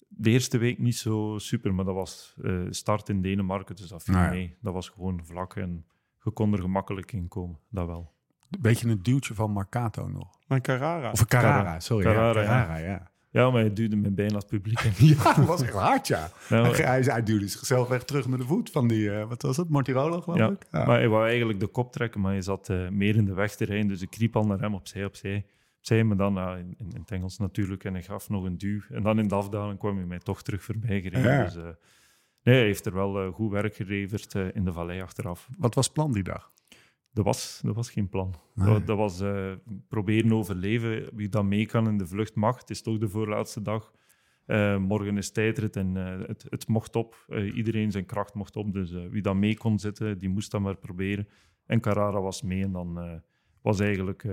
De 0.08 0.30
eerste 0.30 0.58
week 0.58 0.78
niet 0.78 0.96
zo 0.96 1.34
super, 1.38 1.74
maar 1.74 1.84
dat 1.84 1.94
was 1.94 2.34
eh, 2.42 2.60
start 2.70 3.08
in 3.08 3.22
Denemarken, 3.22 3.76
dus 3.76 3.88
dat 3.88 4.02
viel 4.02 4.14
Nou 4.14 4.26
ja. 4.26 4.32
mee. 4.32 4.56
Dat 4.60 4.72
was 4.72 4.88
gewoon 4.88 5.20
vlak 5.24 5.56
en 5.56 5.86
je 6.24 6.30
kon 6.30 6.52
er 6.52 6.60
gemakkelijk 6.60 7.12
in 7.12 7.28
komen, 7.28 7.58
dat 7.70 7.86
wel. 7.86 8.12
Beetje 8.60 8.88
een 8.88 9.02
duwtje 9.02 9.34
van 9.34 9.50
Marcato 9.50 10.08
nog. 10.08 10.38
Maar 10.46 10.60
Carrara. 10.60 11.10
Of 11.10 11.20
een 11.20 11.26
Carrara, 11.26 11.80
sorry. 11.80 12.04
Carrara, 12.04 12.42
ja, 12.42 12.48
ja. 12.48 12.64
Carrara, 12.66 13.10
ja. 13.38 13.50
Maar 13.50 13.60
hij 13.60 13.72
duwde 13.72 13.96
me 13.96 14.10
bijna 14.10 14.36
het 14.36 14.46
publiek. 14.46 14.78
Ja, 14.98 15.34
dat 15.34 15.46
was 15.46 15.62
echt 15.62 15.72
hard, 15.72 16.06
ja. 16.06 16.30
Nou, 16.48 16.76
hij, 16.76 17.00
hij, 17.00 17.22
duwde 17.22 17.48
zichzelf 17.48 17.90
echt 17.90 18.06
terug 18.06 18.28
naar 18.28 18.38
de 18.38 18.44
voet 18.44 18.70
van 18.70 18.88
die, 18.88 19.10
eh, 19.10 19.28
wat 19.28 19.42
was 19.42 19.56
het, 19.56 19.68
Mortirolo 19.68 20.20
geloof 20.20 20.38
Ja, 20.38 20.48
ik? 20.48 20.66
Ja. 20.70 20.84
maar 20.86 20.98
hij 20.98 21.08
wou 21.08 21.28
eigenlijk 21.28 21.60
de 21.60 21.66
kop 21.66 21.92
trekken, 21.92 22.20
maar 22.20 22.32
hij 22.32 22.42
zat 22.42 22.68
eh, 22.68 22.88
meer 22.88 23.16
in 23.16 23.24
de 23.24 23.34
weg 23.34 23.56
te 23.56 23.64
rijden. 23.64 23.88
Dus 23.88 24.02
ik 24.02 24.10
kriep 24.10 24.36
al 24.36 24.44
naar 24.44 24.60
hem 24.60 24.74
opzij, 24.74 25.04
opzij. 25.04 25.46
opzij 25.78 26.04
maar 26.04 26.16
dan 26.16 26.38
in, 26.38 26.74
in, 26.78 27.00
het 27.00 27.10
Engels 27.10 27.38
natuurlijk. 27.38 27.84
En 27.84 27.92
hij 27.92 28.02
gaf 28.02 28.28
nog 28.28 28.44
een 28.44 28.58
duw. 28.58 28.80
En 28.90 29.02
dan 29.02 29.18
in 29.18 29.28
de 29.28 29.34
afdaling 29.34 29.78
kwam 29.78 29.96
hij 29.96 30.06
mij 30.06 30.18
toch 30.18 30.42
terug 30.42 30.62
voorbij 30.62 31.00
gereden. 31.00 31.32
Ja. 31.32 31.44
Dus, 31.44 31.56
eh, 31.56 31.62
nee, 32.42 32.56
hij 32.56 32.64
heeft 32.64 32.86
er 32.86 32.94
wel 32.94 33.32
goed 33.32 33.50
werk 33.50 33.74
geleverd 33.74 34.34
in 34.34 34.64
de 34.64 34.72
vallei 34.72 35.00
achteraf. 35.00 35.48
Wat 35.58 35.74
was 35.74 35.84
het 35.84 35.94
plan 35.94 36.12
die 36.12 36.22
dag? 36.22 36.50
Dat 37.18 37.26
was, 37.26 37.60
dat 37.64 37.74
was 37.74 37.90
geen 37.90 38.08
plan. 38.08 38.34
Nee. 38.54 38.66
Dat, 38.66 38.86
dat 38.86 38.96
was 38.96 39.20
eh, 39.20 39.52
proberen 39.88 40.32
overleven. 40.32 41.16
Wie 41.16 41.28
dat 41.28 41.44
mee 41.44 41.66
kan 41.66 41.88
in 41.88 41.98
de 41.98 42.06
vlucht 42.06 42.34
mag. 42.34 42.58
Het 42.58 42.70
is 42.70 42.82
toch 42.82 42.98
de 42.98 43.08
voorlaatste 43.08 43.62
dag. 43.62 43.92
Eh, 44.46 44.76
morgen 44.76 45.16
is 45.16 45.30
tijdrit 45.30 45.76
en 45.76 45.96
eh, 45.96 46.28
het, 46.28 46.46
het 46.48 46.68
mocht 46.68 46.96
op. 46.96 47.26
Iedereen 47.54 47.90
zijn 47.90 48.06
kracht 48.06 48.34
mocht 48.34 48.56
op. 48.56 48.72
Dus 48.72 48.90
wie 48.90 49.22
dat 49.22 49.34
mee 49.34 49.56
kon 49.56 49.78
zitten, 49.78 50.18
die 50.18 50.28
moest 50.28 50.50
dat 50.50 50.60
maar 50.60 50.76
proberen. 50.76 51.28
En 51.66 51.80
Carrara 51.80 52.20
was 52.20 52.42
mee 52.42 52.62
en 52.62 52.72
dan 52.72 53.22
was 53.62 53.80
eigenlijk... 53.80 54.26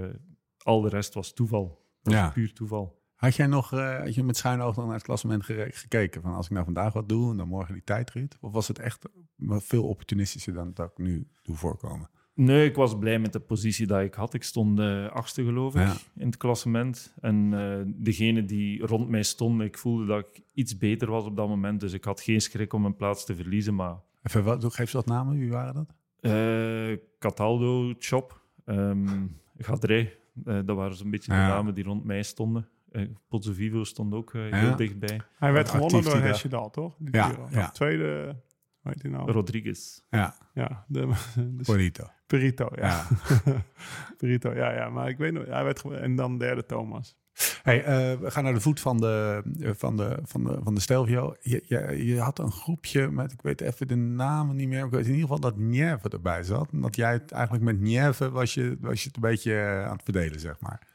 al 0.58 0.82
de 0.82 0.90
rest 0.90 1.14
was 1.14 1.34
toeval. 1.34 1.86
Dat 2.02 2.14
was 2.14 2.34
puur 2.34 2.54
toeval. 2.54 3.04
Had 3.16 3.36
jij 3.36 3.48
nog 3.48 3.70
had 3.70 4.16
je 4.16 4.24
met 4.24 4.46
oog 4.46 4.76
dan 4.76 4.86
naar 4.86 4.94
het 4.94 5.04
klassement 5.04 5.44
gekeken? 5.46 6.22
Van 6.22 6.34
als 6.34 6.46
ik 6.46 6.52
nou 6.52 6.66
vandaag 6.66 6.94
wat 6.94 7.10
doe 7.10 7.32
en 7.32 7.38
dan 7.38 7.48
morgen 7.48 7.74
die 7.74 7.84
tijdrit? 7.84 8.38
Of 8.42 8.52
was 8.52 8.68
het 8.68 8.80
echt 8.80 9.06
veel 9.48 9.88
opportunistischer 9.88 10.54
dan 10.54 10.72
dat 10.74 10.92
ik 10.92 10.98
nu 10.98 11.28
doe 11.42 11.56
voorkomen? 11.56 12.10
Nee, 12.36 12.66
ik 12.70 12.76
was 12.76 12.98
blij 12.98 13.20
met 13.20 13.34
de 13.34 13.40
positie 13.40 13.88
dat 13.88 14.02
ik 14.02 14.14
had. 14.14 14.34
Ik 14.34 14.44
stond 14.44 14.80
eh 14.80 15.08
achtste, 15.12 15.44
geloof 15.44 15.76
ik, 15.76 15.82
Ja. 15.82 15.94
in 16.16 16.26
het 16.26 16.38
klassement. 16.38 17.14
En 17.22 17.54
eh 17.54 17.82
degene 17.86 18.46
die 18.46 18.86
rond 18.86 19.10
mij 19.10 19.24
stonden, 19.24 19.66
ik 19.68 19.78
voelde 19.78 20.06
dat 20.06 20.20
ik 20.28 20.42
iets 20.54 20.78
beter 20.78 21.12
was 21.12 21.26
op 21.26 21.36
dat 21.36 21.48
moment. 21.48 21.80
Dus 21.80 21.94
ik 21.94 22.04
had 22.04 22.22
geen 22.22 22.42
schrik 22.42 22.74
om 22.74 22.86
een 22.86 22.96
plaats 22.96 23.26
te 23.26 23.36
verliezen. 23.36 23.76
Maar 23.76 23.96
Even, 24.24 24.44
wat, 24.44 24.64
geef 24.66 24.80
eens 24.80 24.92
wat 24.92 25.06
namen, 25.06 25.38
wie 25.38 25.50
waren 25.52 25.74
dat? 25.74 25.94
eh, 26.20 26.98
Cataldo, 27.20 27.94
Chop, 28.00 28.42
ehm 28.66 29.26
Gadré, 29.58 30.12
eh, 30.46 30.60
dat 30.66 30.76
waren 30.76 30.96
zo'n 30.96 31.10
beetje 31.10 31.34
Ja. 31.34 31.48
de 31.48 31.54
namen 31.54 31.74
die 31.76 31.84
rond 31.84 32.04
mij 32.04 32.24
stonden. 32.24 32.68
Eh 32.92 33.08
Pozzovivo 33.28 33.84
stond 33.84 34.14
ook 34.14 34.32
Ja. 34.34 34.42
heel 34.60 34.76
dichtbij. 34.76 35.22
Hij 35.38 35.52
werd 35.52 35.70
gewonnen 35.70 36.04
door 36.04 36.14
die. 36.14 36.22
Hesjedal, 36.22 36.70
toch? 36.70 36.96
Die 37.00 37.16
Ja. 37.16 37.70
Tweede, 37.72 38.36
hoe 38.82 38.92
heet 38.92 39.02
die 39.02 39.12
nou? 39.12 39.32
Rodriguez. 39.32 40.00
Ja, 40.10 40.36
Ja, 40.54 40.86
de, 40.88 41.00
de 41.58 41.64
Polito. 41.64 42.04
Perito, 42.28 42.70
ja. 42.76 42.88
Ja. 42.88 43.08
Perito, 44.18 44.54
ja, 44.54 44.72
ja. 44.72 44.90
Maar 44.90 45.10
ik 45.10 45.18
weet 45.18 45.34
nog, 45.34 45.46
hij 45.46 45.64
werd. 45.64 45.84
En 45.84 46.16
dan 46.16 46.38
derde 46.38 46.66
Thomas. 46.66 47.18
Hey, 47.64 47.84
eh, 47.84 48.20
we 48.20 48.32
gaan 48.32 48.44
naar 48.44 48.54
de 48.54 48.62
voet 48.62 48.80
van 48.80 48.98
de, 48.98 49.42
van 49.78 49.98
de, 49.98 50.20
van 50.24 50.44
de, 50.44 50.60
van 50.64 50.76
de 50.76 50.82
Stelvio. 50.82 51.36
Je, 51.42 51.64
je, 51.68 52.06
je 52.06 52.20
had 52.20 52.40
een 52.40 52.52
groepje 52.52 53.12
met, 53.12 53.32
ik 53.32 53.42
weet 53.42 53.62
even 53.62 53.88
de 53.88 53.96
namen 53.96 54.56
niet 54.56 54.68
meer. 54.68 54.86
Ik 54.86 54.92
weet 54.92 55.06
in 55.06 55.14
ieder 55.14 55.22
geval 55.22 55.40
dat 55.40 55.58
Nieve 55.58 56.10
erbij 56.10 56.44
zat. 56.44 56.72
En 56.72 56.82
dat 56.82 56.96
jij 56.96 57.12
het 57.12 57.32
eigenlijk 57.32 57.64
met 57.64 57.80
Nieve 57.80 58.32
was 58.32 58.54
je, 58.54 58.78
was 58.80 59.02
je 59.02 59.08
het 59.08 59.16
een 59.16 59.22
beetje 59.22 59.54
eh, 59.54 59.86
aan 59.86 59.94
het 59.94 60.04
verdelen, 60.04 60.40
zeg 60.40 60.60
maar. 60.60 60.88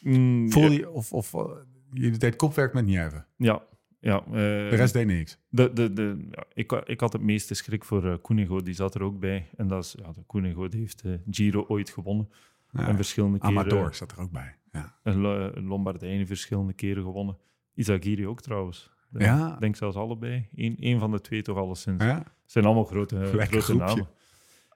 Mm, 0.00 0.52
Voel 0.52 0.62
ja, 0.62 0.70
je, 0.70 0.90
of, 0.90 1.12
of 1.12 1.34
eh, 1.34 1.44
je 1.92 2.10
deed 2.10 2.36
kopwerk 2.36 2.72
met 2.72 2.84
Nieve. 2.84 3.24
Ja, 3.36 3.62
ja. 4.00 4.24
eh, 4.24 4.32
De 4.32 4.68
rest 4.68 4.92
deed 4.92 5.06
niks. 5.06 5.38
De, 5.48 5.72
de, 5.72 5.92
de, 5.92 6.26
ja, 6.30 6.44
ik, 6.52 6.72
ik 6.72 7.00
had 7.00 7.12
het 7.12 7.22
meeste 7.22 7.54
schrik 7.54 7.84
voor 7.84 8.04
uh, 8.04 8.14
Koenigo, 8.22 8.62
die 8.62 8.74
zat 8.74 8.94
er 8.94 9.02
ook 9.02 9.18
bij. 9.20 9.48
En 9.56 9.68
dat 9.68 9.84
is, 9.84 9.94
ja, 10.02 10.12
de 10.12 10.22
Koenigo 10.26 10.68
die 10.68 10.80
heeft 10.80 11.02
de 11.02 11.20
Giro 11.30 11.64
ooit 11.68 11.90
gewonnen. 11.90 12.28
Ja. 12.70 12.86
En 12.88 12.96
verschillende 12.96 13.38
keren... 13.38 13.56
Amador 13.58 13.94
zat 13.94 14.12
er 14.12 14.20
ook 14.20 14.30
bij. 14.30 14.54
Ja. 14.72 14.94
Een 15.02 15.64
Lombardijnen 15.66 16.26
verschillende 16.26 16.72
keren 16.72 17.02
gewonnen. 17.02 17.38
Isagiri 17.74 18.26
ook 18.26 18.40
trouwens. 18.40 18.90
Eh, 19.12 19.20
Ja. 19.26 19.54
Ik 19.54 19.60
denk 19.60 19.76
zelfs 19.76 19.96
allebei. 19.96 20.48
Eén 20.54 20.76
één 20.80 20.98
van 21.00 21.10
de 21.10 21.20
twee 21.20 21.42
toch 21.42 21.56
alleszins. 21.56 22.02
Ja? 22.04 22.16
Het 22.16 22.52
zijn 22.52 22.64
allemaal 22.64 22.84
grote, 22.84 23.16
Lekker 23.16 23.46
grote 23.46 23.60
groepje. 23.60 23.86
namen. 23.86 24.08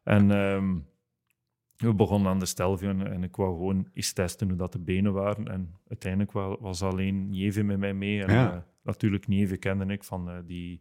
En 0.05 0.31
ehm, 0.31 0.77
we 1.77 1.95
begonnen 1.95 2.31
aan 2.31 2.39
de 2.39 2.47
Stelvio 2.47 2.89
en, 2.89 3.11
en 3.13 3.23
ik 3.23 3.37
wou 3.37 3.57
gewoon 3.57 3.89
eens 3.93 4.13
testen 4.13 4.49
hoe 4.49 4.57
dat 4.57 4.73
de 4.73 4.79
benen 4.79 5.13
waren. 5.13 5.49
En 5.49 5.75
uiteindelijk 5.89 6.33
wa- 6.33 6.57
was 6.61 6.83
alleen 6.83 7.29
Nieve 7.31 7.63
met 7.63 7.79
mij 7.79 7.95
mee. 7.95 8.25
En 8.25 8.33
Ja. 8.35 8.67
Natuurlijk 8.83 9.27
Nieve 9.27 9.57
kende 9.57 9.93
ik 9.93 10.05
van, 10.05 10.31
eh, 10.31 10.39
die, 10.47 10.81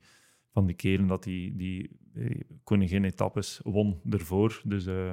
van 0.51 0.65
die 0.65 0.75
keren 0.75 1.07
dat 1.07 1.23
die, 1.23 1.55
die 1.55 1.99
eh, 2.13 2.41
koningin-etappes 2.63 3.59
won 3.63 4.01
ervoor. 4.09 4.61
Dus 4.63 4.85
eh, 4.85 5.11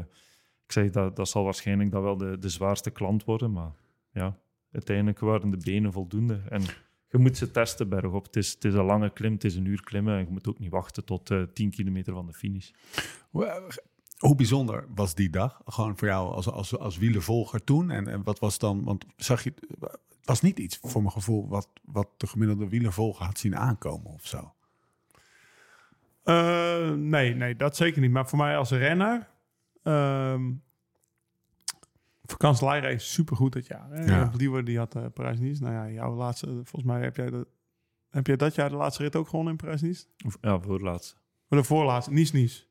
ik 0.64 0.72
zei, 0.72 0.90
dat, 0.90 1.16
dat 1.16 1.28
zal 1.28 1.44
waarschijnlijk 1.44 1.90
dan 1.90 2.02
wel 2.02 2.16
de, 2.16 2.38
de 2.38 2.48
zwaarste 2.48 2.90
klant 2.90 3.24
worden. 3.24 3.52
Maar 3.52 3.72
ja, 4.12 4.38
uiteindelijk 4.72 5.18
waren 5.18 5.50
de 5.50 5.56
benen 5.64 5.92
voldoende. 5.92 6.42
En 6.48 6.62
je 7.08 7.18
moet 7.18 7.36
ze 7.36 7.50
testen 7.50 7.88
bergop. 7.88 8.24
Het 8.24 8.36
is, 8.36 8.52
het 8.52 8.64
is 8.64 8.74
een 8.74 8.84
lange 8.84 9.12
klim, 9.12 9.32
het 9.32 9.44
is 9.44 9.56
een 9.56 9.64
uur 9.64 9.82
klimmen. 9.82 10.18
En 10.18 10.24
je 10.24 10.30
moet 10.30 10.48
ook 10.48 10.58
niet 10.58 10.70
wachten 10.70 11.04
tot 11.04 11.30
eh 11.30 11.42
10 11.42 11.70
kilometer 11.70 12.12
van 12.12 12.26
de 12.26 12.32
finish. 12.32 12.70
Hoe, 14.18 14.34
bijzonder 14.36 14.86
was 14.94 15.14
die 15.14 15.30
dag? 15.30 15.60
Gewoon 15.64 15.98
voor 15.98 16.08
jou 16.08 16.32
als, 16.32 16.50
als, 16.50 16.78
als 16.78 16.98
wielervolger 16.98 17.64
toen? 17.64 17.90
En, 17.90 18.08
en 18.08 18.22
wat 18.22 18.38
was 18.38 18.58
dan, 18.58 18.84
want 18.84 19.06
zag 19.16 19.44
je, 19.44 19.54
was 20.28 20.40
niet 20.40 20.58
iets 20.58 20.78
voor 20.82 21.00
mijn 21.02 21.12
gevoel 21.12 21.48
wat, 21.48 21.68
wat 21.84 22.08
de 22.16 22.26
gemiddelde 22.26 22.68
wielervolger 22.68 23.24
had 23.24 23.38
zien 23.38 23.56
aankomen 23.56 24.12
of 24.12 24.26
zo. 24.26 24.54
Eh, 26.22 26.90
nee, 26.90 27.34
nee, 27.34 27.56
dat 27.56 27.76
zeker 27.76 28.00
niet. 28.00 28.10
Maar 28.10 28.28
voor 28.28 28.38
mij 28.38 28.56
als 28.56 28.70
renner... 28.70 29.28
ehm 29.82 30.52
vakantie 32.22 32.66
is 32.90 33.12
supergoed 33.12 33.52
dit 33.52 33.66
jaar. 33.66 33.90
Hè? 33.90 34.04
Ja. 34.04 34.30
Liewer 34.36 34.64
die 34.64 34.78
had 34.78 34.94
eh 34.94 35.04
Parijs-Nice. 35.14 35.62
Nou 35.62 35.74
ja, 35.74 35.88
jouw 35.90 36.14
laatste... 36.14 36.46
Volgens 36.46 36.82
mij 36.84 37.00
heb 37.02 37.16
jij, 37.16 37.30
de, 37.30 37.46
heb 38.10 38.26
jij 38.26 38.36
dat 38.36 38.54
jaar 38.54 38.68
de 38.68 38.76
laatste 38.76 39.02
rit 39.02 39.16
ook 39.16 39.28
gewonnen 39.28 39.52
in 39.52 39.58
Parijs-Nice? 39.58 40.04
Of- 40.26 40.38
Ja, 40.40 40.60
voorlaatste. 40.60 41.16
Maar 41.48 41.58
de 41.58 41.64
voorlaatste, 41.64 42.12
Nice-Nice. 42.12 42.64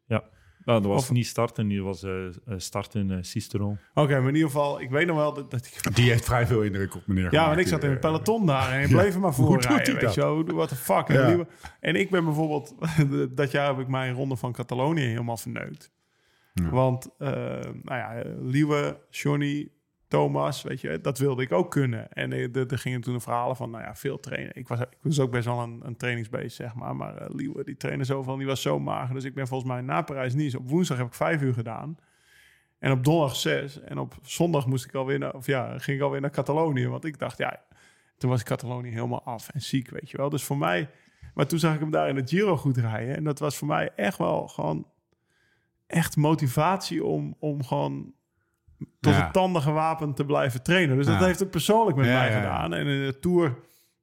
Nou, 0.68 0.82
dat 0.82 0.91
was 0.91 1.01
Of- 1.01 1.11
niet 1.11 1.28
starten, 1.28 1.68
die 1.68 1.84
was 1.84 2.03
eh, 2.03 2.26
eh, 2.28 2.32
starten 2.57 3.01
in 3.01 3.09
uh, 3.09 3.18
Cisteron. 3.22 3.78
Oké, 3.93 4.20
maar 4.20 4.28
in 4.28 4.34
ieder 4.36 4.49
geval, 4.49 4.82
ik 4.82 4.89
weet 4.89 5.07
nog 5.07 5.15
wel 5.18 5.34
dat, 5.34 5.51
dat 5.51 5.65
ik... 5.65 5.95
Die 5.95 6.09
heeft 6.09 6.26
vrij 6.26 6.47
veel 6.47 6.61
indruk 6.61 6.95
op 6.95 7.07
meneer 7.07 7.28
Ja, 7.34 7.47
want 7.47 7.59
ik 7.59 7.68
zat 7.68 7.84
in 7.84 7.89
het 7.89 8.03
eh, 8.03 8.09
peloton 8.09 8.45
daar 8.45 8.72
en 8.72 8.82
ik 8.82 8.89
Ja. 8.89 8.95
bleef 8.97 9.13
er 9.13 9.20
maar 9.20 9.32
Hoe 9.34 9.45
voor 9.45 9.55
doet 9.55 9.65
hij 9.68 9.76
rijden, 9.76 9.93
weet 9.93 10.03
dat? 10.03 10.13
je 10.13 10.22
wel. 10.22 10.43
What 10.45 10.70
the 10.70 10.76
fuck. 10.76 11.07
Ja. 11.07 11.45
En, 11.80 11.95
ik 11.95 12.09
ben 12.09 12.26
bijvoorbeeld... 12.26 12.76
dat 13.38 13.51
jaar 13.51 13.68
heb 13.68 13.80
ik 13.80 13.88
mijn 13.88 14.13
ronde 14.13 14.36
van 14.36 14.51
Catalonië 14.53 15.01
helemaal 15.05 15.38
verneukt. 15.38 15.91
Ja. 16.53 16.70
Want, 16.70 17.09
eh, 17.18 17.30
nou 17.61 17.97
ja, 17.97 18.24
Liewe, 18.41 18.99
Johnny, 19.09 19.72
Thomas, 20.08 20.64
weet 20.64 20.82
je, 20.82 21.01
dat 21.01 21.18
wilde 21.18 21.41
ik 21.41 21.51
ook 21.51 21.72
kunnen. 21.72 22.12
En 22.12 22.32
er 22.32 22.78
gingen 22.78 23.01
toen 23.01 23.14
de 23.14 23.20
verhalen 23.20 23.55
van, 23.55 23.70
nou 23.70 23.84
ja, 23.84 23.95
veel 23.95 24.20
trainen. 24.20 24.55
Ik 24.55 24.68
was, 24.68 24.80
ik 24.80 24.97
was 25.01 25.20
ook 25.20 25.32
best 25.32 25.45
wel 25.45 25.60
een, 25.60 25.82
een 25.84 25.97
trainingsbeest, 25.97 26.55
zeg 26.55 26.76
maar. 26.76 26.95
Maar 26.95 27.18
eh 27.18 27.30
Liewe, 27.36 27.64
die 27.64 27.78
trainde 27.78 28.03
zoveel 28.03 28.38
die 28.38 28.45
was 28.45 28.62
zo 28.62 28.80
mager. 28.80 29.14
Dus 29.14 29.24
ik 29.24 29.34
ben 29.34 29.47
volgens 29.47 29.72
mij 29.72 29.82
na 29.82 30.01
Parijs-Nice, 30.01 30.58
op 30.58 30.70
woensdag 30.70 30.97
heb 30.97 31.08
ik 31.08 31.14
vijf 31.14 31.41
uur 31.41 31.53
gedaan. 31.53 31.97
En 32.80 32.91
op 32.91 33.03
donderdag 33.03 33.36
zes. 33.36 33.82
En 33.82 33.97
op 33.97 34.16
zondag 34.22 34.68
moest 34.68 34.86
ik 34.86 34.93
alweer 34.93 35.20
naar, 35.20 35.34
of 35.34 35.45
ja, 35.45 35.80
ging 35.80 35.97
ik 35.97 36.03
alweer 36.03 36.22
naar 36.22 36.30
Catalonië. 36.30 36.88
Want 36.88 37.05
ik 37.05 37.20
dacht, 37.20 37.38
ja, 37.38 37.62
toen 38.18 38.30
was 38.30 38.43
Catalonië 38.43 38.89
helemaal 38.89 39.24
af 39.24 39.49
en 39.49 39.62
ziek, 39.62 39.89
weet 39.89 40.10
je 40.10 40.18
wel. 40.18 40.30
Dus 40.30 40.43
voor 40.43 40.58
mij, 40.58 40.89
maar 41.34 41.47
toen 41.47 41.60
zag 41.60 41.74
ik 41.74 41.80
hem 41.80 41.91
daar 41.91 42.10
in 42.10 42.16
het 42.16 42.30
Giro 42.30 42.58
goed 42.58 42.78
rijden. 42.78 43.16
En 43.16 43.24
dat 43.24 43.39
was 43.39 43.58
voor 43.58 43.68
mij 43.68 43.89
echt 43.95 44.18
wel 44.18 44.47
gewoon 44.47 44.88
echt 45.88 46.16
motivatie 46.16 47.03
om, 47.03 47.36
om 47.39 47.64
gewoon 47.64 48.14
tot 49.00 49.14
Ja. 49.14 49.24
het 49.24 49.34
tanden 49.34 49.62
gewapend 49.62 50.16
te 50.16 50.26
blijven 50.26 50.64
trainen. 50.64 50.98
Dus 50.98 51.06
dat 51.06 51.20
heeft 51.20 51.40
het 51.40 51.50
persoonlijk 51.52 51.98
met 51.98 52.06
Ja, 52.06 52.20
mij 52.20 52.34
gedaan. 52.34 52.74
En 52.74 52.88
in 52.88 53.06
de 53.06 53.20
Tour... 53.20 53.56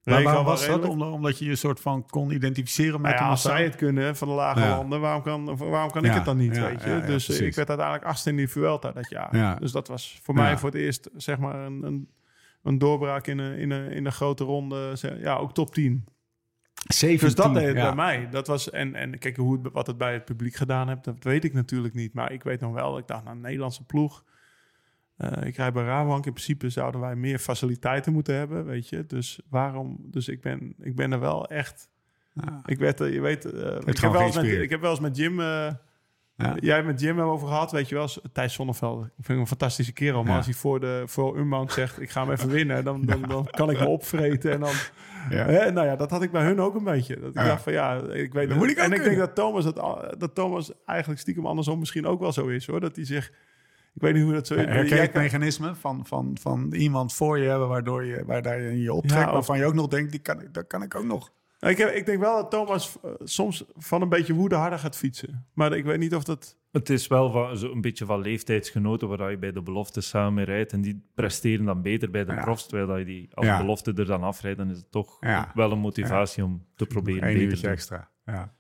Maar 0.05 0.23
waarom 0.23 0.45
was 0.45 0.67
dat? 0.67 0.85
Omdat 0.89 1.39
je 1.39 1.45
je 1.45 1.57
soort 1.57 1.81
van 1.81 2.07
kon 2.07 2.31
identificeren 2.31 3.01
met 3.01 3.11
Nou 3.11 3.25
ja, 3.25 3.31
als 3.31 3.43
zij 3.43 3.65
het 3.65 3.77
kunnen 3.77 4.17
van 4.17 4.29
de 4.29 4.35
lage 4.35 4.61
Ja. 4.61 4.77
landen, 4.77 5.01
waarom 5.01 5.23
kan, 5.23 5.57
waarom 5.57 5.91
kan 5.91 6.03
Ja, 6.03 6.09
ik 6.09 6.15
het 6.15 6.25
dan 6.25 6.37
niet, 6.37 6.57
ja, 6.57 6.63
weet 6.69 6.83
je? 6.83 6.89
ja, 6.89 6.97
ja, 6.97 7.07
dus 7.07 7.29
eh, 7.29 7.47
ik 7.47 7.55
werd 7.55 7.69
uiteindelijk 7.69 8.07
achtste 8.07 8.31
in 8.31 8.37
die 8.37 8.49
Vuelta 8.49 8.93
dat 8.93 9.09
jaar. 9.11 9.37
Ja. 9.37 9.55
Dus 9.55 9.73
dat 9.73 9.89
was 9.89 10.19
voor 10.23 10.35
Ja. 10.37 10.43
mij 10.43 10.59
voor 10.59 10.71
het 10.71 10.79
eerst, 10.79 11.11
zeg 11.17 11.39
maar, 11.39 11.55
een, 11.55 11.83
een, 11.83 12.09
een 12.63 12.79
doorbraak 12.79 13.27
in 13.27 13.39
een, 13.39 13.57
in, 13.59 13.71
een, 13.71 13.91
in 13.91 14.07
een 14.07 14.13
grote 14.13 14.45
ronde. 14.45 14.97
Ja, 15.19 15.35
ook 15.37 15.55
top 15.55 15.75
10. 15.75 16.05
17, 16.87 17.27
Dus 17.27 17.35
dat 17.37 17.55
deed 17.55 17.67
het 17.67 17.77
ja. 17.77 17.83
bij 17.85 17.95
mij. 17.95 18.29
Dat 18.31 18.47
was, 18.47 18.71
en, 18.71 18.95
en 18.95 19.19
kijk, 19.19 19.37
hoe 19.37 19.59
het, 19.63 19.73
wat 19.73 19.87
het 19.87 19.99
bij 19.99 20.13
het 20.13 20.25
publiek 20.25 20.55
gedaan 20.55 20.89
heeft, 20.89 21.05
dat 21.05 21.17
weet 21.25 21.45
ik 21.45 21.53
natuurlijk 21.53 21.95
niet. 21.95 22.15
Maar 22.15 22.33
ik 22.33 22.43
weet 22.43 22.61
nog 22.61 22.73
wel, 22.73 22.99
ik 22.99 23.07
dacht, 23.07 23.25
nou, 23.25 23.37
een 23.37 23.43
Nederlandse 23.43 23.85
ploeg. 23.85 24.25
Eh, 25.17 25.47
ik 25.47 25.57
rijd 25.57 25.73
bij 25.73 25.85
Rabobank. 25.85 26.27
In 26.27 26.33
principe 26.33 26.71
zouden 26.71 27.01
wij 27.01 27.17
meer 27.17 27.39
faciliteiten 27.39 28.13
moeten 28.13 28.35
hebben, 28.35 28.65
weet 28.65 28.89
je. 28.89 29.07
Dus 29.07 29.41
waarom... 29.51 29.99
Dus 30.03 30.29
ik 30.29 30.41
ben, 30.41 30.75
ik 30.81 30.97
ben 30.97 31.13
er 31.13 31.21
wel 31.21 31.47
echt... 31.47 31.89
Ja. 32.33 32.63
Ik 32.67 32.79
werd, 32.79 33.01
eh, 33.01 33.13
je 33.13 33.21
weet, 33.21 33.45
eh, 33.45 33.77
ik, 33.85 33.99
heb 33.99 34.13
wel 34.13 34.21
eens 34.21 34.37
met, 34.37 34.45
ik 34.45 34.71
heb 34.71 34.81
wel 34.81 34.91
eens 34.91 35.01
met 35.01 35.17
Jim, 35.17 35.41
Ja. 35.41 36.57
jij 36.61 36.83
met 36.83 37.01
Jim 37.01 37.17
hebben 37.17 37.35
over 37.35 37.49
gehad, 37.49 37.73
weet 37.73 37.89
je 37.89 37.95
wel, 37.95 38.09
Thijs 38.33 38.53
Zonneveld. 38.55 39.05
Ik 39.05 39.11
vind 39.15 39.29
hem 39.29 39.39
een 39.39 39.47
fantastische 39.47 39.93
kerel, 39.93 40.23
maar 40.23 40.31
Ja. 40.31 40.37
als 40.37 40.47
hij 40.47 40.55
voor 40.55 40.81
de 40.81 41.03
voor 41.07 41.39
Unbound 41.39 41.73
zegt, 41.73 42.01
ik 42.01 42.11
ga 42.11 42.23
hem 42.23 42.31
even 42.33 42.49
winnen, 42.49 42.85
dan, 42.85 43.05
dan, 43.05 43.23
dan 43.23 43.47
kan 43.51 43.71
ik 43.71 43.79
me 43.79 43.87
opvreten 43.87 44.53
en 44.53 44.61
dan, 44.61 44.73
Ja. 45.31 45.47
hè, 45.47 45.71
nou 45.71 45.87
ja, 45.87 45.97
dat 45.97 46.11
had 46.11 46.23
ik 46.23 46.31
bij 46.31 46.45
hun 46.45 46.61
ook 46.61 46.75
een 46.75 46.85
beetje. 46.85 47.21
Dat 47.21 47.29
ik 47.29 47.35
dacht 47.35 47.63
van 47.63 47.73
ja, 47.73 47.97
ik 47.97 48.33
weet 48.33 48.49
Dat 48.49 48.59
moet 48.59 48.71
ik 48.71 48.79
ook 48.79 48.85
en 48.85 48.93
ik 48.93 49.03
denk 49.03 49.19
dat 49.19 49.35
Thomas 49.35 49.65
dat, 49.65 49.75
dat 50.19 50.35
Thomas 50.35 50.73
eigenlijk 50.87 51.21
stiekem 51.21 51.47
andersom 51.47 51.79
misschien 51.79 52.07
ook 52.07 52.21
wel 52.21 52.33
zo 52.33 52.47
is, 52.47 52.67
hoor, 52.67 52.81
dat 52.81 52.97
hij 52.97 53.05
zich, 53.05 53.33
ik 53.95 54.03
weet 54.03 54.15
niet 54.15 54.23
hoe 54.23 54.33
dat 54.33 54.47
zo 54.47 54.55
is. 54.55 54.65
Herken 54.65 55.01
het 55.01 55.15
mechanisme 55.15 55.75
van, 55.75 56.07
van, 56.07 56.37
van 56.41 56.73
iemand 56.73 57.13
voor 57.15 57.39
je 57.39 57.49
hebben... 57.49 57.69
waardoor 57.69 58.05
je, 58.05 58.25
waar 58.25 58.43
daar 58.43 58.61
je 58.61 58.83
je 58.83 58.93
optrekt... 58.93 59.21
Ja, 59.21 59.27
of- 59.27 59.33
waarvan 59.33 59.59
je 59.59 59.65
ook 59.65 59.75
nog 59.75 59.87
denkt, 59.89 60.11
die 60.11 60.21
kan, 60.21 60.41
ik- 60.41 60.55
dat 60.55 60.67
kan 60.67 60.83
ik 60.83 60.95
ook 60.95 61.05
nog. 61.05 61.33
Nou, 61.61 61.73
ik, 61.73 61.79
heb, 61.79 61.91
ik 61.95 62.07
denk 62.07 62.21
wel 62.21 62.37
dat 62.37 62.51
Thomas 62.51 62.97
eh, 63.03 63.11
soms 63.19 63.65
van 63.75 64.03
een 64.03 64.09
beetje 64.09 64.35
woede 64.35 64.55
harder 64.55 64.79
gaat 64.79 64.97
fietsen. 64.97 65.47
Maar 65.55 65.73
ik 65.77 65.85
weet 65.85 65.99
niet 65.99 66.15
of 66.15 66.25
dat... 66.25 66.57
Het 66.73 66.91
is 66.91 67.07
wel 67.07 67.31
van, 67.31 67.57
zo 67.57 67.73
een 67.73 67.81
beetje 67.81 68.05
van 68.05 68.21
leeftijdsgenoten 68.21 69.09
waar 69.09 69.31
je 69.31 69.39
bij 69.39 69.53
de 69.53 69.63
belofte 69.63 70.01
samen 70.01 70.35
mee 70.35 70.45
rijdt. 70.45 70.73
En 70.73 70.81
die 70.81 71.07
presteren 71.15 71.65
dan 71.65 71.83
beter 71.83 72.11
bij 72.11 72.25
de 72.25 72.33
Ja. 72.33 72.43
profs. 72.43 72.67
Terwijl 72.67 72.89
dat 72.89 72.99
je 72.99 73.05
die 73.05 73.29
als 73.35 73.47
Ja. 73.47 73.59
belofte 73.59 73.93
er 73.93 74.07
dan 74.07 74.23
afrijdt, 74.23 74.59
dan 74.59 74.71
is 74.71 74.77
het 74.77 74.91
toch 74.91 75.17
Ja. 75.21 75.51
wel 75.55 75.73
een 75.73 75.79
motivatie 75.79 76.45
om 76.45 76.67
te 76.77 76.87
proberen 76.87 77.29
Eén 77.29 77.39
beter 77.39 77.59
te 77.61 77.69
extra. 77.69 78.11
Ja. 78.25 78.55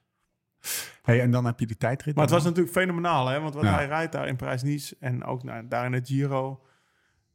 Hey, 1.02 1.20
en 1.20 1.30
dan 1.30 1.44
heb 1.44 1.60
je 1.60 1.66
die 1.66 1.76
tijdrit. 1.76 2.14
Maar 2.14 2.24
het 2.24 2.32
dan 2.32 2.42
was 2.42 2.48
natuurlijk 2.48 2.76
fenomenaal, 2.76 3.26
hè? 3.26 3.40
Want 3.40 3.54
wat 3.54 3.64
Ja. 3.64 3.74
hij 3.74 3.86
rijdt 3.86 4.12
daar 4.12 4.28
in 4.28 4.36
Parijs-Nice 4.36 4.96
en 5.00 5.24
ook 5.24 5.70
daar 5.70 5.86
in 5.86 5.92
het 5.92 6.08
Giro... 6.08 6.62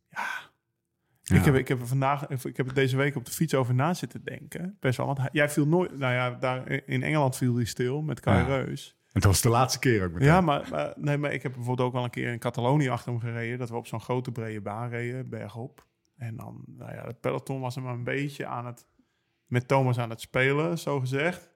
Ja. 0.10 0.28
Ik, 1.24 1.44
heb, 1.46 1.56
ik 1.56 1.68
heb 1.68 1.80
er 1.82 1.88
vandaag, 1.88 2.28
ik 2.28 2.58
heb 2.58 2.68
er 2.68 2.74
deze 2.74 2.98
week 2.98 3.16
op 3.16 3.26
de 3.26 3.32
fiets 3.32 3.54
over 3.54 3.74
na 3.74 3.94
zitten 3.94 4.24
denken. 4.24 4.78
Best 4.80 4.98
wel, 4.98 5.06
want 5.06 5.18
hij- 5.18 5.30
jij 5.32 5.50
viel 5.50 5.68
nooit... 5.68 5.98
Nou 5.98 6.14
ja, 6.14 6.30
daar 6.32 6.70
in 6.70 7.04
Engeland 7.04 7.38
viel 7.38 7.56
hij 7.56 7.66
stil 7.66 8.02
met 8.02 8.20
Kai 8.20 8.38
Ja. 8.38 8.46
Reus. 8.46 8.98
Het 9.12 9.24
was 9.24 9.42
de 9.42 9.50
laatste 9.50 9.80
keer 9.80 10.04
ook 10.06 10.12
meteen. 10.12 10.28
Ja, 10.28 10.42
maar, 10.42 10.68
maar, 10.72 10.94
nee, 10.96 11.18
maar 11.18 11.32
ik 11.34 11.44
heb 11.44 11.54
bijvoorbeeld 11.54 11.88
ook 11.88 11.94
wel 11.94 12.04
een 12.04 12.10
keer 12.10 12.32
in 12.32 12.40
Catalonië 12.40 12.90
achter 12.90 13.12
hem 13.12 13.20
gereden. 13.22 13.58
Dat 13.60 13.70
we 13.70 13.76
op 13.76 13.88
zo'n 13.88 14.02
grote 14.02 14.32
brede 14.32 14.62
baan 14.62 14.90
reden, 14.90 15.30
bergop. 15.30 15.86
En 16.18 16.36
dan, 16.36 16.64
nou 16.68 16.94
ja, 16.94 17.06
het 17.06 17.20
peloton 17.20 17.60
was 17.60 17.76
hem 17.76 17.86
een 17.86 18.04
beetje 18.04 18.46
aan 18.46 18.66
het... 18.66 18.88
Met 19.46 19.68
Thomas 19.68 19.98
aan 20.00 20.10
het 20.10 20.22
spelen, 20.22 20.78
zo 20.80 21.00
gezegd. 21.00 21.49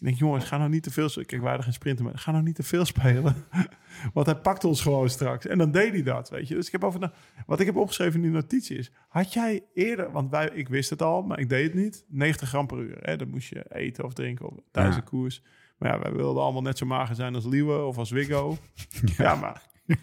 Je 0.00 0.06
denkt, 0.06 0.20
jongens, 0.20 0.44
ga 0.44 0.56
nou 0.58 0.70
niet 0.70 0.82
te 0.82 0.90
veel... 0.90 1.08
Kijk, 1.10 1.30
wij 1.30 1.40
hadden 1.40 1.62
geen 1.62 1.72
sprinten, 1.72 2.04
maar 2.04 2.18
ga 2.18 2.30
nou 2.30 2.44
niet 2.44 2.54
te 2.54 2.62
veel 2.62 2.84
spelen. 2.84 3.34
Want 4.14 4.26
hij 4.26 4.34
pakt 4.36 4.64
ons 4.64 4.80
gewoon 4.82 5.08
straks. 5.08 5.46
En 5.46 5.58
dan 5.58 5.70
deed 5.70 5.92
hij 5.92 6.02
dat, 6.02 6.30
weet 6.30 6.48
je. 6.48 6.54
Dus 6.54 6.66
ik 6.66 6.72
heb 6.72 6.84
over... 6.84 7.10
Wat 7.46 7.60
ik 7.60 7.66
heb 7.66 7.76
opgeschreven 7.76 8.14
in 8.14 8.22
die 8.22 8.30
notitie 8.30 8.78
is... 8.78 8.90
Had 9.08 9.32
jij 9.32 9.62
eerder... 9.74 10.12
Want 10.12 10.30
wij, 10.30 10.50
ik 10.54 10.68
wist 10.68 10.90
het 10.90 11.02
al, 11.02 11.22
maar 11.22 11.38
ik 11.38 11.48
deed 11.48 11.64
het 11.64 11.74
niet. 11.74 12.04
90 12.08 12.48
gram 12.48 12.66
per 12.66 12.78
uur. 12.78 12.96
Hè? 13.00 13.16
Dan 13.16 13.28
moest 13.28 13.48
je 13.48 13.64
eten 13.68 14.04
of 14.04 14.12
drinken 14.12 14.46
of, 14.46 14.54
tijdens 14.70 14.96
Ja. 14.96 15.02
de 15.02 15.08
koers. 15.08 15.42
Maar 15.78 15.92
ja, 15.92 15.98
wij 15.98 16.12
wilden 16.12 16.42
allemaal 16.42 16.62
net 16.62 16.78
zo 16.78 16.86
mager 16.86 17.14
zijn 17.14 17.34
als 17.34 17.44
Liewe 17.46 17.78
of 17.84 17.98
als 17.98 18.10
Wiggo. 18.10 18.56
Ja, 19.16 19.34
maar... 19.34 19.62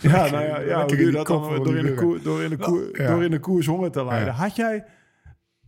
Ja, 0.00 0.30
nou 0.30 0.44
ja, 0.44 0.60
ja 0.60 0.78
hoe 0.78 0.96
doe 0.96 1.06
je 1.06 1.10
dat 1.10 1.26
dan? 1.26 1.42
Door 1.42 1.76
in, 1.76 1.84
de 1.86 1.94
koer, 1.94 2.22
door, 2.22 2.42
in 2.42 2.50
de 2.50 2.56
koer, 2.56 2.96
door 2.96 3.24
in 3.24 3.30
de 3.30 3.38
koers 3.38 3.66
honger 3.66 3.90
te 3.90 4.04
leiden. 4.04 4.34
Ja. 4.34 4.40
Had, 4.40 4.56
jij, 4.56 4.84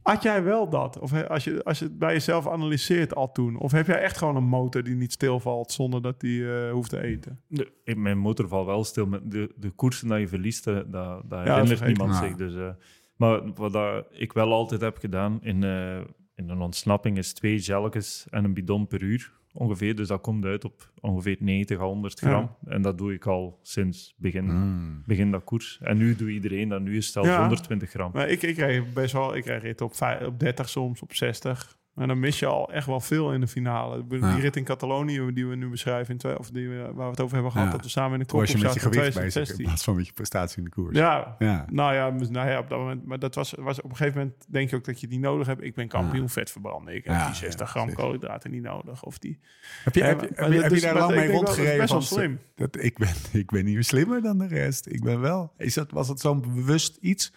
had 0.07 0.23
jij 0.23 0.43
wel 0.43 0.69
dat? 0.69 0.99
Of 0.99 1.13
als 1.29 1.45
je, 1.45 1.65
als 1.65 1.79
je 1.79 1.85
het 1.85 1.99
bij 1.99 2.13
jezelf 2.13 2.49
analyseert 2.49 3.15
al 3.15 3.33
toen? 3.33 3.57
Of 3.59 3.73
heb 3.73 3.87
jij 3.87 4.01
echt 4.01 4.17
gewoon 4.17 4.37
een 4.37 4.45
motor 4.45 4.83
die 4.83 4.95
niet 4.95 5.13
stilvalt 5.13 5.73
zonder 5.73 6.03
dat 6.03 6.21
die 6.21 6.53
eh, 6.55 6.71
hoeft 6.73 6.91
te 6.91 7.03
eten? 7.03 7.41
De- 7.49 7.73
ik- 7.85 7.97
mijn 7.97 8.19
motor 8.19 8.49
valt 8.49 8.67
wel 8.67 8.85
stil. 8.85 9.07
Met 9.07 9.31
de, 9.31 9.53
de 9.57 9.71
koersen 9.71 10.09
dat 10.09 10.19
je 10.21 10.29
verliest, 10.29 10.67
eh, 10.67 10.75
dat, 10.75 10.91
dat 10.91 11.31
dat 11.31 11.39
herinnert 11.55 11.79
niemand 11.87 12.15
zich. 12.29 12.37
Dus, 12.37 12.55
eh, 12.55 12.69
maar 13.17 13.53
wat 13.55 13.73
dat 13.73 14.07
ik 14.11 14.33
wel 14.33 14.53
altijd 14.53 14.81
heb 14.81 14.97
gedaan 14.99 15.39
in, 15.43 15.63
eh, 15.65 15.97
in 16.35 16.49
een 16.49 16.61
ontsnapping 16.61 17.19
is 17.19 17.33
twee 17.33 17.59
gelletjes 17.61 18.27
en 18.31 18.45
een 18.45 18.55
bidon 18.55 18.87
per 18.87 19.03
uur 19.03 19.33
ongeveer. 19.57 19.95
Dus 19.95 20.09
dat 20.09 20.21
komt 20.21 20.45
uit 20.45 20.65
op 20.65 20.91
ongeveer 21.01 21.37
90 21.41 21.79
à 21.81 21.85
100 21.85 22.19
gram. 22.19 22.57
En 22.67 22.83
dat 22.83 22.99
doe 22.99 23.13
ik 23.15 23.27
al 23.27 23.59
sinds 23.63 24.15
begin, 24.19 24.45
Mm. 24.45 25.03
begin 25.07 25.31
dat 25.31 25.45
koers. 25.45 25.79
En 25.83 25.97
nu 25.97 26.17
doet 26.17 26.29
iedereen 26.31 26.69
dat. 26.69 26.81
Nu 26.81 26.97
is 26.97 27.05
het 27.05 27.13
zelfs 27.13 27.29
Ja. 27.29 27.39
120 27.41 27.91
gram. 27.91 28.11
Maar 28.15 28.29
ik, 28.29 28.43
ik 28.43 28.57
reed 28.57 28.95
best 28.95 29.13
wel, 29.13 29.37
ik 29.37 29.45
reed 29.45 29.63
rit 29.63 29.81
op, 29.81 29.93
op 30.27 30.39
30 30.41 30.69
soms, 30.69 31.03
op 31.03 31.15
60. 31.15 31.76
En 31.97 32.09
dan 32.09 32.18
mis 32.20 32.38
je 32.38 32.47
al 32.47 32.72
echt 32.72 32.86
wel 32.86 33.01
veel 33.01 33.32
in 33.32 33.40
de 33.40 33.47
finale. 33.47 34.07
Die 34.07 34.18
Ja. 34.18 34.34
rit 34.34 34.57
in 34.57 34.64
Catalonië 34.64 35.32
die 35.32 35.47
we 35.47 35.55
nu 35.57 35.68
beschrijven, 35.68 36.12
in 36.12 36.18
twee, 36.18 36.38
of 36.38 36.51
die, 36.51 36.68
we- 36.68 36.76
waar 36.94 37.05
we 37.05 37.11
het 37.11 37.20
over 37.20 37.34
hebben 37.34 37.53
gehad, 37.53 37.66
Ja. 37.66 37.72
dat 37.72 37.82
we 37.82 37.88
samen 37.90 38.20
in 38.20 38.26
de 38.28 38.36
je 38.38 38.47
zaten 38.47 38.61
in 38.61 38.70
gewicht 38.70 38.82
bezig 38.82 39.07
in 39.07 39.12
2016. 39.12 39.64
plaats 39.64 39.84
van 39.84 39.97
met 39.97 40.07
je 40.07 40.12
prestatie 40.12 40.59
in 40.59 40.64
de 40.64 40.70
koers. 40.70 40.97
Ja, 40.99 41.36
Ja. 41.38 41.64
Nou 41.70 41.94
ja, 41.94 42.11
nou 42.30 42.49
ja, 42.51 42.59
op 42.59 42.68
dat 42.68 42.78
moment. 42.78 43.07
Maar 43.07 43.18
dat 43.18 43.34
was, 43.34 43.55
was 43.59 43.80
op 43.80 43.90
een 43.90 43.97
gegeven 43.97 44.18
moment 44.18 44.44
denk 44.49 44.70
je 44.70 44.76
ook 44.76 44.84
dat 44.84 45.01
je 45.01 45.07
die 45.07 45.18
nodig 45.18 45.47
hebt. 45.47 45.62
Ik 45.62 45.74
ben 45.74 45.88
kampioen 45.88 46.28
vet 46.28 46.51
verbranden. 46.51 46.94
Ik 46.94 47.05
heb 47.05 47.26
die 47.26 47.34
60 47.34 47.61
ja, 47.61 47.66
gram 47.66 47.94
koolhydraten 47.94 48.51
niet 48.51 48.62
nodig. 48.62 49.03
Of 49.05 49.18
die. 49.18 49.38
Heb 49.84 49.94
je, 49.94 50.01
Ja, 50.01 50.07
heb, 50.07 50.16
maar- 50.16 50.26
je- 50.28 50.34
maar 50.36 50.44
heb, 50.44 50.53
je- 50.55 50.68
dat 50.70 50.80
daar 50.80 50.92
maar 50.92 51.03
lang 51.03 51.14
mee 51.14 51.26
dat 51.26 51.34
rondgereden? 51.36 51.76
best 51.78 51.90
wel 51.92 52.03
van, 52.03 52.16
slim. 52.18 52.38
Dat, 52.57 52.82
ik, 52.84 52.99
ben, 52.99 53.09
ik 53.42 53.51
ben 53.51 53.64
niet 53.64 53.86
slimmer 53.86 54.22
dan 54.22 54.38
de 54.38 54.47
rest. 54.47 54.86
Ik 54.86 55.03
ben 55.05 55.20
wel. 55.20 55.53
Is 55.59 55.74
dat, 55.74 55.90
was 55.90 56.09
het 56.09 56.20
zo'n 56.20 56.40
bewust 56.40 56.97
iets? 57.01 57.32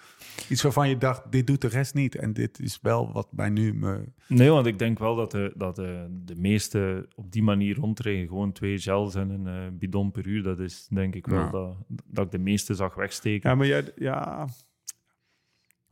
Iets 0.50 0.62
waarvan 0.62 0.90
je 0.90 0.98
dacht, 0.98 1.32
dit 1.32 1.48
doet 1.48 1.62
de 1.62 1.68
rest 1.68 1.94
niet. 1.94 2.16
En 2.16 2.34
dit 2.34 2.60
is 2.60 2.80
wel 2.82 3.12
wat 3.14 3.28
mij 3.32 3.50
nu... 3.50 3.74
Me... 3.74 4.04
Nee, 4.28 4.50
want 4.50 4.66
ik 4.66 4.80
denk 4.80 5.00
wel 5.00 5.16
dat 5.16 5.32
de, 5.32 5.54
dat 5.56 5.76
de, 5.76 6.08
de 6.26 6.36
meeste 6.36 7.08
op 7.16 7.32
die 7.32 7.44
manier 7.44 7.76
rondrijden. 7.76 8.28
Gewoon 8.28 8.52
twee 8.52 8.78
gels 8.80 9.16
en 9.16 9.30
een 9.30 9.48
eh, 9.48 9.78
bidon 9.80 10.12
per 10.12 10.28
uur. 10.28 10.44
Dat 10.44 10.60
is 10.60 10.88
denk 10.90 11.16
ik 11.16 11.28
wel 11.28 11.40
Ja. 11.40 11.50
dat, 11.52 11.76
dat 12.06 12.26
ik 12.26 12.32
de 12.32 12.40
meeste 12.40 12.74
zag 12.74 12.96
wegsteken. 12.96 13.50
Ja, 13.50 13.56
maar 13.56 13.68
jij, 13.68 13.92
ja. 13.96 14.48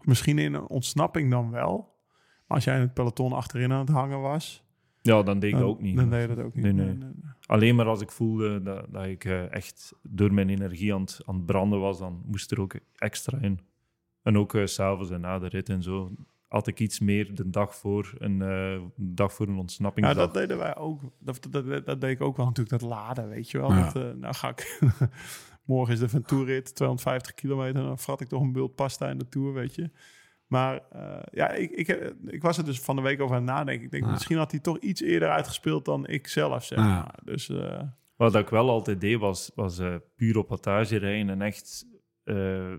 Misschien 0.01 0.37
in 0.39 0.53
een 0.53 0.67
ontsnapping 0.67 1.31
dan 1.31 1.51
wel. 1.51 1.95
Maar 2.47 2.57
als 2.57 2.63
jij 2.63 2.75
in 2.75 2.81
het 2.81 2.93
peloton 2.93 3.33
achterin 3.33 3.71
aan 3.71 3.79
het 3.79 3.89
hangen 3.89 4.21
was. 4.21 4.65
Ja, 5.01 5.23
dan 5.23 5.39
deed 5.39 5.51
ik 5.51 5.57
dat 5.59 5.67
ook 5.67 5.81
niet. 5.81 5.95
Dan 5.95 6.09
deed 6.09 6.29
je 6.29 6.35
dat 6.35 6.45
ook 6.45 6.55
niet. 6.55 6.63
Nee, 6.63 6.73
nee. 6.73 6.97
Alleen 7.45 7.75
maar 7.75 7.85
als 7.85 8.01
ik 8.01 8.11
voelde 8.11 8.61
dat, 8.61 8.85
dat 8.89 9.05
ik 9.05 9.25
eh, 9.25 9.53
echt 9.53 9.93
door 10.01 10.33
mijn 10.33 10.49
energie 10.49 10.93
aan 10.93 11.01
het, 11.01 11.21
aan 11.25 11.35
het 11.35 11.45
branden 11.45 11.79
was, 11.79 11.99
dan 11.99 12.21
moest 12.25 12.51
er 12.51 12.61
ook 12.61 12.75
extra 12.95 13.37
in. 13.41 13.59
En 14.27 14.37
ook 14.37 14.57
s 14.63 14.73
s'avonds 14.73 15.11
en 15.11 15.21
na 15.21 15.39
de 15.39 15.47
rit 15.47 15.69
en 15.69 15.81
zo 15.83 16.11
had 16.47 16.67
ik 16.67 16.79
iets 16.79 16.99
meer 16.99 17.35
de 17.35 17.49
dag 17.49 17.75
voor 17.75 18.13
een, 18.17 18.41
eh, 18.41 18.81
dag 18.95 19.33
voor 19.33 19.47
een 19.47 19.57
ontsnapping. 19.57 20.05
Ja, 20.07 20.13
dat 20.13 20.33
deden 20.33 20.57
wij 20.57 20.75
ook. 20.75 21.01
Dat, 21.19 21.47
dat, 21.49 21.65
dat, 21.65 21.85
dat 21.85 22.01
deed 22.01 22.11
ik 22.11 22.21
ook 22.21 22.37
wel 22.37 22.45
natuurlijk, 22.45 22.79
dat 22.81 22.89
laden, 22.89 23.29
weet 23.29 23.51
je 23.51 23.57
wel. 23.57 23.71
Ja. 23.73 23.83
Dat, 23.83 23.95
eh, 24.03 24.11
nou 24.13 24.33
ga 24.33 24.49
ik... 24.49 24.79
Morgen 25.65 25.93
is 25.93 25.99
de 25.99 26.09
Ventourrit, 26.09 26.75
250 26.75 27.33
kilometer. 27.33 27.83
Dan 27.83 27.97
vrat 27.99 28.21
ik 28.21 28.27
toch 28.27 28.41
een 28.41 28.51
bult 28.51 28.75
pasta 28.75 29.09
in 29.09 29.17
de 29.17 29.29
Tour, 29.29 29.53
weet 29.53 29.75
je. 29.75 29.89
Maar 30.47 30.81
eh, 30.91 31.19
ja, 31.31 31.49
ik, 31.51 31.71
ik, 31.71 31.87
heb- 31.87 32.13
ik 32.25 32.41
was 32.41 32.57
er 32.57 32.65
dus 32.65 32.79
van 32.79 32.95
de 32.95 33.01
week 33.01 33.21
over 33.21 33.35
aan 33.35 33.41
het 33.47 33.51
nadenken. 33.55 33.85
Ik 33.85 33.91
denk, 33.91 34.03
Ja. 34.05 34.11
misschien 34.11 34.37
had 34.37 34.51
hij 34.51 34.59
toch 34.59 34.77
iets 34.79 35.01
eerder 35.01 35.29
uitgespeeld 35.29 35.85
dan 35.85 36.07
ik 36.07 36.27
zelf, 36.27 36.63
zeg 36.63 36.77
Ja. 36.79 36.85
maar. 36.85 37.19
Dus 37.23 37.49
eh, 37.49 37.81
Wat 38.15 38.35
ik 38.35 38.49
wel 38.49 38.69
altijd 38.69 39.01
deed, 39.01 39.19
was, 39.19 39.51
was 39.55 39.79
eh, 39.79 39.95
puur 40.15 40.37
op 40.37 40.49
wattage 40.49 40.97
rijden 40.97 41.29
en 41.29 41.41
echt 41.41 41.85
eh, 42.23 42.73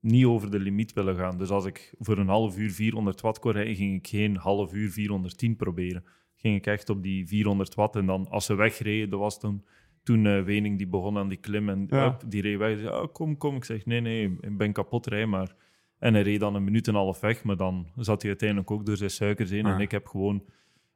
niet 0.00 0.24
over 0.24 0.50
de 0.50 0.58
limiet 0.58 0.92
willen 0.92 1.16
gaan. 1.16 1.38
Dus 1.38 1.50
als 1.50 1.64
ik 1.64 1.94
voor 1.98 2.18
een 2.18 2.28
half 2.28 2.58
uur 2.58 2.70
400 2.70 3.20
watt 3.20 3.38
kon 3.38 3.52
rijden, 3.52 3.74
ging 3.74 3.94
ik 3.96 4.06
geen 4.06 4.36
half 4.36 4.72
uur 4.72 4.90
410 4.90 5.56
proberen. 5.56 6.04
Ging 6.34 6.56
ik 6.56 6.66
echt 6.66 6.88
op 6.90 7.02
die 7.02 7.26
400 7.26 7.74
watt. 7.74 7.96
En 7.96 8.06
dan, 8.06 8.28
als 8.28 8.44
ze 8.46 8.54
wegreden, 8.54 9.10
dat 9.10 9.18
was 9.20 9.40
toen, 9.40 9.64
toen 10.02 10.26
eh, 10.26 10.42
Wening 10.42 10.78
die 10.78 10.86
begon 10.88 11.18
aan 11.18 11.28
die 11.28 11.38
klim 11.38 11.68
en 11.68 11.86
Ja. 11.90 12.18
die 12.26 12.42
reed 12.42 12.58
weg. 12.58 12.72
Die 12.74 12.78
zei, 12.82 12.94
"Ah, 12.94 13.12
kom, 13.12 13.36
kom. 13.36 13.56
Ik 13.56 13.64
zeg, 13.64 13.86
nee, 13.86 14.00
nee, 14.00 14.36
ik 14.40 14.56
ben 14.56 14.72
kapot 14.72 15.06
rijden, 15.06 15.28
maar... 15.28 15.54
En 15.98 16.14
hij 16.14 16.22
reed 16.22 16.40
dan 16.40 16.54
een 16.54 16.64
minuut 16.64 16.88
en 16.88 16.94
een 16.94 17.00
half 17.00 17.20
weg, 17.20 17.44
maar 17.44 17.56
dan 17.56 17.86
zat 17.96 18.20
hij 18.20 18.30
uiteindelijk 18.30 18.70
ook 18.70 18.86
door 18.86 18.96
zijn 18.96 19.10
suikers 19.10 19.50
heen. 19.50 19.66
Ja. 19.66 19.74
En 19.74 19.80
ik 19.80 19.90
heb 19.90 20.06
gewoon, 20.06 20.44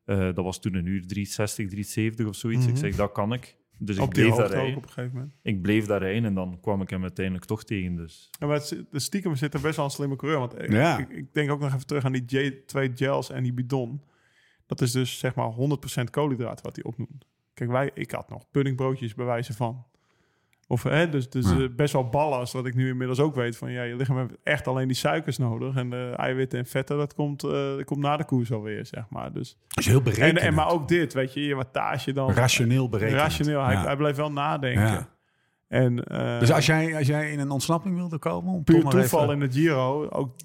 eh, 0.04 0.18
dat 0.18 0.44
was 0.44 0.60
toen 0.60 0.74
een 0.74 0.86
uur 0.86 1.06
360, 1.06 1.66
370 1.68 2.26
of 2.26 2.34
zoiets. 2.34 2.60
Mhm. 2.66 2.70
Ik 2.70 2.76
zeg, 2.76 2.96
dat 2.96 3.12
kan 3.12 3.32
ik. 3.32 3.56
Dus 3.84 3.96
ik 3.96 4.02
op 4.02 4.14
die 4.14 4.24
bleef 4.24 4.36
daar 4.36 4.50
rijden. 4.50 4.76
op 4.76 4.82
een 4.82 4.88
gegeven 4.88 5.14
moment. 5.16 5.34
Ik 5.42 5.62
bleef 5.62 5.86
daar 5.86 6.00
rijden 6.00 6.24
en 6.24 6.34
dan 6.34 6.58
kwam 6.60 6.82
ik 6.82 6.90
hem 6.90 7.02
uiteindelijk 7.02 7.44
toch 7.44 7.64
tegen. 7.64 7.96
Dus 7.96 8.28
Ja, 8.38 8.46
maar 8.46 8.56
het, 8.56 8.84
de 8.90 8.98
stiekem 8.98 9.36
zit 9.36 9.54
er 9.54 9.60
best 9.60 9.76
wel 9.76 9.84
een 9.84 9.90
slimme 9.90 10.16
coureur. 10.16 10.38
Want 10.40 10.58
ik, 10.62 10.70
Ja. 10.70 10.98
ik, 10.98 11.08
ik 11.08 11.34
denk 11.34 11.50
ook 11.50 11.60
nog 11.60 11.74
even 11.74 11.86
terug 11.86 12.04
aan 12.04 12.12
die 12.12 12.24
J, 12.26 12.50
twee 12.66 12.90
gels 12.94 13.30
en 13.30 13.42
die 13.42 13.52
bidon. 13.52 14.02
Dat 14.66 14.80
is 14.80 14.92
dus 14.92 15.18
zeg 15.18 15.34
maar 15.34 15.52
100% 15.52 16.10
koolhydraat 16.10 16.60
wat 16.60 16.76
hij 16.76 16.84
opnoemt. 16.84 17.26
Kijk, 17.54 17.70
wij, 17.70 17.90
ik 17.94 18.10
had 18.10 18.28
nog 18.30 18.50
puddingbroodjes 18.50 19.14
bij 19.14 19.24
wijze 19.26 19.52
van. 19.54 19.84
Of 20.66 20.82
hè, 20.82 21.08
dus, 21.08 21.30
dus 21.30 21.50
Ja. 21.50 21.58
eh, 21.60 21.68
best 21.76 21.92
wel 21.92 22.08
ballast, 22.08 22.52
wat 22.52 22.66
ik 22.66 22.74
nu 22.74 22.88
inmiddels 22.88 23.20
ook 23.20 23.34
weet. 23.34 23.56
Van 23.56 23.70
ja, 23.72 23.82
je 23.82 23.96
lichaam 23.96 24.18
heeft 24.18 24.34
echt 24.42 24.68
alleen 24.68 24.86
die 24.86 24.96
suikers 24.96 25.38
nodig. 25.38 25.76
En 25.76 25.90
de 25.90 26.12
eiwitten 26.16 26.58
en 26.58 26.66
vetten, 26.66 26.96
dat 26.96 27.14
komt, 27.14 27.42
eh, 27.44 27.50
dat 27.50 27.84
komt 27.84 28.00
na 28.00 28.16
de 28.16 28.24
koers 28.24 28.52
alweer, 28.52 28.86
zeg 28.86 29.04
maar. 29.08 29.32
Dus, 29.32 29.56
is 29.74 29.86
heel 29.86 29.96
en, 29.98 30.02
berekend. 30.04 30.38
en, 30.38 30.54
maar 30.54 30.68
ook 30.70 30.88
dit, 30.88 31.12
weet 31.12 31.32
je, 31.34 31.40
je 31.44 31.54
wattage 31.54 32.12
dan. 32.12 32.32
Rationeel 32.32 32.88
berekend. 32.88 33.20
Rationeel, 33.20 33.64
hij, 33.64 33.74
Ja. 33.74 33.84
hij 33.84 33.96
bleef 33.96 34.16
wel 34.16 34.32
nadenken. 34.32 35.08
En, 35.68 36.04
eh, 36.04 36.38
Dus 36.38 36.52
als 36.52 36.66
jij, 36.66 36.96
als 36.96 37.06
jij 37.06 37.32
in 37.32 37.38
een 37.40 37.50
ontsnapping 37.50 37.96
wilde 37.96 38.18
komen... 38.18 38.52
Om 38.54 38.64
puur 38.64 38.82
toeval 38.84 39.22
even- 39.22 39.32
in 39.34 39.40
de 39.40 39.52
Giro. 39.52 40.08
Ook 40.08 40.36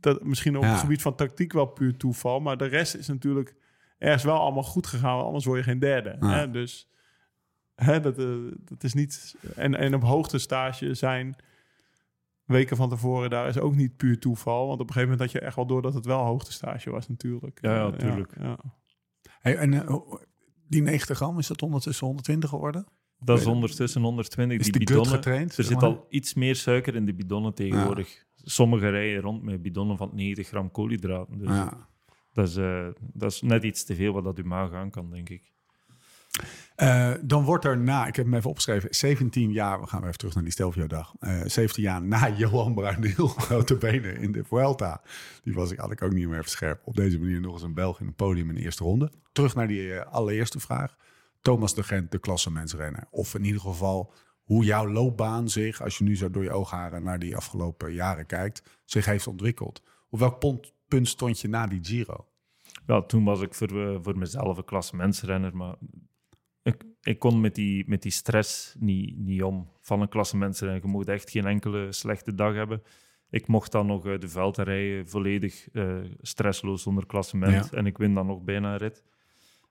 dat, 0.00 0.24
misschien 0.24 0.56
op 0.56 0.62
het 0.62 0.78
gebied 0.78 1.02
van 1.02 1.14
tactiek 1.14 1.52
wel 1.52 1.66
puur 1.66 1.96
toeval. 1.96 2.40
Maar 2.40 2.56
de 2.56 2.66
rest 2.66 2.94
is 2.94 3.08
natuurlijk 3.08 3.54
ergens 3.98 4.24
wel 4.24 4.38
allemaal 4.40 4.62
goed 4.62 4.86
gegaan. 4.86 5.24
Anders 5.24 5.44
word 5.44 5.58
je 5.58 5.64
geen 5.64 5.78
derde. 5.78 6.16
Hè? 6.20 6.50
Dus 6.50 6.88
hè, 7.84 8.00
dat, 8.00 8.18
eh, 8.18 8.26
dat 8.64 8.84
is 8.84 8.94
niet... 8.94 9.36
En, 9.56 9.74
en 9.74 9.94
op 9.94 10.02
hoogtestage 10.02 10.94
zijn... 10.94 11.36
weken 12.44 12.76
van 12.76 12.88
tevoren 12.88 13.30
daar 13.30 13.48
is 13.48 13.58
ook 13.58 13.74
niet 13.74 13.96
puur 13.96 14.18
toeval. 14.18 14.66
Want 14.66 14.80
op 14.80 14.86
een 14.86 14.92
gegeven 14.92 15.10
moment 15.10 15.20
had 15.32 15.40
je 15.40 15.46
echt 15.46 15.56
wel 15.56 15.66
door 15.66 15.82
dat 15.82 15.94
het 15.94 16.04
wel 16.04 16.24
hoogtestage 16.24 16.90
was 16.90 17.08
natuurlijk. 17.08 17.58
Ja, 17.62 17.74
ja, 17.74 17.86
Eh, 17.92 17.98
tuurlijk. 17.98 18.32
ja. 18.40 18.58
Hey, 19.40 19.56
en 19.56 19.72
eh, 19.86 19.96
die 20.68 20.82
90 20.82 21.16
gram, 21.16 21.38
is 21.38 21.46
dat 21.46 21.62
ondertussen 21.62 22.06
120 22.06 22.50
geworden? 22.50 22.86
Dat 23.18 23.38
is 23.38 23.46
ondertussen 23.46 24.02
120. 24.02 24.58
Is 24.58 24.64
die 24.64 24.72
die 24.72 24.80
gut 24.80 24.88
bidonnen, 24.96 25.14
getraind? 25.14 25.56
er 25.56 25.64
zit 25.64 25.80
maar? 25.80 25.84
al 25.84 26.06
iets 26.08 26.34
meer 26.34 26.56
suiker 26.56 26.94
in 26.94 27.04
de 27.06 27.14
bidonnen 27.14 27.54
tegenwoordig. 27.54 28.24
Sommige 28.34 28.88
rijden 28.88 29.20
rond 29.20 29.42
met 29.42 29.62
bidonnen 29.62 29.96
van 29.96 30.10
90 30.14 30.48
gram 30.48 30.70
koolhydraten. 30.70 31.38
Dus 31.38 31.48
Ja. 31.48 31.88
dat, 32.32 32.48
is, 32.48 32.56
eh, 32.56 32.86
dat 33.12 33.30
is 33.32 33.42
net 33.42 33.62
iets 33.64 33.84
te 33.84 33.94
veel 33.94 34.12
wat 34.12 34.24
dat 34.24 34.38
uw 34.38 34.44
maag 34.44 34.72
aan 34.72 34.90
kan, 34.90 35.10
denk 35.10 35.28
ik. 35.28 35.52
Eh, 36.80 37.12
dan 37.22 37.44
wordt 37.44 37.64
er 37.64 37.78
na, 37.78 38.06
ik 38.06 38.16
heb 38.16 38.24
hem 38.24 38.34
even 38.34 38.50
opgeschreven, 38.50 38.94
17 38.94 39.52
jaar, 39.52 39.80
we 39.80 39.86
gaan 39.86 39.98
weer 39.98 40.06
even 40.06 40.18
terug 40.18 40.34
naar 40.34 40.42
die 40.42 40.52
Stelvio-dag. 40.52 41.14
Eh 41.18 41.40
17 41.44 41.82
jaar 41.82 42.02
na 42.02 42.30
Johan 42.38 42.74
Bruineel, 42.74 43.28
grote 43.46 43.76
benen 43.76 44.16
in 44.16 44.32
de 44.32 44.44
Vuelta. 44.44 45.02
Die 45.42 45.54
was 45.54 45.70
ik, 45.70 45.78
had 45.78 45.90
ik 45.90 46.02
ook 46.02 46.12
niet 46.12 46.28
meer 46.28 46.38
even 46.38 46.50
scherp. 46.50 46.80
Op 46.84 46.96
deze 46.96 47.18
manier 47.18 47.40
nog 47.40 47.52
eens 47.52 47.62
een 47.62 47.74
Belg 47.74 48.00
in 48.00 48.06
een 48.06 48.14
podium 48.14 48.48
in 48.48 48.54
de 48.54 48.60
eerste 48.60 48.84
ronde. 48.84 49.12
Terug 49.32 49.54
naar 49.54 49.68
die 49.68 49.94
eh, 49.94 50.12
allereerste 50.12 50.60
vraag. 50.60 50.96
Thomas 51.42 51.74
de 51.74 51.82
Gent, 51.82 52.10
de 52.10 52.18
klassementsrenner. 52.18 53.06
Of 53.10 53.34
in 53.34 53.44
ieder 53.44 53.60
geval 53.60 54.12
hoe 54.42 54.64
jouw 54.64 54.88
loopbaan 54.88 55.48
zich, 55.48 55.82
als 55.82 55.98
je 55.98 56.04
nu 56.04 56.16
zo 56.16 56.30
door 56.30 56.42
je 56.42 56.52
oogharen 56.52 57.02
naar 57.02 57.18
die 57.18 57.36
afgelopen 57.36 57.92
jaren 57.92 58.26
kijkt, 58.26 58.62
zich 58.84 59.04
heeft 59.04 59.26
ontwikkeld. 59.26 59.82
Op 60.10 60.18
welk 60.18 60.38
punt, 60.88 61.08
stond 61.08 61.40
je 61.40 61.48
na 61.48 61.66
die 61.66 61.84
Giro? 61.84 62.26
Ja, 62.86 63.02
toen 63.02 63.24
was 63.24 63.40
ik 63.40 63.54
voor, 63.54 63.98
voor 64.02 64.18
mezelf 64.18 64.56
een 64.56 64.64
klassementsrenner, 64.64 65.56
maar 65.56 65.74
ik, 66.62 66.84
ik 67.02 67.18
kon 67.18 67.40
met 67.40 67.54
die, 67.54 67.88
met 67.88 68.02
die 68.02 68.12
stress 68.12 68.74
niet, 68.78 69.18
niet 69.18 69.42
om 69.42 69.70
van 69.80 70.00
een 70.00 70.08
klassementsrenner. 70.08 70.80
Je 70.82 70.88
moet 70.88 71.08
echt 71.08 71.30
geen 71.30 71.46
enkele 71.46 71.92
slechte 71.92 72.34
dag 72.34 72.54
hebben. 72.54 72.82
Ik 73.30 73.46
mocht 73.46 73.72
dan 73.72 73.86
nog 73.86 74.06
uit 74.06 74.20
de 74.20 74.28
veld 74.28 74.56
rijden, 74.56 75.08
volledig 75.08 75.68
eh, 75.70 75.98
stressloos 76.20 76.82
zonder 76.82 77.06
klassement. 77.06 77.70
Ja. 77.70 77.78
En 77.78 77.86
ik 77.86 77.98
win 77.98 78.14
dan 78.14 78.26
nog 78.26 78.42
bijna 78.42 78.72
een 78.72 78.78
rit. 78.78 79.04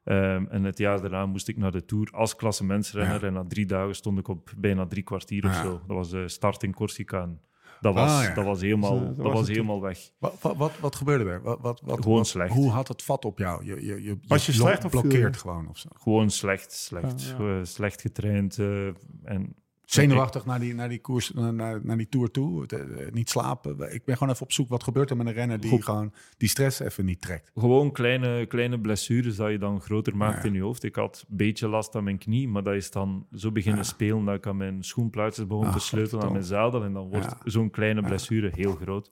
Ehm, 0.04 0.46
en 0.46 0.64
het 0.64 0.78
jaar 0.78 1.02
daarna 1.02 1.26
moest 1.26 1.48
ik 1.48 1.58
naar 1.58 1.72
de 1.72 1.86
Tour 1.86 2.10
als 2.12 2.36
klassementsrenner. 2.36 3.22
Ja. 3.22 3.28
En 3.28 3.34
na 3.34 3.46
drie 3.48 3.66
dagen 3.66 3.96
stond 3.96 4.20
ik 4.20 4.28
op 4.28 4.54
bijna 4.58 4.86
drie 4.86 5.04
kwartier 5.04 5.46
of 5.46 5.56
zo. 5.56 5.72
Dat 5.88 5.98
was 5.98 6.10
de 6.10 6.28
start 6.28 6.64
in 6.64 6.74
Corsica. 6.74 7.22
En 7.22 7.42
dat 7.82 7.94
was, 7.94 8.12
Ah, 8.12 8.24
ja. 8.24 8.34
dat 8.34 8.46
was, 8.46 8.62
helemaal, 8.62 9.00
Dus, 9.00 9.18
eh, 9.18 9.24
dat 9.24 9.34
was 9.34 9.48
helemaal 9.48 9.82
weg. 9.82 10.12
Wat, 10.20 10.36
wat, 10.42 10.56
wat, 10.58 10.72
wat 10.80 10.96
gebeurde 10.96 11.30
er? 11.30 11.42
Wat, 11.42 11.60
wat, 11.62 11.82
wat, 11.86 12.02
Gewoon 12.02 12.18
wat- 12.18 12.28
slecht. 12.28 12.54
Hoe 12.54 12.70
had 12.72 12.88
het 12.88 13.04
vat 13.04 13.26
op 13.26 13.38
jou? 13.38 13.66
Je, 13.66 13.86
je, 13.86 14.04
je, 14.04 14.18
Was 14.28 14.46
je 14.46 14.52
slecht 14.52 14.86
of 14.86 14.92
viel 14.92 15.02
blokkeert 15.02 15.34
je? 15.36 15.42
gewoon 15.42 15.70
of 15.70 15.78
zo? 15.78 15.90
Gewoon 15.94 16.30
slecht, 16.30 16.72
slecht. 16.74 17.22
Ja, 17.22 17.28
ja. 17.30 17.36
Gewoon 17.36 17.66
slecht 17.66 18.02
getraind. 18.02 18.60
eh, 18.60 18.88
en 19.24 19.56
Zenuwachtig 19.94 20.46
naar 20.46 20.60
die, 20.60 20.74
naar 20.74 20.90
die 20.90 21.00
koers, 21.02 21.32
naar, 21.32 21.80
naar, 21.84 21.98
die 21.98 22.10
tour 22.10 22.32
toe. 22.32 22.62
Het, 22.62 22.72
eh, 22.74 23.12
niet 23.12 23.30
slapen. 23.30 23.94
Ik 23.94 24.06
ben 24.06 24.18
gewoon 24.18 24.34
even 24.34 24.46
op 24.46 24.52
zoek. 24.52 24.70
Wat 24.70 24.84
gebeurt 24.84 25.10
er 25.10 25.18
met 25.18 25.28
een 25.28 25.34
renner 25.34 25.60
die 25.60 25.70
Goed. 25.70 25.84
gewoon 25.84 26.14
die 26.38 26.50
stress 26.50 26.80
even 26.80 27.06
niet 27.06 27.22
trekt? 27.22 27.52
Gewoon 27.56 27.92
kleine, 27.92 28.46
kleine 28.46 28.80
blessures 28.80 29.36
dat 29.36 29.52
je 29.52 29.58
dan 29.58 29.82
groter 29.82 30.18
maakt 30.18 30.42
Ja. 30.44 30.50
in 30.50 30.54
je 30.54 30.62
hoofd. 30.62 30.84
Ik 30.84 30.96
had 30.96 31.26
een 31.30 31.38
beetje 31.38 31.68
last 31.68 31.96
aan 31.96 32.04
mijn 32.04 32.18
knie, 32.18 32.48
maar 32.48 32.64
dat 32.64 32.74
is 32.74 32.92
dan 32.92 33.28
zo 33.34 33.52
beginnen 33.52 33.82
Ja. 33.82 33.88
spelen 33.88 34.26
dat 34.26 34.36
ik 34.36 34.48
aan 34.48 34.58
mijn 34.58 34.84
schoenpluitjes 34.84 35.48
begon 35.48 35.66
Ah, 35.66 35.74
te 35.74 35.80
sleutelen 35.80 36.24
aan 36.24 36.32
mijn 36.32 36.44
zadel. 36.44 36.84
En 36.84 36.94
dan 36.94 37.10
wordt 37.10 37.26
Ja. 37.26 37.38
zo'n 37.44 37.70
kleine 37.70 38.02
blessure 38.02 38.52
heel 38.54 38.76
groot. 38.76 39.12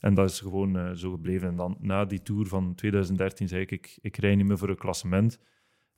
En 0.00 0.14
dat 0.14 0.30
is 0.30 0.40
gewoon 0.40 0.76
eh, 0.78 0.90
zo 0.92 1.10
gebleven. 1.10 1.48
En 1.48 1.56
dan 1.56 1.76
na 1.80 2.04
die 2.04 2.22
tour 2.22 2.46
van 2.46 2.74
2013 2.74 3.48
zei 3.48 3.62
ik, 3.62 3.70
ik, 3.70 3.98
ik 4.00 4.16
rij 4.16 4.34
niet 4.34 4.46
meer 4.46 4.58
voor 4.58 4.68
een 4.68 4.76
klassement. 4.76 5.38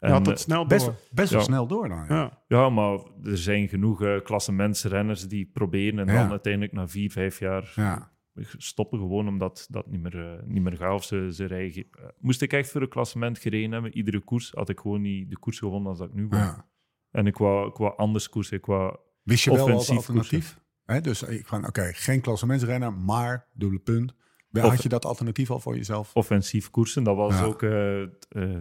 Je 0.01 0.07
En, 0.07 0.13
had 0.13 0.27
het 0.27 0.37
eh, 0.37 0.43
snel 0.43 0.59
door. 0.59 0.69
Best, 0.69 0.91
best 1.11 1.31
wel 1.31 1.39
Ja. 1.41 1.45
snel 1.47 1.67
door 1.67 1.89
dan. 1.89 2.05
Ja. 2.09 2.15
ja. 2.15 2.43
ja, 2.49 2.69
maar 2.69 2.99
er 3.23 3.39
zijn 3.39 3.69
genoeg 3.69 4.03
eh 4.03 4.21
klassementsrenners 4.23 5.29
die 5.29 5.51
proberen 5.53 5.99
en 5.99 6.07
Ja. 6.15 6.21
dan 6.23 6.31
uiteindelijk 6.31 6.73
na 6.73 6.89
vier, 6.89 7.11
vijf 7.11 7.39
jaar 7.39 7.73
Ja. 7.75 8.11
stoppen 8.57 8.99
gewoon 8.99 9.29
omdat 9.29 9.67
dat 9.71 9.87
niet 9.87 10.01
meer, 10.01 10.33
eh, 10.33 10.43
niet 10.45 10.63
meer 10.63 10.77
gaat. 10.77 10.95
Of 10.95 11.05
ze, 11.05 11.29
ze 11.33 11.45
rijden. 11.45 11.87
moest 12.19 12.43
ik 12.43 12.53
echt 12.53 12.71
voor 12.71 12.83
een 12.83 12.89
klassement 12.89 13.39
gereden 13.39 13.73
hebben, 13.73 13.97
iedere 13.97 14.21
koers, 14.21 14.51
had 14.55 14.69
ik 14.69 14.81
gewoon 14.81 15.01
niet 15.01 15.31
de 15.31 15.39
koers 15.39 15.59
gewonnen 15.59 15.89
als 15.89 15.99
dat 15.99 16.09
ik 16.09 16.15
nu 16.15 16.27
won. 16.29 16.39
Ja. 16.39 16.67
En 17.11 17.27
ik 17.27 17.37
wou, 17.37 17.69
ik 17.69 17.77
wou 17.77 17.97
anders 17.97 18.29
koersen. 18.29 18.57
Ik 18.57 18.67
wou, 18.67 18.97
Wist 19.23 19.45
je 19.45 19.51
wel 19.51 19.59
wat 19.59 19.69
Offensief 19.69 19.97
alternatief? 19.97 20.61
Hè, 20.85 21.01
dus 21.01 21.23
ik 21.23 21.47
van, 21.47 21.67
oké, 21.67 21.91
geen 21.93 22.21
klassementsrenner, 22.21 22.93
maar 22.93 23.47
dubbele 23.55 23.81
punt. 23.81 24.15
Of- 24.53 24.61
Had 24.61 24.83
je 24.83 24.89
dat 24.89 25.05
alternatief 25.05 25.51
al 25.51 25.61
voor 25.61 25.77
jezelf? 25.77 26.11
offensief 26.15 26.71
koersen. 26.71 27.03
Dat 27.03 27.17
was 27.17 27.39
Ja. 27.39 27.45
ook 27.45 27.63
eh, 27.63 28.03
eh, 28.03 28.09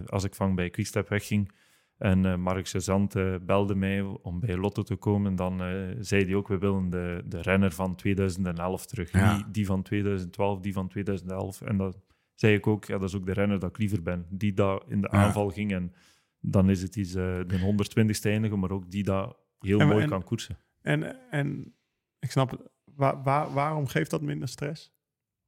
als 0.06 0.24
ik 0.24 0.34
van 0.34 0.54
bij 0.54 0.70
Quickstep 0.70 1.08
wegging. 1.08 1.52
En 1.98 2.24
eh 2.26 2.36
Mark 2.36 2.66
Cezant 2.66 3.14
belde 3.46 3.74
mij 3.74 4.00
om 4.02 4.40
bij 4.40 4.56
Lotto 4.56 4.82
te 4.82 4.96
komen. 4.96 5.36
Dan 5.36 5.58
zei 5.98 6.24
hij 6.24 6.34
ook, 6.34 6.48
we 6.48 6.58
willen 6.58 6.90
de, 6.90 7.22
de 7.26 7.40
renner 7.42 7.72
van 7.72 7.94
2011 7.94 8.86
terug. 8.86 9.12
Ja. 9.12 9.36
Niet 9.36 9.44
die 9.54 9.66
van 9.66 9.82
2012, 9.82 10.60
die 10.60 10.72
van 10.72 10.88
2011. 10.88 11.60
En 11.60 11.76
dat 11.76 11.98
zei 12.34 12.54
ik 12.54 12.66
ook, 12.66 12.84
ja, 12.84 12.98
dat 12.98 13.08
is 13.08 13.14
ook 13.16 13.26
de 13.26 13.32
renner 13.32 13.58
dat 13.58 13.70
ik 13.70 13.78
liever 13.78 14.02
ben. 14.02 14.26
Die 14.28 14.52
daar 14.52 14.80
in 14.88 15.00
de 15.00 15.08
Ja. 15.12 15.18
aanval 15.18 15.48
ging. 15.50 15.72
En 15.72 15.92
dan 16.40 16.70
is 16.70 16.82
het 16.82 16.96
iets 16.96 17.12
de 17.12 17.58
120ste 17.60 18.30
eindigen, 18.30 18.58
maar 18.58 18.70
ook 18.70 18.90
die 18.90 19.02
daar 19.04 19.32
heel 19.58 19.80
En- 19.80 19.88
mooi 19.88 20.02
en- 20.02 20.08
kan 20.08 20.24
koersen. 20.24 20.58
En, 20.82 21.30
en 21.30 21.74
ik 22.18 22.30
snap. 22.30 22.70
Waar, 22.84 23.22
waar, 23.22 23.52
waarom 23.52 23.86
geeft 23.86 24.10
dat 24.10 24.22
minder 24.22 24.48
stress? 24.48 24.92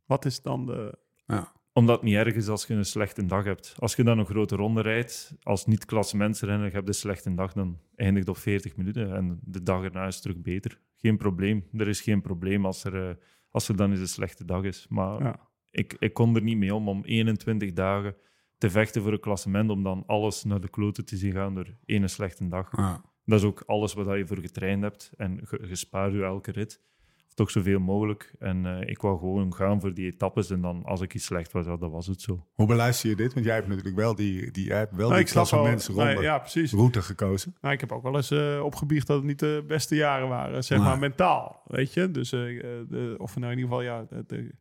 Wat 0.07 0.25
is 0.25 0.43
dan 0.43 0.67
de... 0.67 0.99
Ja. 1.27 1.53
Omdat 1.75 1.95
het 1.97 2.05
niet 2.05 2.15
erg 2.15 2.35
is 2.35 2.49
als 2.49 2.67
je 2.67 2.75
een 2.75 2.85
slechte 2.85 3.27
dag 3.27 3.45
hebt. 3.45 3.75
Als 3.79 3.95
je 3.95 4.05
dan 4.05 4.19
een 4.19 4.27
grote 4.27 4.57
ronde 4.57 4.81
rijdt, 4.81 5.35
als 5.43 5.67
niet-klassementsrenner, 5.67 6.67
je 6.67 6.73
hebt 6.73 6.89
een 6.89 6.95
slechte 6.95 7.35
dag, 7.35 7.53
dan 7.53 7.79
eindigt 7.97 8.29
op 8.29 8.37
40 8.37 8.77
minuten 8.77 9.15
en 9.15 9.41
de 9.45 9.63
dag 9.63 9.83
erna 9.85 10.07
is 10.07 10.15
het 10.15 10.23
terug 10.23 10.41
beter. 10.41 10.81
Geen 10.97 11.17
probleem. 11.17 11.65
Er 11.73 11.89
is 11.89 12.01
geen 12.01 12.21
probleem 12.21 12.67
als 12.67 12.85
er, 12.85 13.09
eh, 13.09 13.15
als 13.51 13.69
er 13.69 13.77
dan 13.77 13.91
eens 13.91 14.01
een 14.01 14.09
slechte 14.09 14.45
dag 14.45 14.63
is. 14.65 14.87
Maar 14.89 15.23
Ja. 15.23 15.49
ik, 15.71 15.97
ik 15.99 16.15
kon 16.15 16.37
er 16.37 16.43
niet 16.43 16.57
mee 16.57 16.75
om 16.75 16.89
om 16.89 17.05
21 17.05 17.73
dagen 17.73 18.17
te 18.59 18.71
vechten 18.71 19.03
voor 19.03 19.13
een 19.13 19.21
klassement, 19.21 19.71
om 19.71 19.83
dan 19.83 20.03
alles 20.07 20.45
naar 20.45 20.61
de 20.61 20.69
kloten 20.71 21.05
te 21.05 21.17
zien 21.17 21.33
gaan 21.33 21.55
door 21.55 21.77
één 21.85 22.11
slechte 22.11 22.49
dag. 22.49 22.77
Ja. 22.77 23.03
Dat 23.25 23.39
is 23.39 23.47
ook 23.47 23.63
alles 23.67 23.93
wat 23.95 24.17
je 24.17 24.27
voor 24.27 24.39
getraind 24.39 24.83
hebt. 24.83 25.13
En 25.17 25.41
je, 25.51 25.67
je 25.69 25.75
spaart 25.77 26.13
je 26.13 26.23
elke 26.25 26.51
rit. 26.51 26.81
Toch 27.35 27.51
zoveel 27.51 27.81
mogelijk. 27.81 28.35
En 28.39 28.67
eh, 28.67 28.89
ik 28.89 29.01
wou 29.01 29.19
gewoon 29.19 29.55
gaan 29.55 29.81
voor 29.81 29.95
die 29.95 30.13
etappes. 30.13 30.51
En 30.51 30.61
dan, 30.61 30.85
als 30.85 31.01
ik 31.01 31.15
iets 31.15 31.25
slecht 31.25 31.53
was, 31.53 31.67
ja, 31.67 31.77
dan 31.77 31.91
was 31.91 32.07
het 32.07 32.21
zo. 32.21 32.47
Hoe 32.55 32.67
beluister 32.67 33.11
je 33.11 33.17
dit? 33.17 33.35
Want 33.35 33.47
jij 33.47 33.55
hebt 33.55 33.69
natuurlijk 33.69 33.97
wel 33.97 34.15
die, 34.15 34.51
die, 34.51 34.67
jij 34.67 34.79
hebt 34.79 34.95
wel 34.97 35.09
Nou, 35.09 35.23
die 35.23 35.33
klassementsronde 35.33 36.05
nee, 36.05 36.21
ja, 36.23 36.39
precies. 36.39 36.73
route 36.73 37.03
gekozen. 37.03 37.57
Nou, 37.61 37.75
ik 37.75 37.81
heb 37.81 37.93
ook 37.93 38.03
wel 38.03 38.17
eens 38.17 38.31
eh, 38.31 38.61
opgebiecht 38.65 39.07
dat 39.07 39.17
het 39.17 39.27
niet 39.27 39.39
de 39.39 39.65
beste 39.67 39.95
jaren 39.95 40.29
waren, 40.29 40.65
zeg 40.65 40.79
maar 40.79 40.99
mentaal, 40.99 41.63
weet 41.67 41.93
je. 41.95 42.11
Dus, 42.11 42.33
eh, 42.33 42.41
de, 42.41 43.15
of 43.19 43.37
nou 43.37 43.53
in 43.53 43.59
ieder 43.59 43.71
geval, 43.77 43.83
ja, 43.85 44.05
de, 44.09 44.25
de- 44.27 44.55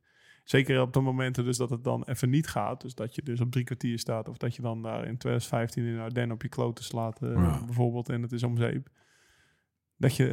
zeker 0.44 0.82
op 0.82 0.94
de 0.94 1.00
momenten 1.00 1.44
dus 1.46 1.58
dat 1.58 1.70
het 1.70 1.84
dan 1.84 2.04
even 2.04 2.30
niet 2.30 2.48
gaat. 2.48 2.82
Dus 2.82 2.96
dat 2.96 3.16
je 3.16 3.22
dus 3.22 3.42
op 3.42 3.52
drie 3.52 3.64
kwartier 3.64 4.00
staat 4.00 4.30
of 4.30 4.38
dat 4.38 4.56
je 4.56 4.62
dan 4.62 4.82
daar 4.82 4.98
in 5.08 5.18
2015 5.18 5.86
in 5.86 6.00
Ardennen 6.00 6.36
op 6.36 6.42
je 6.42 6.50
kloten 6.50 6.84
slaat, 6.84 7.18
Ja. 7.22 7.64
bijvoorbeeld, 7.66 8.10
en 8.10 8.22
het 8.22 8.32
is 8.32 8.44
om 8.44 8.58
zeep. 8.58 8.90
Dat 9.98 10.16
je, 10.16 10.32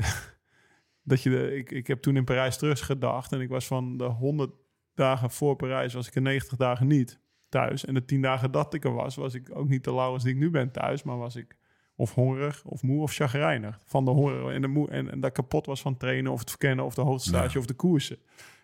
dat 1.08 1.22
je 1.22 1.30
de, 1.30 1.56
ik, 1.56 1.70
ik 1.70 1.86
heb 1.86 2.02
toen 2.02 2.16
in 2.16 2.24
Parijs 2.24 2.56
teruggedacht 2.58 3.32
en 3.32 3.40
ik 3.40 3.48
was 3.48 3.66
van 3.66 3.96
de 3.96 4.04
100 4.04 4.50
dagen 4.94 5.30
voor 5.30 5.56
Parijs 5.56 5.94
was 5.94 6.06
ik 6.08 6.14
er 6.14 6.22
90 6.22 6.58
dagen 6.58 6.86
niet 6.86 7.20
thuis. 7.48 7.84
En 7.84 7.94
de 7.94 8.04
10 8.04 8.22
dagen 8.22 8.50
dat 8.50 8.74
ik 8.74 8.84
er 8.84 8.94
was, 8.94 9.14
was 9.16 9.34
ik 9.34 9.50
ook 9.52 9.68
niet 9.68 9.84
de 9.84 9.94
Laurens 9.94 10.24
die 10.24 10.32
ik 10.32 10.38
nu 10.38 10.50
ben 10.50 10.70
thuis, 10.70 11.02
maar 11.02 11.18
was 11.18 11.36
ik 11.36 11.56
of 11.96 12.14
hongerig, 12.14 12.64
of 12.64 12.82
moe, 12.82 13.02
of 13.02 13.12
chagrijnig. 13.14 13.80
Van 13.84 14.04
de 14.04 14.10
honger 14.10 14.50
en, 14.54 14.60
de 14.62 14.68
moe, 14.68 14.88
en, 14.90 15.10
en 15.10 15.20
dat 15.20 15.32
kapot 15.32 15.66
was 15.66 15.80
van 15.80 15.96
trainen, 15.96 16.32
of 16.32 16.40
het 16.40 16.50
verkennen, 16.50 16.84
of 16.84 16.94
de 16.94 17.00
hoogtestage, 17.00 17.52
Ja. 17.54 17.58
of 17.60 17.66
de 17.66 17.74
koersen. 17.74 18.18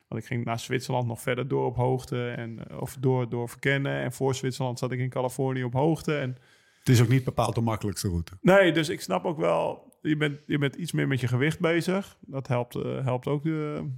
Want 0.09 0.23
ik 0.23 0.27
ging 0.29 0.45
naar 0.45 0.59
Zwitserland 0.59 1.07
nog 1.07 1.21
verder 1.21 1.49
door 1.49 1.65
op 1.67 1.77
hoogte, 1.77 2.29
en, 2.31 2.69
eh, 2.69 2.81
of 2.81 2.97
door, 3.01 3.29
door 3.29 3.49
verkennen. 3.49 3.93
En 4.03 4.13
voor 4.13 4.35
Zwitserland 4.35 4.79
zat 4.79 4.93
ik 4.93 4.99
in 4.99 5.09
Californië 5.09 5.65
op 5.65 5.73
hoogte. 5.73 6.17
En, 6.17 6.37
Het 6.79 6.89
is 6.89 7.03
ook 7.03 7.09
niet 7.09 7.25
bepaald 7.25 7.55
de 7.55 7.61
makkelijkste 7.61 8.09
route. 8.09 8.33
nee, 8.41 8.73
dus 8.73 8.89
ik 8.89 9.01
snap 9.01 9.25
ook 9.25 9.39
wel, 9.39 9.93
je 10.09 10.17
bent, 10.17 10.41
je 10.47 10.59
bent 10.59 10.75
iets 10.75 10.93
meer 10.93 11.09
met 11.09 11.21
je 11.21 11.29
gewicht 11.29 11.61
bezig. 11.61 12.19
Dat 12.21 12.47
helpt, 12.49 12.75
eh, 12.75 13.05
helpt 13.05 13.27
ook. 13.27 13.43
De, 13.43 13.91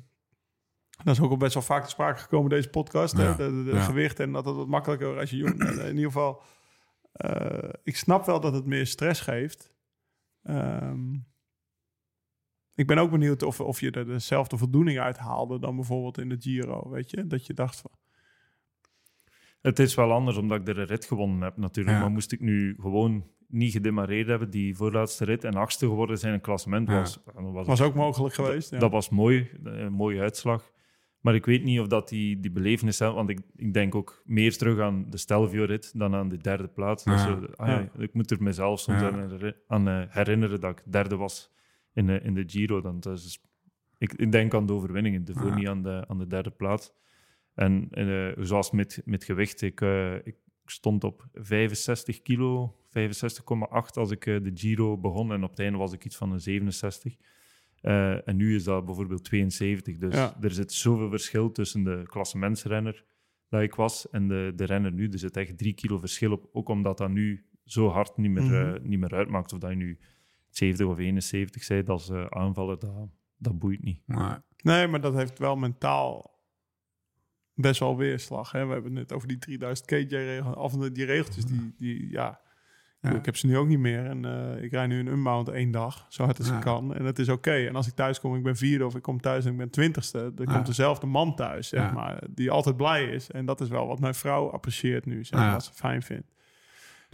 dat 1.04 1.14
is 1.14 1.20
ook 1.20 1.30
al 1.30 1.36
best 1.36 1.54
wel 1.54 1.62
vaak 1.62 1.84
te 1.84 1.90
sprake 1.90 2.18
gekomen 2.20 2.50
in 2.50 2.56
deze 2.56 2.70
podcast. 2.70 3.16
hè? 3.16 3.24
Ja, 3.24 3.34
De, 3.34 3.50
de- 3.50 3.64
de 3.64 3.76
ja. 3.76 3.82
gewicht 3.82 4.20
en 4.20 4.32
dat 4.32 4.44
het 4.44 4.56
wat 4.56 4.66
makkelijker 4.68 5.18
als 5.18 5.30
je 5.30 5.36
jong 5.36 5.58
bent. 5.58 5.78
In 5.78 5.88
ieder 5.96 6.04
geval, 6.12 6.42
eh, 7.12 7.68
ik 7.82 7.96
snap 7.96 8.26
wel 8.26 8.40
dat 8.40 8.52
het 8.54 8.66
meer 8.66 8.86
stress 8.86 9.20
geeft. 9.20 9.74
Ehm, 10.42 11.14
ik 12.74 12.86
ben 12.86 12.98
ook 12.98 13.10
benieuwd 13.10 13.42
of, 13.42 13.60
of 13.60 13.80
je 13.80 13.90
er 13.90 14.06
dezelfde 14.06 14.56
voldoening 14.56 14.98
uit 14.98 15.18
haalde 15.18 15.58
dan 15.58 15.76
bijvoorbeeld 15.76 16.18
in 16.18 16.28
de 16.28 16.36
Giro, 16.40 16.90
weet 16.90 17.10
je? 17.10 17.26
Dat 17.26 17.46
je 17.46 17.54
dacht 17.54 17.80
van, 17.80 17.90
Het 19.66 19.78
is 19.78 19.94
wel 19.94 20.12
anders 20.12 20.36
omdat 20.36 20.60
ik 20.60 20.68
er 20.68 20.78
een 20.78 20.86
rit 20.86 21.04
gewonnen 21.04 21.40
heb 21.40 21.56
natuurlijk. 21.56 21.96
Ja. 21.96 22.02
Maar 22.02 22.10
moest 22.12 22.32
ik 22.32 22.40
nu 22.40 22.76
gewoon 22.80 23.24
niet 23.48 23.72
gedemareerd 23.72 24.26
hebben, 24.28 24.50
die 24.50 24.76
voorlaatste 24.76 25.24
rit 25.24 25.44
en 25.44 25.54
achtste 25.54 25.86
geworden 25.86 26.18
zijn 26.18 26.32
in 26.32 26.38
een 26.38 26.44
klassement, 26.44 26.88
was, 26.88 27.18
was 27.34 27.66
was 27.66 27.78
het- 27.78 27.88
ook 27.88 27.94
mogelijk 27.94 28.34
geweest. 28.34 28.70
Ja. 28.70 28.78
Dat 28.78 28.90
was 28.90 29.08
mooi, 29.08 29.50
een 29.64 29.92
mooie 29.92 30.20
uitslag. 30.20 30.72
Maar 31.20 31.34
ik 31.34 31.46
weet 31.46 31.64
niet 31.64 31.80
of 31.80 31.86
dat 31.86 32.08
die, 32.08 32.40
die 32.40 32.50
belevenis 32.50 32.96
zelf... 32.96 33.14
Want 33.14 33.30
ik, 33.30 33.40
ik 33.56 33.72
denk 33.74 33.94
ook 33.94 34.22
meer 34.24 34.56
terug 34.56 34.80
aan 34.80 35.06
de 35.10 35.16
Stelvio-rit 35.16 35.98
dan 35.98 36.14
aan 36.14 36.28
de 36.28 36.36
derde 36.36 36.68
plaats. 36.68 37.04
Dus, 37.04 37.22
Ja. 37.24 37.28
eh, 37.28 37.48
ah 37.56 37.66
ja, 37.68 37.88
Ik 38.02 38.14
moet 38.14 38.30
er 38.30 38.42
mezelf 38.42 38.80
soms 38.80 39.00
aan, 39.66 39.88
eh, 39.88 40.02
herinneren 40.08 40.60
dat 40.60 40.70
ik 40.78 40.92
derde 40.92 41.16
was 41.16 41.50
in, 41.94 42.08
eh, 42.10 42.24
in 42.24 42.34
de 42.34 42.44
Giro. 42.46 42.80
Dan, 42.80 43.00
is 43.12 43.40
Ik, 43.98 44.12
ik 44.12 44.32
denk 44.32 44.54
aan 44.54 44.66
de 44.66 44.72
overwinningen, 44.72 45.24
de 45.24 45.32
voor 45.34 45.54
niet 45.54 45.68
aan 45.68 45.82
de, 45.82 46.04
aan 46.08 46.18
de 46.18 46.26
derde 46.26 46.50
plaats. 46.50 46.92
En 47.56 47.88
eh, 47.90 48.44
zoals 48.44 48.70
met, 48.70 49.02
met 49.04 49.24
gewicht, 49.24 49.62
ik, 49.62 49.80
eh, 49.80 50.14
ik 50.14 50.36
stond 50.64 51.04
op 51.04 51.26
65 51.32 52.22
kilo, 52.22 52.76
65,8 52.88 53.96
als 53.96 54.10
ik 54.10 54.26
eh, 54.26 54.42
de 54.42 54.50
Giro 54.54 54.98
begon. 54.98 55.32
En 55.32 55.42
op 55.44 55.50
het 55.50 55.58
einde 55.58 55.78
was 55.78 55.92
ik 55.92 56.04
iets 56.04 56.16
van 56.16 56.32
een 56.32 56.40
67. 56.40 57.16
Eh, 57.80 58.28
en 58.28 58.36
nu 58.36 58.54
is 58.54 58.64
dat 58.64 58.84
bijvoorbeeld 58.84 59.24
72. 59.24 59.98
Dus 59.98 60.14
Ja. 60.14 60.36
er 60.40 60.50
zit 60.50 60.72
zoveel 60.72 61.08
verschil 61.10 61.52
tussen 61.52 61.84
de 61.84 62.02
klassementsrenner 62.06 63.04
dat 63.48 63.62
ik 63.62 63.74
was 63.74 64.10
en 64.10 64.28
de, 64.28 64.52
de 64.56 64.64
renner 64.64 64.92
nu. 64.92 65.08
Er 65.08 65.18
zit 65.18 65.36
echt 65.36 65.58
drie 65.58 65.74
kilo 65.74 65.98
verschil 65.98 66.32
op. 66.32 66.48
Ook 66.52 66.68
omdat 66.68 66.98
dat 66.98 67.10
nu 67.10 67.44
zo 67.64 67.88
hard 67.88 68.16
niet 68.16 68.30
meer, 68.30 68.42
Mhm. 68.42 68.54
eh, 68.74 68.80
niet 68.82 68.98
meer 68.98 69.14
uitmaakt. 69.14 69.52
Of 69.52 69.58
dat 69.58 69.70
je 69.70 69.76
nu 69.76 69.98
70 70.50 70.86
of 70.86 70.98
71 70.98 71.66
bent 71.68 71.88
als 71.88 72.08
eh, 72.10 72.26
aanvaller, 72.26 72.78
dat, 72.78 73.08
dat 73.36 73.58
boeit 73.58 73.82
niet. 73.82 74.02
Nee, 74.62 74.86
maar 74.86 75.00
dat 75.00 75.14
heeft 75.14 75.38
wel 75.38 75.56
mentaal 75.56 76.34
best 77.56 77.80
wel 77.80 77.96
weerslag. 77.96 78.52
Hè? 78.52 78.66
We 78.66 78.72
hebben 78.72 78.90
het 78.96 79.00
net 79.08 79.12
over 79.12 79.28
die 79.28 79.38
3000 79.38 79.88
kj-regel. 79.88 80.54
Af 80.54 80.72
en 80.72 80.78
toe 80.80 80.92
die 80.92 81.04
regeltjes, 81.04 81.44
die, 81.44 81.74
die 81.78 82.10
ja... 82.10 82.40
Ja. 83.00 83.12
Ik 83.14 83.24
heb 83.24 83.36
ze 83.36 83.46
nu 83.46 83.56
ook 83.56 83.66
niet 83.68 83.78
meer. 83.78 84.04
En 84.06 84.24
eh, 84.24 84.62
ik 84.62 84.70
rij 84.72 84.86
nu 84.86 84.98
een 84.98 85.06
unbound 85.06 85.48
één 85.48 85.70
dag, 85.70 86.06
zo 86.08 86.24
hard 86.24 86.38
als 86.38 86.48
Ja. 86.48 86.54
ik 86.54 86.60
kan. 86.60 86.94
En 86.94 87.04
dat 87.04 87.18
is 87.18 87.28
oké. 87.28 87.50
En 87.52 87.76
als 87.76 87.86
ik 87.86 87.94
thuis 87.94 88.20
kom, 88.20 88.36
ik 88.36 88.42
ben 88.42 88.56
vierde 88.56 88.86
of 88.86 88.94
ik 88.94 89.02
kom 89.02 89.20
thuis 89.20 89.44
en 89.44 89.50
ik 89.50 89.56
ben 89.56 89.70
twintigste... 89.70 90.32
dan 90.34 90.46
Ja. 90.46 90.52
komt 90.54 90.66
dezelfde 90.66 91.06
man 91.06 91.34
thuis, 91.34 91.68
zeg 91.68 91.92
maar. 91.92 92.22
Die 92.30 92.50
altijd 92.50 92.76
blij 92.76 93.04
is. 93.04 93.30
En 93.30 93.46
dat 93.46 93.60
is 93.60 93.68
wel 93.68 93.86
wat 93.86 94.00
mijn 94.00 94.14
vrouw 94.14 94.50
apprecieert 94.50 95.06
nu, 95.06 95.24
zeg 95.24 95.52
wat 95.52 95.64
ze 95.64 95.72
fijn 95.74 96.02
vindt. 96.02 96.26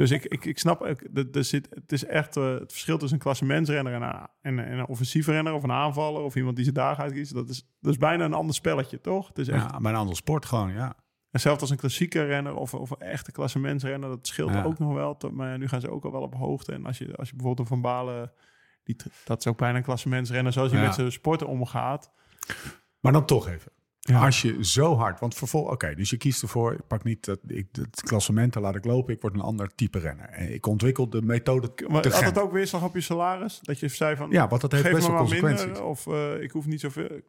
Dus 0.03 0.11
ik, 0.11 0.25
ik, 0.25 0.45
ik 0.45 0.59
snap, 0.59 0.95
dat- 1.11 1.37
er 1.37 1.45
zit, 1.45 1.69
het 1.71 1.93
is 1.93 2.05
echt 2.05 2.37
eh, 2.37 2.51
het 2.53 2.71
verschil 2.73 2.99
tussen 2.99 3.17
een 3.19 3.23
klassementsrenner 3.25 3.93
en 3.95 4.03
een, 4.03 4.29
en, 4.41 4.59
en 4.67 4.79
een 4.79 4.87
offensieve 4.87 5.33
renner 5.33 5.53
of 5.53 5.63
een 5.63 5.73
aanvaller 5.73 6.23
of 6.23 6.35
iemand 6.37 6.55
die 6.57 6.65
zijn 6.65 6.77
dagen 6.77 7.03
uitkiest. 7.05 7.35
Dat 7.35 7.49
is, 7.49 7.67
dat 7.81 7.93
is 7.93 7.99
bijna 7.99 8.25
een 8.25 8.33
ander 8.33 8.55
spelletje, 8.55 9.01
toch? 9.01 9.29
Het 9.29 9.39
is 9.39 9.49
echt 9.49 9.71
ja, 9.71 9.79
maar 9.79 9.93
een 9.93 9.99
ander 9.99 10.17
sport 10.17 10.45
gewoon, 10.47 10.73
ja. 10.73 10.95
hetzelfde 11.31 11.61
als 11.61 11.71
een 11.71 11.77
klassieke 11.77 12.25
renner 12.25 12.55
of, 12.55 12.75
of 12.75 12.91
een 12.91 13.01
echte 13.01 13.33
klassementsrenner. 13.33 14.09
Dat 14.09 14.27
scheelt 14.27 14.51
Ja. 14.53 14.63
ook 14.65 14.79
nog 14.79 14.93
wel. 14.95 15.17
Tot- 15.17 15.33
Maar 15.33 15.59
nu 15.59 15.69
gaan 15.69 15.81
ze 15.81 15.91
ook 15.91 16.05
al 16.05 16.13
wel 16.13 16.23
op 16.23 16.35
hoogte. 16.35 16.73
En 16.73 16.87
als 16.87 16.99
je, 16.99 17.17
als 17.17 17.29
je 17.29 17.35
bijvoorbeeld 17.37 17.69
een 17.71 17.75
Van 17.75 17.83
Balen, 17.83 18.33
die, 18.85 18.97
dat 19.25 19.39
is 19.39 19.47
ook 19.47 19.59
bijna 19.59 19.77
een 19.77 19.83
klassementsrenner 19.85 20.53
zoals 20.53 20.71
hij 20.71 20.81
Ja. 20.81 20.87
met 20.87 20.95
zijn 20.95 21.13
sporten 21.13 21.47
omgaat. 21.47 22.13
Maar 23.01 23.13
dan 23.13 23.27
toch 23.27 23.49
even. 23.49 23.73
Ja. 24.05 24.25
Als 24.25 24.43
je 24.43 24.65
zo 24.65 24.97
hard, 24.97 25.21
want 25.21 25.35
vervolgens, 25.35 25.73
oké, 25.75 25.95
dus 25.95 26.11
je 26.11 26.17
kiest 26.17 26.43
ervoor, 26.43 26.73
ik 26.73 26.87
pak 26.87 27.05
niet 27.05 27.25
dat, 27.25 27.39
ik, 27.47 27.67
het 27.73 28.03
klassement, 28.03 28.55
laat 28.55 28.75
ik 28.75 28.85
lopen, 28.85 29.15
ik 29.15 29.21
word 29.21 29.35
een 29.35 29.41
ander 29.41 29.75
type 29.75 29.99
renner. 29.99 30.29
En 30.29 30.53
ik 30.53 30.67
ontwikkel 30.67 31.09
de 31.09 31.23
methode 31.23 31.73
Maar 31.89 32.07
had 32.13 32.25
het 32.25 32.39
ook 32.39 32.53
weerslag 32.53 32.85
op 32.85 32.95
je 32.95 33.01
salaris? 33.01 33.59
Dat 33.63 33.81
je 33.81 33.89
zei 33.89 34.17
van, 34.17 34.31
Ja, 34.31 34.49
want 34.49 34.61
dat 34.61 34.73
heeft 34.73 34.91
best 34.91 35.07
wel 35.07 35.17
consequenties. 35.17 35.65
minder 35.65 35.85
of 35.85 36.07
eh, 36.07 36.43
ik 36.43 36.51
hoef 36.51 36.67
niet 36.67 36.81
zoveel. 36.81 37.21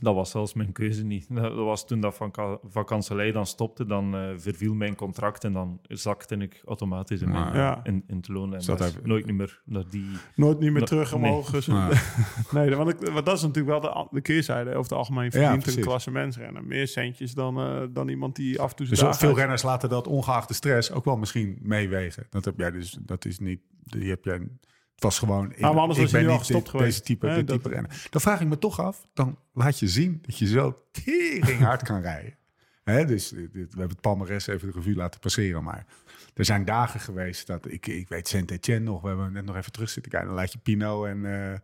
Dat 0.00 0.14
was 0.14 0.30
zelfs 0.30 0.54
mijn 0.54 0.72
keuze 0.72 1.04
niet. 1.04 1.26
Dat 1.34 1.54
was 1.54 1.86
toen 1.86 2.00
dat 2.00 2.14
van 2.14 2.58
vakantielei 2.68 3.32
dan 3.32 3.46
stopte, 3.46 3.86
dan 3.86 4.14
eh, 4.16 4.28
verviel 4.36 4.74
mijn 4.74 4.94
contract 4.94 5.44
en 5.44 5.52
dan 5.52 5.80
zakte 5.82 6.36
ik 6.36 6.62
automatisch 6.64 7.20
in, 7.20 7.30
mijn, 7.30 7.44
Ah, 7.44 7.54
ja. 7.54 7.80
in, 7.84 8.04
in 8.06 8.16
het 8.16 8.28
loon. 8.28 8.52
En 8.52 8.56
Dus 8.58 8.66
dat 8.66 8.98
nooit 9.02 9.26
niet 9.26 9.36
meer 9.36 9.60
naar 9.64 9.84
die... 9.90 10.06
Nooit 10.34 10.58
niet 10.58 10.72
meer 10.72 10.84
terug 10.84 11.14
nee. 11.14 11.22
omhoog. 11.30 11.50
Dus- 11.50 11.66
nee, 12.52 12.74
want, 12.76 12.88
ik, 12.88 13.08
want 13.12 13.26
dat 13.26 13.36
is 13.36 13.42
natuurlijk 13.42 13.82
wel 13.82 13.92
de, 13.92 14.06
de 14.10 14.20
keerzijde. 14.20 14.70
Over 14.70 14.82
het 14.82 14.92
algemeen 14.92 15.30
verdient 15.30 15.52
een 15.54 15.60
precies. 15.60 15.84
klassementsrenner 15.84 16.64
meer 16.64 16.88
centjes 16.88 17.34
dan, 17.34 17.58
eh, 17.58 17.82
dan 17.90 18.08
iemand 18.08 18.36
die 18.36 18.60
af 18.60 18.70
en 18.70 18.76
toe 18.76 18.86
Dus 18.86 18.98
veel 18.98 19.28
uit- 19.28 19.36
renners 19.36 19.62
laten 19.62 19.88
dat 19.88 20.06
ongeacht 20.06 20.48
de 20.48 20.54
stress 20.54 20.90
ook 20.92 21.04
wel 21.04 21.16
misschien 21.16 21.58
meewegen. 21.62 22.26
Dat 22.30 22.44
heb 22.44 22.58
jij 22.58 22.70
dus, 22.70 22.98
dat 23.00 23.24
is 23.24 23.38
niet, 23.38 23.60
die 23.82 24.08
heb 24.10 24.24
jij, 24.24 24.48
was 25.02 25.18
gewoon, 25.18 25.52
ik, 25.52 25.60
maar 25.60 25.70
anders 25.70 25.98
ik 25.98 26.04
was 26.04 26.12
ben 26.12 26.26
niet 26.26 26.38
gestopt 26.38 26.62
dit- 26.62 26.70
geweest. 26.70 26.90
deze 26.90 27.02
type, 27.02 27.26
Hè, 27.26 27.34
dit 27.34 27.46
dat- 27.46 27.56
type 27.62 27.68
renner. 27.74 28.06
Dan 28.10 28.20
vraag 28.20 28.40
ik 28.40 28.46
me 28.48 28.58
toch 28.58 28.80
af, 28.80 29.06
dan 29.14 29.38
laat 29.52 29.78
je 29.78 29.88
zien 29.88 30.18
dat 30.26 30.38
je 30.38 30.46
zo 30.46 30.82
tering 30.90 31.58
hard 31.68 31.82
kan 31.82 32.00
rijden. 32.00 32.36
Hè, 32.84 33.04
dus 33.04 33.28
dit- 33.28 33.52
we 33.52 33.58
hebben 33.68 33.88
het 33.88 34.00
palmares 34.00 34.46
even 34.46 34.68
de 34.68 34.74
revue 34.74 34.94
laten 34.94 35.20
passeren, 35.20 35.64
maar 35.64 35.86
er 36.34 36.44
zijn 36.44 36.64
dagen 36.64 37.00
geweest 37.00 37.46
dat, 37.46 37.70
ik, 37.70 37.86
ik 37.86 38.08
weet 38.08 38.28
Saint-Etienne 38.28 38.84
nog, 38.84 39.00
we 39.02 39.08
hebben 39.08 39.32
net 39.32 39.44
nog 39.44 39.56
even 39.56 39.72
terug 39.72 39.88
zitten 39.90 40.12
kijken, 40.12 40.28
dan 40.28 40.38
laat 40.38 40.52
je 40.52 40.58
Pino 40.58 41.04
en, 41.04 41.24
eh 41.26 41.58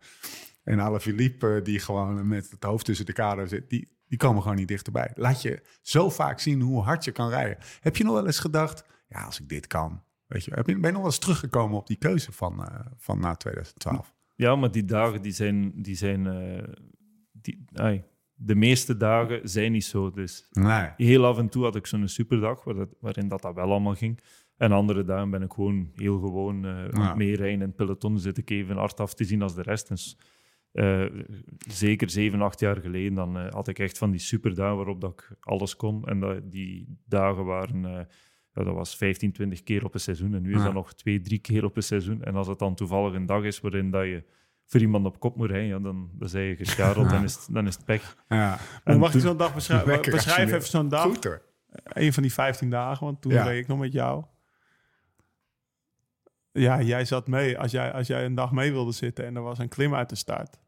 en 0.63 0.79
Alaphilippe, 0.79 1.55
eh, 1.55 1.63
die 1.63 1.79
gewoon 1.79 2.27
met 2.27 2.51
het 2.51 2.63
hoofd 2.63 2.85
tussen 2.85 3.05
de 3.05 3.13
kader 3.13 3.47
zit, 3.47 3.69
die, 3.69 3.87
die 4.07 4.17
komen 4.17 4.41
gewoon 4.41 4.57
niet 4.57 4.67
dichterbij. 4.67 5.11
Laat 5.15 5.41
je 5.41 5.61
zo 5.81 6.09
vaak 6.09 6.39
zien 6.39 6.61
hoe 6.61 6.83
hard 6.83 7.03
je 7.03 7.11
kan 7.11 7.29
rijden. 7.29 7.57
Heb 7.81 7.95
je 7.95 8.03
nog 8.03 8.13
wel 8.13 8.25
eens 8.25 8.39
gedacht, 8.39 8.83
ja, 9.07 9.21
als 9.23 9.39
ik 9.39 9.49
dit 9.49 9.67
kan, 9.67 10.03
weet 10.29 10.43
je, 10.43 10.51
ben 10.63 10.75
je 10.75 10.81
nog 10.81 10.93
wel 10.95 11.05
eens 11.05 11.17
teruggekomen 11.19 11.77
op 11.77 11.87
die 11.87 11.97
keuze 11.97 12.31
van, 12.31 12.63
eh, 12.65 12.79
van 12.97 13.19
na 13.19 13.35
2012? 13.35 14.13
Ja, 14.35 14.55
maar 14.55 14.71
die 14.71 14.85
dagen 14.85 15.21
die 15.21 15.31
zijn... 15.31 15.81
Die 15.81 15.95
zijn 15.95 16.27
eh, 16.27 16.63
die, 17.31 17.65
ai, 17.73 18.03
de 18.41 18.55
meeste 18.55 18.97
dagen 18.97 19.49
zijn 19.49 19.71
niet 19.71 19.83
zo. 19.85 20.11
Dus 20.11 20.47
Nee. 20.51 20.89
heel 20.97 21.25
af 21.25 21.37
en 21.37 21.49
toe 21.49 21.63
had 21.63 21.75
ik 21.75 21.85
zo'n 21.85 22.07
superdag 22.07 22.63
waar 22.63 22.75
dat, 22.75 22.89
waarin 22.99 23.27
dat, 23.27 23.41
dat 23.41 23.55
wel 23.55 23.71
allemaal 23.71 23.95
ging. 23.95 24.19
En 24.57 24.71
andere 24.71 25.03
dagen 25.03 25.29
ben 25.29 25.41
ik 25.41 25.53
gewoon 25.53 25.91
heel 25.95 26.19
gewoon 26.19 26.65
aan 26.67 26.89
Ja. 26.91 27.15
meerijden 27.15 27.53
in 27.53 27.67
het 27.67 27.75
peloton. 27.75 28.19
Zit 28.19 28.37
ik 28.37 28.49
even 28.49 28.75
hard 28.77 28.99
af 28.99 29.13
te 29.13 29.23
zien 29.23 29.41
als 29.41 29.55
de 29.55 29.61
rest. 29.61 29.87
Dus, 29.87 30.17
zeker 31.67 32.09
zeven, 32.09 32.41
acht 32.41 32.59
jaar 32.59 32.77
geleden 32.77 33.13
dan, 33.13 33.37
had 33.37 33.67
ik 33.67 33.79
echt 33.79 33.97
van 33.97 34.11
die 34.11 34.19
superdagen 34.19 34.75
waarop 34.75 35.01
dat 35.01 35.11
ik 35.11 35.37
alles 35.39 35.75
kon. 35.75 36.07
En 36.07 36.19
dat, 36.19 36.51
die 36.51 36.97
dagen 37.05 37.45
waren... 37.45 38.07
ja, 38.59 38.65
dat 38.65 38.73
was 38.75 38.95
15, 38.95 39.31
20 39.31 39.63
keer 39.63 39.85
op 39.85 39.93
een 39.93 39.99
seizoen. 39.99 40.33
En 40.33 40.41
nu 40.41 40.51
is 40.51 40.57
Ja. 40.57 40.63
dat 40.63 40.73
nog 40.73 40.93
twee, 40.93 41.21
drie 41.21 41.39
keer 41.39 41.63
op 41.63 41.75
een 41.75 41.83
seizoen. 41.83 42.23
En 42.23 42.35
als 42.35 42.47
het 42.47 42.59
dan 42.59 42.75
toevallig 42.75 43.13
een 43.13 43.25
dag 43.25 43.43
is 43.43 43.59
waarin 43.59 43.91
dat 43.91 44.03
je 44.03 44.23
voor 44.65 44.79
iemand 44.81 45.05
op 45.05 45.19
kop 45.19 45.35
moet 45.35 45.49
rijden, 45.49 45.67
ja, 45.67 45.79
dan, 45.79 46.09
dan 46.13 46.29
zijn 46.29 46.43
je 46.45 46.55
gescharreld, 46.55 47.05
Ja. 47.05 47.11
dan, 47.11 47.23
is 47.23 47.35
het, 47.35 47.47
dan 47.51 47.67
is 47.67 47.75
het 47.75 47.85
pech. 47.85 48.17
Ja. 48.27 48.57
En 48.83 48.99
mag 48.99 49.13
ik 49.13 49.21
zo'n 49.21 49.37
dag 49.37 49.53
beschrijven? 49.53 50.11
Beschrijf 50.11 50.51
even 50.51 50.67
zo'n 50.69 50.89
dag. 50.89 51.03
Goed 51.03 51.23
hoor. 51.23 51.41
Een 51.83 52.13
van 52.13 52.23
die 52.23 52.33
15 52.33 52.69
dagen, 52.69 53.05
want 53.05 53.21
toen 53.21 53.31
Ja. 53.31 53.43
reed 53.43 53.61
ik 53.61 53.67
nog 53.67 53.79
met 53.79 53.93
jou. 53.93 54.23
Ja, 56.51 56.81
jij 56.81 57.05
zat 57.05 57.27
mee. 57.27 57.57
Als 57.59 57.71
jij, 57.71 57.93
als 57.93 58.07
jij 58.07 58.25
een 58.25 58.35
dag 58.35 58.51
mee 58.51 58.71
wilde 58.71 58.91
zitten 58.91 59.25
en 59.25 59.35
er 59.35 59.41
was 59.41 59.57
een 59.59 59.67
klim 59.69 59.95
uit 59.95 60.09
de 60.09 60.15
start. 60.15 60.59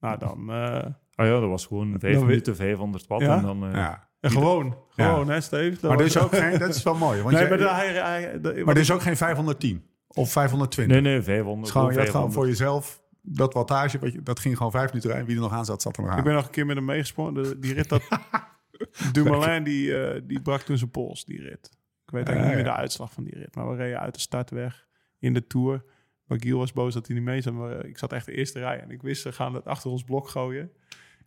Nou, 0.00 0.18
dan... 0.18 0.50
eh, 0.50 0.84
Ah 1.16 1.26
ja, 1.26 1.40
dat 1.40 1.48
was 1.48 1.66
gewoon 1.66 1.96
vijf 1.98 2.14
Dan 2.16 2.26
minuten 2.26 2.56
500 2.56 3.06
watt. 3.06 3.22
Ja? 3.22 3.36
En 3.36 3.42
dan, 3.42 3.64
eh, 3.66 3.72
Ja. 3.72 4.08
En 4.24 4.30
gewoon, 4.30 4.78
gewoon 4.88 5.28
hè 5.28 5.40
Steve? 5.40 5.80
Dat 5.80 5.90
Maar 5.90 5.98
er 5.98 6.04
is 6.06 6.18
ook 6.18 6.36
geen, 6.36 6.58
dat 6.58 6.74
is 6.74 6.82
wel 6.82 6.94
mooi. 6.94 7.22
Want 7.22 7.34
Nee, 7.34 7.48
jij- 7.48 7.58
maar, 7.58 7.76
hij, 7.76 8.38
maar 8.64 8.74
er 8.74 8.80
is 8.80 8.90
ook 8.90 9.02
geen 9.02 9.16
510 9.16 9.84
of 10.08 10.32
520. 10.32 11.02
Nee, 11.02 11.12
nee, 11.12 11.22
500. 11.22 11.56
Het 11.56 11.66
is 11.66 11.72
gewoon, 11.72 11.92
je 11.92 11.98
had 11.98 12.08
gewoon 12.08 12.32
500. 12.32 12.34
voor 12.34 12.46
jezelf 12.46 13.02
dat 13.22 13.54
wattage, 13.54 13.98
wat 13.98 14.12
je, 14.12 14.22
dat 14.22 14.40
ging 14.40 14.56
gewoon 14.56 14.72
vijf 14.72 14.88
minuten 14.88 15.08
rijden. 15.10 15.26
Wie 15.28 15.36
er 15.36 15.42
nog 15.42 15.52
aan 15.52 15.64
zat, 15.64 15.82
zat 15.82 15.96
er 15.96 16.02
nog 16.02 16.12
aan. 16.12 16.18
Ik 16.18 16.24
ben 16.24 16.34
nog 16.34 16.44
een 16.44 16.50
keer 16.50 16.66
met 16.66 16.76
hem 16.76 16.84
meegesprongen. 16.84 17.60
Die 17.60 17.74
rit 17.74 17.88
dat... 17.88 18.02
Dumoulin, 19.12 19.64
die, 19.64 19.96
eh, 19.98 20.20
die 20.24 20.40
brak 20.42 20.60
toen 20.60 20.78
zijn 20.78 20.90
pols, 20.90 21.24
die 21.24 21.40
rit. 21.40 21.70
Ik 22.04 22.10
weet 22.10 22.26
eigenlijk 22.26 22.46
niet 22.46 22.56
meer 22.56 22.66
ja. 22.66 22.76
de 22.76 22.80
uitslag 22.82 23.12
van 23.12 23.24
die 23.24 23.34
rit. 23.34 23.54
Maar 23.54 23.68
we 23.68 23.76
reden 23.76 24.00
uit 24.00 24.14
de 24.14 24.20
start 24.20 24.50
weg 24.50 24.86
in 25.18 25.34
de 25.34 25.46
Tour. 25.46 25.84
Maar 26.24 26.38
Giel 26.40 26.58
was 26.58 26.72
boos 26.72 26.94
dat 26.94 27.06
hij 27.06 27.16
niet 27.16 27.24
mee 27.24 27.40
zat. 27.40 27.52
Maar 27.52 27.78
eh, 27.78 27.88
ik 27.88 27.98
zat 27.98 28.12
echt 28.12 28.26
de 28.26 28.32
eerste 28.32 28.58
rij. 28.58 28.80
En 28.80 28.90
ik 28.90 29.02
wist, 29.02 29.22
ze 29.22 29.32
gaan 29.32 29.54
het 29.54 29.64
achter 29.64 29.90
ons 29.90 30.04
blok 30.04 30.28
gooien. 30.28 30.70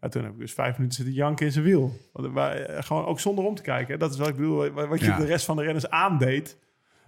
Ja, 0.02 0.08
toen 0.10 0.24
heb 0.24 0.32
ik 0.34 0.40
dus 0.40 0.54
vijf 0.54 0.76
minuten 0.78 0.96
zitten 0.98 1.16
janken 1.16 1.46
in 1.46 1.52
zijn 1.52 1.64
wiel. 1.66 1.98
Want, 2.14 2.34
wa- 2.34 2.54
eh, 2.54 2.84
gewoon 2.84 3.06
ook 3.06 3.20
zonder 3.20 3.46
om 3.46 3.56
te 3.56 3.62
kijken. 3.62 4.00
Dat 4.00 4.12
is 4.12 4.18
wat 4.18 4.28
ik 4.28 4.36
bedoel. 4.36 4.70
Wat 4.72 5.00
je 5.00 5.06
Ja. 5.06 5.18
de 5.18 5.26
rest 5.26 5.46
van 5.46 5.56
de 5.56 5.64
renners 5.64 5.90
aandeed. 5.90 6.58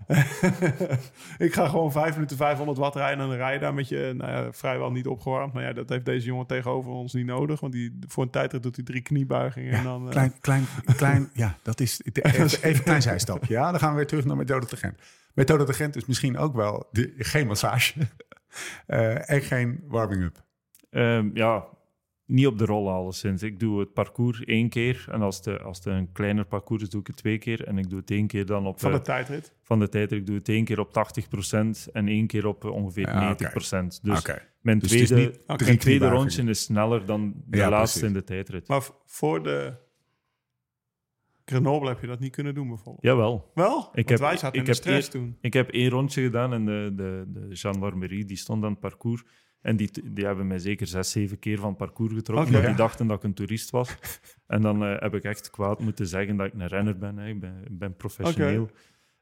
ik 1.38 1.54
ga 1.54 1.68
gewoon 1.68 1.92
vijf 1.92 2.14
minuten 2.14 2.38
500 2.38 2.78
watt 2.78 2.96
rijden. 2.96 3.20
En 3.24 3.28
dan 3.30 3.38
rij 3.38 3.54
je 3.54 3.60
daar 3.60 3.74
met 3.74 3.88
je 3.88 4.14
nou 4.18 4.32
ja, 4.32 4.52
vrijwel 4.54 4.92
niet 4.92 5.08
opgewarmd. 5.08 5.54
Maar 5.54 5.64
ja, 5.64 5.74
dat 5.74 5.90
heeft 5.90 6.06
deze 6.06 6.26
jongen 6.26 6.46
tegenover 6.46 6.92
ons 6.92 7.14
niet 7.14 7.26
nodig. 7.26 7.60
Want 7.60 7.74
die, 7.74 8.00
voor 8.08 8.24
een 8.24 8.30
tijdrit 8.30 8.64
doet 8.64 8.76
hij 8.76 8.86
drie 8.86 9.02
kniebuigingen. 9.02 9.74
en 9.74 9.84
dan, 9.84 10.04
eh, 10.06 10.10
Klein, 10.12 10.34
klein, 10.42 10.66
klein, 10.96 11.30
ja, 11.34 11.58
dat 11.64 11.80
is 11.80 12.02
even, 12.06 12.70
een 12.70 12.84
klein 12.84 13.02
zijstapje. 13.02 13.54
Ja, 13.54 13.72
dan 13.72 13.80
gaan 13.80 13.90
we 13.92 13.96
weer 13.96 14.08
terug 14.08 14.26
naar 14.26 14.36
methode 14.38 14.66
te 14.66 14.78
Gent. 14.78 15.00
Methode 15.34 15.64
te 15.64 15.74
Gent 15.74 15.96
is 15.96 16.06
misschien 16.06 16.38
ook 16.38 16.56
wel 16.56 16.88
de, 16.92 17.14
geen 17.18 17.48
massage 17.48 17.94
eh, 18.86 19.30
en 19.30 19.42
geen 19.42 19.84
warming-up. 19.88 20.44
Ehm, 20.90 21.30
ja, 21.34 21.66
niet 22.30 22.48
op 22.48 22.58
de 22.58 22.66
rol 22.66 22.90
alleszins. 22.90 23.44
Ik 23.44 23.60
doe 23.60 23.80
het 23.80 23.94
parcours 23.94 24.44
één 24.44 24.70
keer. 24.70 25.06
En 25.12 25.22
als 25.22 25.38
het, 25.38 25.62
als 25.62 25.78
het 25.78 25.86
een 25.86 26.12
kleiner 26.12 26.46
parcours 26.46 26.82
is, 26.84 26.90
doe 26.90 27.02
ik 27.02 27.08
het 27.08 27.16
twee 27.16 27.38
keer. 27.38 27.68
En 27.68 27.78
ik 27.78 27.90
doe 27.90 28.00
het 28.00 28.12
één 28.12 28.28
keer 28.28 28.46
dan 28.46 28.68
op... 28.68 28.80
van 28.80 28.92
de 28.92 28.98
eh, 28.98 29.04
tijdrit. 29.04 29.54
van 29.64 29.80
de 29.80 29.90
tijd. 29.90 30.12
Ik 30.12 30.26
doe 30.26 30.36
het 30.36 30.50
één 30.50 30.66
keer 30.66 30.80
op 30.80 30.90
80% 31.88 31.92
en 31.92 32.08
één 32.08 32.28
keer 32.28 32.46
op 32.48 32.66
eh, 32.66 32.72
ongeveer 32.72 33.08
Ja, 33.08 33.32
oké. 33.32 33.50
90%. 33.50 33.54
Dus 34.02 34.24
mijn 34.62 34.80
Dus 34.80 34.92
is 34.94 35.08
tweede, 35.08 35.38
niet 35.48 35.60
mijn 35.66 35.78
tweede 35.78 36.10
rondje 36.10 36.44
is 36.44 36.62
sneller 36.62 37.06
dan 37.06 37.34
de 37.46 37.58
Ja, 37.58 37.70
laatste 37.70 38.00
precies. 38.00 38.16
in 38.16 38.22
de 38.26 38.34
tijdrit. 38.34 38.68
Maar 38.68 38.84
voor 39.06 39.44
de 39.44 39.74
Grenoble 41.46 41.88
heb 41.90 42.00
je 42.02 42.08
dat 42.08 42.20
niet 42.20 42.32
kunnen 42.32 42.54
doen 42.54 42.68
bijvoorbeeld. 42.68 43.04
Jawel. 43.06 43.52
Wel? 43.54 43.80
Ik 43.80 43.94
Want 43.94 44.10
heb- 44.10 44.20
wij 44.20 44.38
zaten 44.38 44.48
ik 44.48 44.56
in 44.56 44.64
de 44.64 44.72
heb 44.72 44.76
stress 44.80 45.10
toen. 45.10 45.38
Ik 45.42 45.54
heb 45.54 45.70
één 45.70 45.90
rondje 45.90 46.22
gedaan 46.24 46.54
en 46.54 46.66
de, 46.66 46.92
de, 46.96 47.24
de 47.28 47.56
gendarmerie 47.56 48.26
die 48.26 48.38
stond 48.38 48.64
aan 48.64 48.72
het 48.72 48.80
parcours. 48.80 49.24
En 49.62 49.76
die, 49.76 50.12
die 50.12 50.26
hebben 50.26 50.48
mij 50.48 50.60
zeker 50.60 50.88
zes, 50.88 51.12
zeven 51.12 51.40
keer 51.40 51.58
van 51.58 51.70
het 51.70 51.78
parcours 51.78 52.14
getrokken. 52.14 52.48
Omdat 52.48 52.66
die 52.66 52.76
dachten 52.76 53.08
dat 53.08 53.18
ik 53.18 53.24
een 53.24 53.34
toerist 53.34 53.70
was. 53.70 53.98
en 54.48 54.62
dan 54.62 54.84
eh, 54.84 55.00
heb 55.00 55.14
ik 55.14 55.24
echt 55.24 55.50
kwaad 55.50 55.80
moeten 55.80 56.08
zeggen 56.08 56.38
dat 56.38 56.48
ik 56.48 56.54
een 56.54 56.68
renner 56.68 56.98
ben. 56.98 57.18
Hè. 57.18 57.28
Ik 57.28 57.40
ben, 57.40 57.64
ben 57.72 57.96
professioneel. 57.96 58.70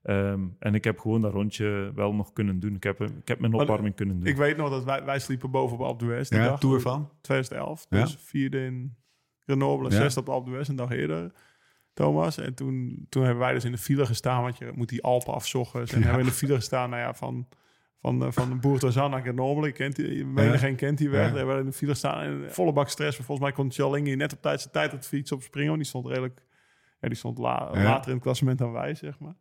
Ehm, 0.02 0.48
en 0.60 0.76
ik 0.76 0.84
heb 0.84 1.00
gewoon 1.00 1.22
dat 1.22 1.34
rondje 1.34 1.92
wel 1.96 2.14
nog 2.14 2.34
kunnen 2.34 2.60
doen. 2.60 2.76
Ik 2.76 2.84
heb, 2.84 3.02
ik 3.02 3.28
heb 3.28 3.40
mijn 3.40 3.52
Maar 3.52 3.62
opwarming 3.62 3.96
kunnen 3.96 4.20
doen. 4.20 4.28
Ik 4.28 4.36
weet 4.36 4.58
nog 4.58 4.70
dat 4.70 4.84
wij, 4.84 5.04
wij 5.04 5.20
sliepen 5.20 5.52
boven 5.52 5.78
op 5.78 5.84
Alpe 5.84 6.06
d'Huez. 6.06 6.30
Ja, 6.30 6.46
dag. 6.46 6.60
Tour 6.60 6.82
van? 6.82 7.12
2011. 7.22 7.86
Ja. 7.90 8.02
Dus 8.02 8.18
vierde 8.20 8.66
in 8.66 8.96
Grenoble, 9.40 9.90
Ja. 9.90 9.96
zesde 9.96 10.20
op 10.20 10.30
Alpe 10.30 10.50
d'Huez, 10.50 10.68
een 10.68 10.76
dag 10.76 10.92
eerder. 10.92 11.32
Thomas. 11.94 12.38
En 12.38 12.54
toen, 12.54 13.06
toen 13.10 13.24
hebben 13.24 13.44
wij 13.44 13.54
dus 13.54 13.66
in 13.66 13.72
de 13.72 13.78
file 13.78 14.06
gestaan, 14.06 14.42
want 14.42 14.58
je 14.58 14.72
moet 14.76 14.90
die 14.90 15.04
Alpen 15.04 15.34
afzoggen. 15.34 15.80
En 15.80 15.88
hebben 15.88 16.14
we 16.14 16.20
in 16.20 16.26
de 16.26 16.32
file 16.32 16.56
gestaan, 16.56 16.90
nou 16.90 17.02
ja, 17.02 17.14
van, 17.14 17.48
van, 18.08 18.26
eh, 18.26 18.32
van 18.32 18.60
Bourtozan 18.60 19.10
naar 19.12 19.22
Grenoble. 19.22 19.72
Kent 19.72 19.96
die, 19.96 20.26
menigeen 20.26 20.76
kent 20.76 20.98
die 20.98 21.10
weg. 21.10 21.34
Ja. 21.34 21.46
Daar 21.46 21.60
in 21.60 21.66
de 21.66 21.72
file 21.72 21.92
gestaan 21.92 22.20
en 22.22 22.52
volle 22.54 22.74
bak 22.74 22.90
stress. 22.90 23.18
Maar 23.18 23.26
volgens 23.26 23.48
mij 23.48 23.56
kon 23.56 23.70
Tjallingi 23.70 24.16
net 24.16 24.34
op 24.34 24.42
tijd 24.42 24.62
zijn 24.62 24.74
tijd 24.74 24.94
op 24.94 25.02
fiets 25.04 25.32
opspringen. 25.32 25.70
Want 25.70 25.82
die 25.82 25.90
stond 25.90 26.06
redelijk, 26.08 26.42
ja, 27.02 27.08
die 27.08 27.18
stond 27.18 27.38
la- 27.38 27.70
later 27.74 28.08
in 28.08 28.14
het 28.14 28.24
klassement 28.24 28.58
dan 28.58 28.72
wij, 28.72 28.96
zeg 28.96 29.20
maar. 29.20 29.36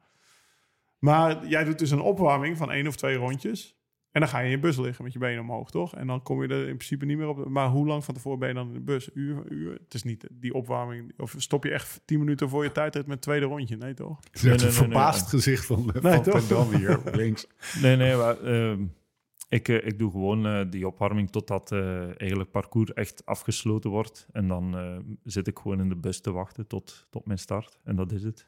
Maar 0.99 1.47
jij 1.47 1.65
doet 1.65 1.79
dus 1.79 1.91
een 1.91 2.01
opwarming 2.01 2.57
van 2.57 2.73
één 2.73 2.87
of 2.87 2.97
twee 2.97 3.17
rondjes. 3.17 3.77
En 4.17 4.23
dan 4.23 4.31
ga 4.31 4.39
je 4.39 4.45
in 4.45 4.51
je 4.51 4.59
bus 4.59 4.77
liggen 4.77 5.05
met 5.05 5.13
je 5.13 5.19
benen 5.19 5.41
omhoog, 5.41 5.71
toch? 5.71 5.95
En 5.95 6.07
dan 6.07 6.23
kom 6.23 6.43
je 6.43 6.49
er 6.49 6.69
in 6.69 6.77
principe 6.77 7.05
niet 7.05 7.17
meer 7.17 7.29
op. 7.29 7.49
Maar 7.49 7.69
hoe 7.69 7.87
lang 7.87 8.05
van 8.05 8.15
tevoren 8.15 8.39
ben 8.39 8.49
je 8.49 8.55
dan 8.55 8.67
in 8.67 8.73
de 8.73 8.81
bus? 8.81 9.11
Uur, 9.15 9.43
uur? 9.49 9.73
Het 9.73 9.95
is 9.95 10.03
niet 10.03 10.27
die 10.31 10.55
opwarming. 10.55 11.13
Of 11.17 11.35
stop 11.37 11.65
je 11.65 11.71
echt 11.71 12.01
tien 12.05 12.19
minuten 12.19 12.49
voor 12.49 12.65
je 12.65 12.73
tijdrit 12.73 13.07
met 13.07 13.15
het 13.15 13.23
tweede 13.23 13.47
rondje? 13.47 13.77
Nee, 13.77 13.95
toch? 13.95 14.17
Het 14.17 14.35
is 14.35 14.43
Nee, 14.43 14.53
echt 14.53 14.63
nee, 14.63 14.71
een 14.71 14.77
nee, 14.77 14.85
verbaasd 14.85 15.29
gezicht 15.29 15.67
van, 15.67 15.91
Nee, 16.03 16.23
van 16.23 16.43
Dam 16.49 16.71
hier 16.71 17.01
links. 17.23 17.47
Nee, 17.83 17.97
nee, 17.97 18.17
maar, 18.17 18.41
ehm, 18.41 18.85
ik, 19.49 19.69
eh, 19.69 19.87
ik 19.87 19.99
doe 19.99 20.11
gewoon 20.11 20.47
eh, 20.47 20.71
die 20.71 20.87
opwarming 20.87 21.31
totdat 21.31 21.73
eh 21.73 22.21
eigenlijk 22.21 22.51
parcours 22.51 22.93
echt 22.93 23.27
afgesloten 23.27 23.91
wordt. 23.91 24.27
En 24.33 24.49
dan 24.49 24.77
eh, 24.77 24.99
zit 25.25 25.47
ik 25.47 25.59
gewoon 25.59 25.81
in 25.81 25.89
de 25.89 25.97
bus 25.97 26.21
te 26.21 26.33
wachten 26.33 26.67
tot, 26.67 27.07
tot 27.11 27.27
mijn 27.27 27.39
start. 27.39 27.79
En 27.85 27.97
dat 27.97 28.13
is 28.13 28.23
het. 28.23 28.47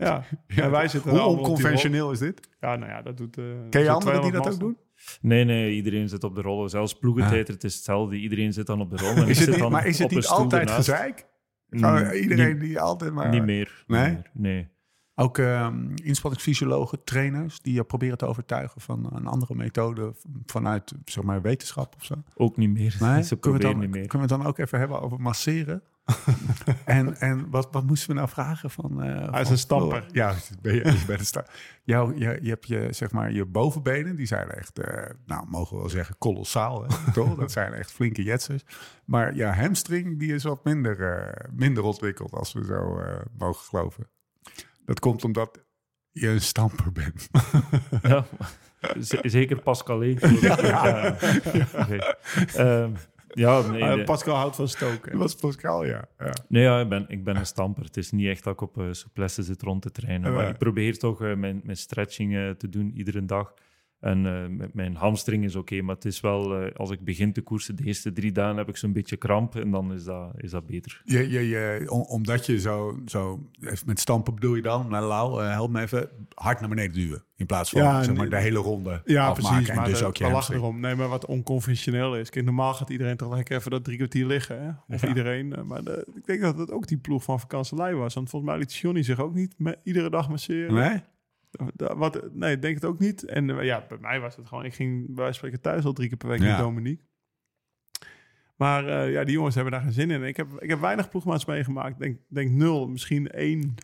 Ja. 0.00 0.22
Ja, 0.46 0.62
en 0.62 0.70
wij 0.70 0.88
zitten 0.88 1.10
Hoe 1.10 1.20
onconventioneel 1.20 2.10
is 2.10 2.18
dit? 2.18 2.48
Ja, 2.60 2.76
nou 2.76 2.90
ja, 2.90 3.02
dat 3.02 3.16
doet... 3.16 3.38
eh, 3.38 3.44
Ken 3.70 3.82
je 3.82 3.90
anderen 3.90 4.22
die 4.22 4.32
dat 4.32 4.42
200 4.42 4.52
ook 4.54 4.60
doen? 4.60 4.76
Nee, 5.20 5.44
nee, 5.44 5.72
iedereen 5.74 6.08
zit 6.08 6.24
op 6.24 6.34
de 6.34 6.40
rollen. 6.42 6.70
Zelfs 6.70 6.98
ploegentijdrit 6.98 7.48
het 7.48 7.64
is 7.64 7.74
hetzelfde. 7.74 8.16
Iedereen 8.16 8.52
zit 8.52 8.66
dan 8.66 8.80
op 8.80 8.90
de 8.90 8.96
rol. 8.96 9.08
En 9.10 9.22
ik 9.22 9.28
Is 9.28 9.28
het 9.28 9.36
zit 9.36 9.48
niet, 9.48 9.58
dan 9.58 9.70
maar 9.72 9.86
is 9.86 9.98
het 9.98 10.10
niet 10.10 10.26
altijd 10.26 10.62
ernaast. 10.62 10.76
gezeik? 10.88 11.26
Mm, 11.68 12.10
iedereen 12.10 12.52
niet, 12.52 12.60
die 12.60 12.80
altijd 12.80 13.12
maar... 13.12 13.28
niet 13.28 13.44
meer. 13.44 13.84
niet 13.86 13.98
Nee? 13.98 14.10
meer, 14.12 14.30
Nee. 14.32 14.68
Ook 15.14 15.38
ehm 15.38 15.90
inspanningsfysiologen, 15.94 17.04
trainers, 17.04 17.60
die 17.60 17.74
je 17.74 17.84
proberen 17.84 18.18
te 18.18 18.26
overtuigen 18.26 18.80
van 18.80 19.08
een 19.12 19.26
andere 19.26 19.54
methode 19.54 20.14
vanuit 20.46 20.92
zeg 21.04 21.24
maar, 21.24 21.42
wetenschap 21.42 21.94
of 21.98 22.04
zo. 22.04 22.14
Ook 22.34 22.56
niet 22.56 22.70
meer. 22.70 22.96
Nee? 23.00 23.22
Ze 23.30 23.36
kunnen, 23.38 23.60
we 23.60 23.66
dan, 23.66 23.78
niet 23.78 23.90
meer. 23.90 24.06
kunnen 24.06 24.28
we 24.28 24.34
het 24.34 24.42
dan 24.42 24.52
ook 24.52 24.58
even 24.58 24.78
hebben 24.78 25.00
over 25.00 25.20
masseren? 25.20 25.82
en 26.84 27.20
en 27.20 27.50
wat, 27.50 27.68
wat 27.70 27.84
moesten 27.86 28.08
we 28.08 28.14
nou 28.14 28.28
vragen 28.28 28.70
van... 28.70 29.02
eh, 29.02 29.08
Hij 29.16 29.26
van 29.30 29.40
is 29.40 29.50
een 29.50 29.58
stamper. 29.58 30.06
Ja, 30.12 30.34
ben 30.62 30.74
je, 30.74 30.84
je 30.84 31.04
bent 31.06 31.20
een 31.20 31.26
sta 31.26 31.44
Jou, 31.84 32.18
je, 32.18 32.38
je 32.42 32.48
hebt 32.48 32.66
je, 32.68 32.86
zeg 32.90 33.10
maar, 33.10 33.32
je 33.32 33.44
bovenbenen, 33.46 34.16
die 34.16 34.26
zijn 34.26 34.50
echt, 34.50 34.78
eh, 34.78 35.10
nou, 35.26 35.46
mogen 35.48 35.74
we 35.74 35.80
wel 35.80 35.90
zeggen, 35.90 36.18
kolossaal. 36.18 36.82
Hè? 36.82 36.88
Toch? 37.12 37.34
Dat 37.34 37.52
zijn 37.52 37.72
echt 37.72 37.92
flinke 37.92 38.22
jetsers. 38.22 38.62
Maar 39.04 39.34
ja, 39.34 39.52
hamstring, 39.52 40.18
die 40.18 40.34
is 40.34 40.42
wat 40.42 40.64
minder, 40.64 41.12
eh, 41.12 41.50
minder 41.52 41.82
ontwikkeld, 41.82 42.32
als 42.32 42.52
we 42.52 42.64
zo 42.64 42.98
eh, 42.98 43.20
mogen 43.38 43.64
geloven. 43.64 44.08
Dat 44.84 45.00
komt 45.00 45.24
omdat 45.24 45.64
je 46.10 46.28
een 46.28 46.40
stamper 46.42 46.92
bent. 46.92 47.28
Ja, 48.02 48.24
zeker 49.22 49.60
Pascal. 49.62 50.02
Ja. 50.02 51.16
Oké. 51.74 51.98
Ehm, 52.54 52.90
ja, 53.32 53.60
nee, 53.70 53.82
Eh, 53.82 53.94
de- 53.94 54.04
Pascal 54.04 54.36
houdt 54.36 54.56
van 54.56 54.68
stoken. 54.68 55.10
Dat 55.12 55.20
was 55.26 55.34
Pascal, 55.34 55.84
ja. 55.84 56.08
ja. 56.18 56.32
nee 56.48 56.62
ja, 56.62 56.80
ik, 56.80 56.88
ben, 56.88 57.04
ik 57.08 57.24
ben 57.24 57.36
een 57.36 57.46
stamper. 57.46 57.84
Het 57.84 57.96
is 57.96 58.10
niet 58.10 58.26
echt 58.26 58.44
dat 58.44 58.52
ik 58.52 58.60
op 58.60 58.78
uh, 58.78 58.86
souplesse 58.90 59.42
zit 59.42 59.62
rond 59.62 59.82
te 59.82 59.90
trainen. 59.90 60.32
Maar 60.32 60.48
ik 60.48 60.58
probeer 60.58 60.98
toch 60.98 61.22
eh, 61.22 61.34
mijn, 61.34 61.60
mijn 61.64 61.76
stretching 61.76 62.36
eh, 62.36 62.50
te 62.50 62.68
doen 62.68 62.92
iedere 62.94 63.24
dag. 63.24 63.54
En 64.00 64.26
eh, 64.26 64.48
met 64.48 64.74
mijn 64.74 64.94
hamstring 64.96 65.44
is 65.44 65.56
oké, 65.56 65.82
maar 65.82 65.94
het 65.94 66.04
is 66.04 66.20
wel, 66.20 66.56
eh, 66.62 66.74
als 66.74 66.90
ik 66.90 67.00
begin 67.04 67.32
te 67.32 67.40
koersen, 67.40 67.76
de 67.76 67.84
eerste 67.84 68.12
drie 68.12 68.32
dagen 68.32 68.56
heb 68.56 68.68
ik 68.68 68.76
zo'n 68.76 68.92
beetje 68.92 69.16
kramp 69.16 69.56
en 69.56 69.70
dan 69.70 69.92
is 69.92 70.04
dat, 70.04 70.32
is 70.36 70.50
dat 70.50 70.66
beter. 70.66 71.02
Je, 71.04 71.30
je, 71.30 71.48
je, 71.48 71.86
om- 71.90 72.02
omdat 72.08 72.46
je 72.46 72.60
zo, 72.60 72.98
zo, 73.06 73.48
met 73.86 74.00
stampen 74.00 74.34
bedoel 74.34 74.54
je 74.54 74.62
dan, 74.62 74.88
naar 74.88 75.02
Lau, 75.02 75.42
eh, 75.42 75.50
help 75.50 75.70
me 75.70 75.80
even, 75.80 76.08
hard 76.34 76.60
naar 76.60 76.68
beneden 76.68 76.92
duwen. 76.92 77.24
In 77.36 77.46
plaats 77.46 77.70
van 77.70 77.82
Ja, 77.82 78.02
zeg 78.02 78.16
maar, 78.16 78.28
de 78.28 78.36
hele 78.36 78.58
ronde 78.58 79.02
Ja, 79.04 79.26
afmaken 79.26 79.48
precies. 79.50 79.68
en 79.68 79.76
Maar 79.76 79.84
dus 79.88 79.98
de- 79.98 80.04
ook 80.04 80.16
je 80.16 80.30
lachen 80.30 80.54
erom. 80.54 80.80
Nee, 80.80 80.94
maar 80.94 81.08
wat 81.08 81.26
onconventioneel 81.26 82.16
is. 82.16 82.30
Kijk, 82.30 82.44
normaal 82.44 82.74
gaat 82.74 82.90
iedereen 82.90 83.16
toch 83.16 83.34
lekker 83.34 83.56
even 83.56 83.70
dat 83.70 83.84
drie 83.84 83.96
kwartier 83.96 84.26
liggen. 84.26 84.62
Hè? 84.62 84.94
Of 84.94 85.02
Ja. 85.02 85.08
iedereen. 85.08 85.54
Maar 85.66 85.84
de- 85.84 86.06
ik 86.14 86.26
denk 86.26 86.40
dat 86.40 86.58
het 86.58 86.70
ook 86.70 86.86
die 86.88 86.98
ploeg 86.98 87.22
van 87.22 87.40
vakantielei 87.40 87.94
was. 87.94 88.14
Want 88.14 88.30
volgens 88.30 88.50
mij 88.50 88.60
liet 88.60 88.74
Johnny 88.74 89.02
zich 89.02 89.20
ook 89.20 89.34
niet 89.34 89.54
iedere 89.82 90.10
dag 90.10 90.28
masseren. 90.28 90.74
Nee? 90.74 91.00
Wat, 91.76 92.34
nee, 92.34 92.52
ik 92.54 92.62
denk 92.62 92.74
het 92.74 92.84
ook 92.84 92.98
niet. 92.98 93.24
En 93.24 93.50
eh, 93.58 93.64
ja, 93.64 93.84
bij 93.88 93.98
mij 94.00 94.20
was 94.20 94.36
het 94.36 94.46
gewoon... 94.48 94.64
Ik 94.64 94.74
ging 94.74 95.06
bij 95.06 95.14
wijze 95.14 95.24
van 95.24 95.34
spreken 95.34 95.60
thuis 95.60 95.84
al 95.84 95.92
drie 95.92 96.08
keer 96.08 96.16
per 96.16 96.28
week 96.28 96.40
Ja. 96.40 96.46
met 96.48 96.58
Dominique. 96.58 97.04
Maar 98.56 98.86
eh, 98.88 99.12
ja, 99.12 99.24
die 99.24 99.34
jongens 99.34 99.54
hebben 99.54 99.72
daar 99.72 99.82
geen 99.82 99.92
zin 99.92 100.10
in. 100.10 100.22
Ik 100.22 100.36
heb, 100.36 100.48
ik 100.58 100.68
heb 100.68 100.80
weinig 100.80 101.08
ploegmaats 101.08 101.44
meegemaakt. 101.44 101.98
Denk, 101.98 102.18
denk 102.28 102.50
nul, 102.50 102.88
misschien 102.88 103.28
één 103.30 103.74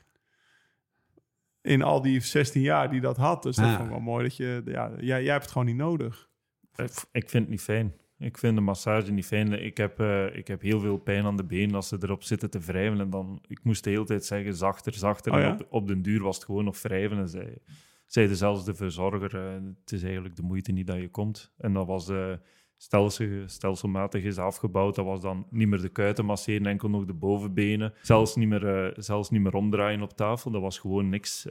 in 1.62 1.82
al 1.82 2.02
die 2.02 2.20
16 2.20 2.62
jaar 2.62 2.90
die 2.90 3.00
dat 3.00 3.16
had. 3.16 3.42
Dus 3.42 3.56
dat 3.56 3.64
Ja. 3.64 3.72
vond 3.76 3.84
ik 3.84 3.90
wel 3.90 4.00
mooi 4.00 4.22
dat 4.22 4.36
je... 4.36 4.62
Ja, 4.64 4.90
jij, 4.98 5.22
jij 5.22 5.32
hebt 5.32 5.42
het 5.42 5.52
gewoon 5.52 5.66
niet 5.66 5.76
nodig. 5.76 6.28
Ik 6.76 6.90
ik 7.12 7.28
vind 7.30 7.42
het 7.42 7.48
niet 7.48 7.60
fijn. 7.62 7.94
Ik 8.18 8.38
vind 8.38 8.54
de 8.54 8.60
massage 8.60 9.12
niet 9.12 9.26
fijn. 9.26 9.64
Ik 9.64 9.76
heb, 9.76 10.00
eh, 10.00 10.36
ik 10.36 10.48
heb 10.48 10.60
heel 10.60 10.80
veel 10.80 10.96
pijn 10.96 11.24
aan 11.24 11.36
de 11.36 11.44
benen 11.44 11.74
als 11.74 11.88
ze 11.88 11.96
erop 12.00 12.22
zitten 12.22 12.50
te 12.50 12.58
wrijven. 12.58 13.00
En 13.00 13.10
dan, 13.10 13.42
ik 13.46 13.64
moest 13.64 13.84
de 13.84 13.90
hele 13.90 14.04
tijd 14.04 14.24
zeggen, 14.24 14.54
zachter, 14.54 14.94
zachter. 14.94 15.32
Oh 15.32 15.38
en 15.38 15.52
op, 15.52 15.66
op 15.70 15.86
den 15.86 16.02
duur 16.02 16.22
was 16.22 16.36
het 16.36 16.44
gewoon 16.44 16.64
nog 16.64 16.82
wrijven. 16.82 17.18
En 17.18 17.28
zei, 17.28 17.54
zeiden 18.06 18.36
zelfs 18.36 18.64
de 18.64 18.74
verzorger, 18.74 19.36
eh, 19.36 19.54
het 19.80 19.92
is 19.92 20.02
eigenlijk 20.02 20.36
de 20.36 20.42
moeite 20.42 20.72
niet 20.72 20.86
dat 20.86 20.96
je 20.96 21.08
komt. 21.08 21.52
En 21.58 21.72
dat 21.72 21.86
was 21.86 22.08
eh, 22.08 22.32
stelsel, 22.76 23.42
stelselmatig 23.46 24.24
is 24.24 24.38
afgebouwd. 24.38 24.94
Dat 24.94 25.04
was 25.04 25.20
dan 25.20 25.46
niet 25.50 25.68
meer 25.68 25.80
de 25.80 25.88
kuiten 25.88 26.24
masseren, 26.24 26.66
enkel 26.66 26.88
nog 26.88 27.04
de 27.04 27.14
bovenbenen. 27.14 27.92
Zelfs 28.02 28.36
niet 28.36 28.48
meer, 28.48 28.94
zelfs 28.96 29.30
niet 29.30 29.42
meer 29.42 29.54
omdraaien 29.54 30.02
op 30.02 30.16
tafel. 30.16 30.50
Dat 30.50 30.62
was 30.62 30.78
gewoon 30.78 31.08
niks. 31.08 31.46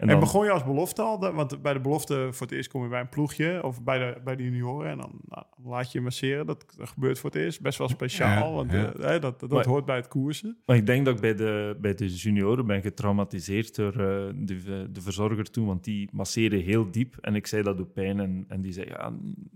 En 0.00 0.06
En, 0.06 0.08
dan, 0.08 0.20
begon 0.20 0.44
je 0.44 0.50
als 0.50 0.64
belofte 0.64 1.02
al? 1.02 1.32
Want 1.32 1.62
bij 1.62 1.72
de 1.72 1.80
belofte 1.80 2.28
voor 2.30 2.46
het 2.46 2.56
eerst 2.56 2.70
kom 2.70 2.82
je 2.82 2.88
bij 2.88 3.00
een 3.00 3.08
ploegje 3.08 3.62
of 3.62 3.82
bij 3.82 3.98
de, 3.98 4.20
bij 4.24 4.36
de 4.36 4.42
junioren 4.42 4.90
en 4.90 4.98
dan 4.98 5.20
nou, 5.28 5.44
laat 5.64 5.92
je 5.92 5.98
je 5.98 6.04
masseren. 6.04 6.46
Dat, 6.46 6.64
dat 6.76 6.88
gebeurt 6.88 7.18
voor 7.18 7.30
het 7.30 7.38
eerst. 7.38 7.60
Best 7.60 7.78
wel 7.78 7.88
speciaal, 7.88 8.48
Ja, 8.48 8.54
want 8.54 8.72
ja. 8.72 8.92
eh, 8.92 9.00
hè, 9.00 9.18
dat, 9.18 9.40
dat 9.40 9.50
Maar- 9.50 9.66
hoort 9.66 9.84
bij 9.84 9.96
het 9.96 10.08
koersen. 10.08 10.56
Maar 10.66 10.76
ik 10.76 10.86
denk 10.86 11.04
dat 11.04 11.14
ik 11.14 11.20
bij 11.20 11.34
de, 11.34 11.76
bij 11.80 11.94
de 11.94 12.14
junioren 12.14 12.66
ben 12.66 12.82
getraumatiseerd 12.82 13.74
door 13.74 13.92
eh, 13.92 13.96
de, 14.34 14.88
de 14.92 15.00
verzorger 15.00 15.50
toen, 15.50 15.66
want 15.66 15.84
die 15.84 16.08
masseerde 16.12 16.56
heel 16.56 16.90
diep 16.90 17.16
en 17.20 17.34
ik 17.34 17.46
zei 17.46 17.62
dat 17.62 17.76
doet 17.76 17.92
pijn 17.92 18.20
en, 18.20 18.44
en 18.48 18.60
die 18.60 18.72
zei 18.72 18.86
ja, 18.88 19.12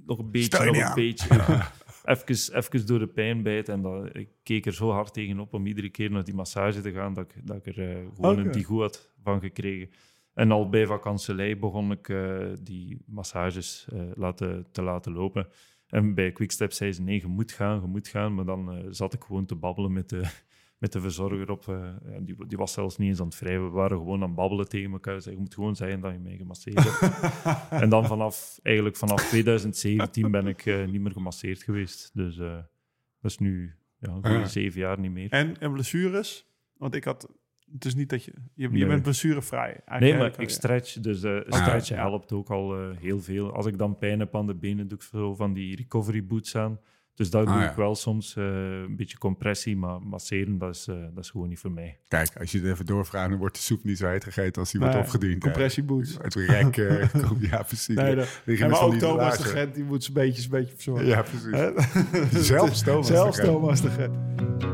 nog 0.07 0.19
een 0.19 0.31
beetje, 0.31 0.65
nog 0.65 0.77
een 0.77 0.95
beetje. 0.95 1.29
even, 2.05 2.57
even 2.57 2.87
door 2.87 2.99
de 2.99 3.07
pijn 3.07 3.43
bijten 3.43 3.75
en 3.75 3.83
dat, 3.83 4.17
ik 4.17 4.29
keek 4.43 4.67
er 4.67 4.75
zo 4.75 4.91
hard 4.91 5.13
tegenop 5.13 5.55
om 5.55 5.67
iedere 5.67 5.89
keer 5.89 6.11
naar 6.11 6.25
die 6.25 6.35
massage 6.35 6.81
te 6.81 6.93
gaan 6.93 7.15
dat 7.15 7.25
ik, 7.25 7.47
dat 7.47 7.57
ik 7.57 7.67
er 7.77 7.91
eh, 7.91 7.97
gewoon 8.15 8.39
een 8.39 8.51
digoe 8.53 8.81
had 8.81 9.11
van 9.23 9.41
gekregen. 9.41 9.91
En 10.35 10.51
al 10.51 10.69
bij 10.69 10.87
vakantielei 10.87 11.57
begon 11.57 11.91
ik 11.91 12.09
eh, 12.09 12.47
die 12.61 13.03
massages 13.07 13.87
eh, 13.93 14.01
laten, 14.15 14.67
te 14.73 14.83
laten 14.83 15.13
lopen. 15.13 15.49
En 15.87 16.15
bij 16.15 16.33
Quickstep 16.33 16.73
zei 16.73 16.93
ze, 16.93 17.03
nee, 17.03 17.21
je 17.21 17.27
moet 17.27 17.53
gaan, 17.53 17.81
je 17.81 17.87
moet 17.87 18.09
gaan. 18.09 18.35
Maar 18.35 18.45
dan 18.45 18.73
eh, 18.73 18.85
zat 18.89 19.13
ik 19.13 19.25
gewoon 19.25 19.47
te 19.47 19.55
babbelen 19.55 19.93
met 19.93 20.09
de, 20.09 20.23
met 20.83 20.93
de 20.93 21.01
verzorger 21.01 21.51
op. 21.51 21.69
en 22.05 22.25
die, 22.25 22.47
die 22.47 22.59
was 22.59 22.73
zelfs 22.73 22.97
niet 22.97 23.09
eens 23.09 23.21
aan 23.21 23.27
het 23.27 23.39
wrijven. 23.39 23.65
We 23.65 23.71
waren 23.71 23.97
gewoon 23.97 24.23
aan 24.23 24.27
het 24.27 24.37
babbelen 24.37 24.69
tegen 24.69 24.93
elkaar. 24.93 25.21
Zei, 25.21 25.35
je 25.35 25.41
moet 25.41 25.55
gewoon 25.55 25.77
zeggen 25.77 26.01
dat 26.01 26.13
je 26.13 26.19
mij 26.19 26.37
gemasseerd 26.37 26.85
hebt. 26.85 27.71
en 27.83 27.89
dan 27.89 28.07
vanaf, 28.07 28.59
eigenlijk 28.63 28.97
vanaf 28.97 29.29
2017 29.29 30.31
ben 30.31 30.47
ik 30.47 30.65
niet 30.87 31.01
meer 31.01 31.13
gemasseerd 31.13 31.63
geweest. 31.63 32.11
Dus 32.15 32.37
dat 32.37 33.31
is 33.31 33.39
nu 33.39 33.75
ja, 33.99 34.13
goede 34.13 34.29
Ja. 34.29 34.45
zeven 34.45 34.81
jaar 34.81 35.01
niet 35.01 35.13
meer. 35.13 35.31
En, 35.31 35.59
en 35.61 35.73
blessures? 35.73 36.47
Want 36.77 36.95
ik 36.95 37.05
had... 37.05 37.29
Het 37.75 37.85
is 37.85 37.95
niet 37.95 38.09
dat 38.09 38.25
je... 38.25 38.33
Je, 38.55 38.87
bent 38.87 39.03
blessurevrij. 39.03 39.81
Nee, 39.99 40.17
maar 40.17 40.27
ik 40.27 40.41
je- 40.41 40.49
stretch, 40.49 40.93
dus 41.01 41.23
eh 41.23 41.37
Ah, 41.49 41.63
stretchen 41.63 41.97
ja. 41.97 42.03
helpt 42.03 42.33
ook 42.33 42.51
al 42.51 42.75
eh, 42.79 42.87
heel 43.01 43.21
veel. 43.21 43.53
Als 43.55 43.67
ik 43.67 43.79
dan 43.79 43.99
pijn 43.99 44.19
heb 44.19 44.37
aan 44.37 44.47
de 44.47 44.55
benen, 44.55 44.89
doe 44.89 44.99
ik 44.99 45.05
zo 45.05 45.35
van 45.35 45.53
die 45.53 45.77
recovery 45.77 46.25
boots 46.25 46.57
aan. 46.57 46.79
Dus 47.15 47.31
dat 47.31 47.47
Ah, 47.47 47.53
doe 47.53 47.63
ja. 47.63 47.71
ik 47.71 47.77
wel 47.77 47.95
soms, 47.95 48.37
eh, 48.37 48.45
een 48.45 48.97
beetje 48.97 49.19
compressie, 49.19 49.77
maar 49.77 50.01
masseren, 50.03 50.59
dat 50.59 50.75
is, 50.75 50.85
dat 50.85 51.25
is 51.25 51.31
gewoon 51.31 51.49
niet 51.49 51.59
voor 51.59 51.71
mij. 51.73 51.99
Kijk, 52.09 52.37
als 52.39 52.53
je 52.53 52.59
het 52.61 52.67
even 52.67 52.87
doorvraagt, 52.87 53.31
dan 53.31 53.39
wordt 53.39 53.55
de 53.57 53.63
soep 53.63 53.85
niet 53.85 53.99
zo 53.99 54.07
heet 54.09 54.25
gegeten 54.25 54.61
als 54.61 54.71
die 54.71 54.81
Nee, 54.81 54.91
wordt 54.91 55.05
opgediend. 55.07 55.41
Compressieboots. 55.43 56.17
Het 56.23 56.35
rek, 56.35 56.77
eh, 56.77 57.11
ja 57.51 57.63
precies. 57.63 57.97
Nee, 57.97 58.15
dat- 58.15 58.41
Ja, 58.45 58.69
maar 58.69 58.81
ook 58.83 58.95
Thomas 58.95 59.39
de. 59.39 59.45
Gent, 59.45 59.75
die 59.75 59.85
moet 59.85 60.03
zijn 60.05 60.15
beetjes 60.15 60.45
een 60.45 60.51
beetje 60.51 60.75
verzorgen. 60.75 61.07
Ja, 61.07 61.23
precies. 61.23 62.47
Zelfs 62.47 62.83
Thomas 62.85 63.07
de 63.07 63.13
Zelfs 63.15 63.39
Gent. 63.39 63.49
Thomas 63.49 63.81
de 63.81 63.89
Gent. 63.91 64.74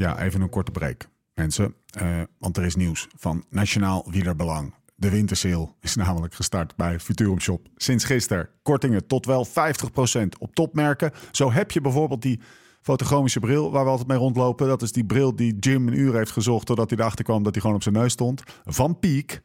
Ja, 0.00 0.18
even 0.18 0.40
een 0.40 0.48
korte 0.48 0.70
break, 0.70 1.08
mensen. 1.34 1.74
Eh, 1.90 2.20
want 2.38 2.56
er 2.56 2.64
is 2.64 2.74
nieuws 2.74 3.08
van 3.16 3.44
Nationaal 3.48 4.06
Wielerbelang. 4.10 4.74
De 4.94 5.10
wintersale 5.10 5.68
is 5.80 5.94
namelijk 5.94 6.34
gestart 6.34 6.76
bij 6.76 7.00
Futurum 7.00 7.40
Shop. 7.40 7.68
Sinds 7.76 8.04
gisteren 8.04 8.48
kortingen 8.62 9.06
tot 9.06 9.26
wel 9.26 9.46
50% 9.46 10.38
op 10.38 10.54
topmerken. 10.54 11.12
Zo 11.30 11.52
heb 11.52 11.70
je 11.70 11.80
bijvoorbeeld 11.80 12.22
die 12.22 12.40
fotochromische 12.80 13.40
bril 13.40 13.70
waar 13.70 13.84
we 13.84 13.90
altijd 13.90 14.08
mee 14.08 14.18
rondlopen. 14.18 14.68
Dat 14.68 14.82
is 14.82 14.92
die 14.92 15.04
bril 15.04 15.36
die 15.36 15.58
Jim 15.58 15.88
een 15.88 15.98
uur 15.98 16.14
heeft 16.14 16.30
gezocht 16.30 16.66
totdat 16.66 16.90
hij 16.90 16.98
erachter 16.98 17.24
kwam 17.24 17.42
dat 17.42 17.52
hij 17.52 17.60
gewoon 17.60 17.76
op 17.76 17.82
zijn 17.82 17.94
neus 17.94 18.12
stond. 18.12 18.42
Van 18.64 18.98
Peak 18.98 19.42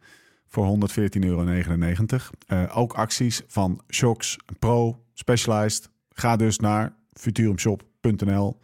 voor 0.48 0.66
114,99 0.66 1.20
euro. 1.20 1.46
Eh, 2.48 2.78
ook 2.78 2.94
acties 2.94 3.42
van 3.48 3.82
Shocks, 3.90 4.38
Pro, 4.60 5.04
Specialized. 5.14 5.90
Ga 6.10 6.36
dus 6.36 6.58
naar 6.58 6.96
futurumshop.nl 7.14 8.60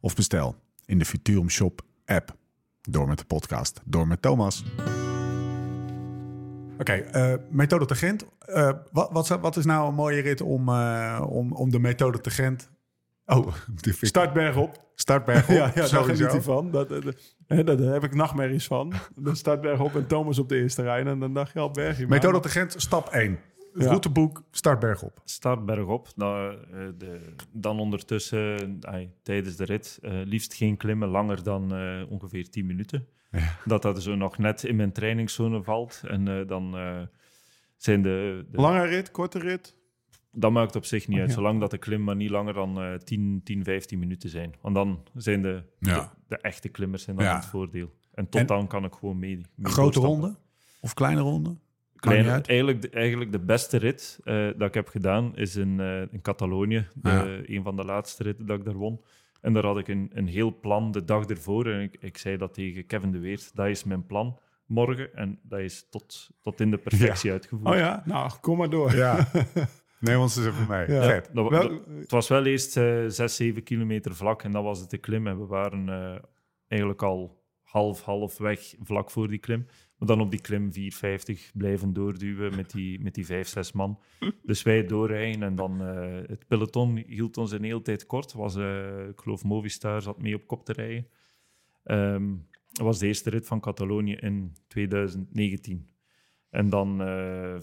of 0.00 0.14
bestel 0.14 0.64
in 0.86 0.98
de 0.98 1.04
Futurum 1.04 1.50
Shop 1.50 1.80
app. 2.04 2.34
Door 2.80 3.08
met 3.08 3.18
de 3.18 3.24
podcast. 3.24 3.80
Door 3.84 4.06
met 4.06 4.22
Thomas. 4.22 4.64
Oké, 6.78 6.92
eh, 6.92 7.34
methode 7.50 7.84
te 7.86 7.94
Gent. 7.94 8.26
Eh, 8.38 8.70
wat, 8.92 9.10
wat, 9.12 9.28
wat 9.28 9.56
is 9.56 9.64
nou 9.64 9.88
een 9.88 9.94
mooie 9.94 10.20
rit 10.20 10.40
om, 10.40 10.68
eh, 10.68 11.24
om, 11.28 11.52
om 11.52 11.70
de 11.70 11.78
methode 11.78 12.20
te 12.20 12.30
Gent... 12.30 12.70
Oh, 13.26 13.46
Startberg 14.00 14.56
op. 14.56 14.84
startberg 14.94 15.48
op. 15.48 15.54
Ja, 15.56 15.70
ja 15.74 15.88
daar 15.88 16.04
geniet 16.04 16.30
hij 16.32 16.42
van. 16.42 16.70
Dat, 16.70 16.88
dat, 16.88 17.02
dat- 17.02 17.78
daar 17.78 17.92
heb 17.92 18.04
ik 18.04 18.14
nachtmerries 18.14 18.66
van. 18.66 18.92
De 19.14 19.34
startberg 19.34 19.80
op 19.80 19.94
en 19.96 20.06
Thomas 20.06 20.38
op 20.38 20.48
de 20.48 20.56
eerste 20.56 20.82
rij. 20.82 21.04
En 21.04 21.18
dan 21.20 21.34
dacht 21.34 21.52
je 21.52 21.58
al 21.58 21.70
bergje. 21.70 22.06
Methode 22.06 22.40
te 22.40 22.48
Gent, 22.48 22.74
stap 22.76 23.08
1. 23.08 23.38
Ja. 23.78 23.86
Routeboek, 23.86 24.42
startberg 24.50 25.02
op. 25.02 25.20
Start 25.24 25.64
bergop. 25.64 26.08
Dan, 26.16 26.50
eh, 26.50 26.56
de, 26.98 27.20
dan 27.52 27.80
ondertussen, 27.80 28.78
tijdens 29.22 29.56
de 29.56 29.64
rit, 29.64 29.98
eh, 30.02 30.12
liefst 30.24 30.54
geen 30.54 30.76
klimmen 30.76 31.08
langer 31.08 31.42
dan 31.42 31.74
eh, 31.74 32.02
ongeveer 32.08 32.50
10 32.50 32.66
minuten. 32.66 33.06
Dat 33.64 33.82
dat 33.82 34.02
zo 34.02 34.14
nog 34.14 34.38
net 34.38 34.64
in 34.64 34.76
mijn 34.76 34.92
trainingszone 34.92 35.62
valt. 35.62 36.02
En 36.06 36.46
dan 36.46 36.74
zijn 37.76 38.02
de, 38.02 38.46
de 38.50 38.60
Lange 38.60 38.84
rit, 38.84 39.10
korte 39.10 39.38
rit. 39.38 39.76
Dat 40.32 40.52
maakt 40.52 40.76
op 40.76 40.84
zich 40.84 41.06
niet 41.08 41.16
Oh, 41.16 41.22
uit, 41.22 41.30
ja. 41.30 41.36
zolang 41.36 41.60
dat 41.60 41.70
de 41.70 41.78
klim 41.78 42.04
maar 42.04 42.16
niet 42.16 42.30
langer 42.30 42.54
dan 42.54 42.80
eh 42.82 42.94
10, 42.94 43.40
10, 43.44 43.64
15 43.64 43.98
minuten 43.98 44.28
zijn. 44.30 44.54
Want 44.60 44.74
dan 44.74 45.02
zijn 45.14 45.42
de, 45.42 45.62
Ja. 45.78 46.00
de, 46.00 46.08
de 46.28 46.36
echte 46.40 46.68
klimmers 46.68 47.02
zijn 47.02 47.16
dan 47.16 47.24
Ja. 47.24 47.34
het 47.36 47.46
voordeel. 47.46 47.94
En 48.14 48.28
tot 48.28 48.40
En- 48.40 48.46
dan 48.46 48.66
kan 48.66 48.84
ik 48.84 48.94
gewoon 48.94 49.18
mee. 49.18 49.36
mee 49.54 49.72
Grote 49.72 50.00
ronde 50.00 50.36
of 50.80 50.94
kleine 50.94 51.20
ronde? 51.20 51.56
Kleine, 51.96 52.30
eigenlijk, 52.30 52.82
de, 52.82 52.90
eigenlijk 52.90 53.32
de 53.32 53.38
beste 53.40 53.76
rit 53.76 54.18
eh, 54.24 54.46
dat 54.56 54.68
ik 54.68 54.74
heb 54.74 54.88
gedaan 54.88 55.36
is 55.36 55.56
in, 55.56 55.80
eh, 55.80 56.00
in 56.00 56.20
Catalonië. 56.22 56.86
De, 56.94 57.08
Ja. 57.10 57.54
Een 57.54 57.62
van 57.62 57.76
de 57.76 57.84
laatste 57.84 58.22
ritten 58.22 58.46
dat 58.46 58.58
ik 58.58 58.64
daar 58.64 58.74
won. 58.74 59.00
En 59.40 59.52
daar 59.52 59.64
had 59.64 59.78
ik 59.78 59.88
een, 59.88 60.10
een 60.14 60.26
heel 60.28 60.58
plan 60.60 60.90
de 60.92 61.04
dag 61.04 61.24
ervoor. 61.24 61.66
En 61.66 61.80
ik, 61.80 61.96
ik 62.00 62.18
zei 62.18 62.36
dat 62.36 62.54
tegen 62.54 62.86
Kevin 62.86 63.12
de 63.12 63.18
Weert. 63.18 63.50
Dat 63.56 63.66
is 63.66 63.84
mijn 63.84 64.06
plan 64.06 64.38
morgen. 64.66 65.14
En 65.14 65.38
dat 65.42 65.58
is 65.60 65.86
tot, 65.90 66.30
tot 66.40 66.60
in 66.60 66.70
de 66.70 66.78
perfectie 66.78 67.30
uitgevoerd. 67.32 67.68
Oh 67.74 67.76
ja, 67.76 68.02
nou, 68.04 68.30
kom 68.40 68.56
maar 68.58 68.70
door. 68.70 68.94
Ja. 68.94 69.28
Neem 70.00 70.18
ons 70.20 70.36
eens 70.36 70.46
even 70.46 70.66
mee. 70.68 70.90
Ja. 70.90 71.02
Vet. 71.02 71.30
Dat, 71.32 71.44
wa- 71.44 71.50
Wel- 71.50 71.68
dat- 71.68 71.80
het 71.98 72.10
was 72.10 72.28
wel 72.28 72.44
eerst 72.46 72.76
eh 72.76 73.04
6, 73.06 73.36
7 73.36 73.62
kilometer 73.62 74.14
vlak 74.14 74.42
en 74.42 74.50
dat 74.50 74.62
was 74.62 74.80
het 74.80 74.90
de 74.90 74.98
klim. 74.98 75.26
En 75.26 75.38
we 75.38 75.46
waren 75.46 75.88
eh, 75.88 76.18
eigenlijk 76.68 77.02
al 77.02 77.42
half, 77.62 78.02
half 78.02 78.38
weg 78.38 78.74
vlak 78.82 79.10
voor 79.10 79.28
die 79.28 79.38
klim. 79.38 79.66
Maar 79.98 80.08
dan 80.08 80.20
op 80.20 80.30
die 80.30 80.40
klim 80.40 80.72
450 80.72 81.50
blijven 81.54 81.92
doorduwen 81.92 82.56
met 82.56 82.70
die, 82.70 83.00
met 83.00 83.14
die 83.14 83.26
5, 83.26 83.48
6 83.48 83.72
man. 83.72 83.98
Dus 84.42 84.62
wij 84.62 84.86
doorrijden 84.86 85.42
en 85.42 85.54
dan 85.54 85.80
eh, 85.82 86.28
het 86.28 86.46
peloton 86.46 86.96
hield 87.06 87.36
ons 87.36 87.52
een 87.52 87.64
hele 87.64 87.82
tijd 87.82 88.06
kort. 88.06 88.32
Was, 88.32 88.56
eh, 88.56 89.08
ik 89.08 89.20
geloof 89.20 89.44
Movistar 89.44 90.02
zat 90.02 90.22
mee 90.22 90.34
op 90.34 90.46
kop 90.46 90.64
te 90.64 90.72
rijden. 90.72 91.06
Ehm, 91.84 92.34
was 92.72 92.98
de 92.98 93.06
eerste 93.06 93.30
rit 93.30 93.46
van 93.46 93.60
Catalonië 93.60 94.14
in 94.14 94.52
2019. 94.68 95.88
En 96.50 96.68
dan 96.68 97.00
eh, 97.02 97.56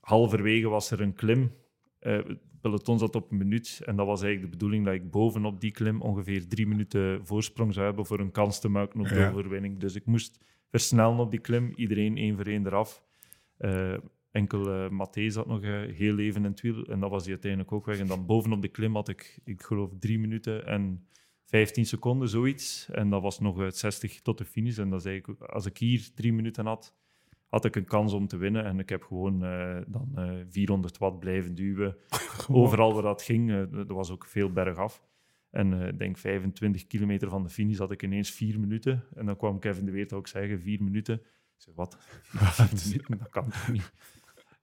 halverwege 0.00 0.68
was 0.68 0.90
er 0.90 1.00
een 1.00 1.14
klim. 1.14 1.52
Het 2.00 2.38
peloton 2.60 2.98
zat 2.98 3.14
op 3.14 3.30
een 3.30 3.36
minuut. 3.38 3.80
En 3.84 3.96
dat 3.96 4.06
was 4.06 4.22
eigenlijk 4.22 4.52
de 4.52 4.58
bedoeling 4.58 4.84
dat 4.84 4.94
ik 4.94 5.10
bovenop 5.10 5.60
die 5.60 5.70
klim 5.70 6.02
ongeveer 6.02 6.48
drie 6.48 6.66
minuten 6.66 7.26
voorsprong 7.26 7.74
zou 7.74 7.86
hebben 7.86 8.06
voor 8.06 8.20
een 8.20 8.30
kans 8.30 8.60
te 8.60 8.68
maken 8.68 9.00
op 9.00 9.08
de 9.08 9.14
Ja. 9.14 9.30
overwinning. 9.30 9.78
Dus 9.78 9.94
ik 9.94 10.06
moest 10.06 10.44
versnellen 10.70 11.18
op 11.18 11.30
die 11.30 11.40
klim. 11.40 11.72
Iedereen 11.76 12.16
één 12.16 12.36
voor 12.36 12.46
één 12.46 12.66
eraf. 12.66 13.04
Eh, 13.56 13.94
enkel 14.30 14.72
eh 14.72 14.88
Matthé 14.90 15.30
zat 15.30 15.46
nog 15.46 15.62
eh, 15.62 15.70
heel 15.70 16.18
even 16.18 16.44
in 16.44 16.50
het 16.50 16.60
wiel. 16.60 16.84
En 16.84 17.00
dat 17.00 17.10
was 17.10 17.22
hij 17.22 17.32
uiteindelijk 17.32 17.72
ook 17.72 17.86
weg. 17.86 17.98
En 17.98 18.06
dan 18.06 18.26
bovenop 18.26 18.62
de 18.62 18.68
klim 18.68 18.94
had 18.94 19.08
ik, 19.08 19.38
ik 19.44 19.62
geloof, 19.62 19.90
drie 19.98 20.18
minuten 20.18 20.66
en 20.66 21.06
15 21.44 21.86
seconden, 21.86 22.28
zoiets. 22.28 22.88
En 22.90 23.10
dat 23.10 23.22
was 23.22 23.40
nog 23.40 23.60
uit 23.60 23.76
60 23.76 24.20
tot 24.20 24.38
de 24.38 24.44
finish. 24.44 24.78
En 24.78 24.90
dat 24.90 25.00
is 25.00 25.06
eigenlijk, 25.06 25.40
als 25.40 25.66
ik 25.66 25.78
hier 25.78 26.10
drie 26.14 26.32
minuten 26.32 26.66
had, 26.66 26.94
had 27.46 27.64
ik 27.64 27.76
een 27.76 27.84
kans 27.84 28.12
om 28.12 28.26
te 28.26 28.36
winnen. 28.36 28.64
En 28.64 28.78
ik 28.78 28.88
heb 28.88 29.02
gewoon 29.02 29.38
dan 29.86 30.10
eh 30.14 30.32
400 30.48 30.98
watt 30.98 31.18
blijven 31.18 31.54
duwen. 31.54 31.96
Overal 32.48 32.92
waar 32.92 33.02
dat 33.02 33.22
ging, 33.22 33.50
er 33.50 33.94
was 33.94 34.10
ook 34.10 34.26
veel 34.26 34.52
bergaf. 34.52 35.02
En 35.56 35.80
eh, 35.82 35.88
ik 35.88 35.98
denk 35.98 36.18
25 36.18 36.86
kilometer 36.86 37.28
van 37.28 37.42
de 37.42 37.48
finish 37.48 37.78
had 37.78 37.90
ik 37.90 38.02
ineens 38.02 38.30
vier 38.30 38.60
minuten. 38.60 39.04
En 39.14 39.26
dan 39.26 39.36
kwam 39.36 39.58
Kevin 39.58 39.84
de 39.84 39.90
Weert 39.90 40.12
ook 40.12 40.28
zeggen, 40.28 40.60
vier 40.60 40.82
minuten. 40.82 41.14
Ik 41.14 41.62
zei, 41.62 41.76
wat? 41.76 41.96
Vier 42.74 42.90
minuten? 42.92 43.18
Dat 43.18 43.28
kan 43.28 43.50
toch 43.50 43.68
niet? 43.72 43.92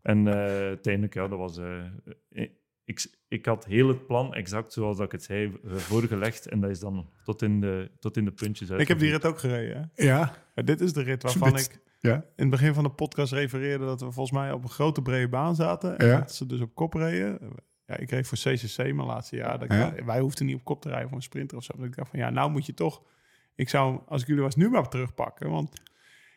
En 0.02 0.28
eh, 0.28 0.34
uiteindelijk, 0.48 1.14
ja, 1.14 1.28
dat 1.28 1.38
was... 1.40 1.58
eh, 1.58 2.48
ik, 2.86 3.16
ik 3.28 3.46
had 3.46 3.66
heel 3.66 3.88
het 3.88 4.08
plan, 4.08 4.34
exact 4.34 4.74
zoals 4.74 4.98
dat 4.98 5.06
ik 5.06 5.12
het 5.12 5.24
zei, 5.24 5.60
voorgelegd. 5.64 6.48
En 6.48 6.60
dat 6.60 6.70
is 6.70 6.80
dan 6.80 7.10
tot 7.24 7.42
in 7.42 7.60
de, 7.62 7.92
tot 8.00 8.18
in 8.18 8.26
de 8.26 8.32
puntjes 8.32 8.70
Ik 8.70 8.88
heb 8.88 9.00
die 9.00 9.12
rit 9.12 9.26
ook 9.26 9.40
gereden. 9.40 9.92
hè. 9.94 10.04
Ja. 10.06 10.36
Ja, 10.56 10.64
dit 10.64 10.82
is 10.82 10.94
de 10.94 11.02
rit 11.02 11.24
waarvan 11.24 11.58
ik 11.58 11.82
Ja. 12.00 12.16
in 12.16 12.24
het 12.36 12.50
begin 12.50 12.74
van 12.74 12.84
de 12.84 12.90
podcast 12.90 13.34
refereerde 13.34 13.86
dat 13.86 14.00
we 14.02 14.12
volgens 14.12 14.38
mij 14.38 14.52
op 14.52 14.64
een 14.64 14.70
grote 14.70 15.02
brede 15.02 15.30
baan 15.30 15.56
zaten. 15.56 15.98
En 15.98 16.08
Ja. 16.08 16.18
dat 16.20 16.34
ze 16.36 16.46
dus 16.46 16.60
op 16.62 16.76
kop 16.76 16.94
reden. 16.94 17.40
Ja, 17.86 17.98
ik 17.98 18.10
reed 18.10 18.28
voor 18.28 18.38
CCC 18.38 18.78
mijn 18.78 18.96
laatste 19.08 19.36
jaar. 19.36 19.60
Dat 19.60 19.64
ik- 19.64 19.72
Ja. 19.72 19.94
Wij 20.06 20.20
hoefden 20.20 20.46
niet 20.46 20.56
op 20.56 20.64
kop 20.64 20.82
te 20.82 20.90
rijden 20.90 21.08
voor 21.08 21.18
een 21.18 21.24
sprinter 21.24 21.58
of 21.58 21.64
zo. 21.64 21.74
Dat 21.78 21.86
ik 21.86 21.96
dacht 21.96 22.10
van 22.10 22.20
ja, 22.20 22.30
nou 22.30 22.52
moet 22.52 22.66
je 22.66 22.74
toch... 22.74 23.02
Ik 23.56 23.70
zou, 23.70 24.00
als 24.08 24.22
ik 24.22 24.28
jullie 24.28 24.44
was, 24.44 24.56
nu 24.56 24.70
maar 24.70 24.90
terugpakken. 24.90 25.50
Want, 25.50 25.82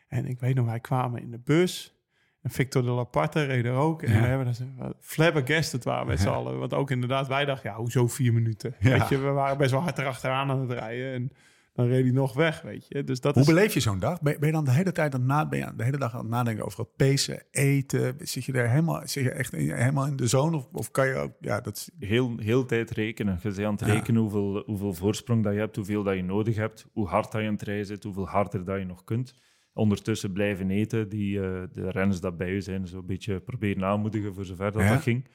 en 0.07 0.25
ik 0.25 0.39
weet 0.39 0.55
nog, 0.55 0.65
wij 0.65 0.79
kwamen 0.79 1.21
in 1.21 1.31
de 1.31 1.39
bus. 1.39 1.95
En 2.41 2.49
Victor 2.49 2.81
de 2.83 2.89
Laparte 2.89 3.43
reed 3.43 3.65
er 3.65 3.73
ook. 3.73 4.01
En 4.03 4.13
Ja. 4.13 4.21
we 4.21 4.27
hebben 4.27 4.45
dat 4.77 4.95
flabbergasted 4.99 5.83
waren 5.83 6.07
met 6.07 6.19
z'n 6.19 6.27
allen. 6.27 6.59
Want 6.59 6.73
ook 6.73 6.91
inderdaad, 6.91 7.27
wij 7.27 7.45
dachten, 7.45 7.69
ja, 7.69 7.75
hoezo 7.75 8.07
vier 8.07 8.33
minuten? 8.33 8.75
Weet 8.79 9.09
je, 9.09 9.17
we 9.17 9.29
waren 9.29 9.57
best 9.57 9.71
wel 9.71 9.81
hard 9.81 9.97
erachteraan 9.97 10.49
aan 10.49 10.59
het 10.59 10.71
rijden. 10.71 11.13
En 11.13 11.31
dan 11.77 11.87
reed 11.87 12.03
hij 12.03 12.11
nog 12.13 12.33
weg, 12.33 12.61
weet 12.61 12.85
je. 12.89 13.03
Dus 13.03 13.19
dat 13.21 13.33
Hoe 13.33 13.43
is... 13.43 13.47
beleef 13.49 13.73
je 13.73 13.79
zo'n 13.79 13.99
dag? 13.99 14.21
Ben, 14.21 14.35
ben 14.39 14.47
je 14.47 14.53
dan 14.53 14.65
de 14.65 14.71
hele 14.71 14.91
tijd 14.91 15.13
aan 15.13 15.19
het 15.19 15.29
na, 15.29 15.47
ben 15.47 15.59
je 15.59 15.71
de 15.75 15.83
hele 15.83 15.97
dag 15.97 16.13
aan 16.13 16.19
het 16.19 16.29
nadenken 16.29 16.65
over 16.65 16.79
het 16.79 16.95
pacen, 16.95 17.43
eten? 17.51 18.15
Zit 18.19 18.43
je 18.45 18.53
er 18.53 18.69
helemaal, 18.69 19.01
zit 19.05 19.23
je 19.23 19.29
echt 19.31 19.53
in, 19.53 19.71
helemaal 19.73 20.05
in 20.07 20.15
de 20.15 20.27
zone? 20.27 20.55
Of, 20.57 20.67
of 20.71 20.91
kan 20.91 21.07
je 21.07 21.13
ook, 21.15 21.31
ja, 21.39 21.61
dat 21.61 21.75
is, 21.75 21.89
heel, 22.09 22.37
heel 22.37 22.65
tijd 22.65 22.91
rekenen. 22.91 23.39
Je 23.41 23.49
bent 23.49 23.59
aan 23.65 23.71
het 23.71 23.79
Ja. 23.85 23.93
rekenen 23.93 24.21
hoeveel, 24.21 24.63
hoeveel 24.65 24.93
voorsprong 24.93 25.43
dat 25.43 25.53
je 25.53 25.59
hebt, 25.59 25.75
hoeveel 25.75 26.03
dat 26.03 26.15
je 26.15 26.23
nodig 26.23 26.55
hebt, 26.55 26.85
hoe 26.93 27.07
hard 27.07 27.31
dat 27.31 27.41
je 27.41 27.47
aan 27.47 27.53
het 27.53 27.61
rijden 27.63 27.85
zit, 27.85 28.03
hoeveel 28.03 28.27
harder 28.27 28.65
dat 28.65 28.79
je 28.79 28.85
nog 28.85 29.03
kunt. 29.03 29.33
Ondertussen 29.73 30.31
blijven 30.31 30.69
eten, 30.71 31.09
die, 31.09 31.39
eh, 31.39 31.61
de 31.71 31.89
renners 31.91 32.19
dat 32.19 32.37
bij 32.37 32.53
je 32.53 32.61
zijn, 32.61 32.87
zo 32.87 32.97
een 32.97 33.05
beetje 33.05 33.39
proberen 33.39 33.83
aanmoedigen 33.85 34.33
voor 34.33 34.45
zover 34.45 34.71
dat 34.71 34.81
Ja. 34.81 34.89
dat 34.93 35.01
ging. 35.01 35.25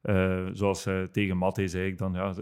Eh, 0.00 0.46
zoals 0.52 0.86
eh, 0.86 1.02
tegen 1.02 1.36
Matte 1.36 1.68
zei 1.68 1.86
ik 1.86 1.98
dan, 1.98 2.12
ja, 2.12 2.28
eh, 2.28 2.34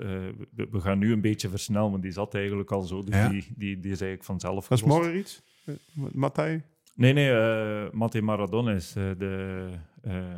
we, 0.54 0.68
we 0.70 0.80
gaan 0.80 0.98
nu 0.98 1.12
een 1.12 1.20
beetje 1.20 1.48
versnellen, 1.48 1.90
want 1.90 2.02
die 2.02 2.12
zat 2.12 2.34
eigenlijk 2.34 2.70
al 2.70 2.82
zo, 2.82 3.02
dus 3.02 3.14
Ja. 3.14 3.28
die, 3.28 3.40
die, 3.56 3.80
die 3.80 3.92
is 3.92 4.00
eigenlijk 4.00 4.24
vanzelf 4.24 4.68
Dat 4.68 4.78
is 4.78 4.84
morgen 4.84 5.16
iets? 5.18 5.42
Matthij? 6.12 6.62
Nee, 6.94 7.12
nee, 7.12 7.30
eh 7.30 7.90
Matte 7.92 8.22
Maradona 8.22 8.72
is 8.72 8.96
eh, 8.96 9.10
de 9.18 9.68
eh 10.02 10.34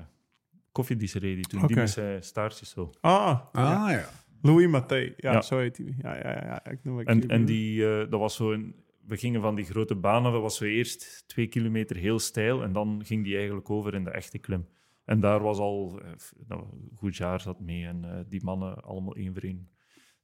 koffiedisseré 0.72 1.34
die 1.34 1.46
toen, 1.46 1.62
Oké. 1.64 1.74
die 1.74 1.86
zijn 1.86 2.22
staartjes 2.22 2.70
zo. 2.70 2.90
Ah, 3.00 3.40
ah 3.52 3.90
ja. 3.90 4.04
Louis 4.42 4.66
Mathé. 4.68 5.12
Ja, 5.16 5.32
Ja. 5.32 5.40
zo 5.40 5.58
heet 5.58 5.76
hij. 5.76 5.94
Ja, 6.02 6.14
ja, 6.16 6.30
ja. 6.30 6.44
ja. 6.44 6.70
Ik 6.70 6.78
noem 6.82 7.00
ik 7.00 7.06
En, 7.08 7.28
en 7.28 7.44
die, 7.44 7.88
eh, 7.90 8.10
dat 8.10 8.20
was 8.20 8.34
zo 8.34 8.52
een, 8.52 8.74
we 9.06 9.16
gingen 9.16 9.40
van 9.40 9.54
die 9.54 9.64
grote 9.64 9.94
banen, 9.94 10.32
dat 10.32 10.40
was 10.42 10.56
zo 10.56 10.64
eerst 10.64 11.24
twee 11.26 11.46
kilometer 11.46 11.96
heel 11.96 12.18
steil 12.18 12.62
en 12.62 12.72
dan 12.72 13.02
ging 13.04 13.24
die 13.24 13.36
eigenlijk 13.36 13.70
over 13.70 13.94
in 13.94 14.04
de 14.04 14.10
echte 14.10 14.38
klim. 14.38 14.66
En 15.10 15.20
daar 15.20 15.40
was 15.42 15.58
al, 15.58 16.00
eh, 16.04 16.10
nou, 16.48 16.64
goed 16.96 17.16
jaar 17.16 17.40
zat 17.40 17.60
mee 17.60 17.84
en 17.86 18.04
eh, 18.04 18.18
die 18.28 18.44
mannen 18.44 18.82
allemaal 18.82 19.14
één 19.14 19.32
voor 19.32 19.42
één 19.42 19.68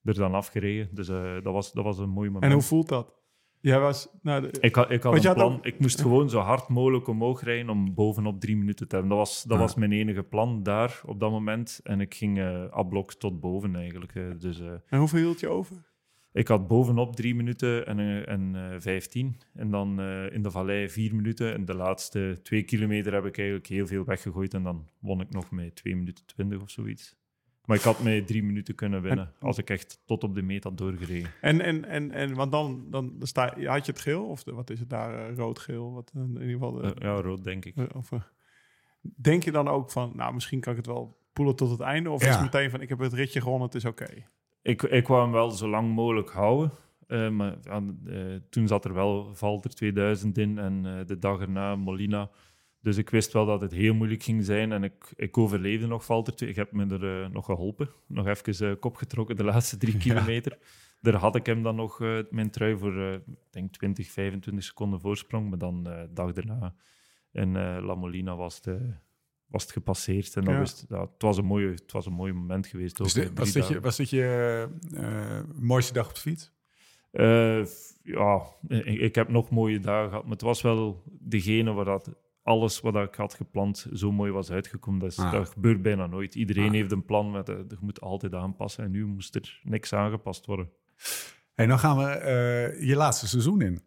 er 0.02 0.14
dan 0.14 0.34
afgereden. 0.34 0.88
Dus 0.94 1.08
eh, 1.08 1.34
dat, 1.42 1.52
was, 1.52 1.72
dat 1.72 1.84
was 1.84 1.98
een 1.98 2.08
mooi 2.10 2.26
moment. 2.30 2.44
En 2.44 2.52
hoe 2.52 2.62
voelt 2.62 2.88
dat? 2.88 3.14
Jij 3.60 3.80
was... 3.80 4.08
Nou, 4.22 4.40
de- 4.42 4.60
Ik 4.60 4.74
had, 4.74 4.90
ik 4.90 5.02
had 5.02 5.12
een 5.24 5.34
plan. 5.34 5.58
Ik 5.62 5.78
moest 5.78 6.00
gewoon 6.00 6.30
zo 6.30 6.38
hard 6.38 6.68
mogelijk 6.68 7.06
omhoog 7.06 7.42
rijden 7.42 7.68
om 7.70 7.94
bovenop 7.94 8.40
drie 8.40 8.56
minuten 8.56 8.88
te 8.88 8.94
hebben. 8.94 9.16
Dat 9.16 9.26
was, 9.26 9.42
dat 9.42 9.58
was 9.58 9.74
mijn 9.74 9.92
enige 9.92 10.22
plan 10.22 10.62
daar 10.62 11.00
op 11.06 11.20
dat 11.20 11.30
moment. 11.30 11.80
En 11.82 12.00
ik 12.00 12.14
ging 12.14 12.40
ablok 12.70 13.12
tot 13.14 13.40
boven 13.40 13.76
eigenlijk. 13.76 14.40
dus 14.40 14.60
en 14.86 14.98
hoeveel 14.98 15.18
hield 15.18 15.40
je 15.40 15.48
over? 15.48 15.94
Ik 16.36 16.48
had 16.48 16.68
bovenop 16.68 17.16
drie 17.16 17.34
minuten 17.34 17.86
en, 17.86 17.98
eh, 17.98 18.28
en 18.28 18.54
eh, 18.54 18.80
vijftien. 18.80 19.40
En 19.54 19.70
dan 19.70 20.00
eh, 20.00 20.32
in 20.32 20.42
de 20.42 20.50
vallei 20.50 20.88
vier 20.88 21.14
minuten. 21.14 21.54
En 21.54 21.64
de 21.64 21.74
laatste 21.74 22.38
twee 22.42 22.62
kilometer 22.62 23.12
heb 23.12 23.24
ik 23.24 23.38
eigenlijk 23.38 23.68
heel 23.68 23.86
veel 23.86 24.04
weggegooid. 24.04 24.54
En 24.54 24.62
dan 24.62 24.88
won 24.98 25.20
ik 25.20 25.30
nog 25.30 25.50
met 25.50 25.74
twee 25.74 25.96
minuten 25.96 26.26
twintig 26.26 26.60
of 26.60 26.70
zoiets. 26.70 27.16
Maar 27.64 27.76
ik 27.76 27.82
had 27.82 28.02
met 28.02 28.26
drie 28.26 28.42
minuten 28.42 28.74
kunnen 28.74 29.02
winnen. 29.02 29.32
Als 29.40 29.58
ik 29.58 29.70
echt 29.70 30.02
tot 30.04 30.24
op 30.24 30.34
de 30.34 30.42
meet 30.42 30.64
had 30.64 30.78
doorgereden. 30.78 31.30
En, 31.40 31.60
en, 31.60 31.84
en, 31.84 32.10
en 32.10 32.34
want 32.34 32.52
dan, 32.52 32.86
dan 32.90 33.16
sta, 33.20 33.44
had 33.64 33.86
je 33.86 33.92
het 33.92 34.00
geel? 34.00 34.24
Of 34.26 34.42
de, 34.42 34.52
wat 34.52 34.70
is 34.70 34.80
het 34.80 34.90
daar? 34.90 35.34
Rood-geel? 35.34 35.92
Wat 35.92 36.12
in 36.14 36.28
ieder 36.32 36.48
geval... 36.48 36.72
de- 36.72 36.96
ja, 36.98 37.14
rood 37.20 37.44
denk 37.44 37.64
ik. 37.64 37.74
of, 37.94 38.10
denk 39.00 39.42
je 39.42 39.52
dan 39.52 39.68
ook 39.68 39.90
van... 39.90 40.12
Nou, 40.14 40.34
misschien 40.34 40.60
kan 40.60 40.70
ik 40.72 40.78
het 40.78 40.86
wel 40.86 41.16
poelen 41.32 41.56
tot 41.56 41.70
het 41.70 41.80
einde? 41.80 42.10
Of 42.10 42.20
is 42.20 42.26
Ja. 42.26 42.32
het 42.32 42.52
meteen 42.52 42.70
van... 42.70 42.80
Ik 42.80 42.88
heb 42.88 42.98
het 42.98 43.12
ritje 43.12 43.40
gewonnen, 43.40 43.66
het 43.66 43.76
is 43.76 43.84
oké? 43.84 44.06
Ik, 44.66 44.82
ik 44.82 45.06
wou 45.06 45.22
hem 45.22 45.32
wel 45.32 45.50
zo 45.50 45.68
lang 45.68 45.94
mogelijk 45.94 46.30
houden. 46.30 46.72
Eh, 47.06 47.28
maar 47.28 47.58
eh, 47.60 47.80
toen 48.50 48.66
zat 48.66 48.84
er 48.84 48.94
wel 48.94 49.34
Valter 49.34 49.74
2000 49.74 50.38
in 50.38 50.58
en 50.58 50.86
eh, 50.86 51.06
de 51.06 51.18
dag 51.18 51.40
erna 51.40 51.76
Molina. 51.76 52.30
Dus 52.80 52.96
ik 52.96 53.10
wist 53.10 53.32
wel 53.32 53.46
dat 53.46 53.60
het 53.60 53.72
heel 53.72 53.94
moeilijk 53.94 54.22
ging 54.22 54.44
zijn. 54.44 54.72
En 54.72 54.84
ik, 54.84 55.12
ik 55.16 55.38
overleefde 55.38 55.86
nog 55.86 56.04
Valter. 56.04 56.48
Ik 56.48 56.56
heb 56.56 56.72
me 56.72 56.98
er 56.98 57.30
nog 57.30 57.44
geholpen. 57.44 57.90
Nog 58.06 58.26
even 58.26 58.78
kop 58.78 58.96
getrokken 58.96 59.36
de 59.36 59.44
laatste 59.44 59.76
drie 59.76 59.96
kilometer. 60.06 60.58
Daar 61.00 61.14
had 61.14 61.36
ik 61.36 61.46
hem 61.46 61.62
dan 61.62 61.76
nog 61.76 61.98
mijn 62.30 62.50
trui 62.50 62.78
voor, 62.78 63.12
ik 63.12 63.22
denk 63.50 63.72
20, 63.72 64.10
25 64.10 64.64
seconden 64.64 65.00
voorsprong. 65.00 65.48
Maar 65.48 65.58
dan 65.58 65.82
de 65.82 66.08
dag 66.12 66.32
daarna 66.32 66.74
in 67.32 67.52
La 67.82 67.94
Molina 67.94 68.36
was 68.36 68.60
het, 68.62 68.78
was 69.48 69.62
het 69.62 69.72
gepasseerd. 69.72 70.36
En 70.36 70.44
dan 70.44 70.54
Ja. 70.54 70.60
wist, 70.60 70.84
ja, 70.88 71.00
het, 71.00 71.22
was 71.22 71.36
een 71.36 71.44
mooie, 71.44 71.68
het 71.70 71.92
was 71.92 72.06
een 72.06 72.12
mooi 72.12 72.32
moment 72.32 72.66
geweest. 72.66 72.96
Dus 72.96 73.14
was, 73.34 73.52
dit 73.52 73.68
je, 73.68 73.80
was 73.80 73.96
dit 73.96 74.10
je 74.10 74.68
eh, 74.94 75.40
mooiste 75.60 75.92
dag 75.92 76.08
op 76.08 76.14
de 76.14 76.20
fiets? 76.20 76.52
Eh, 77.10 77.64
ja, 78.02 78.42
ik, 78.68 78.84
ik 79.00 79.14
heb 79.14 79.28
nog 79.28 79.50
mooie 79.50 79.78
dagen 79.80 80.08
gehad, 80.08 80.22
maar 80.22 80.32
het 80.32 80.40
was 80.42 80.62
wel 80.62 81.02
degene 81.20 81.72
waar 81.72 81.84
dat 81.84 82.14
alles 82.42 82.80
wat 82.80 82.96
ik 82.96 83.14
had 83.14 83.34
gepland 83.34 83.86
zo 83.92 84.12
mooi 84.12 84.32
was 84.32 84.50
uitgekomen. 84.50 85.00
Dat, 85.00 85.10
is, 85.10 85.18
Ah. 85.18 85.32
dat 85.32 85.48
gebeurt 85.48 85.82
bijna 85.82 86.06
nooit. 86.06 86.34
Iedereen 86.34 86.66
Ah. 86.68 86.72
heeft 86.72 86.92
een 86.92 87.04
plan, 87.04 87.30
met, 87.30 87.48
eh, 87.48 87.56
je 87.68 87.76
moet 87.80 88.00
altijd 88.00 88.34
aanpassen. 88.34 88.84
En 88.84 88.90
nu 88.90 89.06
moest 89.06 89.34
er 89.34 89.60
niks 89.62 89.92
aangepast 89.92 90.46
worden. 90.46 90.70
En 91.54 91.68
dan 91.68 91.78
gaan 91.78 91.96
we 91.96 92.04
eh, 92.04 92.88
je 92.88 92.96
laatste 92.96 93.28
seizoen 93.28 93.60
in. 93.60 93.80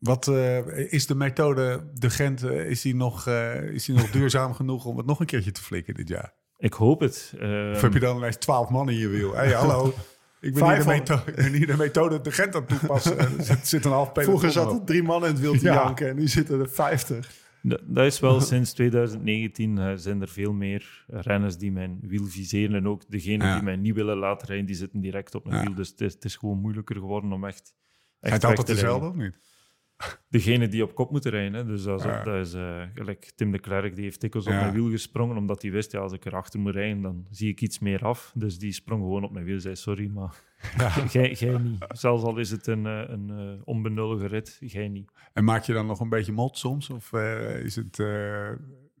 Wat 0.00 0.28
eh, 0.28 0.92
is 0.92 1.06
de 1.06 1.14
methode, 1.14 1.90
de 1.94 2.10
Gent, 2.10 2.42
eh, 2.42 2.70
is 2.70 2.80
die 2.82 2.94
nog, 2.94 3.26
eh, 3.26 3.62
is 3.62 3.84
die 3.84 3.94
nog 3.94 4.10
duurzaam 4.16 4.54
genoeg 4.54 4.84
om 4.84 4.96
het 4.96 5.06
nog 5.06 5.20
een 5.20 5.26
keertje 5.26 5.52
te 5.52 5.62
flikken 5.62 5.94
dit 5.94 6.08
jaar? 6.08 6.34
Ik 6.58 6.72
hoop 6.72 7.00
het. 7.00 7.32
Eh, 7.38 7.70
Of 7.74 7.80
heb 7.80 7.92
je 7.92 8.00
dan 8.00 8.16
ineens 8.16 8.36
twaalf 8.36 8.68
man 8.70 8.88
in 8.88 8.96
je 8.96 9.08
wiel? 9.08 9.30
Hé, 9.32 9.36
hey, 9.38 9.52
hallo. 9.52 9.92
Ik 10.40 10.54
ben, 10.54 10.64
hier 10.68 10.78
de 10.78 10.84
methode, 10.86 11.22
ik 11.26 11.34
ben 11.36 11.52
hier 11.52 11.66
de 11.66 11.76
methode 11.76 12.20
de 12.20 12.30
Gent 12.32 12.54
aan 12.54 12.64
het 12.66 12.78
toepassen. 12.78 13.18
Er 13.38 13.44
zit, 13.44 13.66
zit 13.68 13.84
een 13.84 13.90
half 13.90 14.12
peloton 14.12 14.38
Vroeger 14.38 14.62
zat 14.62 14.72
op. 14.72 14.78
er 14.80 14.84
drie 14.86 15.02
man 15.02 15.22
in 15.24 15.30
het 15.30 15.40
wild 15.40 15.58
te 15.58 15.64
Ja. 15.64 15.74
janken 15.74 16.08
en 16.08 16.16
nu 16.16 16.28
zitten 16.28 16.60
er 16.60 16.68
vijftig. 16.70 17.30
dat, 17.62 18.06
is 18.06 18.20
wel 18.20 18.40
sinds 18.40 18.72
2019 18.72 19.78
eh, 19.78 19.92
zijn 19.94 20.20
er 20.20 20.28
veel 20.28 20.52
meer 20.52 21.04
renners 21.06 21.56
die 21.56 21.72
mijn 21.72 21.98
wiel 22.02 22.24
viseren. 22.26 22.74
En 22.76 22.88
ook 22.88 23.02
degenen 23.10 23.46
Ja. 23.46 23.54
die 23.54 23.62
mij 23.62 23.76
niet 23.76 23.94
willen 23.94 24.16
laten 24.16 24.46
rijden, 24.48 24.66
die 24.66 24.74
zitten 24.76 25.00
direct 25.00 25.34
op 25.34 25.44
mijn 25.44 25.56
Ja. 25.56 25.64
wiel. 25.64 25.74
Dus 25.74 25.88
het 25.88 26.00
is, 26.00 26.12
het 26.14 26.24
is 26.24 26.36
gewoon 26.36 26.58
moeilijker 26.60 26.96
geworden 26.96 27.32
om 27.32 27.44
echt... 27.44 27.74
echt 28.20 28.42
weg 28.42 28.50
altijd 28.50 28.66
dezelfde 28.66 29.08
of 29.08 29.14
niet? 29.14 29.34
degene 30.28 30.68
die 30.68 30.82
op 30.82 30.94
kop 30.94 31.10
moeten 31.10 31.30
rijden. 31.30 31.52
Hè. 31.52 31.64
Dus 31.64 31.82
dat 31.82 31.98
is, 31.98 32.04
Ja. 32.04 32.22
dat 32.22 32.46
is 32.46 32.54
eh, 32.54 32.82
gelijk 32.94 33.32
Tim 33.34 33.50
de 33.52 33.58
Klerk, 33.58 33.94
die 33.94 34.04
heeft 34.04 34.20
dikwijls 34.20 34.48
op 34.48 34.54
Ja. 34.54 34.60
mijn 34.60 34.72
wiel 34.74 34.90
gesprongen, 34.90 35.36
omdat 35.36 35.62
hij 35.62 35.70
wist, 35.70 35.92
ja, 35.92 36.00
als 36.00 36.12
ik 36.12 36.24
erachter 36.24 36.60
moet 36.60 36.74
rijden, 36.74 37.00
dan 37.02 37.26
zie 37.30 37.48
ik 37.50 37.60
iets 37.60 37.78
meer 37.78 38.04
af. 38.04 38.32
Dus 38.34 38.58
die 38.58 38.72
sprong 38.72 39.02
gewoon 39.02 39.24
op 39.24 39.32
mijn 39.32 39.44
wiel, 39.44 39.60
zei 39.60 39.76
sorry, 39.76 40.08
maar 40.08 40.34
jij, 41.12 41.32
jij 41.38 41.58
niet. 41.58 41.84
Zelfs 41.88 42.22
al 42.22 42.36
is 42.38 42.50
het 42.50 42.66
een, 42.66 42.86
eh, 42.86 43.02
een 43.06 43.30
eh, 43.30 43.62
onbenullige 43.64 44.26
rit, 44.26 44.56
jij 44.60 44.88
niet. 44.88 45.10
En 45.32 45.44
maak 45.44 45.62
je 45.62 45.72
dan 45.72 45.86
nog 45.86 46.00
een 46.00 46.08
beetje 46.08 46.32
mot 46.32 46.58
soms? 46.58 46.90
Of 46.90 47.12
is 47.62 47.76
het, 47.76 48.02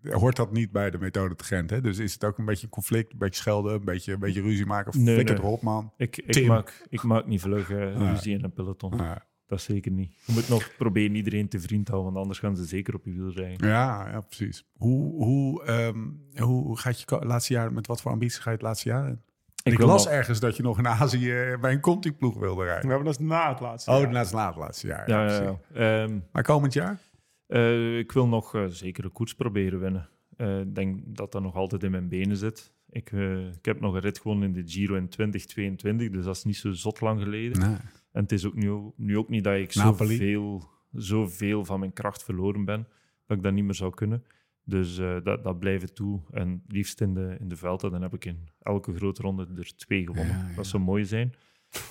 hoort 0.02 0.36
dat 0.36 0.52
niet 0.52 0.70
bij 0.72 0.90
de 0.90 0.98
methode 0.98 1.34
te 1.34 1.44
Gent? 1.44 1.70
Hè? 1.70 1.80
Dus 1.80 1.98
is 1.98 2.12
het 2.12 2.24
ook 2.24 2.38
een 2.38 2.44
beetje 2.44 2.68
conflict, 2.68 3.12
een 3.12 3.18
beetje 3.18 3.40
schelden, 3.40 3.74
een 3.74 3.84
beetje, 3.84 4.12
een 4.12 4.18
beetje 4.18 4.42
ruzie 4.42 4.66
maken? 4.66 4.88
Of 4.88 4.98
Nee, 4.98 5.14
flikker 5.14 5.34
nee. 5.34 5.44
erop, 5.44 5.62
man. 5.62 5.92
Ik, 5.96 6.16
ik, 6.16 6.46
maak, 6.46 6.86
ik 6.88 7.02
maak 7.02 7.26
niet 7.26 7.40
vlug 7.40 7.68
ruzie 7.68 8.34
in 8.38 8.44
een 8.44 8.52
peloton. 8.52 8.96
Ja. 8.96 9.26
Dat 9.46 9.60
zeker 9.60 9.90
niet. 9.92 10.12
Je 10.24 10.32
moet 10.32 10.48
nog 10.48 10.70
proberen 10.78 11.14
iedereen 11.14 11.48
te 11.48 11.60
vriend 11.60 11.88
houden, 11.88 12.12
want 12.12 12.22
anders 12.22 12.38
gaan 12.44 12.56
ze 12.56 12.64
zeker 12.64 12.94
op 12.94 13.04
je 13.04 13.12
wiel 13.12 13.30
rijden. 13.32 13.68
Ja, 13.68 14.08
ja, 14.10 14.20
precies. 14.20 14.64
Hoe, 14.76 15.24
hoe, 15.24 15.64
ehm, 15.64 15.98
hoe 16.42 16.78
gaat 16.78 17.00
je 17.00 17.18
laatste 17.26 17.52
jaar, 17.52 17.72
met 17.72 17.86
wat 17.86 18.00
voor 18.00 18.10
ambitie 18.10 18.40
ga 18.42 18.50
je 18.50 18.56
het 18.56 18.64
laatste 18.64 18.88
jaar 18.88 19.08
in? 19.08 19.20
Ik, 19.62 19.78
las 19.78 20.04
nog- 20.04 20.12
ergens 20.12 20.40
dat 20.40 20.56
je 20.56 20.62
nog 20.62 20.78
in 20.78 20.88
Azië 20.88 21.32
eh, 21.32 21.60
bij 21.60 21.72
een 21.72 21.80
Conti-ploeg 21.80 22.38
wilde 22.38 22.60
We 22.60 22.66
rijden. 22.66 22.88
hebben 22.88 23.06
dat 23.06 23.18
na 23.20 23.48
het 23.48 23.60
laatste. 23.60 23.90
Oh, 23.90 24.00
jaar. 24.00 24.12
dat 24.12 24.24
is 24.26 24.32
na 24.32 24.46
het 24.46 24.56
laatste 24.56 24.86
jaar. 24.86 25.10
Ja, 25.10 25.24
Ja, 25.24 25.32
ja, 25.32 25.38
precies. 25.38 25.58
ja. 25.74 26.02
Ehm, 26.02 26.18
Maar 26.32 26.42
komend 26.42 26.72
jaar? 26.72 26.98
Eh, 27.46 27.98
ik 27.98 28.12
wil 28.12 28.26
nog 28.28 28.54
eh, 28.54 28.64
zeker 28.66 29.04
een 29.04 29.12
koers 29.12 29.34
proberen 29.34 29.80
winnen. 29.80 30.08
Eh, 30.36 30.60
Ik 30.60 30.74
denk 30.74 31.00
dat 31.06 31.32
dat 31.32 31.42
nog 31.42 31.54
altijd 31.54 31.82
in 31.82 31.90
mijn 31.90 32.08
benen 32.08 32.36
zit. 32.36 32.72
Ik, 32.90 33.10
ik 33.56 33.64
heb 33.64 33.80
nog 33.80 33.94
een 33.94 34.00
rit 34.00 34.18
gewonnen 34.18 34.48
in 34.48 34.52
de 34.64 34.70
Giro 34.72 34.94
in 34.94 35.08
2022, 35.08 36.10
dus 36.10 36.24
dat 36.24 36.36
is 36.36 36.44
niet 36.44 36.56
zo 36.56 36.72
zot 36.72 37.00
lang 37.00 37.22
geleden. 37.22 37.60
Nee. 37.60 37.76
En 38.16 38.22
het 38.22 38.32
is 38.32 38.46
ook 38.46 38.54
nu, 38.54 38.92
nu 38.96 39.18
ook 39.18 39.28
niet 39.28 39.44
dat 39.44 39.54
ik 39.54 39.72
zoveel, 39.72 40.68
zoveel 40.92 41.64
van 41.64 41.80
mijn 41.80 41.92
kracht 41.92 42.24
verloren 42.24 42.64
ben, 42.64 42.88
dat 43.26 43.36
ik 43.36 43.42
dat 43.42 43.52
niet 43.52 43.64
meer 43.64 43.74
zou 43.74 43.94
kunnen. 43.94 44.24
Dus 44.64 44.98
eh, 44.98 45.16
dat, 45.22 45.44
dat 45.44 45.58
blijft 45.58 45.94
toe. 45.94 46.20
En 46.30 46.62
liefst 46.66 47.00
in 47.00 47.14
de, 47.14 47.36
in 47.40 47.48
de 47.48 47.56
velden, 47.56 47.90
dan 47.90 48.02
heb 48.02 48.14
ik 48.14 48.24
in 48.24 48.48
elke 48.62 48.94
grote 48.94 49.22
ronde 49.22 49.46
er 49.56 49.76
twee 49.76 50.06
gewonnen. 50.06 50.38
Ja, 50.38 50.48
ja. 50.48 50.54
Dat 50.56 50.66
zou 50.66 50.82
mooi 50.82 51.04
zijn. 51.04 51.34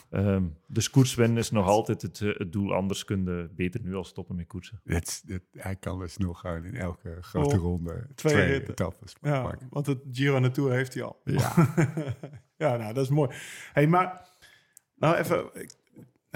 Ehm, 0.10 0.43
dus 0.68 0.89
koers 0.89 1.15
winnen 1.15 1.38
is 1.38 1.52
nog 1.52 1.68
altijd 1.68 2.02
het, 2.02 2.22
eh, 2.22 2.38
het 2.38 2.52
doel. 2.52 2.73
Anders 2.73 3.06
kun 3.06 3.23
je 3.23 3.49
beter 3.56 3.81
nu 3.84 3.95
al 3.95 4.03
stoppen 4.03 4.35
met 4.35 4.47
koersen. 4.47 4.81
Het, 4.84 5.23
het, 5.27 5.43
hij 5.52 5.76
kan 5.76 5.99
dus 5.99 6.18
nog 6.18 6.39
gewoon 6.39 6.65
in 6.65 6.76
elke 6.76 7.18
grote 7.22 7.56
Oh, 7.56 7.61
ronde 7.61 8.07
twee 8.15 8.34
twee, 8.34 8.69
etappes 8.69 9.15
Ja, 9.22 9.41
pakken. 9.41 9.68
want 9.69 9.85
het 9.85 9.99
Giro 10.11 10.35
en 10.35 10.41
de 10.41 10.52
Tour 10.52 10.72
heeft 10.72 10.93
hij 10.93 11.03
al. 11.03 11.22
Ja. 11.23 11.53
ja, 12.64 12.77
nou, 12.77 12.93
dat 12.93 13.03
is 13.03 13.10
mooi. 13.10 13.30
hey, 13.73 13.88
maar 13.88 14.27
nou 14.95 15.15
even, 15.15 15.49
ik, 15.53 15.84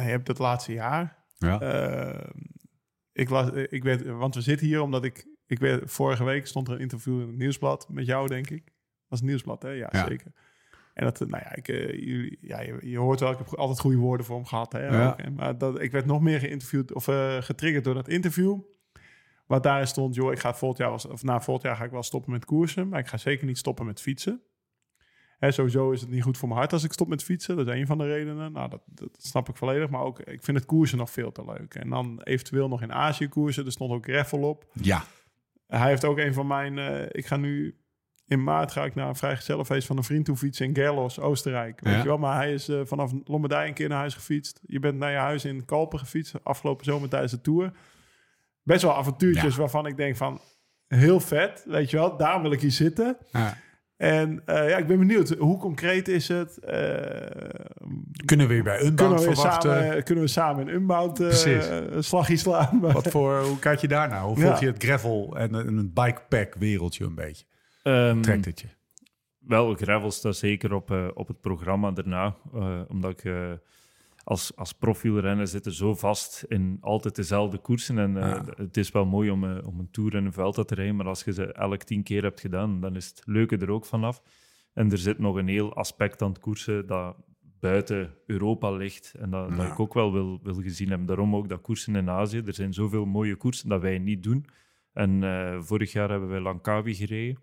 je 0.04 0.10
hebt 0.10 0.28
het 0.28 0.38
laatste 0.40 0.74
jaar. 0.74 1.18
Ja. 1.38 1.60
Eh, 1.62 2.30
ik 3.14 3.30
las, 3.30 3.50
ik 3.52 3.84
weet, 3.84 4.06
want 4.06 4.36
we 4.36 4.42
zitten 4.42 4.68
hier 4.68 4.82
omdat 4.82 5.04
ik, 5.04 5.28
ik 5.48 5.60
weet, 5.60 5.82
vorige 5.86 6.24
week 6.24 6.48
stond 6.48 6.68
er 6.68 6.74
een 6.74 6.80
interview 6.80 7.22
in 7.22 7.28
het 7.28 7.38
nieuwsblad 7.38 7.88
met 7.90 8.06
jou, 8.06 8.28
denk 8.28 8.50
ik. 8.50 8.74
Was 9.08 9.20
het 9.20 9.28
nieuwsblad, 9.28 9.62
hè? 9.62 9.70
Ja, 9.70 9.90
Ja. 9.92 10.06
zeker. 10.08 10.32
En 10.94 11.06
dat, 11.06 11.20
nou 11.20 11.44
ja, 11.44 11.56
ik, 11.56 11.68
eh, 11.68 11.90
jullie, 11.92 12.38
ja 12.42 12.62
je, 12.62 12.78
je 12.82 12.98
hoort 12.98 13.20
wel, 13.20 13.32
ik 13.32 13.38
heb 13.38 13.48
altijd 13.56 13.80
goede 13.80 13.98
woorden 13.98 14.26
voor 14.26 14.36
hem 14.36 14.46
gehad. 14.46 14.72
Hè, 14.72 14.86
Ja. 14.88 15.10
ook, 15.10 15.22
hè. 15.22 15.30
maar 15.30 15.58
dat, 15.58 15.82
ik 15.82 15.92
werd 15.92 16.06
nog 16.06 16.22
meer 16.22 16.40
geïnterviewd 16.40 16.94
of 16.94 17.08
eh, 17.08 17.42
getriggerd 17.42 17.84
door 17.84 17.94
dat 17.94 18.08
interview. 18.08 18.60
Wat 19.46 19.64
daarin 19.64 19.88
stond, 19.88 20.16
joh, 20.16 20.32
ik 20.32 20.40
ga 20.40 20.54
volgend 20.54 20.80
jaar, 20.80 20.90
wel- 20.90 21.12
of 21.14 21.24
na 21.24 21.42
volgend 21.42 21.66
jaar 21.68 21.76
ga 21.76 21.84
ik 21.84 21.92
wel 21.92 22.04
stoppen 22.04 22.32
met 22.32 22.46
koersen, 22.46 22.88
maar 22.88 23.00
ik 23.00 23.08
ga 23.08 23.18
zeker 23.18 23.46
niet 23.46 23.58
stoppen 23.58 23.86
met 23.86 24.02
fietsen. 24.02 24.42
Hè, 25.40 25.52
sowieso 25.52 25.92
is 25.92 26.02
het 26.02 26.10
niet 26.10 26.24
goed 26.24 26.38
voor 26.38 26.48
mijn 26.48 26.60
hart 26.60 26.74
als 26.74 26.84
ik 26.84 26.94
stop 26.94 27.08
met 27.08 27.24
fietsen. 27.24 27.56
Dat 27.58 27.68
is 27.68 27.74
een 27.74 27.86
van 27.88 27.98
de 27.98 28.06
redenen. 28.08 28.52
Nou, 28.52 28.70
dat, 28.70 28.82
dat 28.86 29.10
snap 29.18 29.50
ik 29.50 29.56
volledig. 29.56 29.90
Maar 29.90 30.02
ook, 30.02 30.20
ik 30.20 30.44
vind 30.44 30.58
het 30.58 30.66
koersen 30.66 30.98
nog 30.98 31.10
veel 31.12 31.32
te 31.32 31.46
leuk. 31.46 31.76
En 31.76 31.90
dan 31.90 32.22
eventueel 32.24 32.68
nog 32.68 32.82
in 32.82 32.94
Azië 32.94 33.28
koersen. 33.30 33.66
Er 33.66 33.72
stond 33.72 33.92
ook 33.92 34.06
gravel 34.06 34.40
op. 34.40 34.66
ja. 34.74 35.04
Hij 35.68 35.88
heeft 35.90 36.06
ook 36.06 36.18
een 36.18 36.34
van 36.34 36.48
mijn... 36.48 36.78
eh, 36.78 37.02
ik 37.12 37.26
ga 37.26 37.38
nu... 37.38 37.78
In 38.28 38.44
maart 38.44 38.72
ga 38.72 38.86
ik 38.86 38.96
naar 38.96 39.08
een 39.08 39.16
vrijgezellenfeest 39.16 39.88
van 39.88 39.98
een 39.98 40.04
vriend 40.04 40.26
toe 40.26 40.36
fietsen 40.38 40.66
in 40.66 40.76
Gerlos, 40.76 41.20
Oostenrijk. 41.20 41.80
Weet 41.80 41.94
Ja. 41.94 42.00
je 42.00 42.06
wel? 42.08 42.18
Maar 42.18 42.36
hij 42.36 42.54
is 42.54 42.68
eh, 42.70 42.80
vanaf 42.84 43.12
Lombardij 43.26 43.68
een 43.68 43.74
keer 43.74 43.90
naar 43.90 43.98
huis 43.98 44.14
gefietst. 44.14 44.60
Je 44.66 44.80
bent 44.80 44.98
naar 44.98 45.12
je 45.12 45.18
huis 45.18 45.46
in 45.46 45.66
Kalpen 45.66 46.00
gefietst. 46.00 46.44
Afgelopen 46.44 46.86
zomer 46.86 47.10
tijdens 47.10 47.32
de 47.32 47.42
Tour. 47.42 47.72
Best 48.64 48.82
wel 48.82 48.96
avontuurtjes 48.96 49.54
Ja. 49.54 49.60
waarvan 49.60 49.86
ik 49.86 49.98
denk 49.98 50.16
van... 50.16 50.42
Heel 50.88 51.20
vet, 51.20 51.64
weet 51.68 51.90
je 51.90 51.98
wel. 51.98 52.18
Daar 52.18 52.42
wil 52.42 52.52
ik 52.52 52.62
hier 52.62 52.72
zitten. 52.72 53.18
Ja. 53.32 53.58
En 54.00 54.42
eh, 54.46 54.70
ja, 54.70 54.78
ik 54.78 54.88
ben 54.88 54.98
benieuwd. 55.00 55.30
Hoe 55.30 55.58
concreet 55.58 56.08
is 56.08 56.28
het? 56.28 56.58
Eh, 56.58 56.78
Kunnen 58.26 58.48
we 58.48 58.54
weer 58.54 58.64
bij 58.64 58.78
kunnen, 58.78 58.92
Unbound 58.92 59.20
we 59.20 59.26
weer 59.26 59.36
verwachten? 59.36 59.84
samen, 59.84 60.04
kunnen 60.04 60.24
we 60.24 60.30
samen 60.30 60.68
in 60.68 60.74
Unbound 60.76 61.20
eh, 61.20 61.28
Precies. 61.28 61.68
een 61.68 62.04
slagje 62.04 62.38
slaan? 62.38 62.80
Wat 62.94 63.08
voor, 63.08 63.40
hoe 63.44 63.60
kijk 63.60 63.80
je 63.80 63.88
daar 63.88 64.10
nou? 64.10 64.28
Hoe 64.28 64.38
Ja. 64.40 64.46
volg 64.48 64.60
je 64.60 64.66
het 64.66 64.84
gravel 64.84 65.38
en, 65.38 65.56
en 65.56 65.78
het 65.78 65.94
bikepack 65.94 66.56
wereldje 66.56 67.06
een 67.06 67.16
beetje? 67.16 67.46
Ehm, 67.84 68.22
Trekt 68.22 68.46
het 68.46 68.60
je? 68.60 68.68
Wel, 69.40 69.74
gravel 69.74 70.12
staat 70.12 70.36
zeker 70.36 70.74
op, 70.74 70.92
eh, 70.92 71.08
op 71.14 71.28
het 71.28 71.42
programma 71.42 71.92
daarna. 71.92 72.36
eh, 72.54 72.80
omdat 72.88 73.12
ik 73.12 73.32
als, 74.30 74.56
als 74.56 74.74
profielrenner 74.74 75.48
zit 75.48 75.66
er 75.66 75.74
zo 75.74 75.96
vast 75.96 76.46
in 76.48 76.78
altijd 76.82 77.16
dezelfde 77.16 77.58
koersen. 77.58 77.98
En 78.00 78.18
eh, 78.18 78.30
Ja. 78.30 78.44
het 78.56 78.78
is 78.78 78.92
wel 78.92 79.06
mooi 79.06 79.30
om, 79.32 79.44
eh, 79.44 79.68
om 79.68 79.80
een 79.80 79.92
tour 79.92 80.16
en 80.16 80.26
een 80.26 80.34
veld 80.34 80.68
te 80.68 80.76
rijden. 80.76 80.96
Maar 80.96 81.08
als 81.08 81.24
je 81.24 81.34
ze 81.34 81.54
elk 81.54 81.84
tien 81.84 82.04
keer 82.04 82.24
hebt 82.24 82.40
gedaan, 82.40 82.80
dan 82.82 82.96
is 82.96 83.08
het 83.08 83.22
leuke 83.26 83.58
er 83.58 83.70
ook 83.72 83.86
vanaf. 83.86 84.22
En 84.74 84.92
er 84.92 84.98
zit 84.98 85.20
nog 85.20 85.36
een 85.36 85.48
heel 85.48 85.74
aspect 85.74 86.22
aan 86.22 86.30
het 86.30 86.40
koersen 86.40 86.88
dat 86.88 87.16
buiten 87.60 88.14
Europa 88.26 88.72
ligt. 88.72 89.14
En 89.20 89.30
dat, 89.30 89.56
dat 89.58 89.66
ik 89.66 89.80
ook 89.80 89.94
wel 89.94 90.14
wil, 90.14 90.40
wil 90.44 90.54
gezien 90.62 90.90
hebben. 90.90 91.08
Daarom 91.08 91.36
ook 91.36 91.50
dat 91.50 91.62
koersen 91.62 91.96
in 91.96 92.10
Azië. 92.10 92.42
Er 92.46 92.54
zijn 92.54 92.74
zoveel 92.74 93.06
mooie 93.06 93.36
koersen 93.36 93.70
dat 93.70 93.82
wij 93.82 93.98
niet 94.00 94.24
doen. 94.24 94.46
En 94.94 95.24
eh, 95.24 95.58
vorig 95.62 95.92
jaar 95.92 96.10
hebben 96.10 96.30
wij 96.30 96.40
Langkawi 96.40 96.94
gereden 96.96 97.40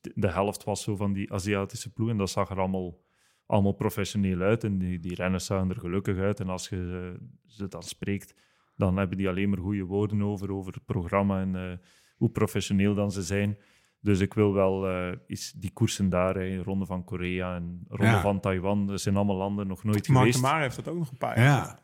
de- 0.00 0.12
de 0.14 0.28
helft 0.30 0.64
was 0.64 0.82
zo 0.82 0.96
van 0.96 1.12
die 1.12 1.32
Aziatische 1.32 1.92
ploeg. 1.92 2.08
En 2.08 2.16
dat 2.16 2.30
zag 2.30 2.50
er 2.50 2.58
allemaal, 2.58 2.98
allemaal 3.46 3.72
professioneel 3.72 4.40
uit. 4.40 4.64
En 4.64 4.78
die, 4.78 5.00
die 5.00 5.14
renners 5.14 5.44
zagen 5.46 5.70
er 5.70 5.78
gelukkig 5.80 6.18
uit. 6.18 6.40
En 6.40 6.48
als 6.48 6.68
je 6.68 7.14
ze 7.46 7.68
dan 7.68 7.82
spreekt, 7.82 8.34
dan 8.76 8.96
hebben 8.96 9.16
die 9.16 9.28
alleen 9.28 9.48
maar 9.48 9.58
goede 9.58 9.84
woorden 9.84 10.22
over, 10.22 10.52
over 10.52 10.72
het 10.72 10.84
programma 10.84 11.40
en 11.40 11.56
eh, 11.56 11.76
hoe 12.16 12.30
professioneel 12.30 12.94
dan 12.94 13.10
ze 13.12 13.22
zijn. 13.22 13.58
Dus 14.00 14.20
ik 14.20 14.34
wil 14.34 14.52
wel 14.54 14.88
eh 14.88 15.12
iets, 15.26 15.52
die 15.52 15.72
koersen 15.72 16.08
daar, 16.08 16.34
hè, 16.34 16.62
Ronde 16.62 16.86
van 16.86 17.04
Korea 17.04 17.54
en 17.54 17.84
Ronde 17.88 18.12
Ja. 18.12 18.20
van 18.20 18.40
Taiwan. 18.40 18.86
Dat 18.86 19.00
zijn 19.00 19.16
allemaal 19.16 19.36
landen 19.36 19.66
nog 19.66 19.84
nooit 19.84 20.08
Mark 20.08 20.18
geweest. 20.20 20.42
Maar 20.42 20.60
heeft 20.60 20.76
dat 20.76 20.88
ook 20.88 20.98
nog 20.98 21.10
een 21.10 21.16
paar 21.18 21.38
jaar. 21.38 21.46
Ja. 21.46 21.78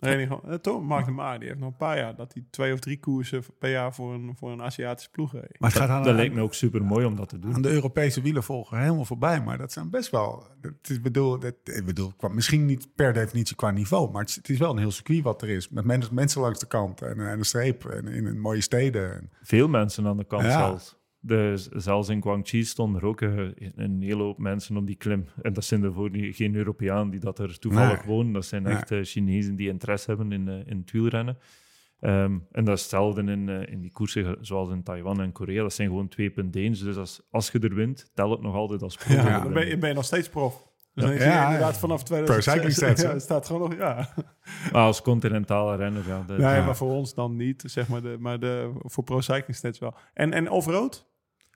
Gewoon, 0.00 0.40
eh, 0.48 0.54
toch, 0.54 0.82
Mark 0.82 1.04
de 1.04 1.10
Maar, 1.10 1.38
die 1.38 1.48
heeft 1.48 1.60
nog 1.60 1.70
een 1.70 1.76
paar 1.76 1.98
jaar 1.98 2.14
dat 2.14 2.32
hij 2.32 2.44
twee 2.50 2.72
of 2.72 2.78
drie 2.78 3.00
koersen 3.00 3.42
per 3.58 3.70
jaar 3.70 3.94
voor 3.94 4.14
een, 4.14 4.32
voor 4.36 4.50
een 4.52 4.62
Aziatische 4.62 5.10
ploeg 5.10 5.32
reed. 5.32 5.56
Maar 5.58 5.70
het 5.70 5.78
gaat 5.78 5.88
aan, 5.88 6.02
Dat 6.02 6.14
lijkt 6.14 6.34
me 6.34 6.40
ook 6.40 6.54
super 6.54 6.84
mooi 6.84 7.04
om 7.06 7.16
dat 7.16 7.28
te 7.28 7.38
doen. 7.38 7.54
aan 7.54 7.62
de 7.62 7.70
Europese 7.70 8.20
wielenvolger 8.22 8.78
helemaal 8.78 9.04
voorbij. 9.04 9.40
Maar 9.42 9.58
dat 9.58 9.72
zijn 9.72 9.90
best 9.90 10.10
wel... 10.10 10.46
Het 10.60 10.90
is 10.90 11.00
bedoel, 11.00 11.38
dat, 11.38 11.54
ik 11.64 11.84
bedoel 11.84 12.12
qua, 12.16 12.28
misschien 12.28 12.66
niet 12.66 12.88
per 12.94 13.12
definitie 13.12 13.56
qua 13.56 13.70
niveau... 13.70 14.10
maar 14.10 14.20
het 14.20 14.30
is, 14.30 14.36
het 14.36 14.48
is 14.48 14.58
wel 14.58 14.70
een 14.70 14.78
heel 14.78 14.90
circuit 14.90 15.22
wat 15.22 15.42
er 15.42 15.48
is. 15.48 15.68
Met 15.68 15.84
men- 15.84 16.02
mensen 16.10 16.40
langs 16.40 16.58
de 16.58 16.66
kant 16.66 17.02
en, 17.02 17.20
en 17.20 17.38
een 17.38 17.44
streep 17.44 17.84
en 17.84 18.08
in, 18.08 18.26
in 18.26 18.40
mooie 18.40 18.60
steden. 18.60 19.14
En, 19.14 19.30
Veel 19.42 19.68
mensen 19.68 20.06
aan 20.06 20.16
de 20.16 20.24
kant 20.24 20.42
Ja. 20.42 20.50
zelfs. 20.58 20.98
Dus 21.22 21.68
zelfs 21.68 22.08
in 22.08 22.22
Guangxi 22.22 22.64
stonden 22.64 23.00
er 23.00 23.06
ook 23.06 23.20
eh, 23.20 23.48
een 23.74 24.02
hele 24.02 24.22
hoop 24.22 24.38
mensen 24.38 24.76
op 24.76 24.86
die 24.86 24.96
klim. 24.96 25.24
En 25.42 25.52
dat 25.52 25.64
zijn 25.64 25.82
ervoor 25.82 26.10
niet, 26.10 26.36
geen 26.36 26.54
Europeanen 26.54 27.10
die 27.10 27.20
dat 27.20 27.38
er 27.38 27.58
toevallig 27.58 27.96
Nee. 28.04 28.06
wonen. 28.14 28.32
Dat 28.32 28.44
zijn 28.44 28.62
Nee. 28.62 28.72
echt 28.72 28.90
eh, 28.90 28.98
Chinezen 29.02 29.56
die 29.56 29.68
interesse 29.68 30.10
hebben 30.10 30.32
in, 30.32 30.48
eh, 30.48 30.54
in 30.66 30.78
het 30.78 30.90
wielrennen. 30.90 31.38
Ehm, 32.00 32.38
en 32.52 32.64
dat 32.64 32.74
is 32.76 32.80
hetzelfde 32.80 33.22
in, 33.22 33.48
in 33.48 33.80
die 33.80 33.92
koersen 33.92 34.36
zoals 34.40 34.70
in 34.70 34.82
Taiwan 34.82 35.20
en 35.20 35.32
Korea. 35.32 35.62
Dat 35.62 35.72
zijn 35.72 35.88
gewoon 35.88 36.08
twee 36.08 36.30
punten 36.30 36.72
Dus 36.72 36.96
als, 36.96 37.20
als 37.30 37.50
je 37.50 37.58
er 37.58 37.74
wint, 37.74 38.10
tel 38.14 38.30
het 38.30 38.40
nog 38.40 38.54
altijd 38.54 38.82
als 38.82 38.96
prof. 38.96 39.14
Ja, 39.14 39.40
dan 39.40 39.52
ben 39.52 39.66
je, 39.68 39.78
ben 39.78 39.88
je 39.88 39.94
nog 39.94 40.04
steeds 40.04 40.28
prof. 40.28 40.68
Dus 40.94 41.04
Ja, 41.22 41.44
inderdaad 41.44 41.78
vanaf 41.78 42.02
2006. 42.02 42.44
Pro 42.44 42.52
Cycling 42.52 42.74
Stats, 42.96 43.02
Ja, 43.02 43.18
staat 43.18 43.46
gewoon 43.46 43.68
nog, 43.70 43.78
ja. 43.78 44.14
Maar 44.72 44.82
als 44.82 45.02
continentale 45.02 45.76
renner, 45.76 46.06
ja. 46.06 46.22
dat- 46.26 46.38
Nee, 46.38 46.54
Ja. 46.54 46.64
maar 46.64 46.76
voor 46.76 46.90
ons 46.92 47.14
dan 47.14 47.36
niet, 47.36 47.62
zeg 47.66 47.88
maar, 47.88 48.02
de, 48.02 48.16
maar 48.20 48.40
de, 48.40 48.70
voor 48.76 49.04
Pro 49.04 49.20
Cycling 49.20 49.54
Stats 49.56 49.78
wel. 49.78 49.94
En, 50.14 50.32
en 50.32 50.50
off-road? 50.50 51.08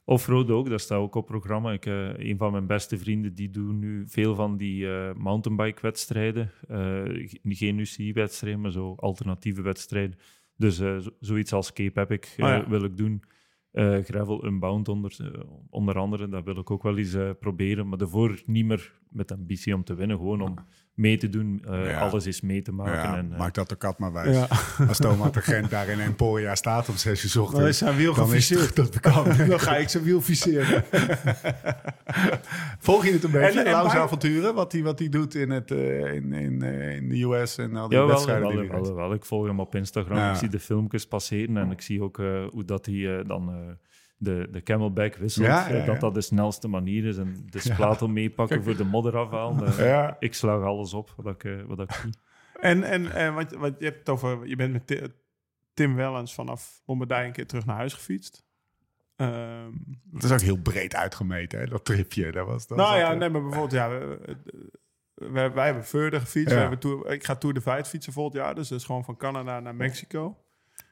Offroad 0.06 0.50
ook, 0.50 0.68
dat 0.68 0.80
staat 0.80 0.98
ook 0.98 1.14
op 1.14 1.26
programma. 1.26 1.72
Ik, 1.72 1.86
eh, 1.86 2.08
een 2.18 2.36
van 2.36 2.52
mijn 2.52 2.66
beste 2.66 2.98
vrienden 2.98 3.34
die 3.34 3.50
doen 3.50 3.78
nu 3.78 4.04
veel 4.08 4.34
van 4.34 4.56
die 4.56 4.88
eh 4.90 5.14
mountainbike-wedstrijden. 5.14 6.50
Eh, 6.68 6.78
ge- 7.04 7.38
geen 7.42 7.78
UCI-wedstrijden, 7.78 8.60
maar 8.60 8.70
zo 8.70 8.94
alternatieve 8.96 9.62
wedstrijden. 9.62 10.18
Dus 10.56 10.76
zo- 10.76 11.00
zoiets 11.20 11.52
als 11.52 11.72
Cape 11.72 12.00
Epic 12.00 12.30
Oh 12.38 12.48
ja. 12.48 12.68
wil 12.68 12.84
ik 12.84 12.96
doen. 12.96 13.22
Gravel 14.02 14.44
Unbound 14.44 14.88
onder, 14.88 15.44
onder 15.70 15.98
andere, 15.98 16.28
dat 16.28 16.44
wil 16.44 16.56
ik 16.58 16.70
ook 16.70 16.82
wel 16.82 16.98
eens 16.98 17.16
proberen. 17.40 17.88
Maar 17.88 17.98
daarvoor 17.98 18.42
niet 18.46 18.64
meer 18.64 18.92
met 19.08 19.32
ambitie 19.32 19.74
om 19.74 19.84
te 19.84 19.94
winnen, 19.94 20.16
gewoon 20.16 20.40
om 20.40 20.54
mee 20.94 21.16
te 21.18 21.28
doen. 21.28 21.62
eh, 21.70 21.86
Ja. 21.90 21.98
Alles 22.00 22.26
is 22.26 22.40
mee 22.40 22.62
te 22.62 22.72
maken. 22.72 22.92
ja, 23.10 23.16
en, 23.16 23.32
eh, 23.32 23.38
maak 23.38 23.54
dat 23.54 23.68
de 23.68 23.76
kat 23.76 23.98
maar 23.98 24.12
wijs. 24.12 24.36
Ja. 24.36 24.46
Als 24.88 24.98
Thomas 24.98 25.32
de 25.32 25.40
Gent 25.40 25.70
daar 25.70 25.88
in 25.88 26.00
Emporia 26.00 26.54
staat 26.54 26.88
om 26.88 26.96
zes 26.96 27.22
uur 27.24 27.30
's 27.30 27.32
Dan 27.34 27.42
is 27.44 27.48
ochtends... 27.52 27.78
zijn 27.78 27.96
wiel 27.96 28.14
dan 28.14 28.24
is 28.24 28.30
geficeerd. 28.48 28.76
dat 28.76 28.90
bekend. 28.90 29.38
dan 29.50 29.60
ga 29.60 29.76
ik 29.76 29.88
zijn 29.88 30.04
wiel 30.04 30.20
ficeren. 30.20 30.84
Volg 32.78 33.04
je 33.06 33.12
het 33.12 33.24
een 33.24 33.30
beetje, 33.30 33.60
En- 33.60 33.66
en 33.66 33.72
Lauw's 33.72 33.92
bij- 33.92 34.02
avonturen? 34.02 34.54
Wat 34.54 34.72
hij 34.72 34.82
wat 34.82 34.98
die 34.98 35.08
doet 35.08 35.34
in, 35.34 35.50
het, 35.50 35.70
eh, 35.70 36.14
in, 36.14 36.32
in, 36.32 36.62
eh, 36.62 36.96
in 36.96 37.08
de 37.08 37.22
US 37.22 37.58
en 37.58 37.76
al 37.76 37.88
die 37.88 37.98
Ja, 37.98 38.04
wel, 38.04 38.14
wedstrijden 38.14 38.48
die 38.48 38.68
wel, 38.70 38.82
wel, 38.82 38.94
wel. 38.94 39.12
Ik 39.12 39.24
volg 39.24 39.46
hem 39.46 39.60
op 39.60 39.74
Instagram. 39.74 40.16
Ja. 40.16 40.30
Ik 40.30 40.36
zie 40.36 40.48
de 40.48 40.60
filmpjes 40.60 41.06
passeren 41.06 41.56
en 41.56 41.70
ik 41.70 41.80
zie 41.80 42.02
ook 42.02 42.18
eh, 42.18 42.44
hoe 42.50 42.64
dat 42.64 42.86
hij 42.86 43.22
dan 43.26 43.48
eh, 43.48 43.56
de, 44.24 44.48
de 44.50 44.62
camelback 44.62 45.14
wisselt. 45.16 45.46
Ja, 45.46 45.68
ja, 45.68 45.74
eh, 45.74 45.78
ja. 45.78 45.84
dat 45.86 46.00
dat 46.00 46.14
de 46.14 46.20
snelste 46.20 46.68
manier 46.68 47.04
is. 47.04 47.16
En 47.16 47.46
de 47.50 47.58
splatel 47.58 48.08
meepakken 48.08 48.62
voor 48.64 48.76
de 48.76 48.84
modder 48.84 49.16
afhalen. 49.16 49.66
Eh, 49.66 49.78
Ja. 49.78 50.16
Ik 50.18 50.34
slag 50.34 50.62
alles 50.62 50.94
op 50.94 51.12
wat 51.16 51.34
ik, 51.34 51.44
eh, 51.44 51.62
wat 51.66 51.80
ik 51.80 51.92
zie. 51.92 52.12
En, 52.60 52.82
en, 52.82 53.12
en 53.12 53.34
wat, 53.34 53.52
wat 53.52 53.74
je 53.78 53.84
hebt 53.84 53.98
het 53.98 54.08
over, 54.08 54.46
je 54.46 54.56
bent 54.56 54.72
met 54.72 54.86
Ti- 54.86 55.12
Tim 55.74 55.94
Wellens 55.94 56.34
vanaf 56.34 56.82
Lombardij 56.86 57.26
een 57.26 57.32
keer 57.32 57.46
terug 57.46 57.66
naar 57.66 57.76
huis 57.76 57.92
gefietst. 57.92 58.44
Ehm, 59.16 59.72
Het 60.12 60.22
is 60.24 60.32
ook 60.32 60.40
heel 60.40 60.56
breed 60.58 60.94
uitgemeten, 60.94 61.58
hè, 61.58 61.66
dat 61.66 61.84
tripje. 61.84 62.32
Dat 62.32 62.46
was, 62.46 62.66
dat 62.66 62.78
nou 62.78 62.90
was 62.90 62.98
ja, 62.98 63.14
nee, 63.14 63.28
maar 63.28 63.40
bijvoorbeeld, 63.42 63.72
ja, 63.72 63.88
we, 63.90 64.36
we- 65.14 65.50
wij 65.50 65.64
hebben 65.64 65.84
Verder 65.84 66.20
gefietst. 66.20 66.48
Ja. 66.48 66.54
We 66.54 66.60
hebben 66.60 66.78
Tour, 66.78 67.10
ik 67.12 67.24
ga 67.24 67.34
Tour 67.36 67.54
de 67.54 67.60
Vijf 67.60 67.86
fietsen 67.88 68.12
volgend 68.12 68.36
jaar, 68.36 68.54
dus 68.54 68.68
dat 68.68 68.78
is 68.78 68.84
gewoon 68.84 69.04
van 69.04 69.16
Canada 69.16 69.60
naar 69.60 69.74
Mexico. 69.74 70.38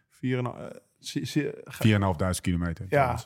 Vier 0.09 0.38
en, 0.38 0.46
een- 1.15 1.23
eh, 1.23 1.27
zie- 1.27 1.43
zie- 1.43 1.53
ga- 1.65 1.85
4.500 1.85 2.41
kilometer. 2.41 2.87
ja, 2.89 3.19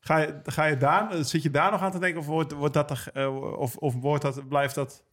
ga 0.00 0.18
je, 0.18 0.40
ga 0.44 0.64
je 0.64 0.76
daar, 0.76 1.24
zit 1.24 1.42
je 1.42 1.50
daar 1.50 1.70
nog 1.70 1.80
aan 1.80 1.90
te 1.92 1.98
denken 1.98 2.20
of 2.20 2.26
wordt, 2.26 2.52
wordt 2.52 2.74
dat, 2.74 3.10
eh, 3.12 3.56
of, 3.58 3.76
of 3.76 3.94
wordt 3.94 4.22
dat, 4.22 4.48
blijft 4.48 4.74
dat? 4.74 5.04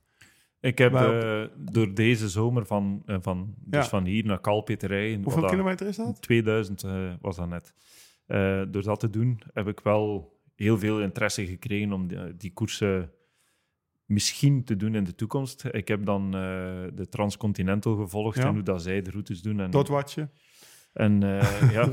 Ik 0.60 0.78
heb 0.78 0.94
eh, 0.94 1.44
door 1.58 1.94
deze 1.94 2.30
zomer 2.30 2.66
van, 2.66 3.04
eh, 3.06 3.16
van, 3.22 3.54
dus 3.58 3.84
Ja. 3.84 3.90
van 3.90 4.06
hier 4.06 4.26
naar 4.26 4.42
te 4.78 4.88
rijden... 4.88 5.24
Hoeveel 5.24 5.46
kilometer 5.46 5.88
is 5.88 5.96
dat? 5.96 6.22
2000 6.22 6.84
eh, 6.84 7.14
was 7.22 7.36
dat 7.36 7.48
net. 7.50 7.74
Eh, 8.26 8.62
door 8.68 8.84
dat 8.84 9.00
te 9.00 9.10
doen 9.10 9.42
heb 9.54 9.68
ik 9.68 9.80
wel 9.80 10.40
heel 10.56 10.78
veel 10.78 11.02
interesse 11.02 11.46
gekregen 11.46 11.92
om 11.92 12.08
die, 12.08 12.38
die 12.38 12.54
koersen 12.54 13.12
misschien 14.06 14.64
te 14.64 14.76
doen 14.76 14.96
in 14.96 15.04
de 15.04 15.16
toekomst. 15.16 15.64
Ik 15.72 15.88
heb 15.88 16.06
dan 16.06 16.26
eh, 16.26 16.42
de 16.94 17.08
Transcontinental 17.10 17.96
gevolgd 17.96 18.38
Ja. 18.38 18.46
en 18.48 18.54
hoe 18.54 18.64
dat 18.64 18.82
zij 18.82 19.02
de 19.02 19.12
routes 19.12 19.42
doen. 19.42 19.60
En, 19.60 19.72
Dot 19.72 19.88
watje. 19.88 20.30
En 20.94 21.24
eh, 21.24 21.72
ja, 21.78 21.90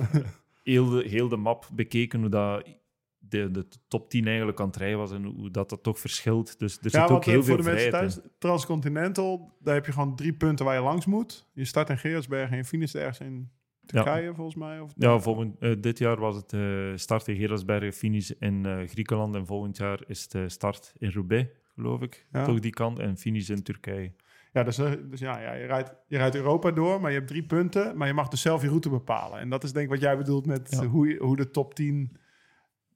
heel 0.63 0.89
de, 0.89 1.09
heel 1.09 1.29
de 1.29 1.37
map 1.37 1.69
bekeken, 1.73 2.21
hoe 2.21 2.29
dat 2.29 2.77
de, 3.19 3.51
de 3.51 3.67
top 3.89 4.11
10 4.11 4.27
eigenlijk 4.27 4.61
aan 4.61 4.67
het 4.67 4.77
rijden 4.77 4.99
was 4.99 5.13
en 5.13 5.25
hoe 5.25 5.51
dat, 5.51 5.69
dat 5.69 5.83
toch 5.83 5.99
verschilt. 5.99 6.59
Dus 6.59 6.79
er 6.79 6.89
Ja, 6.91 7.07
zit 7.07 7.17
ook 7.17 7.25
eh, 7.25 7.27
heel 7.27 7.35
voor 7.35 7.45
veel 7.45 7.57
de 7.57 7.63
vrijheid 7.63 7.91
thuis, 7.91 8.21
in. 8.21 8.31
Transcontinental, 8.39 9.57
daar 9.61 9.75
heb 9.75 9.87
je 9.87 9.93
gewoon 9.93 10.17
drie 10.17 10.33
punten 10.33 10.65
waar 10.65 10.75
je 10.75 10.81
langs 10.81 11.07
moet. 11.07 11.49
Je 11.53 11.65
start 11.65 11.89
in 11.89 11.99
Gerardsberg 11.99 12.51
en 12.51 12.57
je 12.57 12.65
finish 12.65 12.95
ergens 12.95 13.21
in 13.21 13.51
Turkije, 13.87 14.35
volgens 14.35 14.57
mij. 14.57 14.81
Of, 14.81 14.93
Ja, 14.97 15.19
volgend, 15.19 15.59
eh, 15.59 15.73
dit 15.81 15.99
jaar 15.99 16.17
was 16.17 16.37
het 16.37 16.57
start 17.01 17.29
in 17.29 17.37
Gerardsbergen, 17.37 17.93
finish 17.93 18.31
in 18.31 18.87
Griekenland. 18.89 19.35
En 19.35 19.47
volgend 19.47 19.77
jaar 19.77 20.01
is 20.07 20.29
het 20.31 20.53
start 20.53 20.93
in 20.99 21.11
Roubaix, 21.11 21.51
geloof 21.75 22.01
ik. 22.03 22.27
Ja. 22.33 22.45
Toch 22.45 22.61
die 22.61 22.73
kant. 22.73 22.99
En 22.99 23.17
finish 23.17 23.49
in 23.49 23.63
Turkije. 23.63 24.13
Ja, 24.53 24.63
dus, 24.63 24.79
eh, 24.79 24.93
dus 25.11 25.21
ja, 25.21 25.39
ja 25.41 25.53
je, 25.53 25.67
rijdt, 25.67 25.95
je 26.07 26.17
rijdt 26.17 26.35
Europa 26.35 26.71
door, 26.71 27.01
maar 27.01 27.11
je 27.11 27.17
hebt 27.17 27.29
drie 27.29 27.43
punten. 27.47 27.97
Maar 27.97 28.07
je 28.07 28.15
mag 28.15 28.29
dus 28.29 28.41
zelf 28.41 28.63
je 28.63 28.69
route 28.69 28.89
bepalen. 28.91 29.39
En 29.41 29.49
dat 29.51 29.65
is 29.65 29.73
denk 29.73 29.85
ik 29.85 29.91
wat 29.93 30.01
jij 30.01 30.17
bedoelt 30.17 30.47
met 30.47 30.69
Ja. 30.71 30.87
hoe, 30.87 31.09
je- 31.09 31.19
hoe 31.23 31.37
de 31.37 31.51
top 31.51 31.75
10 31.75 32.17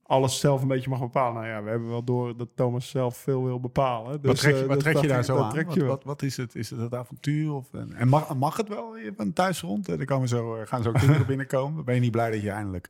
alles 0.03 0.39
zelf 0.39 0.61
een 0.61 0.67
beetje 0.67 0.89
mag 0.89 0.99
bepalen. 0.99 1.33
Nou 1.33 1.47
ja, 1.47 1.63
we 1.63 1.69
hebben 1.69 1.89
wel 1.89 2.03
door 2.03 2.37
dat 2.37 2.47
Thomas 2.55 2.89
zelf 2.89 3.17
veel 3.17 3.43
wil 3.43 3.59
bepalen. 3.59 4.21
Dus, 4.21 4.29
wat 4.31 4.39
trek, 4.39 4.55
eh, 4.55 4.67
wat 4.67 4.79
trek 4.79 4.97
je 4.97 5.07
daar 5.07 5.23
zo 5.23 5.37
aan? 5.37 5.49
trek 5.49 5.65
Wat, 5.65 5.75
je 5.75 5.83
wat, 5.85 6.03
wat 6.03 6.21
is 6.21 6.37
het? 6.37 6.55
Is 6.55 6.69
het 6.69 6.79
het 6.79 6.93
avontuur? 6.95 7.53
Of, 7.53 7.73
en 7.73 7.93
en 7.93 8.07
mag, 8.07 8.35
mag 8.35 8.57
het 8.57 8.67
wel 8.67 8.97
Je 8.97 9.13
bent 9.13 9.35
thuis 9.35 9.61
rond? 9.61 9.87
Er 9.87 10.05
komen 10.05 10.27
zo, 10.27 10.55
eh, 10.55 10.67
gaan 10.67 10.83
zo 10.83 10.91
kinderen 10.91 11.25
binnenkomen. 11.33 11.85
Ben 11.85 11.95
je 11.95 12.01
niet 12.01 12.11
blij 12.11 12.31
dat 12.31 12.41
je 12.41 12.49
eindelijk 12.49 12.89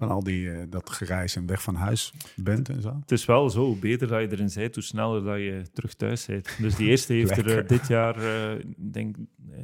van 0.00 0.08
al 0.08 0.22
die, 0.22 0.50
eh, 0.50 0.62
dat 0.68 0.90
gereis 0.90 1.36
en 1.36 1.46
weg 1.46 1.62
van 1.62 1.74
huis 1.74 2.12
bent 2.36 2.68
en 2.68 2.82
zo? 2.82 2.96
Het 3.00 3.10
is 3.10 3.24
wel 3.24 3.50
zo, 3.50 3.64
hoe 3.64 3.76
beter 3.76 4.08
dat 4.08 4.20
je 4.20 4.32
erin 4.32 4.50
bent, 4.54 4.74
hoe 4.74 4.84
sneller 4.84 5.22
dat 5.24 5.36
je 5.38 5.62
terug 5.72 5.94
thuis 5.94 6.26
bent. 6.26 6.56
Dus 6.58 6.76
die 6.76 6.88
eerste 6.88 7.12
heeft 7.12 7.36
er 7.36 7.58
eh, 7.58 7.68
dit 7.68 7.86
jaar, 7.88 8.16
eh, 8.16 8.58
ik 8.58 8.92
denk 8.92 9.16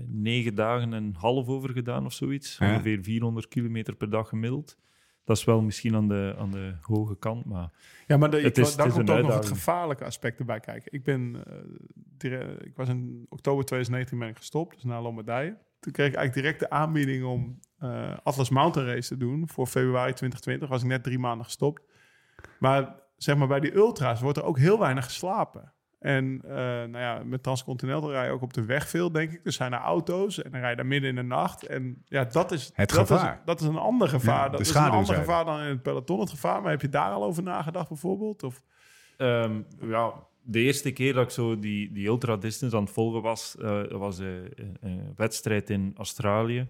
negen 0.07 0.55
dagen 0.55 0.93
en 0.93 1.05
een 1.05 1.15
half 1.19 1.47
over 1.49 1.71
gedaan 1.71 2.05
of 2.05 2.13
zoiets. 2.13 2.57
Ja. 2.59 2.73
Ongeveer 2.73 2.99
400 3.03 3.49
kilometer 3.49 3.97
per 3.97 4.11
dag 4.11 4.29
gemiddeld. 4.29 4.77
Dat 5.25 5.37
is 5.37 5.45
wel 5.45 5.61
misschien 5.63 5.95
aan 5.95 6.09
de, 6.09 6.35
aan 6.39 6.51
de 6.51 6.75
hoge 6.81 7.17
kant, 7.19 7.45
maar 7.45 7.73
Ja, 8.07 8.17
maar 8.17 8.31
de, 8.31 8.41
Het 8.41 8.57
je- 8.57 8.63
is- 8.63 8.77
daar 8.77 8.87
het 8.87 8.97
is 8.97 9.05
komt 9.05 9.19
ook 9.19 9.25
nog 9.27 9.35
het 9.35 9.47
gevaarlijke 9.49 10.05
aspect 10.05 10.39
erbij 10.39 10.61
kijken. 10.61 10.93
Ik 10.93 11.05
ben, 11.05 11.37
ik 12.65 12.73
was 12.77 12.89
in 12.89 13.27
oktober 13.29 13.65
2019 13.65 14.19
ben 14.19 14.29
ik 14.29 14.37
gestopt, 14.37 14.75
dus 14.75 14.85
na 14.85 15.03
Lombardije. 15.03 15.57
Toen 15.81 15.93
kreeg 15.93 16.09
ik 16.09 16.15
eigenlijk 16.15 16.35
direct 16.47 16.61
de 16.61 16.71
aanbieding 16.77 17.25
om 17.25 17.59
eh, 17.79 18.17
Atlas 18.23 18.51
Mountain 18.51 18.89
Race 18.89 19.09
te 19.09 19.17
doen 19.17 19.49
voor 19.49 19.67
februari 19.67 20.13
2020. 20.13 20.69
Was 20.69 20.83
ik 20.83 20.89
net 20.89 21.03
drie 21.03 21.19
maanden 21.19 21.45
gestopt. 21.45 21.83
Maar 22.59 22.95
zeg 23.17 23.37
maar 23.37 23.49
bij 23.49 23.61
die 23.61 23.75
ultra's 23.75 24.21
wordt 24.21 24.39
er 24.39 24.45
ook 24.45 24.59
heel 24.59 24.79
weinig 24.79 25.05
geslapen. 25.05 25.73
En 25.99 26.41
eh, 26.45 26.57
nou 26.57 26.99
ja, 26.99 27.23
met 27.25 27.43
Transcontinental 27.43 28.11
rij 28.11 28.27
je 28.27 28.33
ook 28.33 28.43
op 28.43 28.53
de 28.53 28.65
weg 28.65 28.89
veel, 28.89 29.13
denk 29.13 29.33
ik. 29.33 29.41
Er 29.45 29.53
zijn 29.53 29.73
er 29.73 29.79
auto's 29.79 30.43
en 30.43 30.51
dan 30.51 30.61
rij 30.61 30.71
je 30.71 30.77
daar 30.77 30.87
midden 30.87 31.11
in 31.11 31.17
de 31.17 31.23
nacht. 31.23 31.67
En 31.67 32.03
ja, 32.05 32.25
dat 32.25 32.53
is, 32.53 32.71
Het 32.75 32.89
dat 32.89 32.99
gevaar. 32.99 33.35
Is, 33.35 33.41
dat 33.45 33.61
is 33.61 33.67
een 33.67 33.77
ander 33.77 34.09
gevaar. 34.09 34.45
Ja, 34.45 34.49
dat 34.49 34.61
is 34.61 34.75
een 34.75 34.91
ander 34.91 35.15
gevaar 35.15 35.45
dan 35.45 35.61
in 35.61 35.69
het 35.69 35.83
peloton 35.83 36.21
het 36.21 36.31
gevaar. 36.31 36.63
Maar 36.63 36.71
heb 36.71 36.81
je 36.81 36.89
daar 36.89 37.11
al 37.11 37.25
over 37.25 37.43
nagedacht 37.43 37.89
bijvoorbeeld? 37.89 38.43
Of? 38.43 38.63
Ehm, 39.17 39.63
ja, 39.81 40.13
de 40.43 40.61
eerste 40.61 40.93
keer 40.93 41.13
dat 41.13 41.25
ik 41.25 41.31
zo 41.31 41.59
die, 41.59 41.93
die 41.93 42.07
ultra-distance 42.07 42.77
aan 42.77 42.83
het 42.83 42.93
volgen 42.93 43.23
was, 43.23 43.57
eh, 43.57 43.83
was 43.91 44.19
een, 44.19 44.77
een 44.81 45.13
wedstrijd 45.17 45.71
in 45.71 45.93
Australië. 45.97 46.69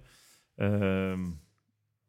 Ehm, 0.56 1.20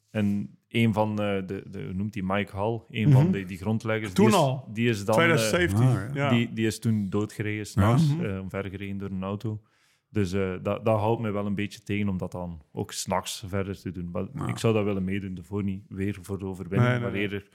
en 0.10 0.58
een 0.70 0.94
van 0.94 1.16
de, 1.16 1.44
de, 1.46 1.64
de 1.70 1.84
hoe 1.84 1.94
noemt 1.94 2.14
die 2.14 2.24
Mike 2.24 2.56
Hall, 2.56 2.82
een 2.90 3.12
van 3.12 3.24
Mhm. 3.24 3.32
de, 3.32 3.46
die 3.46 3.58
grondleggers, 3.58 4.14
Toen 4.14 4.26
die 4.26 4.34
is, 4.36 4.40
al? 4.42 4.70
die 4.74 4.90
is 4.90 5.06
dan 5.06 5.16
eh, 5.22 5.22
2017. 5.24 5.88
ah, 5.88 6.16
ja. 6.16 6.30
die, 6.30 6.54
die 6.54 6.66
is 6.68 6.80
toen 6.80 7.10
doodgereden, 7.10 7.66
s'nachts, 7.66 8.14
Ja. 8.20 8.24
eh, 8.24 8.40
omvergereden 8.42 8.98
door 8.98 9.10
een 9.10 9.24
auto. 9.24 9.62
Dus 10.10 10.34
eh, 10.34 10.54
dat, 10.64 10.86
dat 10.86 11.00
houdt 11.00 11.22
me 11.22 11.32
wel 11.32 11.46
een 11.46 11.56
beetje 11.56 11.84
tegen 11.84 12.10
om 12.10 12.18
dat 12.18 12.32
dan 12.32 12.62
ook 12.72 12.92
s'nachts 12.92 13.44
verder 13.48 13.80
te 13.82 13.92
doen. 13.92 14.10
Maar 14.12 14.26
Ja. 14.34 14.48
ik 14.48 14.58
zou 14.58 14.74
dat 14.74 14.84
willen 14.84 15.04
meedoen, 15.04 15.34
daarvoor 15.34 15.64
niet 15.64 15.84
weer 15.90 16.18
voor 16.22 16.40
de 16.40 16.46
overwinning, 16.46 16.90
Nee, 16.92 17.00
nee, 17.00 17.10
maar 17.10 17.20
eerder 17.20 17.48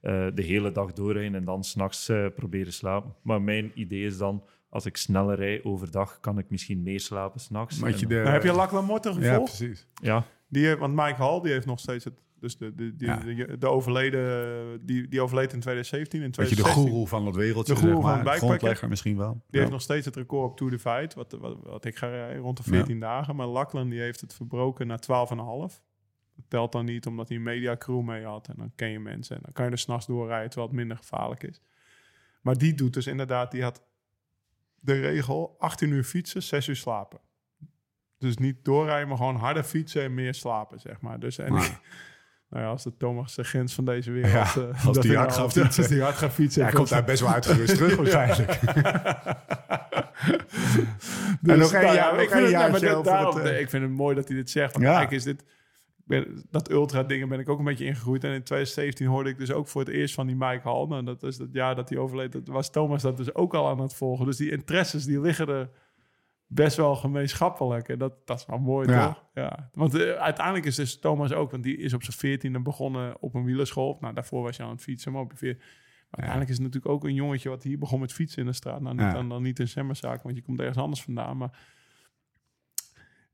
eh, 0.00 0.26
de 0.34 0.42
hele 0.42 0.72
dag 0.72 0.92
doorrijden 0.92 1.34
en 1.34 1.44
dan 1.44 1.64
s'nachts 1.64 2.08
eh 2.08 2.26
proberen 2.34 2.72
slapen. 2.72 3.14
Maar 3.22 3.42
mijn 3.42 3.70
idee 3.74 4.04
is 4.04 4.18
dan, 4.18 4.44
als 4.68 4.86
ik 4.86 4.96
sneller 4.96 5.36
rijd 5.36 5.64
overdag, 5.64 6.20
kan 6.20 6.38
ik 6.38 6.50
misschien 6.50 6.82
meer 6.82 7.00
slapen 7.00 7.40
s'nachts. 7.40 7.80
Heb 7.80 8.42
je 8.42 8.52
Lachlan 8.52 8.84
Morten 8.84 9.14
Ja, 9.14 9.18
gevolgd? 9.30 9.56
precies. 9.56 9.86
Ja, 10.02 10.26
die 10.48 10.66
heeft, 10.66 10.78
want 10.78 10.94
Mike 10.94 11.14
Hall 11.22 11.40
die 11.40 11.52
heeft 11.52 11.66
nog 11.66 11.78
steeds 11.80 12.04
het 12.04 12.14
Dus 12.40 12.56
de, 12.58 12.74
de, 12.74 12.96
die, 12.96 13.06
Ja. 13.08 13.16
de, 13.16 13.58
de 13.58 13.66
overleden, 13.66 14.86
die, 14.86 15.08
die 15.08 15.20
overleed 15.20 15.52
in 15.52 15.60
2017. 15.60 16.22
In 16.22 16.24
Weet 16.26 16.34
je, 16.34 16.42
de 16.42 16.46
2016. 16.46 16.82
goeroe 16.92 17.08
van 17.08 17.26
het 17.26 17.36
wereldje, 17.36 17.74
De 17.74 17.80
zeg 17.80 17.90
van 17.90 18.00
maar. 18.02 18.16
bikepacken. 18.16 18.46
Grondlegger 18.48 18.88
misschien 18.88 19.16
wel. 19.16 19.32
Die 19.32 19.42
Ja. 19.50 19.58
heeft 19.58 19.70
nog 19.70 19.80
steeds 19.82 20.06
het 20.06 20.16
record 20.16 20.50
op 20.50 20.56
Tour 20.56 20.72
de 20.72 20.78
Fight, 20.78 21.14
wat, 21.14 21.32
wat, 21.32 21.56
wat 21.62 21.84
ik 21.84 21.96
ga 21.96 22.08
rijden, 22.08 22.42
rond 22.42 22.56
de 22.56 22.62
14 22.62 23.00
dagen. 23.00 23.36
Maar 23.36 23.46
Lachlan 23.46 23.88
die 23.88 24.00
heeft 24.00 24.20
het 24.20 24.34
verbroken 24.34 24.86
naar 24.86 25.00
12,5. 25.00 25.82
Dat 26.34 26.44
telt 26.48 26.72
dan 26.72 26.84
niet 26.84 27.06
omdat 27.06 27.28
hij 27.28 27.36
een 27.36 27.42
mediacrew 27.42 28.00
mee 28.02 28.24
had. 28.24 28.48
En 28.48 28.54
dan 28.56 28.72
ken 28.74 28.88
je 28.90 29.00
mensen 29.00 29.36
en 29.36 29.42
dan 29.44 29.52
kan 29.52 29.64
je 29.64 29.70
er 29.70 29.78
s'nachts 29.78 30.06
doorrijden, 30.06 30.48
terwijl 30.50 30.68
het 30.68 30.76
minder 30.78 30.96
gevaarlijk 30.96 31.42
is. 31.42 31.60
Maar 32.40 32.58
die 32.58 32.74
doet 32.74 32.94
dus 32.94 33.06
inderdaad, 33.06 33.50
die 33.50 33.62
had 33.62 33.82
de 34.80 35.00
regel 35.00 35.54
18 35.58 35.90
uur 35.90 36.04
fietsen, 36.04 36.42
6 36.42 36.66
uur 36.68 36.76
slapen. 36.76 37.20
Dus 38.18 38.36
niet 38.36 38.64
doorrijden, 38.64 39.08
maar 39.08 39.16
gewoon 39.16 39.36
harder 39.36 39.62
fietsen 39.64 40.02
en 40.02 40.14
meer 40.14 40.34
slapen, 40.34 40.80
zeg 40.80 41.00
maar. 41.00 41.18
Dus 41.20 41.38
en, 41.38 41.52
Maar- 41.52 41.80
nou 42.50 42.62
ja, 42.64 42.68
als 42.70 42.82
de 42.82 42.96
Thomas 42.96 43.34
de 43.34 43.44
Gens 43.44 43.74
van 43.74 43.84
deze 43.84 44.10
wereld... 44.12 44.32
Ja, 44.32 44.42
eh, 44.62 44.84
als 44.86 44.94
dat 44.94 45.02
die 45.02 45.10
hij 45.10 45.20
hard 45.20 45.36
nou- 45.36 45.42
gaat 45.42 45.52
fietsen. 45.52 45.82
Als 45.82 45.88
die 45.92 46.02
hard 46.02 46.14
gaat 46.16 46.32
fietsen. 46.32 46.62
Ja, 46.62 46.68
hij 46.68 46.76
komt 46.76 46.88
daar 46.88 47.04
best 47.04 47.20
wel 47.20 47.30
uitgerust 47.32 47.74
terug 47.76 47.96
waarschijnlijk. 48.00 48.58
Dus, 51.40 51.52
En 51.52 51.58
nog 51.58 51.72
één 51.72 51.82
nou 51.82 51.94
jaar- 51.96 52.22
ik 52.22 52.30
vind 52.30 52.80
het, 52.82 53.04
daarom- 53.04 53.38
eh, 53.38 53.60
ik 53.60 53.70
vind 53.70 53.82
het 53.82 53.92
mooi 53.92 54.14
dat 54.14 54.28
hij 54.28 54.36
dit 54.36 54.50
zegt. 54.50 54.72
Want 54.72 54.84
eigenlijk 54.84 55.14
is 55.14 55.22
dit... 55.24 55.44
Ben, 56.04 56.44
dat 56.50 56.70
ultra-dingen 56.70 57.28
ben 57.28 57.38
ik 57.40 57.48
ook 57.48 57.58
een 57.58 57.64
beetje 57.64 57.84
ingegroeid. 57.84 58.24
En 58.24 58.30
in 58.32 58.42
2017 58.42 59.06
hoorde 59.06 59.30
ik 59.30 59.38
dus 59.38 59.52
ook 59.52 59.68
voor 59.68 59.80
het 59.80 59.90
eerst 59.90 60.14
van 60.14 60.26
die 60.26 60.36
Mike 60.36 60.60
Hall. 60.68 60.86
Nou, 60.86 61.04
dat 61.04 61.22
is 61.22 61.38
het 61.38 61.48
jaar 61.52 61.74
dat 61.74 61.88
hij 61.88 61.98
overleed. 61.98 62.32
Dat 62.32 62.48
was 62.48 62.70
Thomas 62.70 63.02
dat 63.02 63.16
dus 63.16 63.34
ook 63.34 63.54
al 63.54 63.68
aan 63.68 63.80
het 63.80 63.94
volgen. 63.94 64.26
Dus 64.26 64.36
die 64.36 64.50
interesses, 64.50 65.04
die 65.04 65.20
liggen 65.20 65.48
er 65.48 65.68
best 66.46 66.76
wel 66.76 66.96
gemeenschappelijk. 66.96 67.88
En 67.88 67.98
dat, 67.98 68.26
dat 68.26 68.38
is 68.40 68.46
wel 68.46 68.58
mooi, 68.58 68.88
Ja. 68.90 69.06
toch? 69.06 69.24
Ja. 69.34 69.70
Want 69.72 69.94
eh, 69.94 70.10
uiteindelijk 70.12 70.66
is 70.66 70.74
dus 70.74 70.98
Thomas 70.98 71.32
ook... 71.32 71.50
Want 71.50 71.62
die 71.62 71.76
is 71.76 71.92
op 71.94 72.02
zijn 72.02 72.16
veertiende 72.16 72.60
begonnen 72.60 73.20
op 73.22 73.34
een 73.34 73.44
wielerschool. 73.44 73.96
Nou, 74.00 74.14
daarvoor 74.14 74.42
was 74.42 74.56
je 74.56 74.62
aan 74.62 74.70
het 74.70 74.82
fietsen, 74.82 75.12
maar 75.12 75.22
op 75.22 75.30
je 75.30 75.36
veer... 75.36 75.54
Maar 76.10 76.24
uiteindelijk 76.24 76.50
is 76.50 76.64
het 76.64 76.74
natuurlijk 76.74 76.94
ook 76.94 77.04
een 77.10 77.14
jongetje 77.14 77.48
wat 77.48 77.62
hier 77.62 77.78
begon 77.78 78.00
met 78.00 78.12
fietsen 78.12 78.40
in 78.40 78.46
de 78.46 78.52
straat. 78.52 78.80
Nou, 78.80 78.94
niet, 78.94 79.04
Ja. 79.04 79.12
dan, 79.12 79.28
dan 79.28 79.42
niet 79.42 79.58
in 79.58 79.68
Semmerszaak, 79.68 80.22
want 80.22 80.36
je 80.36 80.42
komt 80.42 80.58
ergens 80.60 80.76
anders 80.78 81.02
vandaan. 81.02 81.36
Maar 81.36 81.58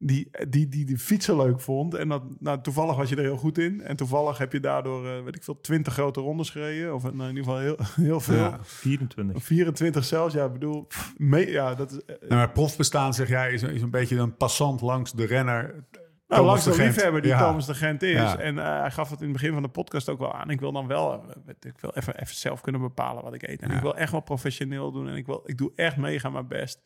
die, 0.06 0.30
die, 0.48 0.68
die, 0.68 0.84
die 0.84 0.98
fietsen 0.98 1.36
leuk 1.36 1.60
vond. 1.60 1.94
En 1.94 2.08
dat, 2.08 2.22
nou, 2.38 2.60
toevallig 2.60 2.96
was 2.96 3.08
je 3.08 3.16
er 3.16 3.22
heel 3.22 3.36
goed 3.36 3.58
in. 3.58 3.80
En 3.82 3.96
toevallig 3.96 4.38
heb 4.38 4.52
je 4.52 4.60
daardoor, 4.60 5.06
eh, 5.06 5.22
weet 5.24 5.36
ik 5.36 5.44
veel, 5.44 5.60
20 5.60 5.92
grote 5.92 6.20
rondes 6.20 6.50
gereden. 6.50 6.94
Of 6.94 7.02
nou, 7.02 7.14
in 7.22 7.36
ieder 7.36 7.44
geval 7.44 7.58
heel, 7.58 7.76
heel 8.06 8.20
veel. 8.20 8.36
Ja. 8.36 8.58
24. 8.62 9.44
24 9.44 10.04
zelfs, 10.04 10.34
ja, 10.34 10.44
ik 10.44 10.52
bedoel, 10.52 10.86
me, 11.16 11.50
ja, 11.50 11.74
dat 11.74 11.90
is... 11.90 12.04
eh, 12.04 12.14
Nou, 12.20 12.34
maar 12.34 12.50
profbestaan, 12.50 13.14
zeg 13.14 13.28
jij, 13.28 13.52
is, 13.52 13.62
is 13.62 13.82
een 13.82 13.90
beetje 13.90 14.16
een 14.16 14.36
passant 14.36 14.80
langs 14.80 15.12
de 15.12 15.24
renner. 15.26 15.84
Nou, 16.28 16.44
langs 16.44 16.64
de, 16.64 16.70
de 16.70 16.82
liefhebber 16.82 17.22
die 17.22 17.30
Ja. 17.30 17.38
Thomas 17.38 17.66
de 17.66 17.74
Gent 17.74 18.02
is. 18.02 18.12
Ja. 18.12 18.38
En 18.38 18.58
eh, 18.58 18.80
hij 18.80 18.90
gaf 18.90 19.10
het 19.10 19.18
in 19.20 19.24
het 19.28 19.32
begin 19.32 19.52
van 19.52 19.62
de 19.62 19.68
podcast 19.68 20.08
ook 20.08 20.18
wel 20.18 20.34
aan. 20.34 20.50
Ik 20.50 20.60
wil 20.60 20.72
dan 20.72 20.86
wel, 20.86 21.12
eh, 21.12 21.18
weet 21.44 21.64
ik 21.64 21.78
wil 21.80 21.90
even, 21.94 22.14
even 22.20 22.34
zelf 22.36 22.60
kunnen 22.60 22.80
bepalen 22.80 23.22
wat 23.22 23.34
ik 23.34 23.42
eet. 23.48 23.62
En 23.62 23.68
Ja. 23.70 23.76
ik 23.76 23.82
wil 23.82 23.96
echt 23.96 24.10
wel 24.12 24.20
professioneel 24.20 24.92
doen. 24.92 25.08
En 25.08 25.16
ik, 25.16 25.26
wil, 25.26 25.42
ik 25.44 25.58
doe 25.58 25.72
echt 25.74 25.96
mega 25.96 26.28
mijn 26.30 26.48
best. 26.48 26.80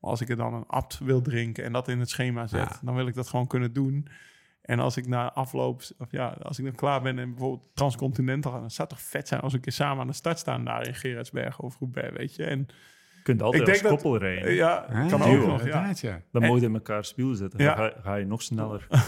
Maar 0.00 0.10
als 0.10 0.20
ik 0.20 0.28
er 0.28 0.36
dan 0.36 0.54
een 0.54 0.66
abt 0.66 0.98
wil 0.98 1.22
drinken 1.22 1.64
en 1.64 1.72
dat 1.72 1.88
in 1.88 1.98
het 1.98 2.08
schema 2.08 2.46
zet, 2.46 2.68
Ja. 2.68 2.78
dan 2.82 2.94
wil 2.94 3.06
ik 3.06 3.14
dat 3.14 3.28
gewoon 3.28 3.46
kunnen 3.46 3.72
doen. 3.72 4.06
En 4.62 4.78
als 4.78 4.96
ik 4.96 5.06
na 5.06 5.32
afloop, 5.32 5.82
of 5.98 6.10
ja, 6.10 6.28
als 6.42 6.58
ik 6.58 6.64
dan 6.64 6.74
klaar 6.74 7.02
ben 7.02 7.18
en 7.18 7.30
bijvoorbeeld 7.30 7.68
transcontinental 7.74 8.52
dan 8.52 8.70
zou 8.70 8.88
het 8.88 8.98
toch 8.98 9.06
vet 9.08 9.28
zijn 9.28 9.40
als 9.40 9.52
we 9.52 9.58
een 9.58 9.64
keer 9.64 9.72
samen 9.72 10.00
aan 10.00 10.06
de 10.06 10.12
start 10.12 10.38
staan 10.38 10.64
daar 10.64 10.86
in 10.86 10.94
Gerardsberg 10.94 11.60
of 11.60 11.78
Roubaix, 11.78 12.16
weet 12.16 12.34
je. 12.34 12.44
En 12.44 12.58
Je 12.58 12.66
kunt 13.22 13.42
altijd 13.42 13.68
als 13.68 13.80
dat- 13.80 13.90
koppel 13.90 14.16
rijden. 14.16 14.44
eh, 14.44 14.56
ja, 14.56 14.74
Ah, 14.74 15.08
kan 15.08 15.22
ook 15.22 15.46
nog, 15.46 15.66
ja. 15.66 16.20
Dan 16.32 16.42
moet 16.42 16.60
je 16.60 16.66
in 16.66 16.74
elkaar 16.74 17.04
spiel 17.04 17.34
zetten. 17.34 17.60
Ja. 17.62 17.74
Dan 17.74 17.84
ga, 17.90 18.00
ga 18.02 18.14
je 18.14 18.24
nog 18.26 18.42
sneller. 18.42 18.86
Dan 18.90 19.00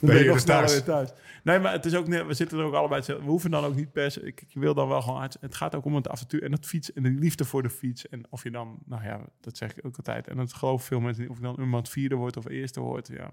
ben 0.00 0.14
je 0.16 0.22
je 0.24 0.28
nog 0.28 0.40
sneller 0.40 0.84
thuis. 0.84 1.10
Nee, 1.44 1.58
maar 1.58 1.72
het 1.72 1.84
is 1.84 1.94
ook 1.94 2.06
we 2.06 2.34
zitten 2.34 2.58
er 2.58 2.64
ook 2.64 2.74
allebei. 2.74 3.02
We 3.06 3.14
hoeven 3.14 3.50
dan 3.50 3.64
ook 3.64 3.74
niet 3.74 3.92
per 3.92 4.10
se. 4.10 4.20
Ik, 4.20 4.40
ik 4.40 4.48
wil 4.54 4.74
dan 4.74 4.88
wel 4.88 5.02
gewoon. 5.02 5.22
Het, 5.22 5.36
het 5.40 5.54
gaat 5.54 5.74
ook 5.74 5.84
om 5.84 5.94
het 5.94 6.08
avontuur 6.08 6.42
en 6.42 6.52
het 6.52 6.66
fiets 6.66 6.92
en 6.92 7.02
de 7.02 7.10
liefde 7.10 7.44
voor 7.44 7.62
de 7.62 7.70
fiets. 7.70 8.08
En 8.08 8.26
of 8.30 8.42
je 8.42 8.50
dan, 8.50 8.78
nou 8.84 9.04
ja, 9.04 9.20
dat 9.40 9.56
zeg 9.56 9.76
ik 9.76 9.86
ook 9.86 9.96
altijd. 9.96 10.28
En 10.28 10.36
dat 10.36 10.52
geloven 10.52 10.86
veel 10.86 11.00
mensen 11.00 11.22
niet. 11.22 11.30
Of 11.30 11.36
je 11.36 11.42
dan 11.42 11.56
iemand 11.60 11.88
vierde 11.88 12.14
wordt 12.14 12.36
of 12.36 12.48
eerste 12.48 12.80
wordt. 12.80 13.08
Ja, 13.08 13.30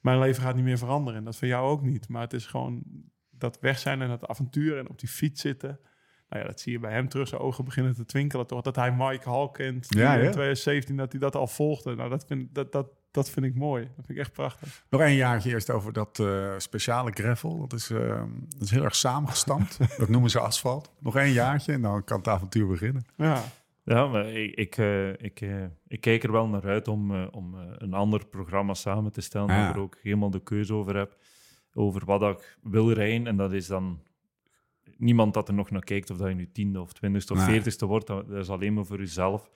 mijn 0.00 0.18
leven 0.18 0.42
gaat 0.42 0.54
niet 0.54 0.64
meer 0.64 0.78
veranderen. 0.78 1.18
En 1.18 1.24
dat 1.24 1.36
voor 1.36 1.48
jou 1.48 1.68
ook 1.70 1.82
niet. 1.82 2.08
Maar 2.08 2.22
het 2.22 2.32
is 2.32 2.46
gewoon 2.46 2.82
dat 3.30 3.58
weg 3.60 3.78
zijn 3.78 4.02
en 4.02 4.08
dat 4.08 4.26
avontuur 4.26 4.78
en 4.78 4.88
op 4.88 4.98
die 4.98 5.08
fiets 5.08 5.40
zitten. 5.40 5.80
Nou 6.28 6.42
ja, 6.42 6.48
dat 6.48 6.60
zie 6.60 6.72
je 6.72 6.78
bij 6.78 6.92
hem 6.92 7.08
terug. 7.08 7.28
Zijn 7.28 7.40
ogen 7.40 7.64
beginnen 7.64 7.94
te 7.94 8.04
twinkelen. 8.04 8.46
Toch 8.46 8.62
dat 8.62 8.76
hij 8.76 8.92
Mike 8.92 9.30
Hall 9.30 9.48
kent. 9.52 9.86
Ja, 9.88 10.14
in 10.14 10.22
ja. 10.22 10.30
2017 10.30 10.96
dat 10.96 11.12
hij 11.12 11.20
dat 11.20 11.34
al 11.34 11.46
volgde. 11.46 11.94
Nou, 11.94 12.10
dat 12.10 12.24
vind, 12.26 12.54
dat, 12.54 12.72
dat, 12.72 12.86
dat 13.10 13.30
vind 13.30 13.46
ik 13.46 13.54
mooi. 13.54 13.84
Dat 13.84 14.06
vind 14.06 14.18
ik 14.18 14.24
echt 14.24 14.32
prachtig. 14.32 14.84
Nog 14.90 15.00
één 15.00 15.16
jaartje 15.16 15.50
eerst 15.50 15.70
over 15.70 15.92
dat 15.92 16.18
eh, 16.18 16.52
speciale 16.56 17.10
gravel. 17.10 17.58
Dat 17.58 17.72
is, 17.72 17.90
eh, 17.90 18.22
dat 18.48 18.62
is 18.62 18.70
heel 18.70 18.84
erg 18.84 18.96
samengestampt. 18.96 19.78
dat 19.98 20.08
noemen 20.08 20.30
ze 20.30 20.40
asfalt. 20.40 20.92
Nog 20.98 21.16
één 21.16 21.32
jaartje 21.32 21.72
en 21.72 21.82
dan 21.82 22.04
kan 22.04 22.18
het 22.18 22.28
avontuur 22.28 22.66
beginnen. 22.66 23.06
Ja. 23.16 23.42
Ja, 23.86 24.06
maar 24.06 24.26
ik, 24.32 24.54
ik, 24.54 24.76
eh, 24.76 25.08
ik, 25.08 25.40
eh, 25.40 25.64
ik 25.86 26.00
kijk 26.00 26.22
er 26.24 26.32
wel 26.32 26.46
naar 26.46 26.64
uit 26.64 26.88
om, 26.88 27.14
eh, 27.14 27.26
om 27.30 27.54
een 27.78 27.94
ander 27.94 28.26
programma 28.26 28.74
samen 28.74 29.12
te 29.12 29.20
stellen. 29.20 29.48
Ja. 29.48 29.54
Waar 29.54 29.68
ik 29.68 29.74
er 29.74 29.80
ook 29.80 29.96
helemaal 30.02 30.30
de 30.30 30.42
keuze 30.42 30.74
over 30.74 30.96
heb. 30.96 31.16
Over 31.74 32.04
wat 32.04 32.22
ik 32.22 32.58
wil 32.62 32.92
rijden. 32.92 33.26
En 33.26 33.36
dat 33.36 33.52
is 33.52 33.66
dan 33.66 34.00
niemand 34.98 35.34
dat 35.34 35.48
er 35.48 35.54
nog 35.54 35.70
naar 35.70 35.84
kijkt 35.84 36.10
of 36.10 36.16
dat 36.16 36.28
je 36.28 36.34
nu 36.34 36.50
tiende 36.52 36.80
of 36.80 36.92
twintigste 36.92 37.32
of 37.32 37.44
veertigste 37.44 37.86
wordt. 37.86 38.06
Dat, 38.06 38.28
dat 38.28 38.38
is 38.38 38.50
alleen 38.50 38.74
maar 38.74 38.84
voor 38.84 38.98
jezelf. 38.98 39.50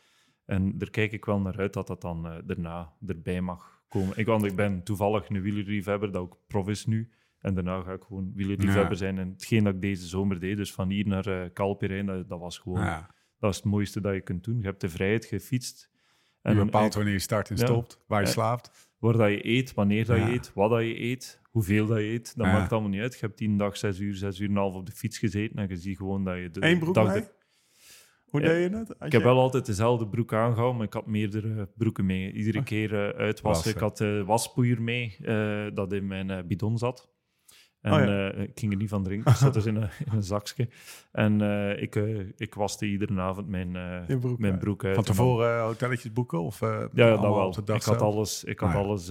En 0.45 0.79
daar 0.79 0.91
kijk 0.91 1.12
ik 1.12 1.25
wel 1.25 1.41
naar 1.41 1.59
uit 1.59 1.73
dat 1.73 1.87
dat 1.87 2.01
dan 2.01 2.27
eh, 2.27 2.37
daarna 2.45 2.93
erbij 3.07 3.41
mag 3.41 3.83
komen. 3.89 4.19
Ik, 4.19 4.27
want 4.27 4.45
ik 4.45 4.57
ben 4.57 4.83
toevallig 4.83 5.29
een 5.29 5.43
wielerliefhebber, 5.43 6.12
dat 6.12 6.23
ook 6.23 6.39
prof 6.47 6.69
is 6.69 6.87
nu. 6.87 7.11
En 7.39 7.55
daarna 7.55 7.83
ga 7.83 7.93
ik 7.93 8.03
gewoon 8.03 8.33
wielerliefhebber 8.35 8.97
zijn. 8.97 9.19
En 9.19 9.29
hetgeen 9.29 9.65
dat 9.65 9.75
ik 9.75 9.81
deze 9.81 10.07
zomer 10.07 10.41
deed, 10.41 10.57
dus 10.57 10.73
van 10.73 10.89
hier 10.89 11.07
naar 11.07 11.27
eh 11.27 11.75
rijden, 11.79 12.07
dat, 12.07 12.29
dat 12.29 12.39
was 12.39 12.59
gewoon... 12.59 13.05
Dat 13.39 13.51
is 13.51 13.57
het 13.57 13.65
mooiste 13.65 14.01
dat 14.01 14.15
je 14.15 14.21
kunt 14.21 14.45
doen. 14.45 14.59
Je 14.59 14.65
hebt 14.65 14.81
de 14.81 14.89
vrijheid 14.89 15.25
gefietst. 15.25 15.91
je 16.43 16.55
bepaalt 16.55 16.95
wanneer 16.95 17.12
je 17.12 17.19
start 17.19 17.51
en 17.51 17.59
stopt. 17.59 18.01
Waar 18.07 18.21
je 18.21 18.27
Ja. 18.27 18.33
slaapt. 18.33 18.91
waar 18.99 19.17
dat 19.17 19.31
je 19.31 19.47
eet, 19.47 19.75
wanneer 19.75 20.05
dat 20.05 20.17
je 20.17 20.33
eet, 20.33 20.53
wat 20.55 20.71
dat 20.71 20.81
je 20.81 21.01
eet, 21.01 21.40
hoeveel 21.51 21.86
dat 21.86 21.98
je 21.98 22.05
eet. 22.05 22.36
Dat 22.36 22.47
Ja. 22.47 22.52
maakt 22.52 22.72
allemaal 22.72 22.90
niet 22.90 23.01
uit. 23.01 23.12
Je 23.14 23.18
hebt 23.20 23.36
tien 23.36 23.56
dag, 23.56 23.77
zes 23.77 23.98
uur, 23.98 24.14
zes 24.14 24.39
uur 24.39 24.48
en 24.48 24.55
een 24.55 24.60
half 24.60 24.74
op 24.74 24.86
de 24.86 24.93
fiets 24.93 25.18
gezeten 25.18 25.56
en 25.59 25.68
je 25.68 25.77
ziet 25.77 25.97
gewoon 25.97 26.24
dat 26.24 26.36
je 26.36 26.51
de 26.51 26.64
Eén 26.66 26.78
broek 26.78 26.94
dag... 26.94 27.12
de- 27.12 27.39
Hoe 28.24 28.40
Ja. 28.40 28.47
deed 28.48 28.70
je? 28.70 28.77
Als 28.78 28.89
Ik 29.06 29.12
heb 29.12 29.22
wel 29.22 29.39
altijd 29.39 29.66
dezelfde 29.66 30.09
broek 30.09 30.32
aangehouden, 30.32 30.77
maar 30.77 30.86
ik 30.86 30.93
had 30.93 31.06
meerdere 31.06 31.68
broeken 31.77 32.06
mee. 32.06 32.32
Iedere 32.32 32.62
keer 32.62 32.93
eh, 32.94 32.98
uitwassen. 33.18 33.43
Wassen. 33.43 33.70
Ik 33.74 33.78
had 33.78 33.97
de 33.97 34.22
waspoeier 34.27 34.82
mee, 34.82 35.16
eh, 35.22 35.66
dat 35.74 35.93
in 35.93 36.06
mijn 36.06 36.31
eh, 36.31 36.43
bidon 36.47 36.78
zat. 36.78 37.10
En 37.81 37.93
Oh 37.93 37.98
ja. 37.98 38.31
eh, 38.31 38.43
ik 38.43 38.59
ging 38.59 38.73
er 38.73 38.78
niet 38.78 38.89
van 38.89 39.02
drinken, 39.02 39.31
het 39.31 39.40
zat 39.40 39.55
dus 39.55 39.66
in 39.66 39.77
een, 39.77 39.82
in 40.07 40.12
een 40.12 40.23
zakje. 40.23 40.69
En 41.12 41.40
eh, 41.40 41.82
ik, 41.82 41.97
eh, 41.97 42.19
ik 42.36 42.55
waste 42.55 42.86
iedere 42.86 43.20
avond 43.20 43.48
mijn, 43.48 43.73
broek 44.20 44.39
mijn 44.39 44.52
uit. 44.52 44.61
broek 44.61 44.85
uit. 44.85 44.94
Van 44.94 45.05
tevoren 45.05 45.62
hotelletjes 45.62 46.12
boeken? 46.12 46.40
Of, 46.43 46.61
Ja, 46.61 46.89
ja, 46.93 47.11
dat 47.11 47.20
wel. 47.20 47.57
Ik 47.77 47.82
had 47.82 48.01
alles, 48.02 48.44
ik 48.44 48.59
had 48.61 48.69
Ah, 48.69 48.74
ja. 48.74 48.81
alles 48.81 49.11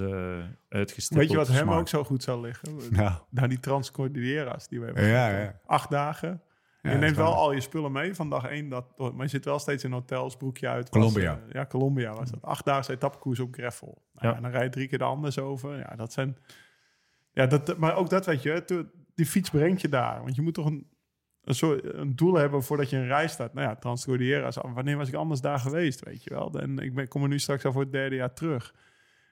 uitgestippeld. 0.70 1.30
Weet 1.30 1.30
je 1.48 1.54
wat 1.54 1.60
hem 1.60 1.72
ook 1.72 1.88
zo 1.88 2.04
goed 2.04 2.24
zou 2.24 2.42
liggen? 2.42 2.70
Nou, 3.30 3.48
die 3.48 3.60
Transcordilleras 3.60 4.68
die 4.68 4.80
we 4.80 4.86
hebben. 4.86 5.06
Ja, 5.08 5.30
gehad. 5.30 5.42
ja. 5.44 5.60
Acht 5.66 5.90
dagen. 5.90 6.42
Je 6.82 6.90
neemt 6.90 7.16
wel 7.16 7.34
al 7.36 7.52
je 7.52 7.62
spullen 7.62 7.92
mee 7.92 8.16
van 8.16 8.30
dag 8.30 8.46
één. 8.46 8.70
Dat, 8.70 8.86
maar 8.98 9.12
je 9.26 9.28
zit 9.28 9.46
wel 9.46 9.60
steeds 9.60 9.84
in 9.84 9.92
hotels, 9.92 10.38
broekje 10.38 10.68
uit. 10.68 10.90
Colombia. 10.90 11.40
Was, 11.44 11.52
ja, 11.52 11.66
Colombia 11.66 12.14
was 12.14 12.32
dat. 12.32 12.42
Acht 12.42 12.66
dagen 12.66 12.94
etappekoers 12.94 13.40
op 13.40 13.54
gravel. 13.54 14.02
Nou. 14.14 14.36
En 14.36 14.42
dan 14.42 14.52
rij 14.52 14.64
je 14.64 14.70
drie 14.70 14.88
keer 14.88 14.98
de 14.98 15.04
Andes 15.04 15.40
over. 15.40 15.78
Ja, 15.78 15.96
dat 15.96 16.14
zijn... 16.14 16.38
Ja, 17.40 17.48
dat, 17.48 17.78
maar 17.78 17.96
ook 17.96 18.10
dat 18.10 18.26
weet 18.26 18.42
je, 18.44 18.86
die 19.16 19.26
fiets 19.26 19.50
brengt 19.50 19.82
je 19.82 19.90
daar. 19.90 20.22
Want 20.22 20.36
je 20.36 20.42
moet 20.42 20.54
toch 20.54 20.66
een, 20.66 20.88
een, 21.44 21.56
soort, 21.56 21.94
een 21.94 22.16
doel 22.16 22.34
hebben 22.34 22.64
voordat 22.64 22.90
je 22.90 22.98
een 22.98 23.08
reis 23.08 23.32
staat. 23.32 23.54
Nou 23.54 23.68
ja, 23.68 23.76
Transcordilleras. 23.76 24.58
Wanneer 24.74 24.98
was 24.98 25.08
ik 25.08 25.14
anders 25.14 25.42
daar 25.42 25.60
geweest, 25.60 26.04
weet 26.04 26.24
je 26.24 26.30
wel? 26.30 26.60
En 26.60 26.80
ik 26.80 26.94
ben, 26.94 27.08
kom 27.08 27.24
er 27.24 27.30
nu 27.30 27.40
straks 27.40 27.66
al 27.66 27.72
voor 27.72 27.82
het 27.82 27.92
derde 27.92 28.16
jaar 28.16 28.34
terug. 28.34 28.74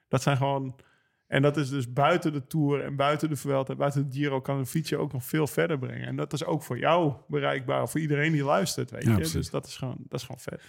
Dat 0.08 0.22
zijn 0.22 0.38
gewoon... 0.38 0.80
En 1.28 1.42
dat 1.42 1.58
is 1.58 1.70
dus 1.70 1.94
buiten 1.94 2.34
de 2.34 2.48
Tour 2.48 2.84
en 2.84 2.96
buiten 2.96 3.30
de 3.30 3.36
Vuelta, 3.36 3.76
buiten 3.76 4.10
de 4.10 4.16
Giro 4.16 4.42
kan 4.42 4.58
een 4.58 4.66
fietsje 4.66 4.98
ook 4.98 5.14
nog 5.14 5.24
veel 5.26 5.48
verder 5.48 5.80
brengen. 5.80 6.08
En 6.08 6.16
dat 6.16 6.34
is 6.34 6.46
ook 6.46 6.64
voor 6.64 6.80
jou 6.80 7.14
bereikbaar, 7.28 7.90
voor 7.90 8.00
iedereen 8.00 8.32
die 8.32 8.44
luistert, 8.44 8.92
weet 8.92 9.04
Ja, 9.04 9.18
je. 9.18 9.30
Dus 9.32 9.50
dat 9.50 9.66
is, 9.66 9.76
gewoon, 9.76 9.98
dat 10.08 10.20
is 10.20 10.26
gewoon 10.26 10.42
vet. 10.42 10.62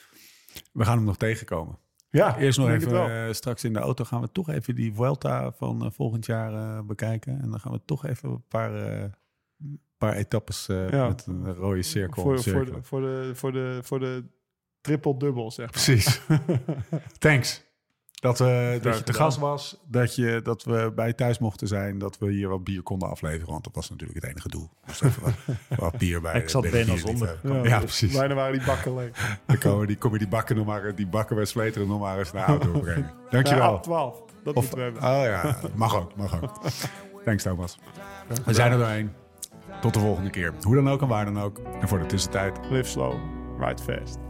We 0.72 0.84
gaan 0.84 0.96
hem 0.96 1.06
nog 1.06 1.16
tegenkomen. 1.16 1.78
Ja, 2.10 2.38
Eerst 2.38 2.58
nog 2.58 2.68
even, 2.68 3.26
eh, 3.26 3.32
straks 3.32 3.64
in 3.64 3.72
de 3.72 3.78
auto 3.78 4.04
gaan 4.04 4.20
we 4.20 4.32
toch 4.32 4.48
even 4.50 4.74
die 4.74 4.94
Vuelta 4.94 5.52
van 5.52 5.84
eh, 5.84 5.90
volgend 5.90 6.26
jaar 6.26 6.52
eh, 6.52 6.80
bekijken. 6.84 7.40
En 7.40 7.50
dan 7.50 7.60
gaan 7.60 7.72
we 7.72 7.80
toch 7.84 8.06
even 8.06 8.28
een 8.30 8.44
paar, 8.48 9.10
paar 9.96 10.12
etappes 10.12 10.66
Ja. 10.66 11.08
met 11.08 11.26
een 11.26 11.54
rode 11.54 11.82
cirkel. 11.82 12.22
voor, 12.22 12.42
voor, 12.42 12.64
de, 12.64 12.78
voor, 12.82 13.00
de, 13.00 13.30
voor, 13.34 13.52
de, 13.52 13.78
voor 13.82 14.00
de 14.00 14.24
triple-dubbel, 14.80 15.50
zeg 15.50 15.64
maar. 15.64 15.82
Precies. 15.84 16.20
Thanks. 17.18 17.66
Dat, 18.20 18.40
eh, 18.40 18.70
dat 18.82 18.96
je 18.96 19.02
te 19.02 19.12
gast 19.12 19.38
was, 19.38 19.78
dat, 19.86 20.14
je, 20.14 20.40
dat 20.42 20.64
we 20.64 20.92
bij 20.94 21.12
thuis 21.12 21.38
mochten 21.38 21.68
zijn, 21.68 21.98
dat 21.98 22.18
we 22.18 22.30
hier 22.30 22.48
wat 22.48 22.64
bier 22.64 22.82
konden 22.82 23.08
afleveren. 23.08 23.50
Want 23.52 23.64
dat 23.64 23.74
was 23.74 23.90
natuurlijk 23.90 24.20
het 24.20 24.30
enige 24.30 24.48
doel. 24.48 24.70
Dus 24.86 25.02
even 25.02 25.22
wat, 25.22 25.34
wat 25.80 25.98
bier 25.98 26.20
bij. 26.20 26.40
Ik 26.40 26.48
zat 26.48 26.70
bijna 26.70 26.96
zonder. 26.96 27.38
Ja, 27.62 27.78
precies. 27.78 28.16
Bijna 28.16 28.34
waren 28.34 28.52
die 28.58 28.66
bakken 28.66 28.94
leeg. 28.94 29.10
Dan 29.46 29.58
komen 29.58 29.86
die, 29.86 29.96
kom 29.96 30.12
je 30.12 30.18
die 30.18 30.28
bakken 30.28 30.56
nog 30.56 30.66
maar, 30.66 30.94
die 30.94 31.06
bakken 31.06 31.36
bij 31.36 31.44
Sleteren 31.44 31.88
nog 31.88 32.00
maar 32.00 32.18
eens 32.18 32.32
naar 32.32 32.46
de 32.46 32.52
auto 32.52 32.80
brengen. 32.80 33.02
Ja, 33.02 33.30
Dankjewel. 33.30 33.74
op 33.74 33.82
12. 33.82 34.22
Dat 34.44 34.54
Of, 34.54 34.62
moeten 34.62 34.92
we 34.92 34.98
oh 35.00 35.20
hebben. 35.20 35.30
ja, 35.30 35.58
mag 35.74 35.96
ook, 35.96 36.16
mag 36.16 36.42
ook. 36.42 36.60
Thanks 37.24 37.42
Thomas. 37.42 37.78
We 38.44 38.54
zijn 38.54 38.72
er 38.72 38.78
doorheen. 38.78 39.12
Tot 39.80 39.94
de 39.94 40.00
volgende 40.00 40.30
keer. 40.30 40.52
Hoe 40.62 40.74
dan 40.74 40.88
ook 40.88 41.02
en 41.02 41.08
waar 41.08 41.24
dan 41.24 41.40
ook. 41.40 41.60
En 41.80 41.88
voor 41.88 41.98
de 41.98 42.06
tussentijd. 42.06 42.58
Live 42.70 42.88
slow, 42.88 43.14
ride 43.58 43.82
fast. 43.82 44.27